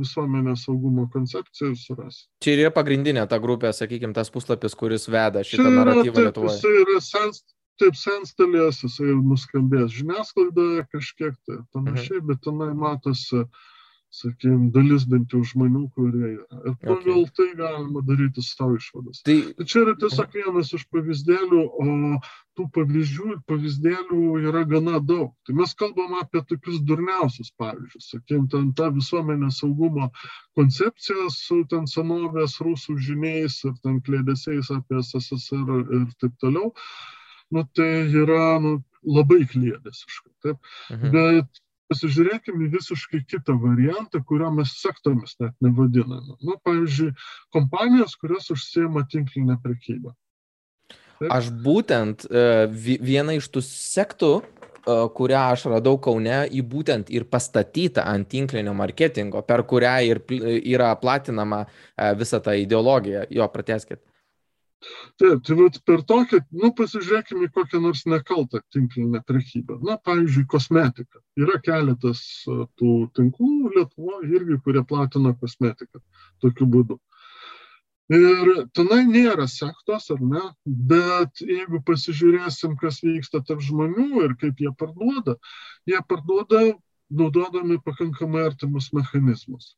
visuomenės 0.00 0.66
saugumo 0.66 1.08
koncepciją 1.12 1.72
ir 1.72 1.80
surasti. 1.80 2.28
Čia 2.44 2.54
ir 2.54 2.64
yra 2.66 2.74
pagrindinė 2.74 3.26
ta 3.30 3.40
grupė, 3.42 3.72
sakykime, 3.76 4.14
tas 4.16 4.32
puslapis, 4.34 4.76
kuris 4.78 5.08
veda 5.12 5.44
šitą 5.46 5.68
Čia 5.68 5.74
naratyvą 5.78 6.26
Lietuvoje. 6.28 6.56
Jis 6.58 6.84
yra 6.84 7.02
sens, 7.04 7.42
taip 7.82 7.98
senstelės, 7.98 8.82
jisai 8.86 9.12
nuskambės 9.18 9.92
žiniasklaidoje 9.98 10.86
kažkiek 10.94 11.36
tai 11.46 11.60
panašiai, 11.74 12.20
mhm. 12.20 12.30
bet 12.30 12.42
tenai 12.46 12.72
matosi 12.78 13.44
uh, 13.44 13.70
sakykime, 14.12 14.68
dalis 14.74 15.04
bent 15.08 15.32
jau 15.32 15.40
žmonių, 15.46 15.82
kurie 15.96 16.34
yra. 16.34 16.58
Ir 16.68 16.74
pagal 16.84 17.22
okay. 17.22 17.32
tai 17.38 17.46
galima 17.60 18.02
daryti 18.04 18.44
savo 18.44 18.76
išvadas. 18.76 19.22
Tai... 19.26 19.36
čia 19.64 19.84
yra 19.86 19.94
tiesiog 20.02 20.36
vienas 20.36 20.72
iš 20.76 20.84
pavyzdėlių, 20.92 21.62
o 21.84 21.86
tų 22.58 22.66
pavyzdžių 22.76 23.28
ir 23.32 23.40
pavyzdėlių 23.48 24.20
yra 24.50 24.64
gana 24.68 25.00
daug. 25.00 25.32
Tai 25.48 25.56
mes 25.62 25.72
kalbam 25.80 26.18
apie 26.20 26.44
tokius 26.50 26.82
durniausius 26.88 27.54
pavyzdžius. 27.62 28.10
Sakykime, 28.12 28.50
ten 28.52 28.68
ta 28.76 28.90
visuomenės 28.92 29.62
saugumo 29.62 30.10
koncepcija 30.60 31.30
su 31.32 31.62
ten 31.72 31.88
senovės 31.88 32.58
rusų 32.66 32.98
žiniais 33.08 33.62
ir 33.64 33.80
ten 33.80 34.02
klėdėsiais 34.04 34.68
apie 34.76 35.00
SSSR 35.00 35.82
ir 36.02 36.06
taip 36.20 36.36
toliau. 36.44 36.74
Nu, 37.52 37.64
tai 37.76 37.90
yra 38.12 38.58
nu, 38.64 38.78
labai 39.08 39.42
klėdėsiška. 39.48 40.30
Taip? 40.44 40.72
Mhm. 40.92 41.12
Bet 41.16 41.61
pasižiūrėkime 41.92 42.70
visiškai 42.72 43.22
kitą 43.28 43.56
variantą, 43.60 44.22
kurio 44.24 44.50
mes 44.54 44.72
sektomis 44.80 45.36
net 45.42 45.54
nevadiname. 45.64 46.38
Nu, 46.40 46.56
pavyzdžiui, 46.64 47.12
kompanijos, 47.54 48.16
kurios 48.20 48.50
užsiema 48.54 49.04
tinklinę 49.12 49.58
prekybą. 49.62 50.14
Taip? 51.20 51.30
Aš 51.30 51.52
būtent 51.62 52.24
e, 52.26 52.66
vieną 52.98 53.36
iš 53.38 53.50
tų 53.54 53.62
sektų, 53.66 54.30
e, 54.40 54.96
kurią 55.18 55.42
aš 55.52 55.66
radau 55.70 55.98
Kaune, 56.02 56.40
į 56.50 56.64
būtent 56.66 57.12
ir 57.14 57.28
pastatyta 57.30 58.06
ant 58.10 58.30
tinklinio 58.32 58.74
marketingo, 58.74 59.44
per 59.46 59.62
kurią 59.68 59.98
ir 60.08 60.22
yra 60.32 60.94
platinama 60.98 61.64
e, 61.66 62.08
visa 62.18 62.40
ta 62.42 62.56
ideologija. 62.58 63.28
Jo, 63.30 63.46
prateskit. 63.52 64.02
Taip, 65.20 65.42
tai 65.46 65.56
vat 65.58 65.78
per 65.86 66.02
tokią, 66.08 66.40
nu, 66.58 66.72
pasižiūrėkime 66.78 67.46
į 67.46 67.52
kokią 67.54 67.80
nors 67.84 68.02
nekaltą 68.10 68.62
tinklinę 68.74 69.22
prekybą. 69.28 69.78
Na, 69.86 69.98
pavyzdžiui, 70.08 70.48
kosmetika. 70.50 71.22
Yra 71.38 71.60
keletas 71.62 72.22
tų 72.80 72.92
tinklų 73.18 73.72
Lietuvoje 73.76 74.32
irgi, 74.36 74.58
kurie 74.64 74.82
platina 74.88 75.34
kosmetiką 75.38 76.02
tokiu 76.42 76.68
būdu. 76.74 76.98
Ir 78.12 78.48
tenai 78.76 79.04
nėra 79.08 79.46
sektos, 79.48 80.10
ar 80.12 80.20
ne, 80.20 80.42
bet 80.66 81.40
jeigu 81.40 81.80
pasižiūrėsim, 81.86 82.74
kas 82.80 82.98
vyksta 83.04 83.40
tarp 83.46 83.62
žmonių 83.64 84.24
ir 84.26 84.34
kaip 84.40 84.58
jie 84.60 84.72
parduoda, 84.76 85.38
jie 85.88 86.00
parduoda 86.10 86.64
naudodami 87.20 87.78
pakankamai 87.84 88.46
artimus 88.48 88.90
mechanizmus. 88.96 89.72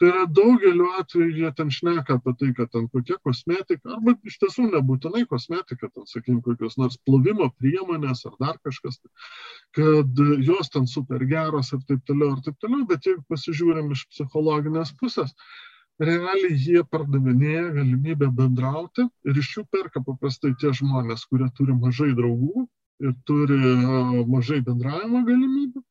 Tai 0.00 0.08
yra 0.08 0.24
daugeliu 0.38 0.88
atveju 0.98 1.30
jie 1.36 1.50
ten 1.56 1.70
šneka 1.76 2.16
apie 2.18 2.32
tai, 2.40 2.50
kad 2.56 2.70
ten 2.72 2.86
kokia 2.92 3.16
kosmetika, 3.26 3.94
arba 3.96 4.14
iš 4.28 4.36
tiesų 4.42 4.66
nebūtinai 4.74 5.24
kosmetika, 5.30 5.88
ten, 5.88 6.06
sakykime, 6.10 6.42
kokios 6.44 6.76
nors 6.80 6.98
plovimo 7.08 7.50
priemonės 7.60 8.24
ar 8.30 8.36
dar 8.40 8.60
kažkas, 8.66 9.00
kad 9.76 10.22
jos 10.50 10.72
ten 10.74 10.88
super 10.94 11.24
geros 11.32 11.72
ir 11.76 11.82
taip 11.88 12.04
toliau 12.08 12.36
ir 12.36 12.44
taip 12.46 12.56
toliau, 12.64 12.86
bet 12.92 13.08
jeigu 13.08 13.24
pasižiūrim 13.32 13.92
iš 13.96 14.06
psichologinės 14.14 14.94
pusės, 15.00 15.36
realiai 16.00 16.56
jie 16.56 16.84
pardavinėja 16.92 17.68
galimybę 17.76 18.30
bendrauti 18.42 19.04
ir 19.28 19.40
iš 19.44 19.56
jų 19.56 19.66
perka 19.76 20.00
paprastai 20.04 20.54
tie 20.60 20.72
žmonės, 20.76 21.26
kurie 21.28 21.48
turi 21.56 21.76
mažai 21.76 22.12
draugų 22.16 22.66
ir 23.04 23.16
turi 23.28 23.58
mažai 24.28 24.60
bendravimo 24.64 25.24
galimybių. 25.28 25.84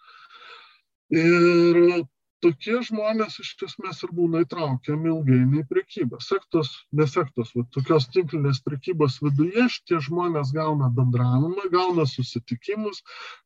Ir 1.09 2.05
tokie 2.43 2.77
žmonės 2.87 3.39
iš 3.43 3.49
esmės 3.67 4.01
ir 4.05 4.11
būna 4.15 4.43
įtraukiami 4.45 5.09
ilgainiui 5.11 5.63
į 5.63 5.67
prekybą. 5.71 6.19
Sektos, 6.23 6.71
nesektos, 6.95 7.51
va, 7.55 7.65
tokios 7.75 8.07
tinklinės 8.13 8.61
prekybos 8.65 9.17
viduje 9.23 9.65
šitie 9.73 9.99
žmonės 10.07 10.53
gauna 10.55 10.91
bendravimą, 10.95 11.67
gauna 11.73 12.05
susitikimus, 12.09 13.01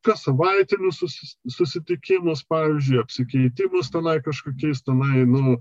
kas 0.06 0.26
savaitinius 0.28 1.02
susitikimus, 1.56 2.44
pavyzdžiui, 2.52 3.00
apsikeitimus 3.02 3.90
tenai 3.94 4.20
kažkokiais 4.28 4.84
tenai, 4.86 5.24
nu, 5.30 5.56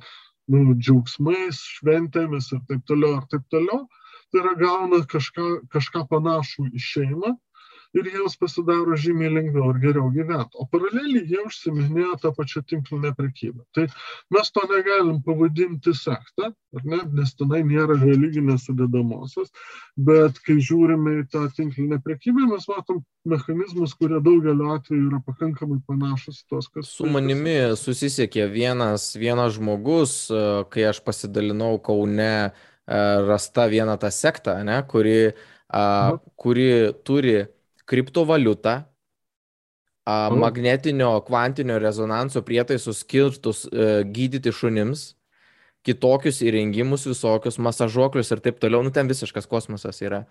nu, 0.52 0.64
džiaugsmais, 0.76 1.64
šventėmis 1.80 2.52
ir 2.54 2.62
taip 2.70 2.86
toliau, 2.90 3.18
ir 3.22 3.30
taip 3.34 3.48
toliau. 3.54 3.88
Tai 4.34 4.42
yra 4.42 4.54
gauna 4.58 5.02
kažką, 5.10 5.50
kažką 5.74 6.06
panašų 6.10 6.70
į 6.74 6.86
šeimą 6.92 7.36
ir 7.94 8.10
jiems 8.10 8.36
pasidaro 8.42 8.98
žymiai 8.98 9.32
lengviau 9.34 9.70
ir 9.74 9.80
geriau 9.84 10.10
gyventi. 10.14 10.58
O 10.58 10.66
paraleliai 10.70 11.28
jie 11.30 11.42
užsiminėjo 11.46 12.18
tą 12.24 12.34
pačią 12.38 12.64
tinklinę 12.72 13.14
prekybą. 13.18 13.62
Tai 13.76 13.86
mes 14.34 14.52
to 14.56 14.66
negalim 14.72 15.22
pavadinti 15.26 15.94
sektą, 15.98 16.52
ne, 16.82 17.02
nes 17.14 17.36
tenai 17.38 17.62
nėra 17.68 17.98
religinės 18.02 18.66
sudėdamosios, 18.68 19.54
bet 20.10 20.42
kai 20.46 20.58
žiūrime 20.58 21.20
į 21.22 21.28
tą 21.34 21.46
tinklinę 21.58 22.02
prekybą, 22.04 22.48
mes 22.50 22.68
matom 22.72 23.04
mechanizmus, 23.30 23.94
kurie 24.00 24.20
daugeliu 24.24 24.74
atveju 24.74 25.08
yra 25.12 25.22
pakankamai 25.24 25.80
panašus 25.88 26.44
tos, 26.50 26.68
kas. 26.74 26.90
Su 26.98 27.08
manimi 27.08 27.56
susisiekė 27.80 28.50
vienas, 28.52 29.12
vienas 29.20 29.58
žmogus, 29.60 30.18
kai 30.74 30.90
aš 30.90 31.04
pasidalinau 31.06 31.78
Kaune 31.84 32.34
e, 32.34 32.52
rasta 33.30 33.70
vieną 33.70 34.00
tą 34.02 34.10
sektą, 34.12 34.58
ne, 34.66 34.82
kuri, 34.90 35.34
a, 35.70 35.84
kuri 36.42 36.72
turi 37.06 37.44
kriptovaliutą, 37.90 38.82
oh. 40.06 40.38
magnetinio 40.40 41.12
kvantinio 41.28 41.80
rezonanso 41.80 42.44
prietaisus 42.46 43.04
skirtus 43.04 43.66
e, 43.68 44.04
gydyti 44.04 44.54
šunims, 44.56 45.14
kitokius 45.84 46.40
įrengimus 46.46 47.04
visokius, 47.10 47.60
masažuoklius 47.60 48.32
ir 48.32 48.42
taip 48.44 48.60
toliau, 48.62 48.84
nu 48.86 48.92
ten 48.96 49.10
visiškas 49.10 49.50
kosmosas 49.52 50.00
yra. 50.04 50.24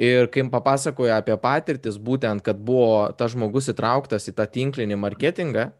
Ir 0.00 0.30
kai 0.32 0.46
papasakoja 0.52 1.18
apie 1.20 1.36
patirtis, 1.40 1.98
būtent, 2.00 2.44
kad 2.44 2.60
buvo 2.60 3.10
tas 3.16 3.34
žmogus 3.34 3.68
įtrauktas 3.72 4.28
į 4.28 4.36
tą 4.36 4.48
tinklinį 4.52 4.96
marketingą, 5.00 5.70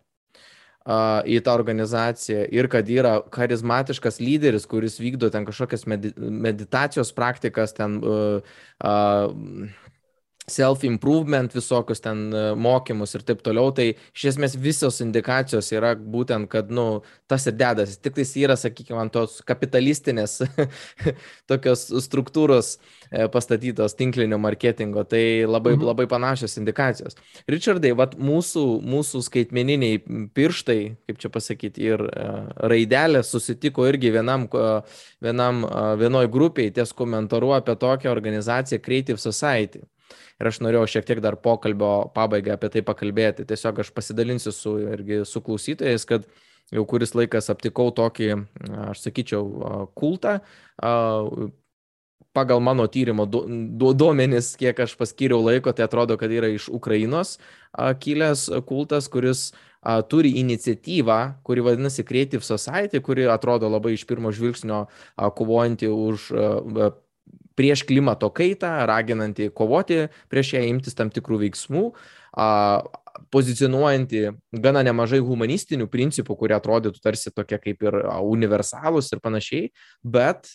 į 1.27 1.41
tą 1.43 1.55
organizaciją 1.57 2.45
ir 2.55 2.69
kad 2.71 2.87
yra 2.93 3.17
charizmatiškas 3.35 4.21
lyderis, 4.23 4.69
kuris 4.71 5.01
vykdo 5.03 5.33
ten 5.35 5.49
kažkokias 5.49 5.83
meditacijos 5.89 7.11
praktikas, 7.17 7.75
ten 7.75 7.99
uh, 8.05 8.39
uh, 8.79 9.35
self-improvement 10.47 11.55
visokius 11.55 12.01
ten 12.01 12.31
e, 12.31 12.43
mokymus 12.55 13.17
ir 13.19 13.25
taip 13.27 13.41
toliau, 13.43 13.73
tai 13.75 13.89
iš 14.15 14.29
esmės 14.31 14.55
visos 14.63 15.01
indikacijos 15.03 15.73
yra 15.75 15.91
būtent, 15.99 16.47
kad, 16.53 16.71
nu, 16.71 17.03
tas 17.27 17.49
ir 17.51 17.57
dedasi. 17.59 17.99
Tik 18.03 18.15
tai 18.15 18.27
yra, 18.45 18.55
sakykime, 18.59 19.01
ant 19.03 19.15
tos 19.15 19.41
kapitalistinės 19.47 20.39
tokios 21.51 21.89
struktūros 22.07 22.77
e, 22.77 23.27
pastatytos 23.33 23.99
tinklinio 23.99 24.39
marketingo, 24.39 25.03
tai 25.11 25.25
labai, 25.49 25.75
mhm. 25.75 25.89
labai 25.91 26.07
panašios 26.11 26.55
indikacijos. 26.63 27.19
Richardai, 27.51 27.91
vat 27.99 28.15
mūsų, 28.15 28.65
mūsų 28.87 29.25
skaitmeniniai 29.27 29.99
pirštai, 30.37 30.79
kaip 31.11 31.21
čia 31.25 31.33
pasakyti, 31.35 31.91
ir 31.91 32.07
e, 32.07 32.31
raidelė 32.71 33.25
susitiko 33.27 33.89
irgi 33.91 34.15
vienam, 34.15 34.47
vienam 35.27 35.67
vienoj 35.99 36.31
grupiai 36.31 36.71
ties 36.71 36.95
komentaru 36.95 37.51
apie 37.59 37.75
tokią 37.83 38.15
organizaciją 38.15 38.79
Creative 38.87 39.19
Society 39.19 39.83
ir 40.41 40.51
aš 40.51 40.63
norėjau 40.65 40.87
šiek 40.97 41.07
tiek 41.09 41.21
dar 41.25 41.39
pokalbio 41.41 42.09
pabaigą 42.17 42.57
apie 42.57 42.71
tai 42.75 42.83
pakalbėti. 42.87 43.47
Tiesiog 43.49 43.83
aš 43.85 43.93
pasidalinsiu 43.97 44.53
su, 44.55 44.77
irgi 44.97 45.23
su 45.29 45.43
klausytojais, 45.45 46.07
kad 46.09 46.27
jau 46.75 46.83
kuris 46.89 47.15
laikas 47.15 47.51
aptikau 47.53 47.93
tokį, 47.95 48.33
aš 48.91 49.05
sakyčiau, 49.07 49.45
kultą. 49.99 50.41
Pagal 52.37 52.61
mano 52.61 52.85
tyrimo 52.93 53.25
duomenis, 53.25 54.51
kiek 54.61 54.77
aš 54.85 54.93
paskyriau 55.01 55.41
laiko, 55.41 55.73
tai 55.73 55.87
atrodo, 55.87 56.19
kad 56.21 56.29
yra 56.29 56.51
iš 56.53 56.67
Ukrainos 56.69 57.39
kilęs 58.03 58.51
kultas, 58.69 59.09
kuris 59.09 59.55
turi 60.11 60.35
iniciatyvą, 60.43 61.19
kuri 61.47 61.65
vadinasi 61.65 62.05
Creative 62.05 62.45
Society, 62.45 63.01
kuri 63.01 63.25
atrodo 63.31 63.71
labai 63.73 63.95
iš 63.97 64.05
pirmo 64.05 64.35
žvilgsnio 64.35 64.85
kovojanti 65.17 65.89
už 65.89 66.33
prieš 67.57 67.83
klimato 67.89 68.29
kaitą, 68.35 68.71
raginanti 68.89 69.51
kovoti 69.55 70.07
prieš 70.33 70.57
ją, 70.57 70.63
imtis 70.71 70.97
tam 70.99 71.11
tikrų 71.13 71.41
veiksmų, 71.47 71.85
pozicionuojanti 73.33 74.23
gana 74.61 74.83
nemažai 74.85 75.23
humanistinių 75.25 75.89
principų, 75.89 76.37
kurie 76.37 76.57
atrodytų 76.57 77.01
tarsi 77.03 77.33
tokie 77.35 77.59
kaip 77.63 77.85
ir 77.87 77.99
universalūs 78.21 79.09
ir 79.15 79.23
panašiai, 79.25 79.71
bet 80.05 80.51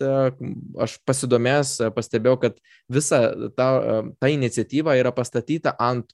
aš 0.86 0.97
pasidomęs 1.08 1.78
pastebėjau, 1.95 2.38
kad 2.45 2.60
visa 2.91 3.24
ta, 3.58 3.70
ta 4.22 4.32
iniciatyva 4.32 4.97
yra 5.02 5.14
pastatyta 5.16 5.74
ant 5.82 6.14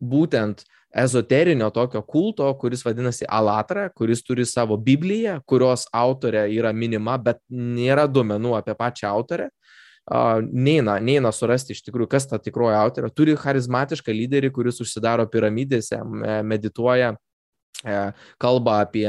būtent 0.00 0.62
ezoterinio 0.90 1.68
tokio 1.70 2.02
kulto, 2.02 2.48
kuris 2.58 2.82
vadinasi 2.82 3.26
Alatra, 3.30 3.88
kuris 3.94 4.24
turi 4.26 4.46
savo 4.46 4.78
Bibliją, 4.78 5.36
kurios 5.46 5.86
autorė 5.94 6.48
yra 6.50 6.72
minima, 6.74 7.14
bet 7.18 7.38
nėra 7.50 8.08
duomenų 8.10 8.56
apie 8.58 8.74
pačią 8.78 9.10
autorę 9.10 9.50
neina, 10.50 10.96
neina 10.98 11.30
surasti 11.32 11.74
iš 11.76 11.84
tikrųjų, 11.86 12.08
kas 12.10 12.26
ta 12.30 12.40
tikroji 12.42 12.76
autorė. 12.78 13.10
Turi 13.14 13.36
charizmatišką 13.38 14.14
lyderį, 14.14 14.50
kuris 14.54 14.80
užsidaro 14.82 15.26
piramidėse, 15.30 16.00
medituoja, 16.46 17.12
e, 17.84 17.98
kalba 18.42 18.80
apie 18.86 19.06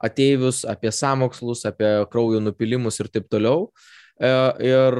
ateivius, 0.00 0.62
apie 0.68 0.92
samokslus, 0.94 1.66
apie 1.68 1.90
kraujo 2.12 2.40
nupilimus 2.40 3.00
ir 3.02 3.10
taip 3.12 3.28
toliau. 3.28 3.68
E, 4.16 4.32
ir 4.70 4.98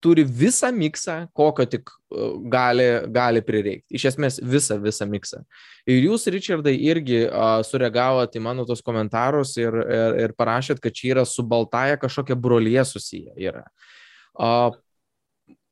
turi 0.00 0.24
visą 0.24 0.70
miksą, 0.72 1.16
kokio 1.36 1.66
tik 1.68 1.90
e, 1.90 2.28
gali, 2.52 2.86
gali 3.12 3.42
prireikti. 3.44 3.96
Iš 3.98 4.06
esmės 4.12 4.38
visą, 4.42 4.78
visą 4.82 5.06
miksą. 5.10 5.42
Ir 5.90 6.04
jūs, 6.06 6.26
Richardai, 6.32 6.74
irgi 6.90 7.22
uh, 7.26 7.60
sureagavote 7.66 8.40
į 8.40 8.44
mano 8.44 8.66
tos 8.68 8.82
komentarus 8.84 9.56
ir, 9.60 9.74
ir, 9.74 10.16
ir 10.24 10.34
parašėt, 10.38 10.80
kad 10.82 10.96
čia 10.96 11.14
yra 11.14 11.26
su 11.28 11.44
Baltaja 11.46 11.98
kažkokia 12.00 12.36
brolyje 12.36 12.84
susiję. 12.92 13.34
Yra. 13.40 13.66
Uh, 14.36 14.76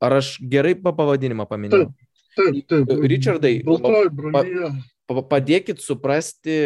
ar 0.01 0.19
aš 0.19 0.37
gerai 0.51 0.75
pavadinimą 0.77 1.47
paminėjau? 1.49 1.89
Taip, 2.37 2.61
taip. 2.69 2.87
taip. 2.87 3.03
Richardai, 3.11 3.57
Baltoji 3.65 4.13
brolyje. 4.15 4.71
Pa, 5.09 5.23
padėkit 5.25 5.81
suprasti, 5.81 6.57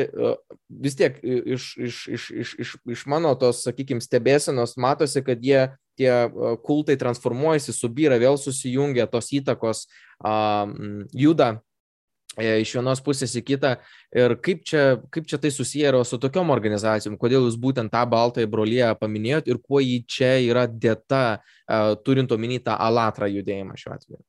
vis 0.83 0.97
tiek 0.99 1.15
iš, 1.23 1.69
iš, 1.79 1.99
iš, 2.11 2.25
iš, 2.43 2.49
iš, 2.59 2.73
iš 2.91 3.05
mano 3.07 3.31
tos, 3.39 3.61
sakykime, 3.63 4.03
stebėsenos 4.03 4.75
matosi, 4.75 5.23
kad 5.23 5.39
jie 5.39 5.69
tie 5.99 6.13
kultai 6.65 6.97
transformuojasi, 6.99 7.75
subyra, 7.75 8.17
vėl 8.21 8.39
susijungia, 8.41 9.07
tos 9.11 9.29
įtakos 9.35 9.85
juda 11.13 11.49
e, 12.37 12.61
iš 12.63 12.75
vienos 12.77 13.01
pusės 13.05 13.35
į 13.37 13.43
kitą. 13.51 13.75
Ir 14.15 14.37
kaip 14.45 14.63
čia, 14.67 14.83
kaip 15.13 15.29
čia 15.29 15.39
tai 15.41 15.53
susiję 15.53 15.91
yra 15.91 16.03
su 16.07 16.19
tokiom 16.21 16.53
organizacijom, 16.53 17.17
kodėl 17.21 17.47
jūs 17.47 17.57
būtent 17.61 17.93
tą 17.93 18.03
baltąją 18.09 18.49
brolyje 18.49 18.91
paminėjot 19.01 19.49
ir 19.51 19.61
kuo 19.61 19.81
jį 19.83 20.03
čia 20.09 20.35
yra 20.43 20.67
dėta, 20.67 21.41
turint 22.05 22.31
omeny 22.31 22.61
tą 22.63 22.77
alatrą 22.77 23.29
judėjimą 23.31 23.79
šiuo 23.79 23.97
atveju. 23.97 24.23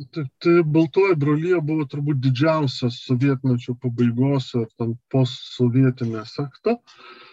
Tai, 0.00 0.22
tai 0.40 0.52
baltoji 0.64 1.16
brolyje 1.20 1.58
buvo 1.60 1.84
turbūt 1.92 2.22
didžiausias 2.24 3.02
sovietmečio 3.04 3.74
pabaigos 3.82 4.46
ar 4.56 4.70
ten 4.80 4.94
postsovietinė 5.12 6.22
sekta. 6.24 6.78
Uh, 6.78 7.26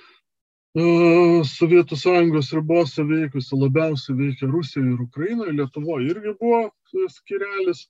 Sovietų 0.75 1.97
sąjungos 1.97 2.51
ribose 2.53 3.03
veikusi 3.07 3.55
labiausiai 3.57 4.17
veikia 4.17 4.47
Rusija 4.51 4.83
ir 4.83 5.01
Ukraina, 5.01 5.45
Lietuvoje 5.49 6.11
irgi 6.11 6.33
buvo 6.39 6.69
skirelis. 7.09 7.87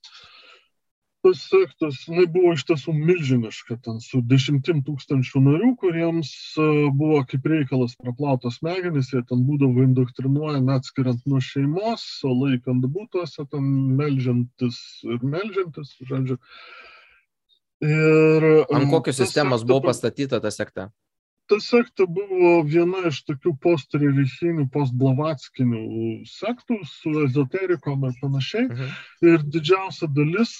Tas 1.25 1.41
sektas, 1.49 1.97
buvo 2.07 2.53
iš 2.53 2.63
tiesų 2.69 2.93
milžiniška, 2.93 3.79
ten 3.83 3.97
su 3.99 4.21
dešimtim 4.21 4.83
tūkstančių 4.85 5.41
narių, 5.43 5.71
kuriems 5.81 6.29
buvo 6.95 7.23
kaip 7.27 7.47
reikalas 7.49 7.97
praplautos 7.97 8.59
smegenys, 8.61 9.09
jie 9.11 9.23
ten 9.27 9.41
būdavo 9.47 9.83
indoktrinuojami 9.83 10.75
atskiriant 10.77 11.25
nuo 11.25 11.41
šeimos, 11.43 12.05
laikant 12.23 12.85
būtuose, 12.85 13.47
ten 13.49 13.65
melžiantis 13.97 14.77
ir 15.09 15.25
melžiantis, 15.25 15.97
žodžiu. 16.05 16.37
Ir, 17.83 18.47
Ant 18.73 18.87
kokios 18.93 19.19
sistemos 19.19 19.65
buvo 19.67 19.89
pastatyta 19.89 20.39
ta 20.39 20.53
sekta? 20.53 20.91
Ta 21.47 21.59
sekta 21.63 22.05
buvo 22.11 22.61
viena 22.67 23.05
iš 23.09 23.21
tokių 23.27 23.53
postrelichinių, 23.63 24.67
postblavatskinių 24.73 25.81
sektų 26.27 26.79
su 26.89 27.13
ezoterikom 27.23 28.05
ir 28.09 28.15
panašiai. 28.21 28.65
Mhm. 28.67 28.95
Ir 29.31 29.45
didžiausia 29.55 30.09
dalis 30.15 30.53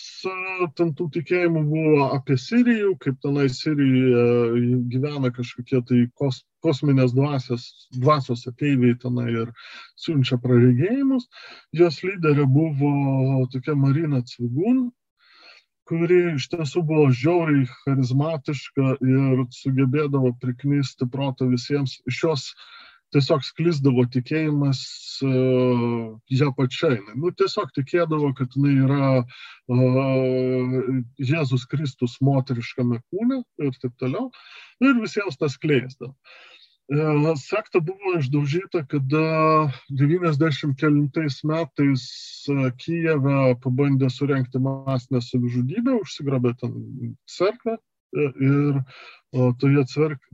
ten 0.80 0.94
tų 0.98 1.10
tikėjimų 1.18 1.64
buvo 1.70 2.10
apie 2.16 2.38
Sirijų, 2.42 2.96
kaip 3.04 3.20
tenai 3.24 3.48
Sirijoje 3.54 4.78
gyvena 4.94 5.32
kažkokie 5.36 5.84
tai 5.90 6.04
kos, 6.16 6.44
kosminės 6.66 7.14
dvasios, 7.16 7.68
dvasios 7.96 8.48
ateiviai 8.50 8.98
tenai 9.02 9.30
ir 9.44 9.52
siunčia 10.00 10.40
praregėjimus. 10.44 11.28
Jos 11.76 12.02
lyderė 12.06 12.48
buvo 12.48 13.46
tokia 13.54 13.76
Marina 13.76 14.24
Cvigūn, 14.24 14.88
kuri 15.88 16.20
iš 16.36 16.50
tiesų 16.54 16.84
buvo 16.88 17.12
žiauriai 17.16 17.68
charizmatiška 17.84 18.98
ir 19.04 19.46
sugebėdavo 19.56 20.34
priknysti 20.42 21.08
protą 21.14 21.48
visiems. 21.52 21.98
Iš 22.10 22.24
jos 22.26 22.50
tiesiog 23.16 23.44
sklisdavo 23.48 24.04
tikėjimas 24.12 24.82
uh, 25.24 26.18
ją 26.42 26.50
pačiai. 26.58 27.00
Nu, 27.16 27.32
tiesiog 27.32 27.72
tikėdavo, 27.78 28.34
kad 28.36 28.58
jinai 28.58 28.74
yra 28.84 29.14
uh, 29.22 30.84
Jėzus 31.32 31.64
Kristus 31.72 32.18
moteriškame 32.20 33.00
kūne 33.08 33.42
ir 33.64 33.80
taip 33.82 33.96
toliau. 34.02 34.28
Ir 34.84 35.00
visiems 35.00 35.40
tas 35.40 35.56
kleisdavo. 35.62 36.12
E, 36.14 36.57
sekta 37.36 37.80
buvo 37.80 38.20
išdaužyta, 38.20 38.86
kada 38.88 39.70
99 39.90 41.44
metais 41.44 42.04
e, 42.48 42.72
Kijeve 42.80 43.56
pabandė 43.60 44.10
surenkti 44.10 44.60
masinę 44.60 45.22
savižudybę, 45.22 46.00
užsigrabė 46.00 46.54
ten 46.62 47.16
cerkvę 47.28 47.76
e, 47.76 48.28
ir 48.40 48.82
toje 49.60 49.84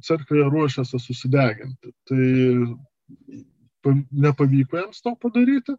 cerkvėje 0.05 0.49
ruošiasi 0.53 0.99
susideginti. 0.99 1.93
Tai 2.05 3.93
nepavyko 4.11 4.77
jiems 4.77 5.01
to 5.01 5.15
padaryti. 5.19 5.73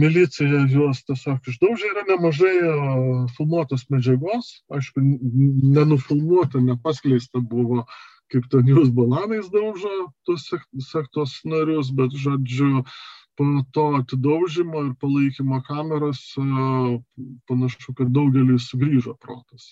Milicija 0.00 0.62
juos 0.72 1.02
tiesiog 1.04 1.44
išdaužė, 1.52 1.90
yra 1.92 2.06
nemažai 2.08 2.54
filmuotos 3.36 3.84
medžiagos, 3.92 4.48
aišku, 4.72 5.02
nenufilmuota, 5.04 6.62
nepaskleista 6.64 7.44
buvo 7.44 7.84
kaip 7.84 8.00
ten 8.30 8.68
jūs 8.70 8.92
bananais 8.94 9.50
daužo 9.50 10.10
tos 10.28 10.46
sektos 10.90 11.40
narius, 11.44 11.90
bet 11.94 12.14
žodžiu, 12.14 12.84
po 13.40 13.44
to 13.72 13.84
atidaužimo 13.96 14.82
ir 14.84 14.94
palaikymo 15.00 15.62
kameros 15.64 16.18
panašu, 17.48 17.94
kad 17.96 18.10
daugelis 18.12 18.66
sugrįžo 18.68 19.14
protas. 19.20 19.70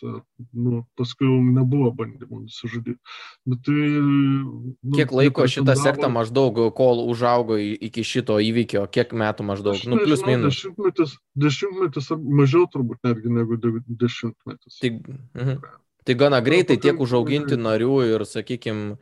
Nu, 0.52 0.84
paskui 0.96 1.28
jau 1.28 1.40
nebuvo 1.44 1.90
bandymų 1.98 2.46
nusižudyti. 2.46 2.96
Bet 3.44 3.60
tai, 3.66 3.82
nu, 4.06 4.96
kiek 4.96 5.12
laiko 5.12 5.44
šitą 5.44 5.74
davo... 5.74 5.82
sektą 5.84 6.08
maždaug, 6.14 6.62
kol 6.78 7.02
užaugo 7.12 7.58
iki 7.60 8.06
šito 8.08 8.38
įvykio, 8.40 8.86
kiek 8.94 9.12
metų 9.12 9.48
maždaug? 9.50 9.82
Nu, 9.84 10.00
plus 10.00 10.24
minus. 10.24 10.54
Dešimtmetis, 10.56 11.18
dešimtmetis 11.36 12.08
mažiau 12.24 12.64
turbūt 12.72 13.04
netgi 13.04 13.34
negu 13.36 13.60
dešimtmetis. 13.60 14.80
Tik, 14.80 15.02
mhm. 15.36 15.60
Tai 16.08 16.14
gana 16.16 16.38
greitai 16.40 16.78
tiek 16.80 17.00
užauginti 17.04 17.58
narių 17.60 17.96
ir, 18.08 18.22
sakykime, 18.24 18.94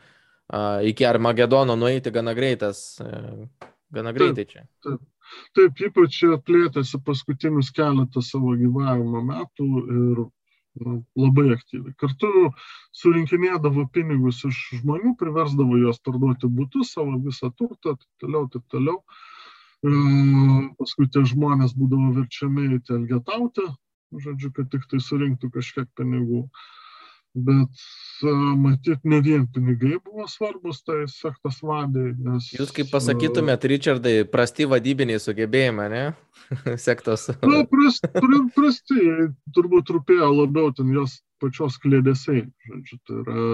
iki 0.90 1.04
Armagedono 1.06 1.76
nueiti 1.78 2.10
gana 2.10 2.32
greitas, 2.34 2.98
e, 2.98 3.46
gana 3.94 4.10
greitai 4.16 4.44
čia. 4.50 4.62
Taip, 4.82 5.04
taip 5.54 5.82
ypač 5.86 6.16
plėtėsi 6.48 6.98
paskutinius 7.06 7.70
keletą 7.76 8.22
savo 8.26 8.56
gyvavimo 8.58 9.22
metų 9.28 9.66
ir 9.84 10.24
nu, 10.82 10.96
labai 11.14 11.52
aktyviai. 11.54 11.94
Kartu 12.02 12.50
surinkinėdavo 13.00 13.86
pinigus 13.94 14.42
iš 14.48 14.58
žmonių, 14.80 15.14
priversdavo 15.20 15.78
juos 15.78 16.02
parduoti 16.02 16.50
būtus, 16.58 16.90
savo 16.96 17.20
visą 17.22 17.52
turtą, 17.54 17.94
taip 17.94 18.24
toliau, 18.24 18.48
taip 18.50 18.64
toliau. 18.74 18.98
E, 19.86 19.92
paskui 20.80 21.06
tie 21.06 21.22
žmonės 21.22 21.76
būdavo 21.78 22.16
verčiami 22.18 22.66
į 22.80 22.80
telgetauti, 22.90 23.68
žodžiu, 24.26 24.50
kad 24.58 24.74
tik 24.74 24.90
tai 24.90 24.98
surinktų 25.02 25.52
kažkiek 25.54 25.86
pinigų. 25.94 26.48
Bet 27.36 27.68
matyt, 28.56 29.02
ne 29.04 29.20
vien 29.20 29.44
pinigai 29.52 29.98
buvo 30.00 30.24
svarbus 30.28 30.80
tai 30.86 31.02
sektos 31.10 31.58
vadai. 31.60 32.14
Nes, 32.16 32.48
Jūs 32.56 32.72
kaip 32.72 32.88
pasakytumėt, 32.94 33.66
Richardai, 33.68 34.14
prasti 34.24 34.64
vadybiniai 34.70 35.20
sugebėjimai, 35.20 35.88
ne? 35.92 36.04
sektos. 36.86 37.28
Na, 37.44 37.60
prasti, 37.68 38.08
prasti, 38.56 39.04
turbūt 39.56 39.92
rūpėjo 39.92 40.30
labiau 40.32 40.72
ten 40.76 40.94
jos 40.94 41.20
pačios 41.42 41.76
klėdėsiai. 41.82 42.46
Žodžiu, 42.70 42.98
tai 43.04 43.20
yra, 43.20 43.46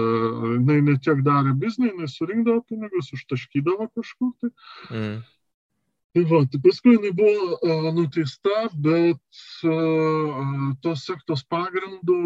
jinai 0.55 0.79
ne 0.87 0.97
tiek 1.03 1.19
darė 1.25 1.51
biznį, 1.59 1.91
jinai 1.91 2.09
surinkdavo 2.11 2.63
pinigus, 2.69 3.11
užtaškydavo 3.17 3.89
kažkur. 3.91 4.31
Tai. 4.39 4.53
Mm. 4.93 5.17
Tai 6.13 6.23
va, 6.29 6.43
tai 6.45 6.59
paskui 6.61 6.91
jinai 6.93 7.09
buvo 7.17 7.55
uh, 7.57 7.85
nuteista, 7.95 8.67
bet 8.85 9.39
uh, 9.65 10.41
tos 10.85 11.07
sektos 11.07 11.41
pagrindų 11.49 12.17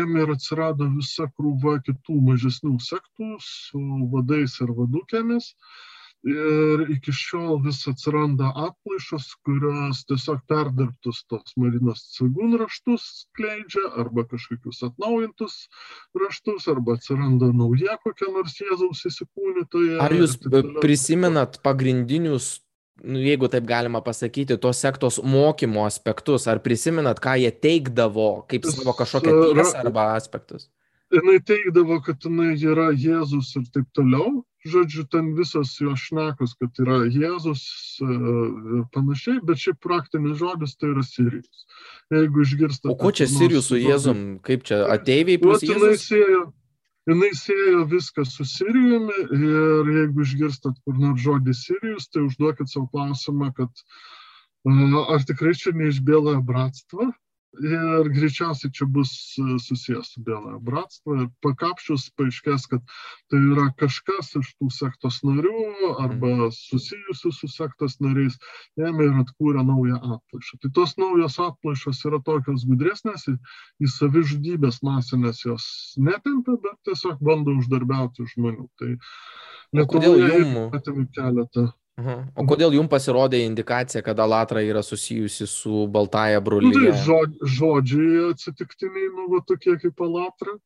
ėmė 0.00 0.24
ir 0.24 0.32
atsirado 0.34 0.88
visa 0.96 1.28
krūva 1.36 1.76
kitų 1.86 2.16
mažesnių 2.30 2.74
sektų 2.82 3.36
su 3.38 3.82
vadais 4.10 4.58
ir 4.66 4.72
vadukėmis. 4.80 5.52
Ir 6.24 6.86
iki 6.88 7.12
šiol 7.12 7.58
vis 7.66 7.82
atsiranda 7.86 8.48
atplaišos, 8.64 9.28
kurios 9.44 10.02
tiesiog 10.08 10.40
perdirbtus 10.48 11.20
tos 11.28 11.52
marinos 11.60 12.00
cigūn 12.16 12.56
raštus 12.62 13.04
skleidžia, 13.20 13.92
arba 14.00 14.24
kažkokius 14.30 14.80
atnaujintus 14.88 15.68
raštus, 16.16 16.66
arba 16.72 16.96
atsiranda 16.96 17.52
nauja 17.52 17.98
kokia 18.02 18.32
nors 18.32 18.56
Jėzaus 18.58 19.04
įsikūnytoje. 19.12 20.00
Ar 20.00 20.16
jūs 20.16 20.40
prisimenat 20.80 21.60
pagrindinius 21.62 22.63
nu, 23.02 23.18
jeigu 23.18 23.48
taip 23.50 23.66
galima 23.66 24.00
pasakyti, 24.04 24.58
tos 24.60 24.80
sektos 24.84 25.18
mokymo 25.22 25.84
aspektus, 25.88 26.46
ar 26.50 26.62
prisimenat, 26.62 27.20
ką 27.22 27.36
jie 27.42 27.50
teikdavo 27.50 28.44
kaip 28.50 28.66
savo 28.70 28.94
kažkokią 28.96 29.36
tiesą 29.54 29.82
arba 29.82 30.12
aspektus? 30.14 30.70
Jis 31.14 31.44
teikdavo, 31.46 32.00
kad 32.02 32.24
jinai 32.24 32.54
yra 32.58 32.88
Jėzus 32.90 33.52
ir 33.58 33.68
taip 33.74 33.86
toliau. 33.94 34.42
Žodžiu, 34.64 35.04
ten 35.12 35.34
visas 35.36 35.74
jo 35.76 35.92
šnekos, 35.92 36.54
kad 36.56 36.78
yra 36.80 37.02
Jėzus 37.12 37.62
e, 38.00 38.06
ir 38.78 38.86
panašiai, 38.94 39.42
bet 39.44 39.60
šiaip 39.60 39.76
praktinis 39.84 40.38
žodis 40.40 40.72
tai 40.80 40.94
yra 40.94 41.04
Sirijus. 41.04 41.66
Jeigu 42.14 42.46
išgirstate. 42.46 42.94
O 42.94 42.96
ko 42.96 43.12
čia 43.12 43.28
Sirijus 43.28 43.68
su 43.68 43.76
Jėzum? 43.76 44.24
Kaip 44.46 44.64
čia 44.64 44.86
ateiviai 44.96 45.42
plus 45.42 45.66
Jėzus? 45.68 46.08
Jinai 47.08 47.30
siejo 47.36 47.84
viską 47.90 48.24
su 48.24 48.44
Sirijumi 48.48 49.18
ir 49.36 49.90
jeigu 49.96 50.24
išgirstat 50.24 50.78
kur 50.84 50.98
nors 51.00 51.22
žodį 51.24 51.54
Sirijus, 51.56 52.08
tai 52.08 52.24
užduokit 52.24 52.70
savo 52.72 52.86
klausimą, 52.92 53.50
kad 53.58 53.84
ar 55.12 55.26
tikrai 55.28 55.54
čia 55.60 55.74
ne 55.76 55.90
iš 55.92 56.00
Bėlojo 56.04 56.40
bratstvo, 56.48 57.10
ir 57.62 58.08
greičiausiai 58.14 58.72
čia 58.74 58.86
bus 58.90 59.12
e, 59.38 59.56
susijęs 59.62 60.10
su 60.14 60.22
Bėlojo 60.26 60.58
bratstvo 60.64 61.16
ir 61.22 61.28
pakapšius 61.44 62.08
paaiškės, 62.18 62.66
kad 62.72 62.82
tai 63.32 63.40
yra 63.40 63.66
kažkas 63.80 64.32
iš 64.40 64.50
tų 64.58 64.70
sektos 64.74 65.20
narių 65.26 65.92
arba 65.92 66.32
mhm. 66.32 66.54
susijusių 66.56 67.32
su 67.36 67.50
sektos 67.52 67.98
nariais, 68.04 68.38
ėmė 68.80 69.08
ir 69.10 69.20
atkūrė 69.24 69.64
naują 69.66 70.00
atplaišą. 70.16 70.60
Tai 70.64 70.72
tos 70.80 70.96
naujos 71.00 71.38
atplaišos 71.46 72.02
yra 72.10 72.20
tokios 72.26 72.66
gudresnės, 72.70 73.28
į, 73.30 73.92
savižudybės 73.94 74.82
masinės 74.86 75.44
jos 75.46 75.68
netempia, 76.00 76.58
bet 76.64 76.80
tiesiog 76.90 77.22
bando 77.24 77.56
uždarbiauti 77.60 78.28
žmonių. 78.34 78.68
Tai 78.80 78.92
Lietuvoje 79.74 80.44
matėme 80.70 81.08
keletą 81.14 81.70
Aha. 82.00 82.16
O 82.34 82.42
kodėl 82.50 82.74
jums 82.74 82.90
pasirodė 82.90 83.44
indikacija, 83.46 84.02
kad 84.02 84.18
Alatra 84.18 84.64
yra 84.66 84.82
susijusi 84.82 85.46
su 85.46 85.84
Baltaja 85.94 86.40
brolyje? 86.42 86.72
Nu, 86.74 86.88
tai 86.90 87.04
žod, 87.06 87.36
žodžiai 87.46 88.32
atsitiktiniai, 88.32 89.12
nu, 89.14 89.28
va, 89.30 89.38
tokie 89.46 89.76
kaip 89.78 90.02
Alatra, 90.02 90.56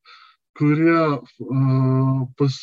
kurie 0.59 0.95
uh, 1.21 2.23
pas 2.41 2.57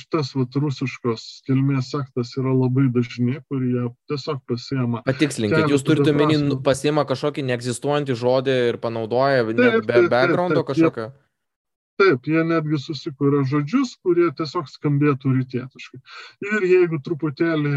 šitas 0.00 0.32
va, 0.34 0.48
rusiškos 0.64 1.28
kilmės 1.46 1.92
sektas 1.94 2.34
yra 2.40 2.56
labai 2.56 2.88
dažni, 2.96 3.38
kurie 3.46 3.86
tiesiog 4.10 4.42
pasiema. 4.50 5.04
Patikslinkit, 5.06 5.70
jūs 5.70 5.86
turite 5.86 6.10
omeny, 6.10 6.40
nu, 6.42 6.58
pasiema 6.66 7.06
kažkokį 7.06 7.46
neegzistuojantį 7.52 8.18
žodį 8.18 8.58
ir 8.72 8.80
panaudoja 8.82 9.46
taip, 9.46 9.54
be, 9.62 9.70
be 9.86 10.02
backgroundo 10.10 10.66
kažkokio? 10.66 11.06
Jie, 11.12 11.14
Taip, 11.14 11.25
jie 12.04 12.44
netgi 12.44 12.78
susikuria 12.78 13.44
žodžius, 13.48 13.96
kurie 14.04 14.28
tiesiog 14.36 14.68
skambėtų 14.68 15.32
rytietiškai. 15.38 16.00
Ir 16.44 16.66
jeigu 16.68 17.00
truputėlį 17.04 17.72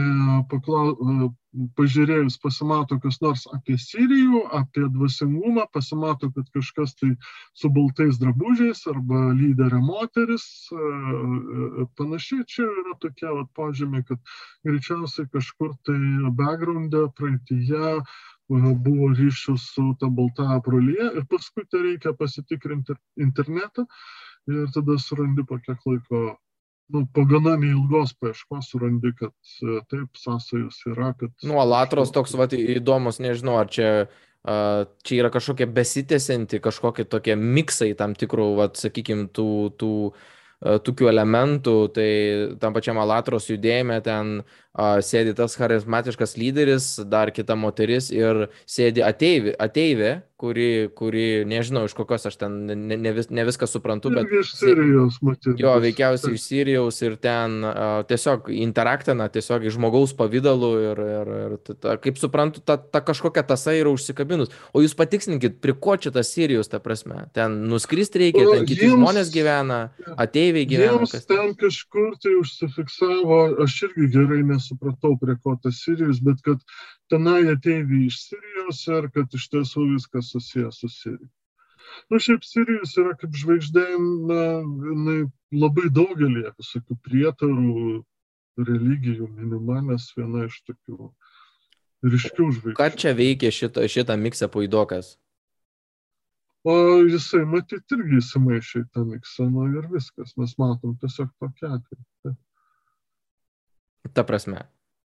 paklau, 0.51 1.31
pažiūrėjus 1.79 2.37
pasimato 2.43 2.99
kas 3.01 3.19
nors 3.23 3.45
apie 3.55 3.77
Sirijų, 3.81 4.43
apie 4.53 4.85
dvasingumą, 4.93 5.65
pasimato, 5.73 6.29
kad 6.35 6.49
kažkas 6.53 6.93
tai 6.99 7.15
su 7.57 7.71
baltais 7.73 8.19
drabužiais 8.21 8.83
arba 8.91 9.31
lyderė 9.33 9.79
moteris, 9.81 10.45
panašiai 11.97 12.45
čia 12.45 12.67
yra 12.67 12.97
tokie 13.01 13.31
vat, 13.31 13.49
požymiai, 13.57 14.05
kad 14.05 14.19
greičiausiai 14.67 15.29
kažkur 15.33 15.73
tai 15.87 15.99
backgroundė 16.37 17.07
praeitįje 17.17 17.95
buvo 18.49 19.11
ryšių 19.13 19.55
su 19.61 19.85
ta 20.01 20.09
baltąja 20.09 20.59
brolyje 20.65 21.09
ir 21.19 21.25
paskui 21.29 21.65
tai 21.69 21.83
reikia 21.85 22.13
pasitikrinti 22.17 22.95
internetą 23.21 23.85
ir 24.49 24.69
tada 24.73 24.97
surandi 24.97 25.45
po 25.45 25.59
kiek 25.59 25.77
laiko, 25.85 26.21
nu, 26.89 27.03
po 27.13 27.25
gana 27.29 27.55
neilgos 27.61 28.15
paieškos 28.17 28.71
surandi, 28.71 29.13
kad 29.19 29.35
taip, 29.91 30.17
sąsajos 30.17 30.81
yra, 30.89 31.13
kad... 31.19 31.31
Nu, 31.43 31.59
Alatros 31.61 32.11
toks, 32.15 32.33
va, 32.39 32.49
įdomus, 32.49 33.21
nežinau, 33.21 33.59
ar 33.61 33.69
čia 33.69 34.09
čia 35.03 35.17
yra 35.19 35.29
kažkokia 35.29 35.67
besitėsianti, 35.67 36.61
kažkokie 36.63 37.03
tokie 37.05 37.35
miksai 37.35 37.91
tam 37.99 38.13
tikrų, 38.17 38.47
sakykime, 38.79 39.27
tų, 39.35 39.49
tų 39.77 39.89
uh, 40.07 40.21
tokių 40.59 41.07
elementų, 41.11 41.75
tai 41.95 42.09
tam 42.59 42.75
pačiam 42.75 42.99
Alatros 42.99 43.47
judėjime 43.47 44.01
ten 44.03 44.39
uh, 44.41 44.99
sėdi 45.03 45.35
tas 45.37 45.55
charizmatiškas 45.59 46.35
lyderis, 46.39 46.91
dar 47.07 47.31
kita 47.31 47.55
moteris 47.55 48.09
ir 48.11 48.47
sėdi 48.67 49.05
ateivė, 49.05 49.55
ateivė 49.59 50.11
kuri, 50.39 50.87
kuri 50.95 51.43
nežinau 51.47 51.83
iš 51.87 51.93
kokios 51.97 52.23
aš 52.29 52.37
ten 52.39 52.53
ne, 52.69 52.95
ne, 52.95 53.11
vis, 53.15 53.27
ne 53.33 53.43
viską 53.43 53.67
suprantu, 53.67 54.11
bet... 54.13 54.29
Iš 54.39 54.53
Sirijos, 54.55 55.17
matyti. 55.25 55.55
Jo, 55.59 55.73
veikiausiai 55.83 56.37
iš 56.37 56.45
Sirijos 56.45 56.99
ir 57.03 57.17
ten 57.19 57.57
uh, 57.67 57.99
tiesiog 58.07 58.47
interaktina, 58.55 59.27
tiesiog 59.33 59.67
iš 59.67 59.75
žmogaus 59.75 60.13
pavydalu 60.19 60.69
ir, 60.85 61.01
ir, 61.15 61.31
ir 61.41 61.57
ta, 61.73 61.97
kaip 61.99 62.21
suprantu, 62.21 62.63
ta, 62.63 62.77
ta 62.79 63.01
kažkokia 63.03 63.43
tasa 63.49 63.75
yra 63.75 63.91
užsikabinus. 63.91 64.53
O 64.71 64.83
jūs 64.85 64.95
patikslinkit, 64.99 65.59
prie 65.63 65.75
ko 65.75 65.97
čia 65.99 66.13
tas 66.15 66.31
Sirijos, 66.31 66.71
ta 66.71 66.79
prasme? 66.83 67.25
Ten 67.35 67.59
nuskristi 67.67 68.23
reikia, 68.23 68.45
ten 68.53 68.69
kiti 68.69 68.87
jiems, 68.87 68.95
žmonės 68.95 69.33
gyvena, 69.35 69.81
ateiviai 70.15 70.69
gyvena. 70.69 71.01
Jiems 71.03 71.27
ten 71.27 71.51
kažkur 71.59 72.15
tai 72.23 72.37
užsifiksavo, 72.39 73.41
aš 73.67 73.75
irgi 73.89 74.07
gerai 74.15 74.39
nesupratau, 74.53 75.17
prie 75.19 75.35
ko 75.43 75.59
tas 75.59 75.83
Sirijos, 75.83 76.23
bet 76.23 76.39
kad 76.47 76.63
tenai 77.11 77.41
ateiviai 77.51 78.07
iš 78.07 78.23
Sirijos 78.29 78.58
ir 78.87 79.09
kad 79.15 79.35
iš 79.35 79.49
tiesų 79.53 79.85
viskas 79.95 80.31
susijęs 80.33 80.81
su 80.81 80.89
Sirija. 80.93 81.29
Na, 82.09 82.15
nu, 82.15 82.19
šiaip 82.21 82.45
Sirijos 82.45 82.93
yra 83.01 83.15
kaip 83.19 83.33
žvaigždė, 83.37 83.85
na, 84.29 84.43
na, 85.05 85.15
labai 85.55 85.89
daugelį 85.93 86.51
visokių 86.51 86.97
prietarų, 87.05 88.03
religijų 88.59 89.29
minima, 89.31 89.79
nes 89.87 90.09
viena 90.17 90.45
iš 90.49 90.59
tokių 90.67 91.09
ryškių 92.13 92.49
žvaigždžių. 92.59 92.77
Ką 92.79 92.89
čia 92.99 93.15
veikia 93.17 93.51
šitą, 93.55 93.87
šitą 93.91 94.17
miksą 94.21 94.49
puidokas? 94.53 95.15
O 96.67 96.75
jisai 97.07 97.45
matyt 97.47 97.95
irgi 97.95 98.19
įsimaišė 98.19 98.83
į 98.83 98.87
tą 98.95 99.05
miksą, 99.07 99.47
nu 99.53 99.69
ir 99.79 99.87
viskas, 99.91 100.35
mes 100.39 100.57
matom 100.59 100.97
tiesiog 100.99 101.31
tokia 101.39 101.77
atveju. 101.77 102.35
Ta 104.13 104.25
prasme. 104.27 104.65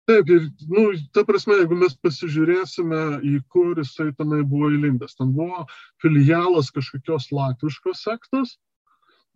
Taip, 0.08 0.30
ir, 0.32 0.46
nu, 0.72 0.86
ta 1.14 1.22
prasme, 1.28 1.58
jeigu 1.60 1.76
mes 1.78 1.92
pasižiūrėsime, 2.04 3.00
į 3.30 3.34
kur 3.52 3.78
jisai 3.78 4.08
tenai 4.18 4.40
buvo 4.52 4.70
įlindęs, 4.74 5.14
ten 5.18 5.34
buvo 5.36 5.66
filialas 6.02 6.72
kažkokios 6.74 7.28
latviškos 7.36 8.02
sektos, 8.08 8.56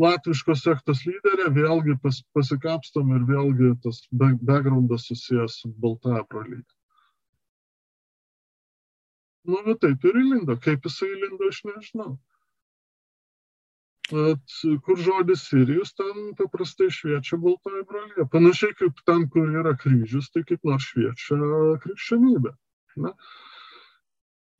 latviškos 0.03 0.65
sektos 0.66 1.05
lyderė, 1.07 1.51
vėlgi 1.59 1.99
pas, 2.03 2.23
pasikapstom 2.35 3.12
ir 3.15 3.28
vėlgi 3.28 3.74
tas 3.85 4.01
backgroundas 4.24 5.07
susijęs 5.11 5.61
su 5.61 5.70
baltaja 5.85 6.24
brolyje. 6.32 6.65
Nu, 9.45 9.61
bet 9.66 9.82
taip 9.85 10.05
ir 10.09 10.16
įlindo. 10.16 10.57
Kaip 10.65 10.86
jisai 10.89 11.11
įlindo, 11.12 11.51
aš 11.53 11.61
nežinau. 11.69 12.15
Bet 14.10 14.56
kur 14.85 14.98
žodis 15.01 15.47
Sirijus, 15.48 15.94
ten 15.97 16.35
paprastai 16.36 16.90
šviečia 16.93 17.39
baltoji 17.40 17.86
brolė. 17.89 18.26
Panašiai 18.32 18.76
kaip 18.76 19.01
ten, 19.09 19.24
kur 19.32 19.48
yra 19.48 19.72
kryžius, 19.81 20.28
tai 20.35 20.44
kaip 20.44 20.60
nors 20.68 20.90
šviečia 20.90 21.39
krikščionybė. 21.81 22.52
Na? 23.01 23.14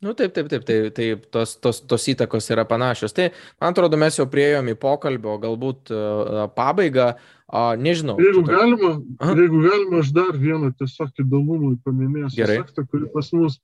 Nu, 0.05 0.13
taip, 0.13 0.35
taip, 0.37 0.49
taip, 0.53 0.65
tai, 0.69 0.91
tai 0.97 1.07
tos, 1.33 1.55
tos, 1.65 1.79
tos 1.89 2.09
įtakos 2.13 2.51
yra 2.53 2.67
panašios. 2.69 3.15
Tai, 3.17 3.31
man 3.61 3.73
atrodo, 3.73 4.01
mes 4.01 4.19
jau 4.19 4.27
prieėjom 4.29 4.67
į 4.73 4.75
pokalbio, 4.81 5.37
galbūt 5.41 5.93
uh, 5.95 6.43
pabaigą, 6.57 7.07
uh, 7.15 7.71
nežinau. 7.81 8.19
Jeigu 8.21 8.43
čia... 8.45 8.59
galima, 8.59 8.91
Aha. 9.21 9.37
jeigu 9.39 9.63
galima, 9.65 10.03
aš 10.03 10.13
dar 10.17 10.37
vieną 10.41 10.75
tiesiog 10.81 11.25
įdomumui 11.25 11.79
paminėsiu 11.87 12.43
Gerai. 12.43 12.59
sektą, 12.61 12.85
kuri 12.91 13.09
pas 13.15 13.33
mus, 13.37 13.57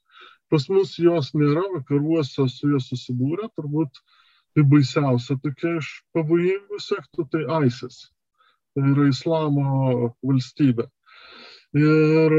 pas 0.52 0.64
mus 0.72 0.94
jos 1.00 1.34
nėra, 1.36 1.66
vakaruose 1.74 2.48
su 2.52 2.72
juo 2.72 2.80
susidūrė, 2.84 3.50
turbūt 3.58 4.00
tai 4.54 4.64
baisiausia 4.66 5.36
tokia 5.42 5.76
iš 5.80 5.90
pavojingų 6.14 6.80
sektų, 6.82 7.26
tai 7.32 7.42
ISIS. 7.66 8.08
Tai 8.74 8.86
yra 8.92 9.08
islamo 9.10 10.10
valstybė. 10.26 10.86
Ir 11.78 12.34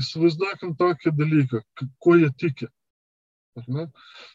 įsivaizduokim 0.00 0.74
tokį 0.78 1.12
dalyką, 1.14 1.60
kuo 2.02 2.16
jie 2.18 2.30
tiki. 2.42 2.66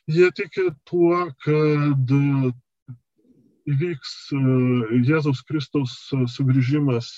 Jie 0.08 0.30
tiki 0.32 0.70
tuo, 0.88 1.26
kad 1.44 2.14
įvyks 3.70 4.14
Jėzaus 5.10 5.44
Kristaus 5.48 5.98
sugrįžimas 6.36 7.12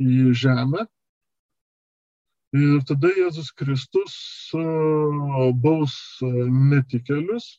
į 0.00 0.32
žemę. 0.32 0.86
Ir 2.56 2.80
tada 2.88 3.12
Jėzus 3.12 3.52
Kristus 3.52 4.16
baus 5.60 5.96
netikelius 6.22 7.50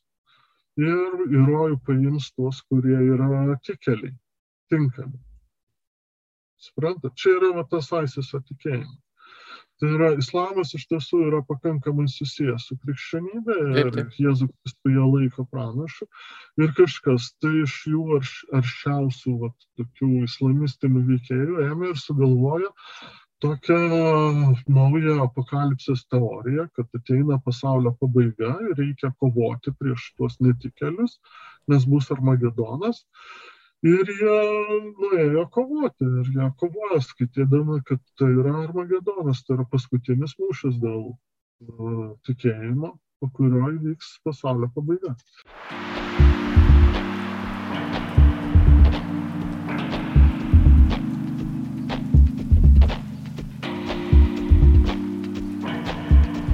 ir 0.82 1.24
į 1.28 1.46
rojų 1.48 1.80
paims 1.88 2.30
tuos, 2.36 2.62
kurie 2.70 2.98
yra 3.00 3.58
tikeliai, 3.66 4.14
tinkami. 4.72 5.20
Suprantate, 6.62 7.14
čia 7.18 7.36
yra 7.38 7.52
va, 7.60 7.68
tas 7.70 7.92
aisės 7.94 8.34
tikėjimas. 8.34 8.98
Tai 9.78 9.90
yra, 9.94 10.08
islamas 10.18 10.72
iš 10.74 10.88
tiesų 10.90 11.20
yra 11.28 11.44
pakankamai 11.46 12.08
susijęs 12.10 12.64
su 12.66 12.78
krikščionybė 12.82 13.58
ir 13.78 13.92
Jėzus 14.18 14.50
Kristų 14.50 14.94
ją 14.96 15.06
laiko 15.12 15.46
pranašu. 15.52 16.08
Ir 16.58 16.74
kažkas 16.80 17.28
tai 17.44 17.52
iš 17.62 17.76
jų 17.92 18.06
arš, 18.18 18.32
aršiausių 18.58 19.36
vat, 19.44 19.68
tokių 19.78 20.10
islamistinių 20.26 21.04
veikėjų 21.12 21.62
ėmė 21.68 21.92
ir 21.94 22.02
sugalvojo 22.02 22.74
tokią 23.44 23.78
naują 24.68 25.18
apokalipsės 25.26 26.06
teoriją, 26.14 26.68
kad 26.78 27.00
ateina 27.00 27.38
pasaulio 27.46 27.94
pabaiga 28.02 28.56
ir 28.66 28.74
reikia 28.80 29.12
kovoti 29.22 29.74
prieš 29.80 30.10
tuos 30.18 30.40
netikelius, 30.44 31.20
nes 31.72 31.86
bus 31.86 32.10
Armagedonas. 32.16 33.04
Ir 33.86 34.10
jie 34.10 34.38
nuėjo 34.86 35.44
kovoti 35.54 36.08
ir 36.22 36.32
jie 36.34 36.48
kovoja, 36.62 36.98
skaitydami, 37.06 37.78
kad 37.86 38.02
tai 38.18 38.32
yra 38.34 38.56
Armagedonas, 38.64 39.44
tai 39.46 39.60
yra 39.60 39.68
paskutinis 39.70 40.34
mūšis 40.42 40.80
dėl 40.82 41.12
uh, 41.12 42.08
tikėjimo, 42.26 42.96
po 43.22 43.30
kurio 43.38 43.70
įvyks 43.76 44.18
pasaulio 44.26 44.72
pabaiga. 44.74 45.14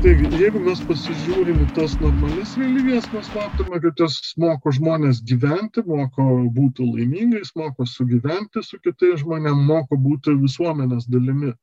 Taigi, 0.04 0.26
jeigu 0.36 0.60
mes 0.60 0.82
pasižiūrim 0.84 1.62
į 1.64 1.66
tas 1.78 1.94
normalias 2.02 2.50
religijas, 2.60 3.06
mes 3.14 3.30
matome, 3.32 3.78
kad 3.86 4.02
jos 4.04 4.18
moko 4.44 4.72
žmonės 4.76 5.22
gyventi, 5.30 5.80
moko 5.88 6.26
būti 6.58 6.84
laimingais, 6.84 7.54
moko 7.56 7.86
sugyventi 7.88 8.60
su 8.68 8.82
kitais 8.84 9.22
žmonėmis, 9.22 9.62
moko 9.70 9.96
būti 9.96 10.34
visuomenės 10.42 11.08
dalimi. 11.14 11.54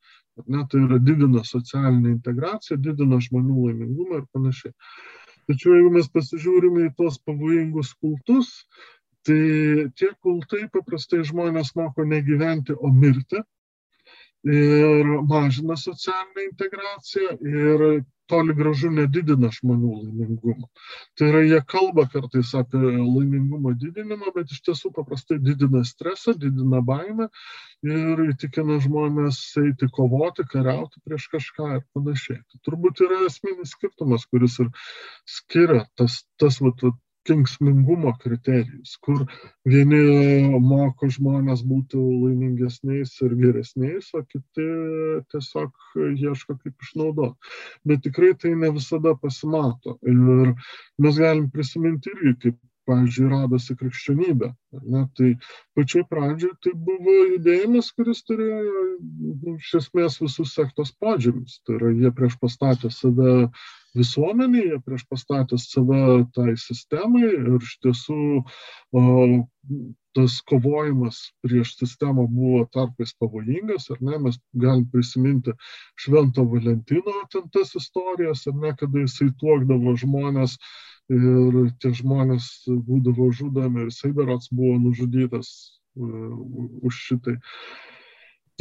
Ne, 0.47 0.63
tai 0.73 0.81
yra 0.87 0.97
didina 1.05 1.43
socialinę 1.45 2.15
integraciją, 2.15 2.79
didina 2.87 3.19
žmonių 3.21 3.67
laimingumą 3.67 4.23
ir 4.23 4.25
panašiai. 4.33 4.73
Tačiau 5.51 5.75
jeigu 5.77 5.91
mes 5.99 6.09
pasižiūrime 6.15 6.87
į 6.87 6.93
tos 7.03 7.19
pavojingus 7.29 7.91
kultus, 8.01 8.55
tai 9.29 9.91
tie 10.01 10.15
kultai 10.25 10.63
paprastai 10.73 11.27
žmonės 11.29 11.75
moko 11.77 12.09
negyventi, 12.09 12.73
o 12.73 12.89
mirti 12.89 13.43
ir 14.49 15.13
mažina 15.29 15.77
socialinę 15.77 16.47
integraciją 16.49 17.37
ir 17.45 17.85
toli 18.31 18.55
gražu 18.57 18.91
nedidina 18.95 19.51
žmonių 19.55 19.91
laimingumo. 19.97 20.69
Tai 21.19 21.29
yra, 21.33 21.43
jie 21.47 21.61
kalba 21.73 22.07
kartais 22.13 22.53
apie 22.59 22.81
laimingumo 22.81 23.75
didinimą, 23.83 24.33
bet 24.37 24.55
iš 24.55 24.63
tiesų 24.69 24.93
paprastai 24.97 25.41
didina 25.43 25.83
stresą, 25.89 26.37
didina 26.45 26.83
baimę 26.87 27.29
ir 27.87 28.25
įtikina 28.29 28.79
žmonės 28.85 29.41
eiti 29.65 29.91
kovoti, 29.97 30.47
kariauti 30.55 31.03
prieš 31.05 31.29
kažką 31.35 31.69
ir 31.79 31.85
panašiai. 31.97 32.41
Tai 32.41 32.65
turbūt 32.69 33.05
yra 33.07 33.23
esminis 33.29 33.75
skirtumas, 33.77 34.27
kuris 34.31 34.59
ir 34.65 34.73
skiria 35.39 35.85
tas, 35.99 36.23
tas 36.41 36.61
vat, 36.65 36.85
kenksmingumo 37.29 38.13
kriterijus, 38.23 38.95
kur 39.05 39.25
vieni 39.69 40.01
moko 40.65 41.11
žmonės 41.13 41.63
būti 41.67 42.01
laimingesniais 42.01 43.13
ir 43.27 43.37
geresniais, 43.43 44.09
o 44.17 44.23
kiti 44.25 44.69
tiesiog 45.33 46.01
ieško 46.15 46.57
kaip 46.57 46.87
išnaudoti. 46.87 47.53
Bet 47.85 48.05
tikrai 48.07 48.33
tai 48.41 48.55
ne 48.57 48.73
visada 48.77 49.15
pasimato. 49.21 49.99
Ir 50.09 50.55
mes 50.99 51.21
galim 51.21 51.51
prisiminti 51.53 52.13
irgi, 52.15 52.37
kaip 52.47 52.61
pavyzdžiui, 52.91 53.29
radosi 53.31 53.77
krikščionybė. 53.79 54.51
Ne, 54.95 55.05
tai 55.19 55.31
pačioj 55.79 56.07
pradžioje 56.11 56.57
tai 56.65 56.73
buvo 56.89 57.17
judėjimas, 57.35 57.91
kuris 57.97 58.23
turėjo 58.29 58.85
iš 59.55 59.75
esmės 59.83 60.19
visus 60.23 60.55
sektos 60.57 60.93
požymius. 61.03 61.61
Tai 61.67 61.79
yra, 61.79 61.93
jie 62.03 62.13
prieš 62.17 62.39
pastatė 62.43 62.91
save 62.95 63.37
visuomenėje, 63.99 64.81
prieš 64.87 65.07
pastatę 65.11 65.59
save 65.59 66.27
tai 66.35 66.55
sistemai 66.61 67.25
ir 67.29 67.57
iš 67.59 67.73
tiesų 67.85 68.21
tas 70.19 70.37
kovojimas 70.51 71.19
prieš 71.45 71.77
sistemą 71.79 72.27
buvo 72.31 72.65
tarpais 72.75 73.13
pavojingas, 73.23 73.91
ar 73.95 74.01
ne, 74.03 74.19
mes 74.27 74.39
galim 74.65 74.87
prisiminti 74.91 75.55
Švento 76.03 76.45
Valentino 76.51 77.15
ten 77.33 77.47
tas 77.55 77.77
istorijas, 77.79 78.47
ar 78.51 78.57
ne, 78.65 78.73
kada 78.81 79.05
jisai 79.05 79.31
tuokdavo 79.43 79.95
žmonės 80.03 80.57
ir 81.15 81.61
tie 81.83 81.93
žmonės 82.01 82.51
būdavo 82.89 83.31
žudomi 83.39 83.85
ir 83.85 83.93
jisai 83.93 84.11
berots 84.19 84.51
buvo 84.51 84.79
nužudytas 84.83 85.53
uh, 85.99 86.83
už 86.87 87.01
šitai. 87.07 87.39
Uh, 87.39 87.90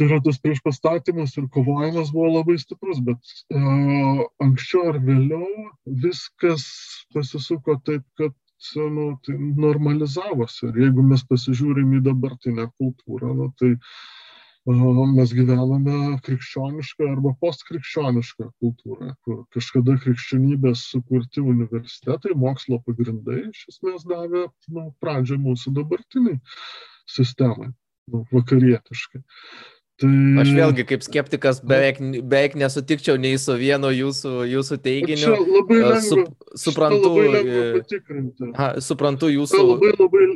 tai 0.00 0.06
yra 0.08 0.18
tas 0.24 0.38
priešpastatymas 0.40 1.34
ir 1.36 1.48
kovojimas 1.52 2.08
buvo 2.14 2.30
labai 2.38 2.56
stiprus, 2.62 3.02
bet 3.04 3.34
uh, 3.52 4.22
anksčiau 4.40 4.86
ar 4.94 5.00
vėliau 5.04 5.66
viskas 6.04 6.64
pasisuko 7.12 7.76
taip, 7.84 8.06
kad 8.16 8.32
nu, 8.96 9.10
tai 9.24 9.36
normalizavosi. 9.36 10.70
Ir 10.70 10.80
jeigu 10.86 11.04
mes 11.04 11.22
pasižiūrim 11.28 11.92
į 11.98 12.00
dabartinę 12.08 12.70
kultūrą, 12.80 13.34
nu, 13.36 13.50
tai 13.60 13.74
uh, 13.76 15.04
mes 15.16 15.32
gyvename 15.36 16.20
krikščionišką 16.26 17.08
arba 17.12 17.34
postkrikščionišką 17.40 18.48
kultūrą, 18.60 19.14
kur 19.24 19.44
kažkada 19.52 19.96
krikščionybės 20.00 20.86
sukurti 20.92 21.40
universitetai, 21.40 22.32
mokslo 22.36 22.80
pagrindai 22.86 23.50
iš 23.50 23.66
esmės 23.68 24.04
davė 24.04 24.48
nu, 24.68 24.94
pradžią 25.00 25.36
mūsų 25.40 25.72
dabartiniai 25.76 26.40
sistemai 27.08 27.72
nu, 28.12 28.24
vakarietiškai. 28.32 29.22
Tai... 30.00 30.10
Aš 30.40 30.52
vėlgi 30.56 30.84
kaip 30.88 31.02
skeptikas 31.04 31.58
beveik, 31.60 31.98
beveik 32.24 32.54
nesutikčiau 32.56 33.20
nei 33.20 33.36
su 33.40 33.52
vienu 33.60 33.90
jūsų, 33.92 34.32
jūsų 34.48 34.78
teiginiu. 34.80 35.34
Lengva, 35.68 35.98
Sup, 36.00 36.30
suprantu, 36.56 37.10
ha, 38.56 38.70
suprantu 38.80 39.28
jūsų. 39.28 39.60
Labai, 39.74 39.92
labai... 39.98 40.30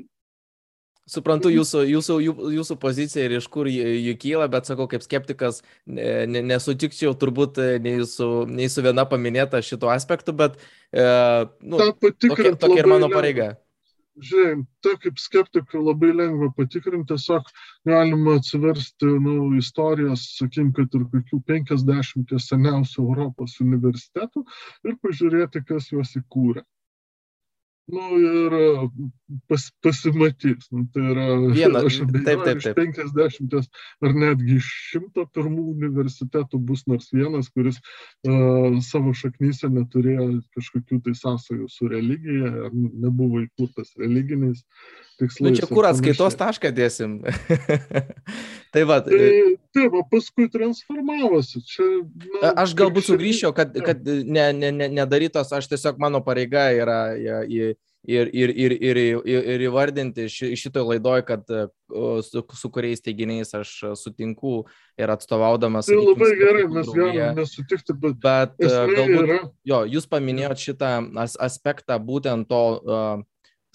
Suprantu 1.09 1.51
jūsų, 1.53 1.83
jūsų, 1.85 2.15
jūsų 2.55 2.77
poziciją 2.81 3.25
ir 3.27 3.35
iš 3.37 3.49
kur 3.53 3.69
jų 3.69 4.15
kyla, 4.21 4.47
bet 4.53 4.69
sakau, 4.69 4.87
kaip 4.89 5.05
skeptikas 5.05 5.61
ne, 5.85 6.41
nesutikčiau 6.41 7.13
turbūt 7.21 7.61
nei 7.85 7.99
su, 8.09 8.29
nei 8.49 8.71
su 8.73 8.85
viena 8.85 9.05
paminėta 9.09 9.61
šituo 9.65 9.93
aspektu, 9.93 10.33
bet 10.33 10.57
e, 10.97 11.05
nu, 11.61 11.81
tokia, 12.01 12.55
tokia 12.57 12.81
ir 12.81 12.89
mano 12.89 13.13
pareiga. 13.13 13.53
Lengva 13.53 13.64
žiūrėjim, 14.23 14.61
tai 14.85 14.95
kaip 15.03 15.19
skeptikui 15.19 15.81
labai 15.83 16.13
lengva 16.15 16.51
patikrinti, 16.59 17.09
tiesiog 17.13 17.49
galima 17.89 18.37
atsiversti 18.39 19.11
nu, 19.27 19.35
istorijas, 19.59 20.27
sakykim, 20.39 20.71
kad 20.77 20.95
ir 20.99 21.07
kokių 21.15 21.41
50 21.51 22.37
seniausių 22.47 23.01
Europos 23.09 23.59
universitetų 23.65 24.45
ir 24.91 25.01
pažiūrėti, 25.03 25.65
kas 25.73 25.91
juos 25.93 26.15
įkūrė. 26.21 26.65
Nu, 27.87 28.01
ir 28.17 28.53
pas, 29.47 29.73
pasimatys. 29.81 30.71
Nu, 30.71 30.87
tai 30.93 31.03
yra, 31.13 31.27
Viena, 31.53 31.83
aš 31.85 31.99
abejoju, 32.07 32.57
iš 32.57 32.69
50 32.79 33.57
ar 34.09 34.15
netgi 34.17 34.57
iš 34.57 34.69
101 34.95 35.59
universitetų 35.61 36.61
bus 36.65 36.87
nors 36.89 37.11
vienas, 37.13 37.51
kuris 37.53 37.81
uh, 37.81 38.81
savo 38.89 39.13
šaknyse 39.17 39.69
neturėjo 39.69 40.31
kažkokių 40.57 41.03
tai 41.05 41.17
sąsajų 41.19 41.69
su 41.69 41.91
religija, 41.93 42.55
ar 42.69 42.73
nebuvo 42.73 43.45
įkurtas 43.45 43.93
religiniais 44.01 44.65
tikslais. 45.21 45.51
Nu, 45.51 45.55
čia 45.61 45.69
kur 45.69 45.91
atskaitos 45.91 46.41
tašką 46.41 46.73
dėsim. 46.75 47.21
tai 48.75 48.87
va. 48.89 49.03
Tai, 49.05 49.21
taip, 49.77 49.93
o 49.93 50.07
paskui 50.09 50.49
transformavosi. 50.53 51.61
Čia, 51.69 51.91
na, 52.41 52.55
aš 52.65 52.75
galbūt 52.81 53.11
sugrįžčiau, 53.13 53.53
kad, 53.57 53.77
kad 53.85 54.03
ne, 54.09 54.49
ne, 54.57 54.73
ne, 54.73 54.91
nedarytos, 55.03 55.53
aš 55.53 55.69
tiesiog 55.75 56.01
mano 56.03 56.25
pareiga 56.25 56.71
yra 56.75 57.01
į 57.45 57.74
ir, 58.05 58.31
ir, 58.33 58.53
ir, 58.53 58.73
ir, 58.73 59.01
ir, 59.25 59.65
įvardinti 59.69 60.29
šitoj 60.29 60.85
laidoj, 60.93 61.25
kad 61.27 61.45
su, 62.27 62.45
su 62.55 62.71
kuriais 62.73 63.03
teiginiais 63.05 63.55
aš 63.57 63.73
sutinku 64.01 64.63
ir 65.01 65.13
atstovaudamas. 65.15 65.89
Tai 65.89 66.01
labai 66.01 66.31
gerai, 66.39 66.65
mes 66.71 66.91
galime 66.93 67.31
nesutikti, 67.41 67.97
bet, 67.97 68.19
bet 68.23 68.57
galbūt, 68.61 69.21
yra... 69.25 69.39
jo, 69.73 69.85
jūs 69.97 70.09
paminėjot 70.11 70.67
šitą 70.69 70.97
aspektą 71.45 71.99
būtent 72.03 72.49
to 72.51 72.65
uh, 72.79 73.25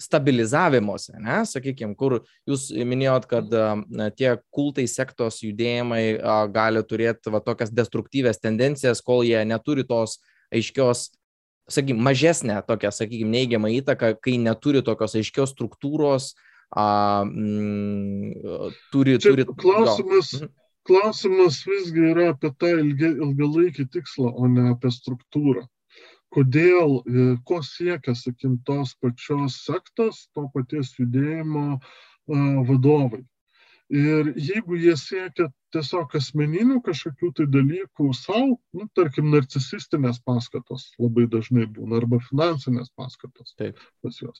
stabilizavimuose, 0.00 1.18
ne, 1.20 1.42
sakykime, 1.44 1.94
kur 1.98 2.20
jūs 2.48 2.70
minėjot, 2.72 3.26
kad 3.30 3.52
uh, 3.52 3.76
tie 4.16 4.36
kultai 4.54 4.86
sektos 4.88 5.42
judėjimai 5.44 6.04
uh, 6.16 6.44
gali 6.52 6.82
turėti 6.86 7.32
va, 7.34 7.42
tokias 7.44 7.72
destruktyvės 7.74 8.40
tendencijas, 8.40 9.02
kol 9.04 9.26
jie 9.26 9.42
neturi 9.44 9.84
tos 9.88 10.20
aiškios 10.54 11.10
sakykime, 11.72 12.02
mažesnę 12.06 12.60
tokią, 12.68 12.92
sakykime, 12.94 13.30
neigiamą 13.36 13.70
įtaką, 13.80 14.14
kai 14.24 14.36
neturi 14.42 14.82
tokios 14.86 15.16
aiškios 15.18 15.54
struktūros, 15.54 16.32
a, 16.70 16.86
mm, 17.26 18.70
turi... 18.92 19.18
Čia 19.18 19.34
turi 19.34 19.46
klausimas, 19.50 20.32
jo. 20.34 20.46
Mhm. 20.46 20.54
klausimas 20.90 21.60
visgi 21.66 22.06
yra 22.12 22.30
apie 22.34 22.52
tą 22.58 22.72
ilgi, 22.78 23.12
ilgalaikį 23.26 23.88
tikslą, 23.96 24.32
o 24.34 24.50
ne 24.50 24.70
apie 24.74 24.92
struktūrą. 24.94 25.66
Kodėl, 26.30 27.00
e, 27.02 27.24
ko 27.46 27.58
siekia, 27.66 28.14
sakim, 28.14 28.60
tos 28.66 28.94
pačios 29.02 29.58
sektos, 29.64 30.28
to 30.34 30.46
paties 30.54 30.94
judėjimo 30.98 31.80
vadovai. 32.68 33.24
Ir 33.90 34.28
jeigu 34.38 34.76
jie 34.78 34.92
siekia 34.94 35.48
tiesiog 35.74 36.12
asmeninių 36.14 36.76
kažkokių 36.86 37.30
tai 37.38 37.46
dalykų 37.50 38.10
savo, 38.14 38.58
nu, 38.78 38.86
tarkim, 38.94 39.32
narcisistinės 39.34 40.20
paskatos 40.26 40.84
labai 41.02 41.24
dažnai 41.30 41.66
būna, 41.66 41.98
arba 41.98 42.20
finansinės 42.28 42.92
paskatos 42.98 43.56
Taip. 43.58 43.80
pas 44.02 44.20
juos. 44.22 44.38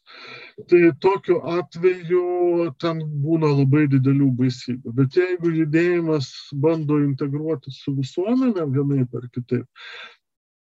Tai 0.70 0.80
tokiu 1.02 1.40
atveju 1.56 2.70
ten 2.82 3.02
būna 3.24 3.50
labai 3.56 3.88
didelių 3.90 4.30
baisybių. 4.38 4.94
Bet 5.02 5.18
jeigu 5.18 5.50
judėjimas 5.58 6.30
bando 6.54 7.00
integruoti 7.02 7.74
su 7.74 7.96
visuomenė 7.98 8.70
vienaip 8.70 9.18
ar 9.18 9.26
kitaip, 9.34 9.66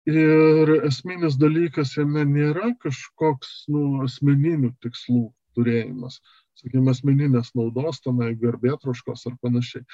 ir 0.09 0.75
esminis 0.89 1.37
dalykas 1.41 1.93
jame 2.01 2.25
nėra 2.25 2.73
kažkoks 2.81 3.67
nu, 3.73 4.01
asmeninių 4.07 4.73
tikslų 4.85 5.27
turėjimas, 5.59 6.23
sakykime, 6.59 6.93
asmeninės 6.93 7.53
naudos, 7.57 8.01
tenai 8.05 8.33
garbėtroškos 8.39 9.27
ar 9.31 9.37
panašiai. 9.43 9.85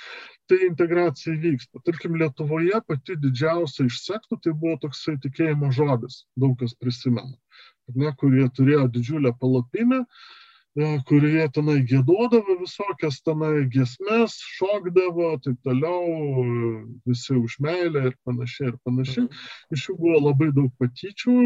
Tai 0.49 0.61
integracija 0.69 1.37
vyksta. 1.41 1.83
Tarkim, 1.85 2.17
Lietuvoje 2.21 2.81
pati 2.89 3.19
didžiausia 3.21 3.89
iš 3.89 4.01
sektų 4.05 4.41
tai 4.45 4.55
buvo 4.55 4.79
toksai 4.87 5.19
tikėjimo 5.25 5.73
žodis, 5.75 6.25
daug 6.41 6.57
kas 6.61 6.75
prisimena, 6.81 7.37
ne, 7.95 8.15
kurie 8.21 8.49
turėjo 8.57 8.89
didžiulę 8.95 9.35
palapinę, 9.41 10.01
e, 10.05 10.89
kurioje 11.09 11.47
tenai 11.59 11.77
gėdodavo 11.91 12.59
visokias 12.63 13.21
tenai 13.27 13.67
giesmes, 13.71 14.41
šokdavo, 14.57 15.35
taip 15.45 15.61
toliau, 15.67 16.03
visi 17.07 17.37
už 17.37 17.61
meilę 17.61 18.09
ir 18.11 18.19
panašiai 18.25 18.73
ir 18.73 18.81
panašiai. 18.89 19.29
Mhm. 19.29 19.47
Iš 19.77 19.89
jų 19.91 20.01
buvo 20.01 20.27
labai 20.31 20.53
daug 20.57 20.73
patyčių 20.81 21.39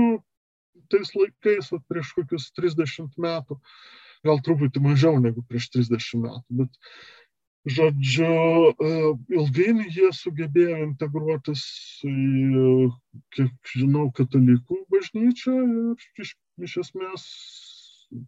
tais 0.89 1.11
laikais, 1.12 1.69
prieš 1.90 2.15
kokius 2.16 2.47
30 2.57 3.19
metų. 3.20 3.59
Uh, 3.59 4.07
gal 4.27 4.43
truputį 4.45 4.82
mažiau 4.85 5.20
negu 5.23 5.45
prieš 5.49 5.70
30 5.77 6.23
metų. 6.24 6.43
Bet, 6.62 6.93
žodžiu, 7.69 8.28
e, 8.73 8.90
ilgainiui 9.39 9.89
jie 9.93 10.11
sugebėjo 10.16 10.82
integruotis 10.86 11.65
į, 12.09 12.16
kiek 13.36 13.73
žinau, 13.74 14.09
katalikų 14.16 14.85
bažnyčią 14.95 15.57
ir 15.65 16.23
iš, 16.24 16.36
iš 16.69 16.78
esmės 16.85 17.27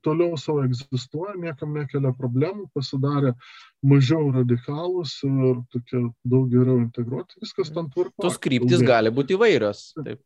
toliau 0.04 0.36
savo 0.36 0.64
egzistuoja, 0.66 1.34
niekam 1.40 1.72
nekelia 1.76 2.12
problemų, 2.16 2.68
pasidarė 2.76 3.32
mažiau 3.86 4.28
radikalus 4.34 5.14
ir 5.26 5.62
tokie 5.72 6.02
daug 6.24 6.50
geriau 6.52 6.80
integruoti, 6.82 7.38
viskas 7.44 7.72
tam 7.74 7.88
tvarko. 7.92 8.20
Tos 8.20 8.36
kryptis 8.42 8.84
gali 8.84 9.12
būti 9.14 9.38
įvairios. 9.38 9.90
Taip. 9.96 10.20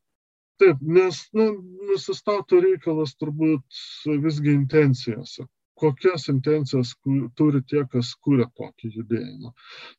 Taip, 0.62 0.78
nes 0.96 1.18
nu, 1.34 1.48
nusistato 1.90 2.60
reikalas 2.62 3.16
turbūt 3.18 3.78
visgi 4.22 4.52
intencijose. 4.54 5.46
Kokias 5.82 6.28
intencijas 6.30 6.92
turi 7.38 7.60
tie, 7.70 7.80
kas 7.90 8.12
kūrė 8.22 8.46
tokį 8.60 8.90
judėjimą. 8.98 9.50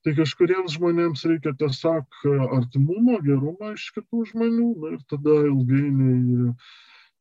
Tai 0.07 0.13
kažkuriems 0.19 0.77
žmonėms 0.77 1.25
reikia 1.27 1.51
tiesiog 1.59 2.21
artimumo, 2.59 3.17
gerumo 3.25 3.73
iš 3.73 3.89
kitų 3.97 4.23
žmonių 4.31 4.69
na, 4.85 4.93
ir 4.95 5.03
tada 5.11 5.35
ilgainiui 5.49 6.53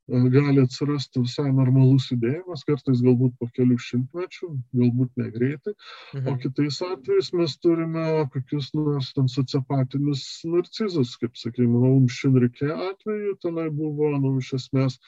gali 0.08 0.60
atsirasti 0.60 1.22
visai 1.22 1.50
normalus 1.52 2.10
judėjimas, 2.10 2.64
kartais 2.68 3.00
galbūt 3.04 3.36
po 3.40 3.48
kelių 3.56 3.78
šimtmečių, 3.80 4.50
galbūt 4.76 5.12
negreitai, 5.20 5.72
mhm. 6.14 6.28
o 6.28 6.36
kitais 6.42 6.80
atvejais 6.84 7.32
mes 7.32 7.56
turime 7.64 8.26
kokius 8.34 8.72
nors 8.76 9.12
ten 9.16 9.28
sociopatinius 9.28 10.26
narcizus, 10.44 11.16
kaip 11.20 11.36
sakykime, 11.40 11.80
Umšinrike 11.94 12.68
atveju, 12.90 13.38
tenai 13.40 13.70
buvo, 13.72 14.12
nu, 14.18 14.36
iš 14.42 14.52
esmės, 14.60 15.00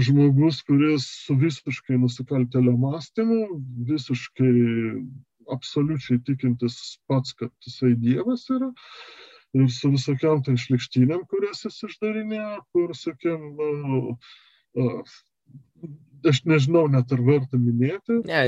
žmogus, 0.00 0.62
kuris 0.66 1.04
su 1.26 1.36
visiškai 1.38 2.00
nusikaltelio 2.00 2.74
mąstymu, 2.80 3.60
visiškai 3.92 4.54
absoliučiai 5.52 6.22
tikintis 6.24 6.98
pats, 7.06 7.36
kad 7.36 7.52
jisai 7.66 7.92
Dievas 8.00 8.48
yra, 8.50 8.72
ir 9.54 9.70
su 9.72 9.92
visokiam 9.94 10.42
tai 10.44 10.56
šlikštynėm, 10.60 11.26
kurias 11.30 11.64
jis 11.66 11.82
išdarinėjo, 11.88 12.56
kur, 12.74 12.94
sakėm, 12.98 13.46
aš 16.28 16.40
nežinau 16.48 16.84
net 16.88 17.12
ar 17.12 17.20
verta 17.24 17.58
minėti. 17.60 18.20
Ne, 18.28 18.40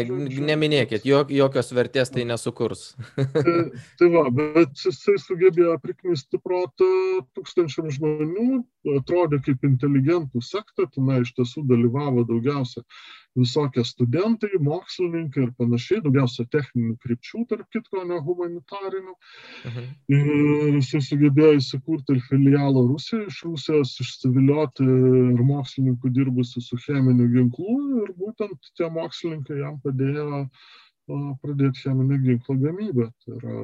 neminėkit, 0.48 1.04
jok, 1.08 1.30
jokios 1.34 1.72
vertės 1.76 2.12
tai 2.14 2.24
nesukurs. 2.28 2.86
tai, 3.16 3.54
tai 4.00 4.08
va, 4.14 4.24
bet 4.34 4.80
jisai 4.80 5.16
sugebėjo 5.22 5.76
priknisti 5.82 6.40
protą 6.42 6.88
tūkstančiam 7.36 7.90
žmonių, 7.92 8.62
atrodė 8.96 9.42
kaip 9.46 9.66
inteligentų 9.68 10.42
sekta, 10.44 10.88
tenai 10.94 11.22
iš 11.24 11.34
tiesų 11.36 11.66
dalyvavo 11.68 12.26
daugiausia 12.28 12.84
visokie 13.36 13.84
studentai, 13.86 14.50
mokslininkai 14.62 15.44
ir 15.46 15.52
panašiai, 15.58 16.02
daugiausia 16.04 16.46
techninių 16.52 16.96
krypčių, 17.02 17.42
tarp 17.50 17.68
kitko, 17.74 18.04
ne 18.08 18.20
humanitarinių. 18.26 19.14
Mhm. 19.70 19.90
Ir 20.16 20.78
jisai 20.78 21.02
sugebėjo 21.08 21.58
įsikurti 21.60 22.16
ir 22.16 22.22
filialą 22.30 22.86
Rusijoje, 22.88 23.28
iš 23.32 23.42
Rusijos 23.48 23.94
išsivilioti 24.04 24.86
ir 24.86 25.44
mokslininkų 25.50 26.12
dirbusių 26.20 26.64
su 26.64 26.80
cheminiu 26.86 27.28
ginklu 27.34 27.76
ir 28.02 28.16
būtent 28.16 28.72
tie 28.78 28.90
mokslininkai 28.92 29.60
jam 29.60 29.78
padėjo 29.84 30.46
pradėti 31.42 31.84
cheminio 31.84 32.18
ginklo 32.24 32.58
gamybę. 32.60 33.12
Tai 33.24 33.38
yra, 33.38 33.60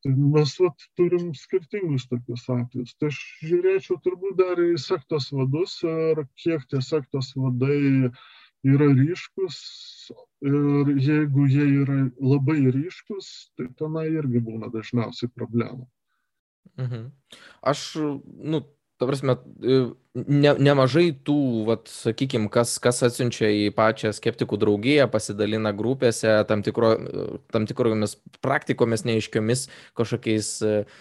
Tai 0.00 0.10
mes 0.16 0.52
vat, 0.56 0.84
turim 0.96 1.32
skirtingus 1.36 2.06
tokius 2.08 2.46
atvejus. 2.54 2.94
Tai 2.96 3.10
aš 3.12 3.18
žiūrėčiau 3.48 3.98
turbūt 4.06 4.38
dar 4.38 4.62
į 4.64 4.78
sektos 4.80 5.26
vadus 5.36 5.74
ir 5.84 6.22
kiek 6.40 6.64
tie 6.72 6.80
sektos 6.86 7.34
vadai 7.36 7.80
uh, 8.08 8.22
yra 8.66 8.90
ryškus 8.92 9.60
ir 10.44 10.90
jeigu 11.00 11.46
jie 11.48 11.66
yra 11.82 12.02
labai 12.18 12.60
ryškus, 12.72 13.52
tai 13.56 13.68
tenai 13.78 14.08
irgi 14.10 14.42
būna 14.44 14.70
dažniausiai 14.72 15.32
problemų. 15.32 15.86
Mhm. 16.80 17.08
Aš, 17.66 17.96
nu, 18.24 18.62
ta 19.00 19.08
prasme, 19.08 19.36
ne, 20.14 20.54
nemažai 20.60 21.10
tų, 21.24 21.38
vat, 21.68 21.88
sakykime, 21.92 22.50
kas, 22.52 22.78
kas 22.82 23.02
atsiunčia 23.06 23.48
į 23.66 23.68
pačią 23.76 24.12
skeptikų 24.16 24.58
draugiją, 24.60 25.08
pasidalina 25.12 25.72
grupėse 25.76 26.40
tam, 26.48 26.64
tikro, 26.64 26.94
tam 27.52 27.68
tikromis 27.68 28.18
praktikomis 28.44 29.06
neaiškiomis 29.08 29.66
kažkokiais 29.98 30.52
uh, 30.64 31.00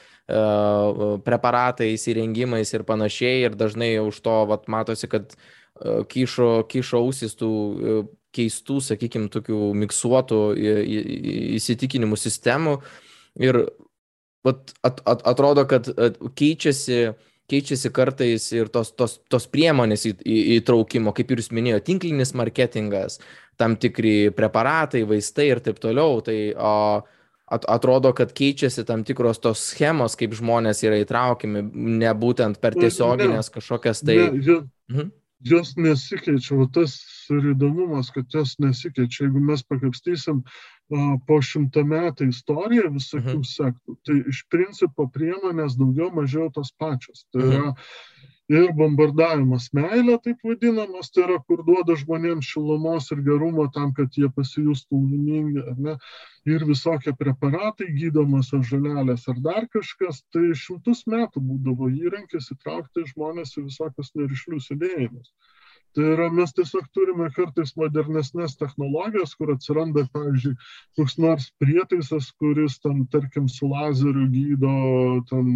preparatais, 1.27 2.07
įrengimais 2.11 2.71
ir 2.75 2.87
panašiai. 2.87 3.47
Ir 3.47 3.59
dažnai 3.59 3.95
už 4.03 4.19
to 4.23 4.35
vat, 4.51 4.67
matosi, 4.71 5.11
kad 5.11 5.35
uh, 5.35 5.58
kyšo, 5.81 6.49
kyšo 6.69 7.03
ausis 7.03 7.37
tų 7.39 7.51
e, 7.51 7.99
keistų, 8.35 8.79
sakykime, 8.85 9.29
tokių 9.33 9.71
miksuotų 9.83 10.41
įsitikinimų 11.57 12.19
sistemų. 12.19 12.75
Ir 13.41 13.63
at, 14.45 14.75
at, 14.85 15.01
at, 15.05 15.25
atrodo, 15.33 15.65
kad 15.69 15.89
keičiasi 16.37 17.09
keičiasi 17.49 17.91
kartais 17.93 18.47
ir 18.53 18.69
tos, 18.73 18.91
tos, 18.93 19.17
tos 19.31 19.47
priemonės 19.49 20.05
į, 20.05 20.13
į, 20.21 20.39
įtraukimo, 20.59 21.13
kaip 21.17 21.31
ir 21.33 21.41
jūs 21.41 21.51
minėjote, 21.55 21.87
tinklinis 21.87 22.35
marketingas, 22.37 23.19
tam 23.59 23.75
tikri 23.79 24.29
preparatai, 24.35 25.03
vaistai 25.09 25.49
ir 25.53 25.63
taip 25.65 25.81
toliau. 25.81 26.19
Tai 26.25 26.37
o, 26.53 26.73
at, 27.49 27.65
atrodo, 27.65 28.13
kad 28.17 28.33
keičiasi 28.37 28.85
tam 28.87 29.03
tikros 29.07 29.41
tos 29.43 29.63
schemos, 29.71 30.17
kaip 30.19 30.35
žmonės 30.37 30.83
yra 30.85 31.01
įtraukiami, 31.03 31.65
ne 31.99 32.13
būtent 32.21 32.61
per 32.61 32.77
tiesioginės 32.77 33.51
kažkokias 33.55 34.03
tai... 34.05 34.19
Ne, 34.21 34.43
jie, 34.45 34.59
mhm. 34.93 35.09
Jos 35.47 35.75
nesikeičia, 35.79 36.57
o 36.59 36.65
tas 36.67 36.97
ir 37.31 37.53
įdomumas, 37.53 38.09
kad 38.11 38.27
jos 38.33 38.57
nesikeičia. 38.59 39.25
Jeigu 39.27 39.39
mes 39.47 39.63
pakapstysim 39.63 40.41
uh, 40.43 41.13
po 41.27 41.39
šimtą 41.39 41.85
metų 41.87 42.27
istoriją 42.33 42.89
visokių 42.95 43.37
mhm. 43.37 43.45
sektų, 43.47 43.95
tai 44.03 44.17
iš 44.33 44.43
principo 44.51 45.07
priemonės 45.13 45.77
daugiau 45.79 46.11
mažiau 46.15 46.49
tos 46.51 46.73
pačios. 46.75 47.23
Tai 47.31 47.45
mhm. 47.45 47.71
Ir 48.49 48.71
bombardavimas 48.77 49.67
meilė, 49.77 50.15
taip 50.25 50.41
vadinamas, 50.47 51.11
tai 51.13 51.25
yra, 51.27 51.37
kur 51.45 51.61
duoda 51.67 51.95
žmonėms 52.01 52.49
šilumos 52.53 53.11
ir 53.13 53.21
gerumo 53.27 53.67
tam, 53.75 53.91
kad 53.99 54.17
jie 54.17 54.29
pasijustų 54.35 55.01
laimingi, 55.03 55.65
ne? 55.85 55.95
ir 56.49 56.65
visokie 56.65 57.13
preparatai, 57.19 57.91
gydomosios 57.99 58.65
žalelės 58.71 59.27
ar 59.29 59.37
dar 59.45 59.69
kažkas, 59.75 60.23
tai 60.33 60.49
šimtus 60.63 61.05
metų 61.13 61.43
būdavo 61.51 61.91
įrankis 61.93 62.49
įtraukti 62.55 63.05
žmonės 63.13 63.53
į 63.59 63.67
visokius 63.69 64.13
nerišlius 64.17 64.71
judėjimus. 64.73 65.33
Tai 65.97 66.03
yra, 66.05 66.27
mes 66.33 66.51
tiesiog 66.53 66.85
turime 66.93 67.27
kartais 67.33 67.71
modernesnės 67.77 68.53
technologijas, 68.59 69.31
kur 69.37 69.55
atsiranda, 69.55 70.03
pavyzdžiui, 70.13 70.53
koks 70.99 71.17
nors 71.21 71.47
prietaisas, 71.61 72.29
kuris 72.41 72.77
ten, 72.83 73.07
tarkim, 73.13 73.47
su 73.49 73.69
lazeriu 73.71 74.27
gydo, 74.33 74.75
ten, 75.31 75.49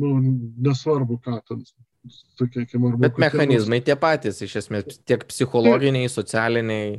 nu, 0.00 0.14
nesvarbu 0.68 1.20
ką 1.26 1.36
ten, 1.50 1.60
sakykime, 2.38 2.88
arba. 2.92 3.04
Bet 3.08 3.20
mechanizmai 3.20 3.80
tie 3.84 3.96
patys, 3.98 4.42
iš 4.44 4.58
esmės, 4.62 4.98
tiek 5.08 5.24
psichologiniai, 5.30 6.10
socialiniai. 6.12 6.98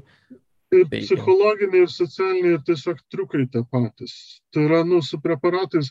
Ir 0.70 0.84
psichologiniai, 0.86 1.88
ir 1.88 1.90
socialiniai, 1.90 2.58
ir 2.60 2.66
tiesiog 2.66 3.00
triukai 3.10 3.48
tie 3.50 3.64
patys. 3.74 4.14
Tai 4.54 4.68
yra, 4.68 4.84
nu, 4.86 5.00
su 5.06 5.18
preparatais, 5.24 5.90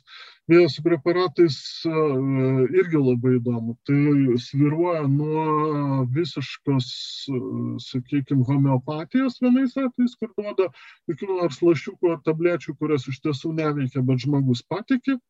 vėl 0.50 0.68
su 0.70 0.84
preparatais 0.84 1.56
uh, 1.90 2.62
irgi 2.78 3.00
labai 3.00 3.34
įdomu. 3.40 3.74
Tai 3.88 3.98
sviruoja 4.44 5.02
nuo 5.10 6.04
visiškos, 6.14 6.90
uh, 7.34 7.72
sakykime, 7.82 8.46
homeopatijos 8.46 9.40
vienais 9.42 9.74
atvejais, 9.74 10.14
kur 10.20 10.30
duoda 10.38 10.70
kokių 11.10 11.32
nors 11.32 11.58
lašiukų 11.64 12.14
ar 12.14 12.22
tablečių, 12.28 12.76
kurias 12.78 13.10
iš 13.10 13.18
tiesų 13.26 13.56
neveikia, 13.58 14.06
bet 14.06 14.22
žmogus 14.28 14.62
patikė 14.62 15.18
na, 15.18 15.22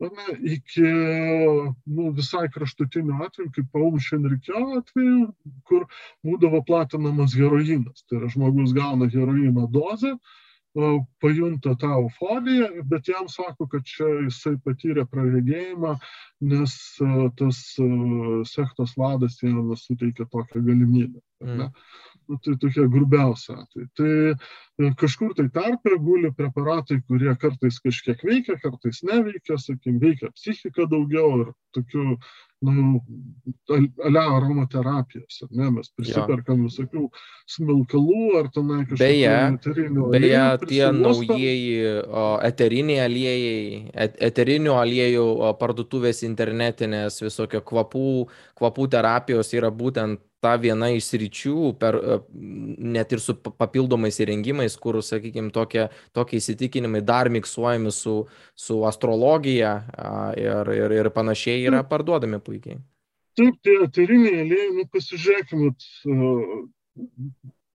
iki 0.00 0.90
nu, 1.86 2.10
visai 2.16 2.46
kraštutinių 2.52 3.18
atvejų, 3.26 3.50
kaip 3.56 3.66
Paulų 3.74 4.00
Šenrikio 4.04 4.62
atveju, 4.78 5.26
kur 5.68 5.86
būdavo 6.26 6.62
platinamas 6.66 7.36
heroinas. 7.36 8.04
Tai 8.08 8.20
yra 8.20 8.30
žmogus 8.32 8.72
gauna 8.76 9.10
heroino 9.12 9.68
dozę, 9.68 10.14
pajunta 11.20 11.74
tą 11.74 11.92
euforiją, 11.98 12.68
bet 12.84 13.08
jam 13.08 13.28
sako, 13.28 13.66
kad 13.70 13.86
čia 13.86 14.06
jisai 14.26 14.54
patyrė 14.64 15.06
praregėjimą, 15.10 15.96
nes 16.52 16.76
tas 17.40 17.62
sektos 18.52 18.94
vadas 18.96 19.40
jam 19.42 19.74
suteikė 19.76 20.28
tokią 20.30 20.62
galimybę. 20.62 21.18
Mm. 21.42 21.70
Nu, 22.30 22.36
tai 22.38 22.54
tokie 22.62 22.84
grubiausia 22.86 23.56
atveju. 23.58 23.88
Tai 23.98 24.10
e, 24.86 24.90
kažkur 25.00 25.32
tai 25.34 25.48
tarpe 25.50 25.96
guli 25.98 26.30
preparatai, 26.36 27.00
kurie 27.08 27.32
kartais 27.42 27.80
kažkiek 27.82 28.22
veikia, 28.22 28.54
kartais 28.62 29.00
neveikia, 29.08 29.56
sakykim, 29.58 29.98
veikia 29.98 30.30
psichika 30.36 30.86
daugiau 30.92 31.40
ir 31.40 31.50
tokių 31.74 32.04
nu, 32.60 33.00
alia 34.04 34.22
aromaterapijos, 34.36 35.40
ne, 35.50 35.70
mes 35.72 35.88
prisiperkam 35.96 36.66
visokių 36.66 37.06
smilkalų 37.48 38.24
ar 38.40 38.50
tenai 38.52 38.80
kažkokių 38.84 39.00
beje, 39.00 39.34
eterinių. 39.56 40.08
Beje, 40.12 40.42
tie 40.68 40.82
naujieji 40.96 41.76
o, 42.04 42.24
eteriniai 42.50 43.04
aliejai, 43.06 43.60
et, 44.06 44.18
eterinių 44.30 44.76
aliejų 44.76 45.26
parduotuvės 45.60 46.24
internetinės, 46.28 47.20
visokio 47.24 47.62
kvapų, 47.64 48.10
kvapų 48.60 48.90
terapijos 48.92 49.54
yra 49.56 49.72
būtent 49.72 50.20
ta 50.40 50.54
viena 50.60 50.88
iš 50.94 51.10
sričių, 51.12 51.72
per, 51.80 51.98
e, 52.00 52.18
net 52.96 53.12
ir 53.12 53.22
su 53.22 53.34
papildomais 53.36 54.20
įrengimais, 54.22 54.76
kur, 54.80 55.00
sakykime, 55.04 55.52
tokie, 55.54 55.88
tokie 56.16 56.40
įsitikinimai 56.40 57.02
dar 57.06 57.30
miksuojami 57.32 57.92
su, 57.94 58.16
su 58.56 58.80
astrologija 58.88 59.74
ir, 60.40 60.72
ir, 60.76 60.96
ir 61.00 61.10
panašiai 61.14 61.66
yra 61.68 61.82
parduodami 61.86 62.40
puikiai. 62.44 62.80
Taip, 63.38 63.60
tie 63.64 63.76
eteriniai 63.86 64.42
aliejai, 64.44 64.70
nu 64.76 64.86
pasižiūrėkime, 64.92 65.70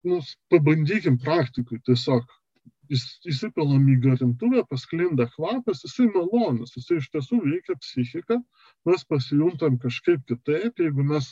nu, 0.07 0.19
pabandykim 0.53 1.17
praktikui 1.21 1.81
tiesiog 1.85 2.29
įsipilam 2.91 3.85
į 3.93 3.97
garintuvę, 4.05 4.63
pasklinda 4.69 5.27
kvapas, 5.35 5.83
jisai 5.85 6.07
malonus, 6.15 6.75
jisai 6.77 6.99
iš 7.01 7.09
tiesų 7.15 7.39
veikia 7.45 7.77
psichiką, 7.79 8.39
mes 8.89 9.05
pasijuntam 9.13 9.77
kažkaip 9.83 10.25
kitaip, 10.31 10.83
jeigu 10.85 11.05
mes 11.13 11.31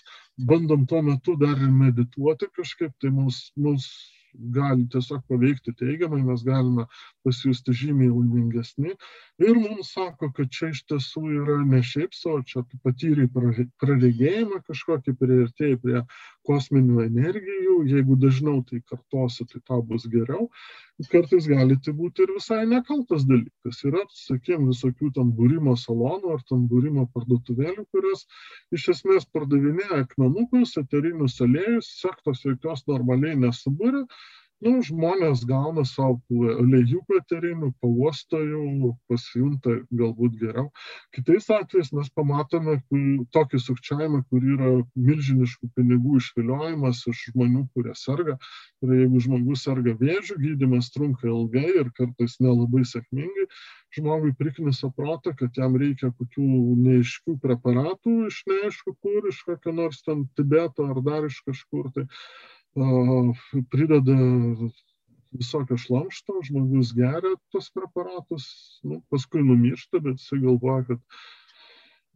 bandom 0.52 0.86
tuo 0.90 1.02
metu 1.10 1.36
dar 1.41 1.57
ir 1.57 1.76
medituoti 1.81 2.49
kažkaip, 2.56 2.95
tai 3.02 3.11
mus, 3.15 3.49
mus 3.57 3.90
gali 4.34 4.86
tiesiog 4.94 5.23
paveikti 5.30 5.73
teigiamai, 5.80 6.22
mes 6.26 6.44
galime 6.45 6.86
pasijusti 7.26 7.73
žymiai 7.81 8.11
laimingesni. 8.14 8.94
Ir 9.41 9.57
mums 9.57 9.94
sako, 9.95 10.31
kad 10.36 10.52
čia 10.53 10.72
iš 10.73 10.84
tiesų 10.91 11.23
yra 11.41 11.57
ne 11.65 11.81
šiaip 11.91 12.14
savo, 12.18 12.41
čia 12.45 12.64
tu 12.69 12.80
patyrai 12.86 13.27
praregėjimą 13.34 14.61
kažkokį, 14.68 15.15
prieartėjai 15.22 15.80
prie 15.84 16.03
kosminių 16.47 17.03
energijų, 17.05 17.75
jeigu 17.89 18.15
dažniau 18.19 18.61
tai 18.69 18.79
kartosi, 18.91 19.45
tai 19.49 19.61
tau 19.67 19.81
bus 19.85 20.07
geriau. 20.11 20.47
Kartais 21.11 21.47
gali 21.47 21.77
tai 21.83 21.93
būti 21.95 22.25
ir 22.25 22.33
visai 22.35 22.61
nekaltas 22.69 23.25
dalykas. 23.29 23.79
Yra, 23.87 24.03
sakėm, 24.21 24.67
visokių 24.71 25.11
tam 25.15 25.31
būrimo 25.35 25.75
salonų 25.79 26.33
ar 26.35 26.43
tam 26.49 26.65
būrimo 26.71 27.05
parduotuvėlių, 27.13 27.85
kurios 27.93 28.25
iš 28.75 28.89
esmės 28.95 29.29
pardavinėja 29.35 30.03
akmenukus, 30.03 30.75
eterinius 30.81 31.39
aliejus, 31.45 31.93
sektos 32.01 32.43
jokios 32.47 32.85
normaliai 32.91 33.39
nesubūrė 33.39 34.05
nu, 34.65 34.80
žmonės 34.86 35.45
gauna 35.48 35.86
savo 35.88 36.19
aliejukų 36.60 37.19
eterinių, 37.22 37.72
pavosto 37.84 38.40
jau, 38.44 38.91
pasijunta 39.11 39.77
galbūt 40.02 40.36
geriau. 40.41 40.68
Kitais 41.15 41.48
atvejais 41.53 41.91
mes 41.95 42.11
pamatome 42.15 42.77
tokį 43.36 43.61
sukčiavimą, 43.64 44.22
kur 44.30 44.45
yra 44.56 44.73
milžiniškų 44.99 45.72
pinigų 45.80 46.19
išviliojimas 46.19 47.06
iš 47.11 47.26
žmonių, 47.31 47.65
kurie 47.73 47.95
serga. 47.99 48.36
Ir 48.84 48.95
jeigu 49.02 49.23
žmogus 49.23 49.65
serga 49.68 49.95
vėžių, 49.99 50.40
gydimas 50.44 50.91
trunka 50.95 51.27
ilgai 51.31 51.68
ir 51.84 51.91
kartais 51.95 52.38
nelabai 52.44 52.84
sėkmingai, 52.88 53.48
žmogui 53.95 54.36
priknisa 54.38 54.91
protą, 54.95 55.34
kad 55.40 55.56
jam 55.57 55.76
reikia 55.80 56.11
kokių 56.19 56.45
neaiškių 56.84 57.40
preparatų 57.44 58.15
iš 58.27 58.44
neaišku 58.52 58.95
kur, 59.02 59.27
iš 59.31 59.41
kokio 59.48 59.73
nors 59.76 60.03
ten 60.06 60.27
Tibeto 60.38 60.88
ar 60.91 61.02
dar 61.06 61.27
iš 61.31 61.41
kažkur. 61.48 61.91
Tai 61.95 62.06
prideda 63.72 64.15
visokio 65.31 65.77
šlamšto, 65.77 66.39
žmogus 66.47 66.93
geria 66.97 67.35
tos 67.53 67.69
preparatus, 67.76 68.47
nu, 68.84 69.01
paskui 69.14 69.43
numiršta, 69.45 70.01
bet 70.06 70.18
jisai 70.18 70.39
galvoja, 70.45 70.85
kad 70.88 70.99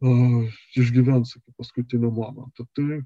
uh, 0.04 0.56
išgyvens 0.80 1.36
iki 1.38 1.54
paskutinio 1.58 2.10
momento. 2.10 2.66
Tai 2.74 3.00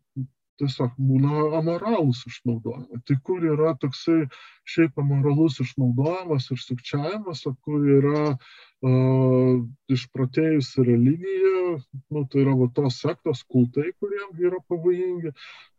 tiesiog 0.59 0.95
būna 0.99 1.49
amoralus 1.61 2.25
išnaudojimas. 2.29 3.03
Tai 3.07 3.17
kur 3.25 3.45
yra 3.55 3.75
toksai 3.81 4.25
šiaip 4.69 4.99
amoralus 5.01 5.61
išnaudojimas 5.65 6.51
ir 6.53 6.61
sukčiavimas, 6.61 7.45
o 7.49 7.55
kur 7.65 7.85
yra 7.99 8.25
uh, 8.35 9.55
išprotėjusi 9.89 10.85
religija, 10.87 11.79
nu, 12.13 12.25
tai 12.29 12.43
yra 12.45 12.57
va, 12.59 12.69
tos 12.75 13.01
sektos 13.01 13.43
kultai, 13.49 13.89
kurie 14.03 14.21
yra 14.45 14.61
pavojingi, 14.69 15.33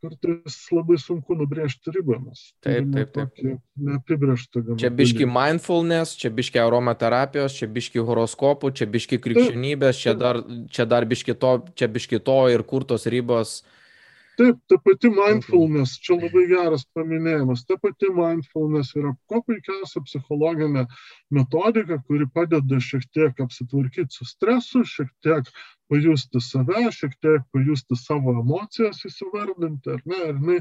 kartais 0.03 0.59
labai 0.73 0.97
sunku 1.01 1.37
nubrėžti 1.37 1.93
ribą. 1.95 2.19
Taip, 2.65 2.91
taip, 2.95 3.15
taip. 3.15 3.63
Neapibrėžta. 3.79 4.63
Čia 4.81 4.93
biški 4.95 5.27
mindfulness, 5.29 6.17
čia 6.19 6.33
biški 6.33 6.61
aromaterapijos, 6.63 7.59
čia 7.61 7.69
biški 7.69 8.03
horoskopų, 8.05 8.73
čia 8.79 8.89
biški 8.89 9.21
krikščionybės, 9.21 10.01
čia 10.01 10.15
dar, 10.17 10.41
čia 10.73 10.89
dar 10.89 11.07
biški 11.09 11.37
to, 11.37 11.59
čia 11.77 11.91
biški 11.91 12.23
to 12.25 12.41
ir 12.55 12.65
kur 12.65 12.87
tos 12.89 13.05
ribos. 13.11 13.59
Uh, 13.59 13.75
Taip, 14.39 14.59
ta 14.71 14.77
pati 14.79 15.09
mindfulness, 15.11 15.97
čia 15.99 16.15
labai 16.15 16.45
geras 16.47 16.85
paminėjimas, 16.95 17.65
ta 17.67 17.75
pati 17.83 18.07
mindfulness 18.15 18.93
yra 18.95 19.11
kuo 19.27 19.41
puikiausia 19.43 19.99
psichologinė 20.05 20.85
metodika, 21.35 21.97
kuri 22.07 22.27
padeda 22.37 22.79
šiek 22.85 23.03
tiek 23.17 23.43
apsitvarkyti 23.43 24.15
su 24.15 24.27
stresu, 24.29 24.85
šiek 24.93 25.11
tiek 25.25 25.51
pajusti 25.89 26.41
save, 26.43 26.83
šiek 26.95 27.15
tiek 27.23 27.45
pajusti 27.53 27.97
savo 27.99 28.35
emocijas 28.41 29.01
įsivardinti, 29.09 29.95
ar 29.95 30.03
ne, 30.05 30.19
ir 30.29 30.35
jinai 30.35 30.59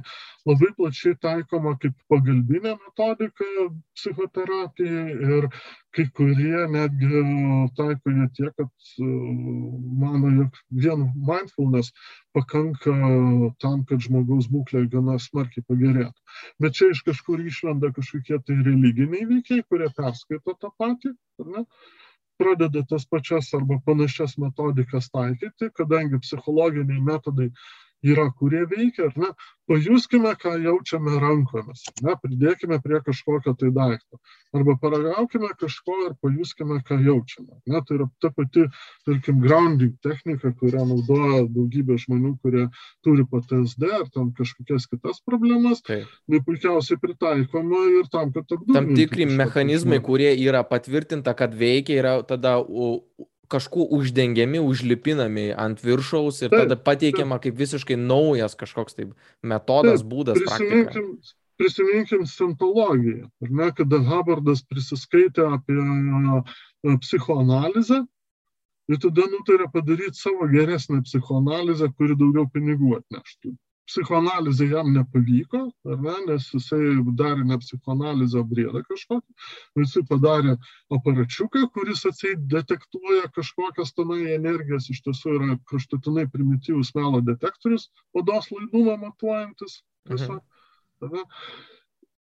labai 0.48 0.70
plačiai 0.78 1.18
taikoma 1.24 1.74
kaip 1.82 1.96
pagalbinė 2.12 2.74
metodika 2.76 3.48
psichoterapijai 3.98 5.18
ir 5.36 5.48
kai 5.96 6.06
kurie 6.16 6.64
netgi 6.72 7.22
taiko 7.76 8.14
ją 8.14 8.28
tiek, 8.36 8.52
kad 8.56 8.90
e, 9.02 9.10
mano, 10.02 10.32
jog 10.40 10.59
vien 10.84 11.06
mindfulness 11.28 11.92
pakanka 12.36 12.94
tam, 13.62 13.84
kad 13.88 14.05
žmogaus 14.05 14.50
būklė 14.52 14.86
gana 14.92 15.18
smarkiai 15.22 15.64
pagerėtų. 15.68 16.18
Bet 16.62 16.76
čia 16.78 16.92
iš 16.94 17.05
kažkur 17.09 17.42
išlenda 17.44 17.92
kažkokie 17.96 18.40
tai 18.44 18.60
religiniai 18.60 19.28
veikiai, 19.32 19.64
kurie 19.68 19.88
perskaito 19.96 20.56
tą 20.60 20.72
patį, 20.80 21.16
ar 21.42 21.55
ne? 21.56 21.64
Pradeda 22.39 22.85
tas 22.90 23.06
pačias 23.06 23.51
arba 23.59 23.81
panašias 23.86 24.36
metodikas 24.39 25.10
taikyti, 25.15 25.70
kadangi 25.81 26.20
psichologiniai 26.24 27.05
metodai 27.10 27.51
yra, 28.07 28.29
kurie 28.39 28.65
veikia, 28.70 29.09
ar 29.09 29.16
ne, 29.19 29.31
pajuskime, 29.69 30.33
ką 30.41 30.55
jaučiame 30.62 31.19
rankomis, 31.20 31.85
ne, 32.05 32.15
pridėkime 32.23 32.79
prie 32.85 33.01
kažkokio 33.05 33.55
tai 33.59 33.70
daikto. 33.75 34.20
Arba 34.57 34.79
paragaukime 34.81 35.51
kažko 35.61 35.97
ir 36.07 36.15
pajuskime, 36.23 36.79
ką 36.87 37.01
jaučiame. 37.05 37.59
Ne, 37.69 37.83
tai 37.85 37.99
yra 37.99 38.07
ta 38.23 38.31
pati, 38.35 38.65
tarkim, 39.09 39.43
grounding 39.45 39.97
technika, 40.05 40.55
kurią 40.57 40.87
naudoja 40.89 41.43
daugybė 41.53 41.99
žmonių, 42.05 42.35
kurie 42.45 42.69
turi 43.05 43.27
PTSD 43.29 43.91
ar 44.01 44.07
tam 44.15 44.31
kažkokias 44.39 44.89
kitas 44.89 45.20
problemas. 45.27 45.83
Tai 45.85 46.43
puikiausiai 46.47 47.01
pritaikoma 47.03 47.83
ir 47.99 48.09
tam, 48.12 48.33
kad 48.33 48.47
apdūminti. 48.47 48.79
Tam 48.79 48.95
tikri 48.97 49.29
mechanizmai, 49.29 50.01
kurie 50.05 50.33
yra 50.39 50.62
patvirtinta, 50.65 51.37
kad 51.37 51.53
veikia, 51.59 51.99
yra 52.01 52.15
tada 52.29 52.57
kažkuo 53.53 53.87
uždengiami, 53.99 54.61
užlipinami 54.61 55.49
ant 55.57 55.83
viršaus 55.85 56.43
ir 56.45 56.55
tada 56.55 56.77
pateikiama 56.89 57.41
kaip 57.43 57.57
visiškai 57.59 57.97
naujas 58.01 58.57
kažkoks 58.61 58.99
tai 58.99 59.09
metodas, 59.43 60.03
taip, 60.03 60.11
būdas. 60.12 60.41
Prisiminkim, 60.45 61.09
prisiminkim 61.61 62.27
sintologiją. 62.31 63.29
Ar 63.45 63.55
ne, 63.61 63.70
kada 63.81 64.03
Hubardas 64.11 64.65
prisiskaitė 64.69 65.49
apie 65.59 65.79
psichoanalizę 67.05 68.03
ir 68.89 69.01
tada 69.05 69.31
nutarė 69.33 69.70
padaryti 69.73 70.20
savo 70.20 70.49
geresnę 70.53 71.03
psichoanalizę, 71.07 71.91
kuri 71.97 72.16
daugiau 72.20 72.47
pinigų 72.53 73.01
atneštų 73.01 73.57
psichoanalizė 73.89 74.69
jam 74.73 74.90
nepavyko, 74.94 75.60
ne, 75.89 76.16
nes 76.28 76.48
jisai 76.55 76.81
darė 77.20 77.47
ne 77.48 77.59
psichoanalizę, 77.62 78.43
briedą 78.51 78.82
kažkokį, 78.89 79.36
jisai 79.82 80.05
padarė 80.10 80.56
aparačiuką, 80.94 81.65
kuris 81.77 82.05
atseit 82.10 82.44
detektuoja 82.52 83.31
kažkokias 83.39 83.94
tenai 83.97 84.20
energijas, 84.36 84.90
iš 84.93 85.02
tiesų 85.09 85.39
yra 85.39 85.56
kraštutinai 85.70 86.28
primityvus 86.35 86.93
melo 86.98 87.23
detektorius, 87.24 87.89
odos 88.16 88.52
laidumą 88.55 88.98
matuojantis. 89.06 89.82
Tiesiog, 90.09 90.39
mhm. 91.05 91.27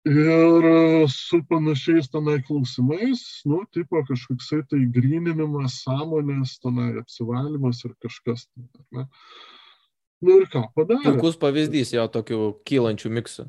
Ir 0.08 0.64
su 1.12 1.42
panašiais 1.50 2.06
tenai 2.08 2.38
klausimais, 2.46 3.22
nu, 3.50 3.58
tipo 3.74 4.00
kažkoksai 4.08 4.62
tai 4.70 4.78
grininimas, 4.94 5.82
sąmonės, 5.84 6.54
tenai 6.62 6.92
apsivalymas 7.02 7.82
ir 7.84 7.96
kažkas. 8.04 8.46
Ne. 8.94 9.04
Nu 10.24 10.40
ir 10.40 10.48
ką 10.50 10.64
padarė? 10.74 11.04
Puikus 11.06 11.38
pavyzdys 11.38 11.94
jo 11.94 12.04
tokių 12.10 12.42
kylančių 12.66 13.14
miksų. 13.18 13.46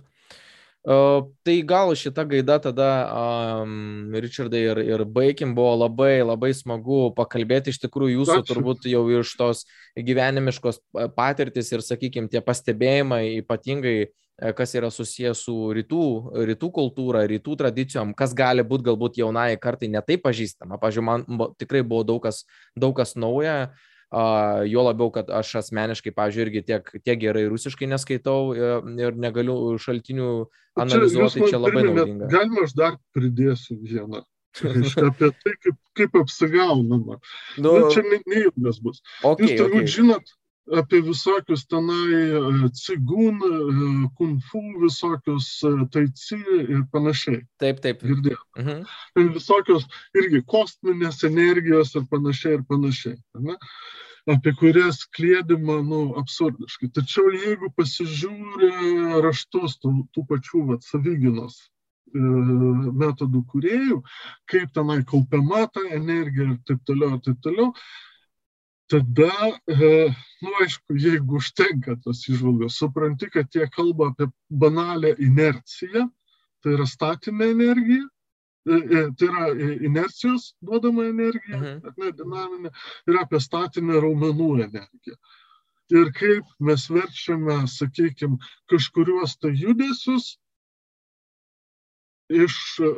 Uh, 0.90 1.26
tai 1.44 1.58
gal 1.68 1.92
šita 1.92 2.24
gaida 2.24 2.56
tada, 2.64 2.86
um, 3.12 4.14
Richardai, 4.16 4.62
ir, 4.72 4.80
ir 4.80 5.02
baigim, 5.04 5.52
buvo 5.58 5.74
labai, 5.82 6.22
labai 6.24 6.54
smagu 6.56 7.10
pakalbėti, 7.18 7.74
iš 7.74 7.82
tikrųjų 7.84 8.22
jūsų 8.22 8.38
Ačiū. 8.38 8.48
turbūt 8.48 8.88
jau 8.88 9.02
iš 9.20 9.34
tos 9.36 9.66
gyvenimiškos 10.00 10.80
patirtis 11.18 11.74
ir, 11.76 11.84
sakykime, 11.84 12.32
tie 12.32 12.40
pastebėjimai, 12.40 13.42
ypatingai 13.42 13.98
e, 14.08 14.54
kas 14.56 14.78
yra 14.80 14.88
susijęs 14.88 15.44
su 15.50 15.58
rytų, 15.76 16.06
rytų 16.48 16.72
kultūra, 16.80 17.26
rytų 17.28 17.60
tradicijom, 17.60 18.16
kas 18.16 18.32
gali 18.32 18.64
būti 18.64 18.88
galbūt 18.88 19.20
jaunai 19.20 19.52
kartai 19.60 19.92
netai 19.92 20.16
pažįstama. 20.24 20.80
Pavyzdžiui, 20.80 21.08
man 21.12 21.28
tikrai 21.60 21.84
buvo 21.84 22.08
daug 22.08 22.24
kas, 22.24 22.46
daug 22.72 22.96
kas 22.96 23.18
nauja. 23.20 23.76
Jo 24.10 24.84
labiau, 24.88 25.12
kad 25.14 25.28
aš 25.30 25.52
asmeniškai, 25.60 26.14
pažiūrėjau, 26.18 26.48
irgi 26.48 26.64
tiek, 26.66 26.88
tiek 27.06 27.20
gerai 27.22 27.44
rusiškai 27.52 27.90
neskaitau 27.92 28.56
ir, 28.58 28.88
ir 28.98 29.20
negaliu 29.22 29.76
šaltinių 29.78 30.32
analizuoti, 30.82 31.44
čia, 31.44 31.52
čia 31.54 31.62
labai 31.62 31.84
naudinga. 31.86 32.30
Galima 32.32 32.66
aš 32.66 32.74
dar 32.80 32.98
pridėsiu 33.14 33.78
vieną. 33.84 34.24
Apie 34.66 35.30
tai, 35.30 35.54
kaip, 35.62 35.78
kaip 35.94 36.16
apsigaunama. 36.24 37.20
Nu, 37.62 37.76
Bet 37.76 37.94
čia 37.94 38.04
neilgas 38.08 38.82
bus. 38.82 39.04
Okay, 39.22 39.46
Jūs 39.46 39.62
turbūt 39.62 39.84
okay. 39.84 39.94
žinot 39.94 40.34
apie 40.78 41.02
visokius 41.06 41.66
tenai 41.70 42.70
cigūn, 42.78 43.40
kunfu, 44.18 44.64
visokius 44.84 45.48
taici 45.94 46.40
ir 46.66 46.84
panašiai. 46.94 47.42
Taip, 47.62 47.82
taip. 47.86 48.04
Girdėjau. 48.06 48.42
Mhm. 48.60 48.84
Ir 49.22 49.32
visokios 49.38 49.88
irgi 50.18 50.44
kosminės 50.46 51.24
energijos 51.28 51.96
ir 51.96 52.06
panašiai 52.12 52.60
ir 52.60 52.68
panašiai. 52.70 53.18
Ne? 53.40 53.58
apie 54.30 54.54
kurias 54.60 55.04
klėdima, 55.16 55.80
nu, 55.86 56.02
absurdiškai. 56.20 56.92
Tačiau 56.98 57.32
jeigu 57.34 57.72
pasižiūri 57.78 58.72
raštus 59.26 59.78
tų, 59.84 59.94
tų 60.14 60.26
pačių 60.30 60.66
vat, 60.72 60.86
savyginos 60.86 61.58
e, 61.62 62.22
metodų 63.04 63.44
kuriejų, 63.54 64.02
kaip 64.52 64.76
tenai 64.76 65.02
kaupiama 65.10 65.66
ta 65.74 65.86
energija 65.98 66.52
ir 66.52 66.60
taip 66.70 66.84
toliau, 66.90 67.18
ir 67.18 67.26
taip 67.26 67.42
toliau, 67.46 67.72
tada, 68.90 69.34
e, 69.70 69.90
nu, 70.42 70.54
aišku, 70.64 70.98
jeigu 71.06 71.40
užtenka 71.40 71.98
tos 72.04 72.24
išvalgos, 72.28 72.78
supranti, 72.82 73.30
kad 73.34 73.50
jie 73.54 73.68
kalba 73.76 74.12
apie 74.14 74.30
banalę 74.50 75.16
inerciją, 75.22 76.08
tai 76.64 76.76
yra 76.76 76.88
statinė 76.90 77.52
energija, 77.54 78.08
E, 78.70 78.74
e, 78.74 79.12
tai 79.18 79.28
yra 79.28 79.46
inercijos 79.88 80.54
duodama 80.62 81.06
energija, 81.08 81.58
mhm. 81.58 81.94
ne, 81.98 82.10
dinaminė, 82.20 82.72
ir 83.10 83.20
apie 83.22 83.40
statinę 83.42 84.02
raumenų 84.04 84.50
energiją. 84.66 85.16
Ir 85.96 86.12
kaip 86.18 86.50
mes 86.68 86.84
verčiame, 86.92 87.56
sakykime, 87.72 88.38
kažkuriuos 88.70 89.38
tai 89.42 89.56
judesius 89.58 90.36
iš 92.30 92.58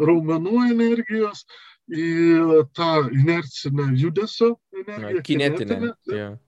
raumenų 0.09 0.65
energijos 0.73 1.45
į 1.88 2.09
tą 2.76 2.91
inercinę 3.22 3.88
judesio 4.01 4.55
energiją. 4.88 5.22
Kinetinę. 5.28 5.76
kinetinę 5.76 6.18
yeah. 6.18 6.40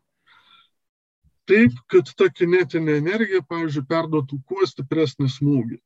Taip, 1.50 1.74
kad 1.92 2.12
ta 2.20 2.30
kinetinė 2.32 3.00
energija, 3.02 3.42
pavyzdžiui, 3.50 3.88
perduotų 3.90 4.38
kuo 4.48 4.68
stipresnį 4.70 5.28
smūgį. 5.34 5.80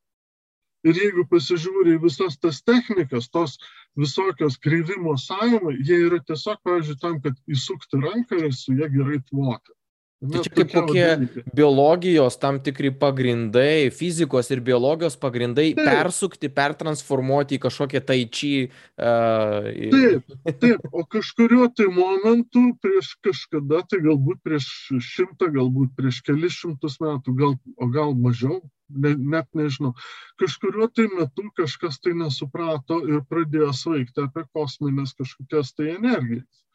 Ir 0.88 1.00
jeigu 1.02 1.24
pasižiūri 1.32 1.96
visas 2.04 2.38
tas 2.38 2.60
technikas, 2.62 3.30
tos 3.34 3.56
visokios 3.98 4.60
kreivimo 4.62 5.16
sąjungai, 5.18 5.80
jie 5.88 5.98
yra 6.06 6.20
tiesiog, 6.28 6.62
pavyzdžiui, 6.68 7.00
tam, 7.02 7.18
kad 7.24 7.40
įsukti 7.50 8.00
ranką 8.04 8.44
ir 8.46 8.54
su 8.54 8.76
jie 8.78 8.90
gerai 8.94 9.18
tvoti. 9.32 9.74
Tai 10.18 10.40
čia 10.42 10.50
kaip 10.50 10.72
kokie 10.74 11.02
dalykai. 11.06 11.42
biologijos 11.54 12.40
tam 12.42 12.56
tikri 12.66 12.90
pagrindai, 12.90 13.92
fizikos 13.94 14.50
ir 14.50 14.64
biologijos 14.66 15.14
pagrindai 15.22 15.68
taip. 15.78 15.86
persukti, 15.86 16.50
pertransformuoti 16.50 17.60
į 17.60 17.62
kažkokią 17.68 18.02
taičį. 18.08 18.54
Uh, 18.98 19.70
į... 19.70 19.92
Taip, 19.94 20.34
taip, 20.64 20.90
o 20.90 21.06
kažkuriuo 21.06 21.70
tai 21.70 21.86
momentu 21.94 22.66
prieš 22.82 23.14
kažkada, 23.22 23.84
tai 23.86 24.02
galbūt 24.08 24.42
prieš 24.42 24.72
šimtą, 25.12 25.52
galbūt 25.54 25.94
prieš 26.00 26.24
kelis 26.26 26.58
šimtus 26.64 26.98
metų, 27.04 27.38
gal, 27.38 27.58
o 27.78 27.94
gal 27.94 28.18
mažiau, 28.18 28.64
ne, 28.90 29.14
net 29.38 29.46
nežinau, 29.54 29.94
kažkuriuo 30.42 30.90
tai 30.98 31.12
metu 31.14 31.46
kažkas 31.62 32.02
tai 32.02 32.18
nesuprato 32.18 33.04
ir 33.06 33.22
pradėjo 33.30 33.70
svaigti 33.86 34.26
apie 34.26 34.50
kosminės 34.50 35.14
kažkokias 35.14 35.78
tai 35.78 35.94
energijas 35.94 36.66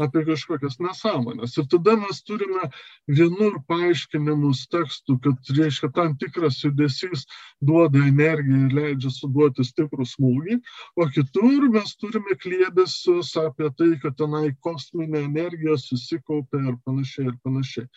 apie 0.00 0.22
kažkokias 0.26 0.78
nesąmonės. 0.80 1.56
Ir 1.60 1.66
tada 1.72 1.96
mes 2.00 2.22
turime 2.24 2.68
vienur 3.08 3.58
paaiškinimus 3.68 4.64
tekstų, 4.72 5.18
kad, 5.24 5.52
reiškia, 5.58 5.92
tam 5.96 6.16
tikras 6.20 6.62
judesys 6.64 7.26
duoda 7.60 8.00
energiją 8.08 8.66
ir 8.68 8.76
leidžia 8.78 9.12
suduoti 9.12 9.66
stiprų 9.66 10.06
smūgį, 10.14 10.58
o 10.96 11.08
kitur 11.16 11.68
mes 11.76 11.94
turime 12.00 12.38
klėdesius 12.40 13.34
apie 13.42 13.70
tai, 13.78 13.92
kad 14.02 14.16
tenai 14.20 14.52
kosminė 14.64 15.26
energija 15.28 15.78
susikaupia 15.80 16.64
ir 16.72 16.78
panašiai 16.86 17.30
ir 17.32 17.38
panašiai 17.44 17.88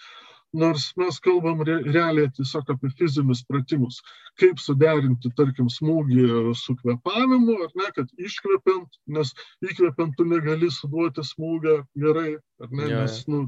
nors 0.61 0.86
mes 0.99 1.19
kalbam 1.23 1.64
re, 1.68 1.80
realiai 1.95 2.32
tiesiog 2.38 2.72
apie 2.73 2.91
fizinius 2.99 3.44
pratimus. 3.49 3.99
Kaip 4.41 4.61
suderinti, 4.64 5.32
tarkim, 5.40 5.69
smūgį 5.72 6.26
su 6.60 6.76
kvepavimu, 6.82 7.57
ar 7.65 7.76
ne, 7.82 7.91
kad 7.98 8.11
iškvepiant, 8.30 8.99
nes 9.18 9.34
įkvepiant 9.65 10.15
tu 10.18 10.27
negali 10.30 10.72
suduoti 10.72 11.26
smūgį 11.34 11.77
gerai, 12.06 12.32
ar 12.64 12.72
ne, 12.72 12.90
ja, 12.91 13.03
nes 13.03 13.22
nu, 13.32 13.45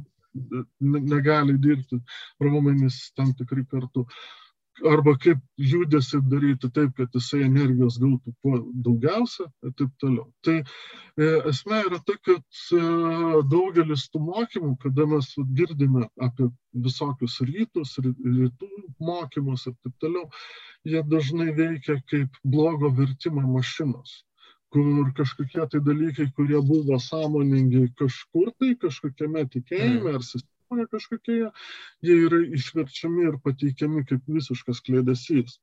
negali 1.14 1.58
dirbti 1.62 2.02
raumenys 2.44 3.12
tam 3.16 3.34
tikri 3.38 3.66
kartu. 3.72 4.06
Arba 4.86 5.18
kaip 5.18 5.40
judesi 5.58 6.20
daryti 6.32 6.70
taip, 6.74 6.94
kad 6.98 7.14
jisai 7.16 7.44
energijos 7.46 7.98
gautų 8.02 8.34
kuo 8.42 8.60
daugiausia 8.86 9.48
ir 9.66 9.74
taip 9.80 9.94
toliau. 10.02 10.28
Tai 10.46 10.58
e, 10.60 11.30
esmė 11.52 11.82
yra 11.88 12.00
ta, 12.06 12.18
kad 12.28 12.62
e, 12.78 12.82
daugelis 13.54 14.08
tų 14.14 14.22
mokymų, 14.28 14.76
kada 14.84 15.08
mes 15.14 15.32
girdime 15.58 16.08
apie 16.22 16.50
visokius 16.88 17.40
rytus, 17.50 17.98
rytų 18.04 18.70
mokymus 19.00 19.68
ir 19.72 19.76
taip 19.82 19.98
toliau, 20.04 20.30
jie 20.86 21.04
dažnai 21.16 21.52
veikia 21.58 22.00
kaip 22.12 22.42
blogo 22.46 22.94
vertimo 23.02 23.44
mašinos 23.58 24.22
kur 24.74 25.12
kažkokie 25.16 25.64
tai 25.72 25.80
dalykai, 25.80 26.28
kurie 26.36 26.60
buvo 26.60 26.98
sąmoningi 27.00 27.86
kažkur 27.98 28.52
tai, 28.60 28.74
kažkokiame 28.82 29.46
tikėjime 29.54 30.12
mm. 30.12 30.18
ar 30.18 30.26
sistemoje, 30.28 30.57
sistemoje 30.68 30.88
kažkokioje, 30.92 31.52
jie 32.02 32.16
yra 32.26 32.40
išverčiami 32.56 33.28
ir 33.28 33.38
pateikiami 33.44 34.06
kaip 34.06 34.22
visiškas 34.28 34.82
klėdesys. 34.84 35.60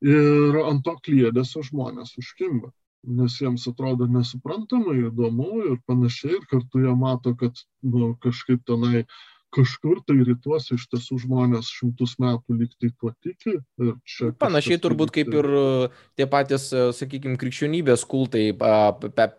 Ir 0.00 0.56
ant 0.64 0.84
to 0.84 0.94
klėdesio 1.04 1.62
žmonės 1.62 2.16
užkimba, 2.18 2.72
nes 3.04 3.40
jiems 3.40 3.68
atrodo 3.68 4.06
nesuprantama, 4.06 4.94
įdomu 4.94 5.64
ir 5.72 5.78
panašiai, 5.86 6.38
ir 6.38 6.46
kartu 6.50 6.80
jie 6.80 6.94
mato, 6.96 7.34
kad 7.34 7.52
nu, 7.82 8.16
kažkaip 8.22 8.64
tenai 8.64 9.04
kažkur 9.54 10.02
tai 10.06 10.18
rytuose 10.26 10.76
iš 10.76 10.84
tiesų 10.92 11.18
žmonės 11.24 11.70
šimtus 11.72 12.16
metų 12.20 12.58
liktai 12.60 12.90
tuo 13.00 13.12
tiki. 13.24 13.56
Panašiai 14.40 14.80
turbūt 14.82 15.12
kaip 15.14 15.32
ir 15.32 15.48
tie 16.18 16.28
patys, 16.30 16.68
sakykime, 16.98 17.38
krikščionybės 17.40 18.04
kultai 18.08 18.50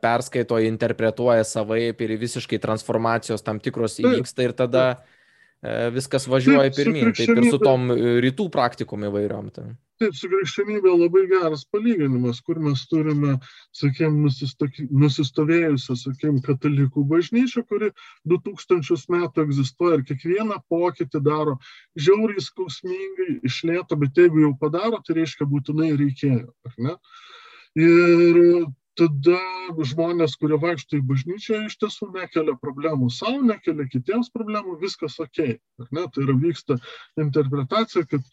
perskaito, 0.02 0.60
interpretuoja 0.69 1.45
savaip 1.48 2.02
ir 2.06 2.18
visiškai 2.22 2.61
transformacijos 2.64 3.45
tam 3.45 3.61
tikros 3.61 3.99
įvyksta 4.02 4.48
ir 4.48 4.56
tada 4.57 4.86
e, 4.91 5.19
viskas 5.94 6.27
važiuoja 6.31 6.72
pirmin, 6.76 7.11
taip 7.15 7.36
ir 7.36 7.52
su 7.52 7.60
tom 7.60 7.91
rytų 7.91 8.48
praktikom 8.53 9.03
įvairiom. 9.10 9.49
Tai. 9.56 9.69
Taip, 9.99 10.14
su 10.15 10.30
krikščionybė 10.31 10.94
labai 10.95 11.26
geras 11.27 11.65
palyginimas, 11.68 12.38
kur 12.48 12.61
mes 12.64 12.86
turime, 12.88 13.34
sakėm, 13.76 14.22
nusistovėjusią, 15.02 15.98
sakėm, 15.99 16.38
katalikų 16.45 17.03
bažnyčią, 17.10 17.65
kuri 17.68 17.91
2000 18.31 19.11
metų 19.11 19.44
egzistuoja 19.49 19.99
ir 19.99 20.06
kiekvieną 20.07 20.61
pokytį 20.72 21.19
daro 21.26 21.57
žiauriai 21.99 22.45
skausmingai, 22.45 23.41
išlėto, 23.52 23.99
bet 23.99 24.23
jeigu 24.23 24.45
jau 24.45 24.53
padaro, 24.61 25.02
tai 25.03 25.19
reiškia 25.19 25.49
būtinai 25.52 25.91
reikėjo, 25.99 26.48
ar 26.69 26.80
ne? 26.88 26.95
Ir 27.76 28.40
tada 28.99 29.39
žmonės, 29.89 30.35
kurie 30.41 30.59
vaikšto 30.61 30.99
į 30.99 31.03
bažnyčią, 31.09 31.63
iš 31.67 31.80
tiesų 31.81 32.11
nekelia 32.13 32.55
problemų 32.61 33.09
savo, 33.15 33.41
nekelia 33.47 33.88
kitiems 33.91 34.31
problemų, 34.35 34.77
viskas 34.84 35.19
ok. 35.23 35.43
Tai 35.89 36.26
yra 36.26 36.35
vyksta 36.43 36.80
interpretacija, 37.23 38.05
kad 38.11 38.26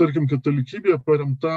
tarkim, 0.00 0.28
katalikybė 0.30 1.00
paremta 1.04 1.56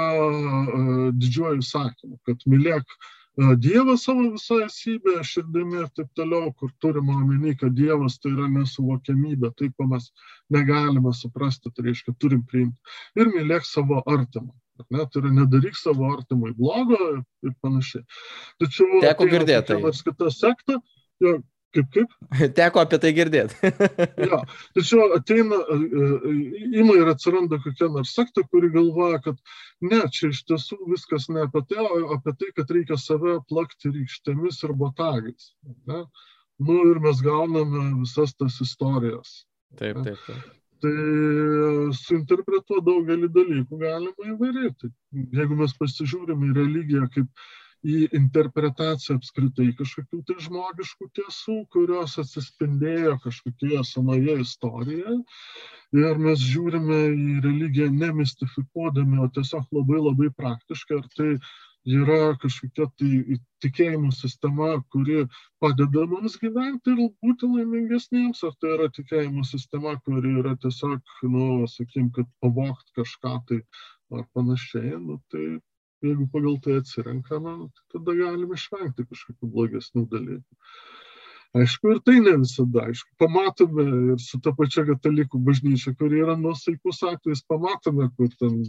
didžiuoju 1.16 1.64
sakymu, 1.64 2.18
kad 2.28 2.44
mylėk 2.50 2.98
Dievą 3.38 3.94
savo 4.02 4.24
visą 4.32 4.56
esybę, 4.64 5.12
širdimi 5.22 5.76
ir 5.78 5.90
taip 5.94 6.08
toliau, 6.18 6.48
kur 6.58 6.72
turime 6.82 7.14
omeny, 7.14 7.52
kad 7.60 7.76
Dievas 7.78 8.16
tai 8.18 8.32
yra 8.32 8.48
nesuvokiamybė, 8.50 9.52
tai 9.54 9.68
ko 9.70 9.86
mes 9.92 10.08
negalime 10.50 11.12
suprasti, 11.14 11.70
tai 11.70 11.84
reiškia 11.86 12.16
turim 12.18 12.42
priimti. 12.50 12.96
Ir 13.14 13.30
mylėk 13.30 13.68
savo 13.68 14.02
artimą. 14.10 14.50
Ne, 14.94 15.04
tai 15.04 15.22
yra 15.22 15.34
nedaryk 15.42 15.78
savo 15.78 16.08
artimui 16.12 16.54
blogo 16.56 16.98
ir 17.18 17.54
panašiai. 17.64 18.04
Tačiau 18.62 19.02
teko 19.04 19.28
girdėti. 19.30 19.78
Tai 19.78 19.94
kita 20.10 20.32
sekta, 20.34 20.78
jo, 21.24 21.38
Kaip, 21.76 21.88
kaip? 21.92 22.12
Teko 22.58 22.80
apie 22.80 22.98
tai 23.02 23.10
girdėti. 23.16 23.70
ja, 24.30 24.38
tačiau 24.76 25.10
ateina, 25.16 25.58
e, 25.74 25.76
e, 25.76 26.30
ima 26.80 26.96
ir 26.96 27.10
atsiranda 27.12 27.58
kokia 27.64 27.90
nors 27.92 28.14
sekta, 28.16 28.44
kuri 28.48 28.70
galvoja, 28.72 29.20
kad 29.26 29.36
ne, 29.84 30.00
čia 30.14 30.30
iš 30.32 30.44
tiesų 30.48 30.78
viskas 30.94 31.28
ne 31.32 31.44
apie 31.44 31.62
tai, 31.68 31.84
o 31.84 32.14
apie 32.16 32.34
tai, 32.40 32.50
kad 32.56 32.72
reikia 32.72 32.96
save 33.00 33.36
plakti 33.50 33.92
rykštėmis 33.92 34.62
ir 34.64 34.74
botagais. 34.80 35.50
Ne? 35.90 36.06
Nu 36.64 36.78
ir 36.90 37.02
mes 37.04 37.20
gauname 37.22 37.84
visas 38.00 38.32
tas 38.34 38.56
istorijas. 38.64 39.42
Taip, 39.76 40.00
taip, 40.06 40.24
taip. 40.24 40.48
Tai 40.82 40.96
suinterpretuoti 41.98 42.84
daugelį 42.86 43.28
dalykų 43.34 43.78
galima 43.80 44.28
įvairiai. 44.32 44.74
Tai 44.78 44.90
jeigu 45.38 45.56
mes 45.58 45.74
pasižiūrime 45.80 46.50
į 46.52 46.58
religiją 46.58 47.08
kaip 47.14 47.48
į 47.86 48.08
interpretaciją 48.18 49.18
apskritai 49.18 49.68
kažkokių 49.78 50.20
tai 50.26 50.36
žmogiškų 50.42 51.08
tiesų, 51.18 51.58
kurios 51.74 52.16
atsispindėjo 52.22 53.18
kažkokioje 53.24 53.84
senoje 53.86 54.38
istorijoje. 54.44 55.18
Ir 55.98 56.18
mes 56.20 56.42
žiūrime 56.44 56.98
į 57.14 57.38
religiją 57.46 57.88
nemistifikuodami, 57.94 59.22
o 59.24 59.28
tiesiog 59.34 59.70
labai 59.72 60.02
labai 60.02 60.30
praktiškai. 60.42 60.98
Ar 60.98 61.06
tai 61.16 61.30
yra 61.88 62.36
kažkokia 62.42 62.86
tai 63.00 63.38
tikėjimų 63.64 64.10
sistema, 64.12 64.74
kuri 64.92 65.24
padeda 65.62 66.04
mums 66.10 66.36
gyventi 66.42 66.92
ir 66.92 67.00
būti 67.24 67.48
laimingesniems, 67.48 68.42
ar 68.44 68.52
tai 68.60 68.74
yra 68.76 68.88
tikėjimų 68.92 69.44
sistema, 69.48 69.96
kuri 70.04 70.34
yra 70.42 70.54
tiesiog, 70.60 71.00
nu, 71.32 71.64
sakykim, 71.70 72.12
kad 72.12 72.28
pavokt 72.44 72.92
kažką 72.98 73.34
tai 73.48 73.62
ar 74.12 74.28
panašiai, 74.36 74.98
nu, 75.00 75.18
tai 75.32 75.58
jeigu 76.04 76.28
pagal 76.32 76.60
tai 76.64 76.78
atsirenkame, 76.82 77.56
tai 77.72 77.84
tada 77.96 78.16
galime 78.20 78.56
išvengti 78.58 79.08
kažkokių 79.08 79.52
blogesnių 79.56 80.06
dalykų. 80.12 80.62
Aišku, 81.56 81.94
ir 81.94 82.00
tai 82.04 82.18
ne 82.20 82.34
visada, 82.42 82.84
aišku, 82.90 83.14
pamatome 83.22 83.84
ir 84.12 84.18
su 84.20 84.36
ta 84.44 84.52
pačia 84.56 84.84
katalikų 84.84 85.40
bažnyčia, 85.46 85.94
kuri 85.96 86.20
yra 86.20 86.36
nusaikus 86.36 87.00
atvejais, 87.08 87.40
pamatome, 87.48 88.10
kur 88.18 88.28
ten 88.36 88.60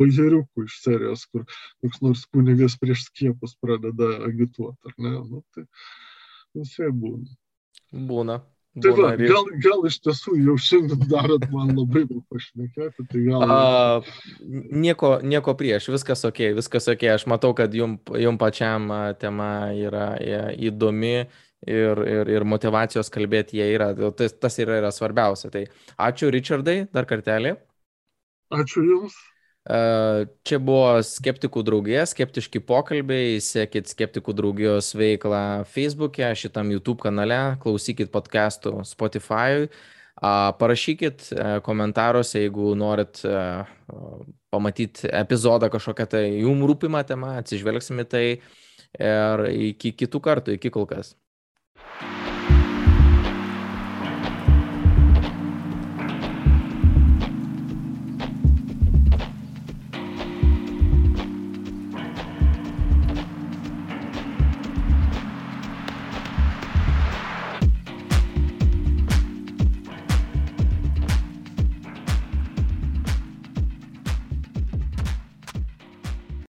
bažeriukų 0.00 0.66
iš 0.68 0.80
serijos, 0.84 1.26
kur 1.30 1.46
koks 1.84 2.02
nors 2.04 2.24
kunigas 2.32 2.78
prieš 2.80 3.06
skiepus 3.10 3.56
pradeda 3.60 4.10
agituoti, 4.28 4.80
ar 4.90 4.98
ne? 4.98 5.14
Nu, 5.28 5.44
tai 5.54 5.66
visai 6.56 6.90
būna. 6.90 7.30
Būna. 7.94 8.40
Tai 8.82 8.90
va, 8.98 9.12
gal, 9.14 9.46
gal 9.62 9.84
iš 9.86 10.00
tiesų 10.02 10.32
jau 10.42 10.54
šiandien 10.58 11.04
darot 11.06 11.44
man 11.52 11.68
labai 11.76 12.00
daug 12.08 12.24
pašnekėti, 12.32 13.04
tai 13.06 13.20
gal... 13.22 13.44
A, 13.46 13.58
nieko, 14.74 15.12
nieko 15.22 15.54
prieš, 15.54 15.86
viskas 15.94 16.26
ok, 16.26 16.40
viskas 16.58 16.90
ok, 16.90 17.04
aš 17.12 17.28
matau, 17.30 17.52
kad 17.54 17.74
jum, 17.74 18.00
jum 18.18 18.38
pačiam 18.40 18.90
tema 19.20 19.70
yra 19.78 20.08
įdomi 20.58 21.14
ir, 21.14 22.02
ir, 22.02 22.32
ir 22.34 22.48
motivacijos 22.50 23.12
kalbėti 23.14 23.60
jie 23.60 23.68
yra, 23.76 23.92
tas, 24.18 24.34
tas 24.42 24.58
yra, 24.58 24.80
yra 24.82 24.90
svarbiausia. 24.94 25.52
Tai 25.54 25.64
ačiū 26.10 26.32
Richardai 26.34 26.80
dar 26.90 27.06
kartelį. 27.06 27.54
Ačiū 28.58 28.82
Jums. 28.90 29.14
Čia 29.64 30.58
buvo 30.60 31.00
Skeptikų 31.00 31.62
draugija, 31.64 32.02
skeptiški 32.04 32.60
pokalbiai, 32.68 33.38
sekit 33.40 33.88
Skeptikų 33.88 34.34
draugijos 34.36 34.90
veiklą 34.92 35.64
Facebook'e, 35.72 36.34
šitam 36.36 36.68
YouTube 36.74 37.00
kanale, 37.00 37.56
klausykit 37.62 38.12
podcastų 38.12 38.82
Spotify, 38.84 39.70
parašykit 40.60 41.30
komentaruose, 41.64 42.44
jeigu 42.44 42.74
norit 42.76 43.24
pamatyti 44.52 45.08
epizodą 45.08 45.72
kažkokią 45.72 46.10
tai 46.12 46.24
jum 46.44 46.60
rūpimą 46.68 47.00
temą, 47.08 47.38
atsižvelgsime 47.40 48.04
tai 48.04 48.24
ir 49.00 49.48
iki 49.72 49.96
kitų 49.96 50.20
kartų, 50.28 50.58
iki 50.60 50.68
kol 50.76 50.84
kas. 50.92 51.16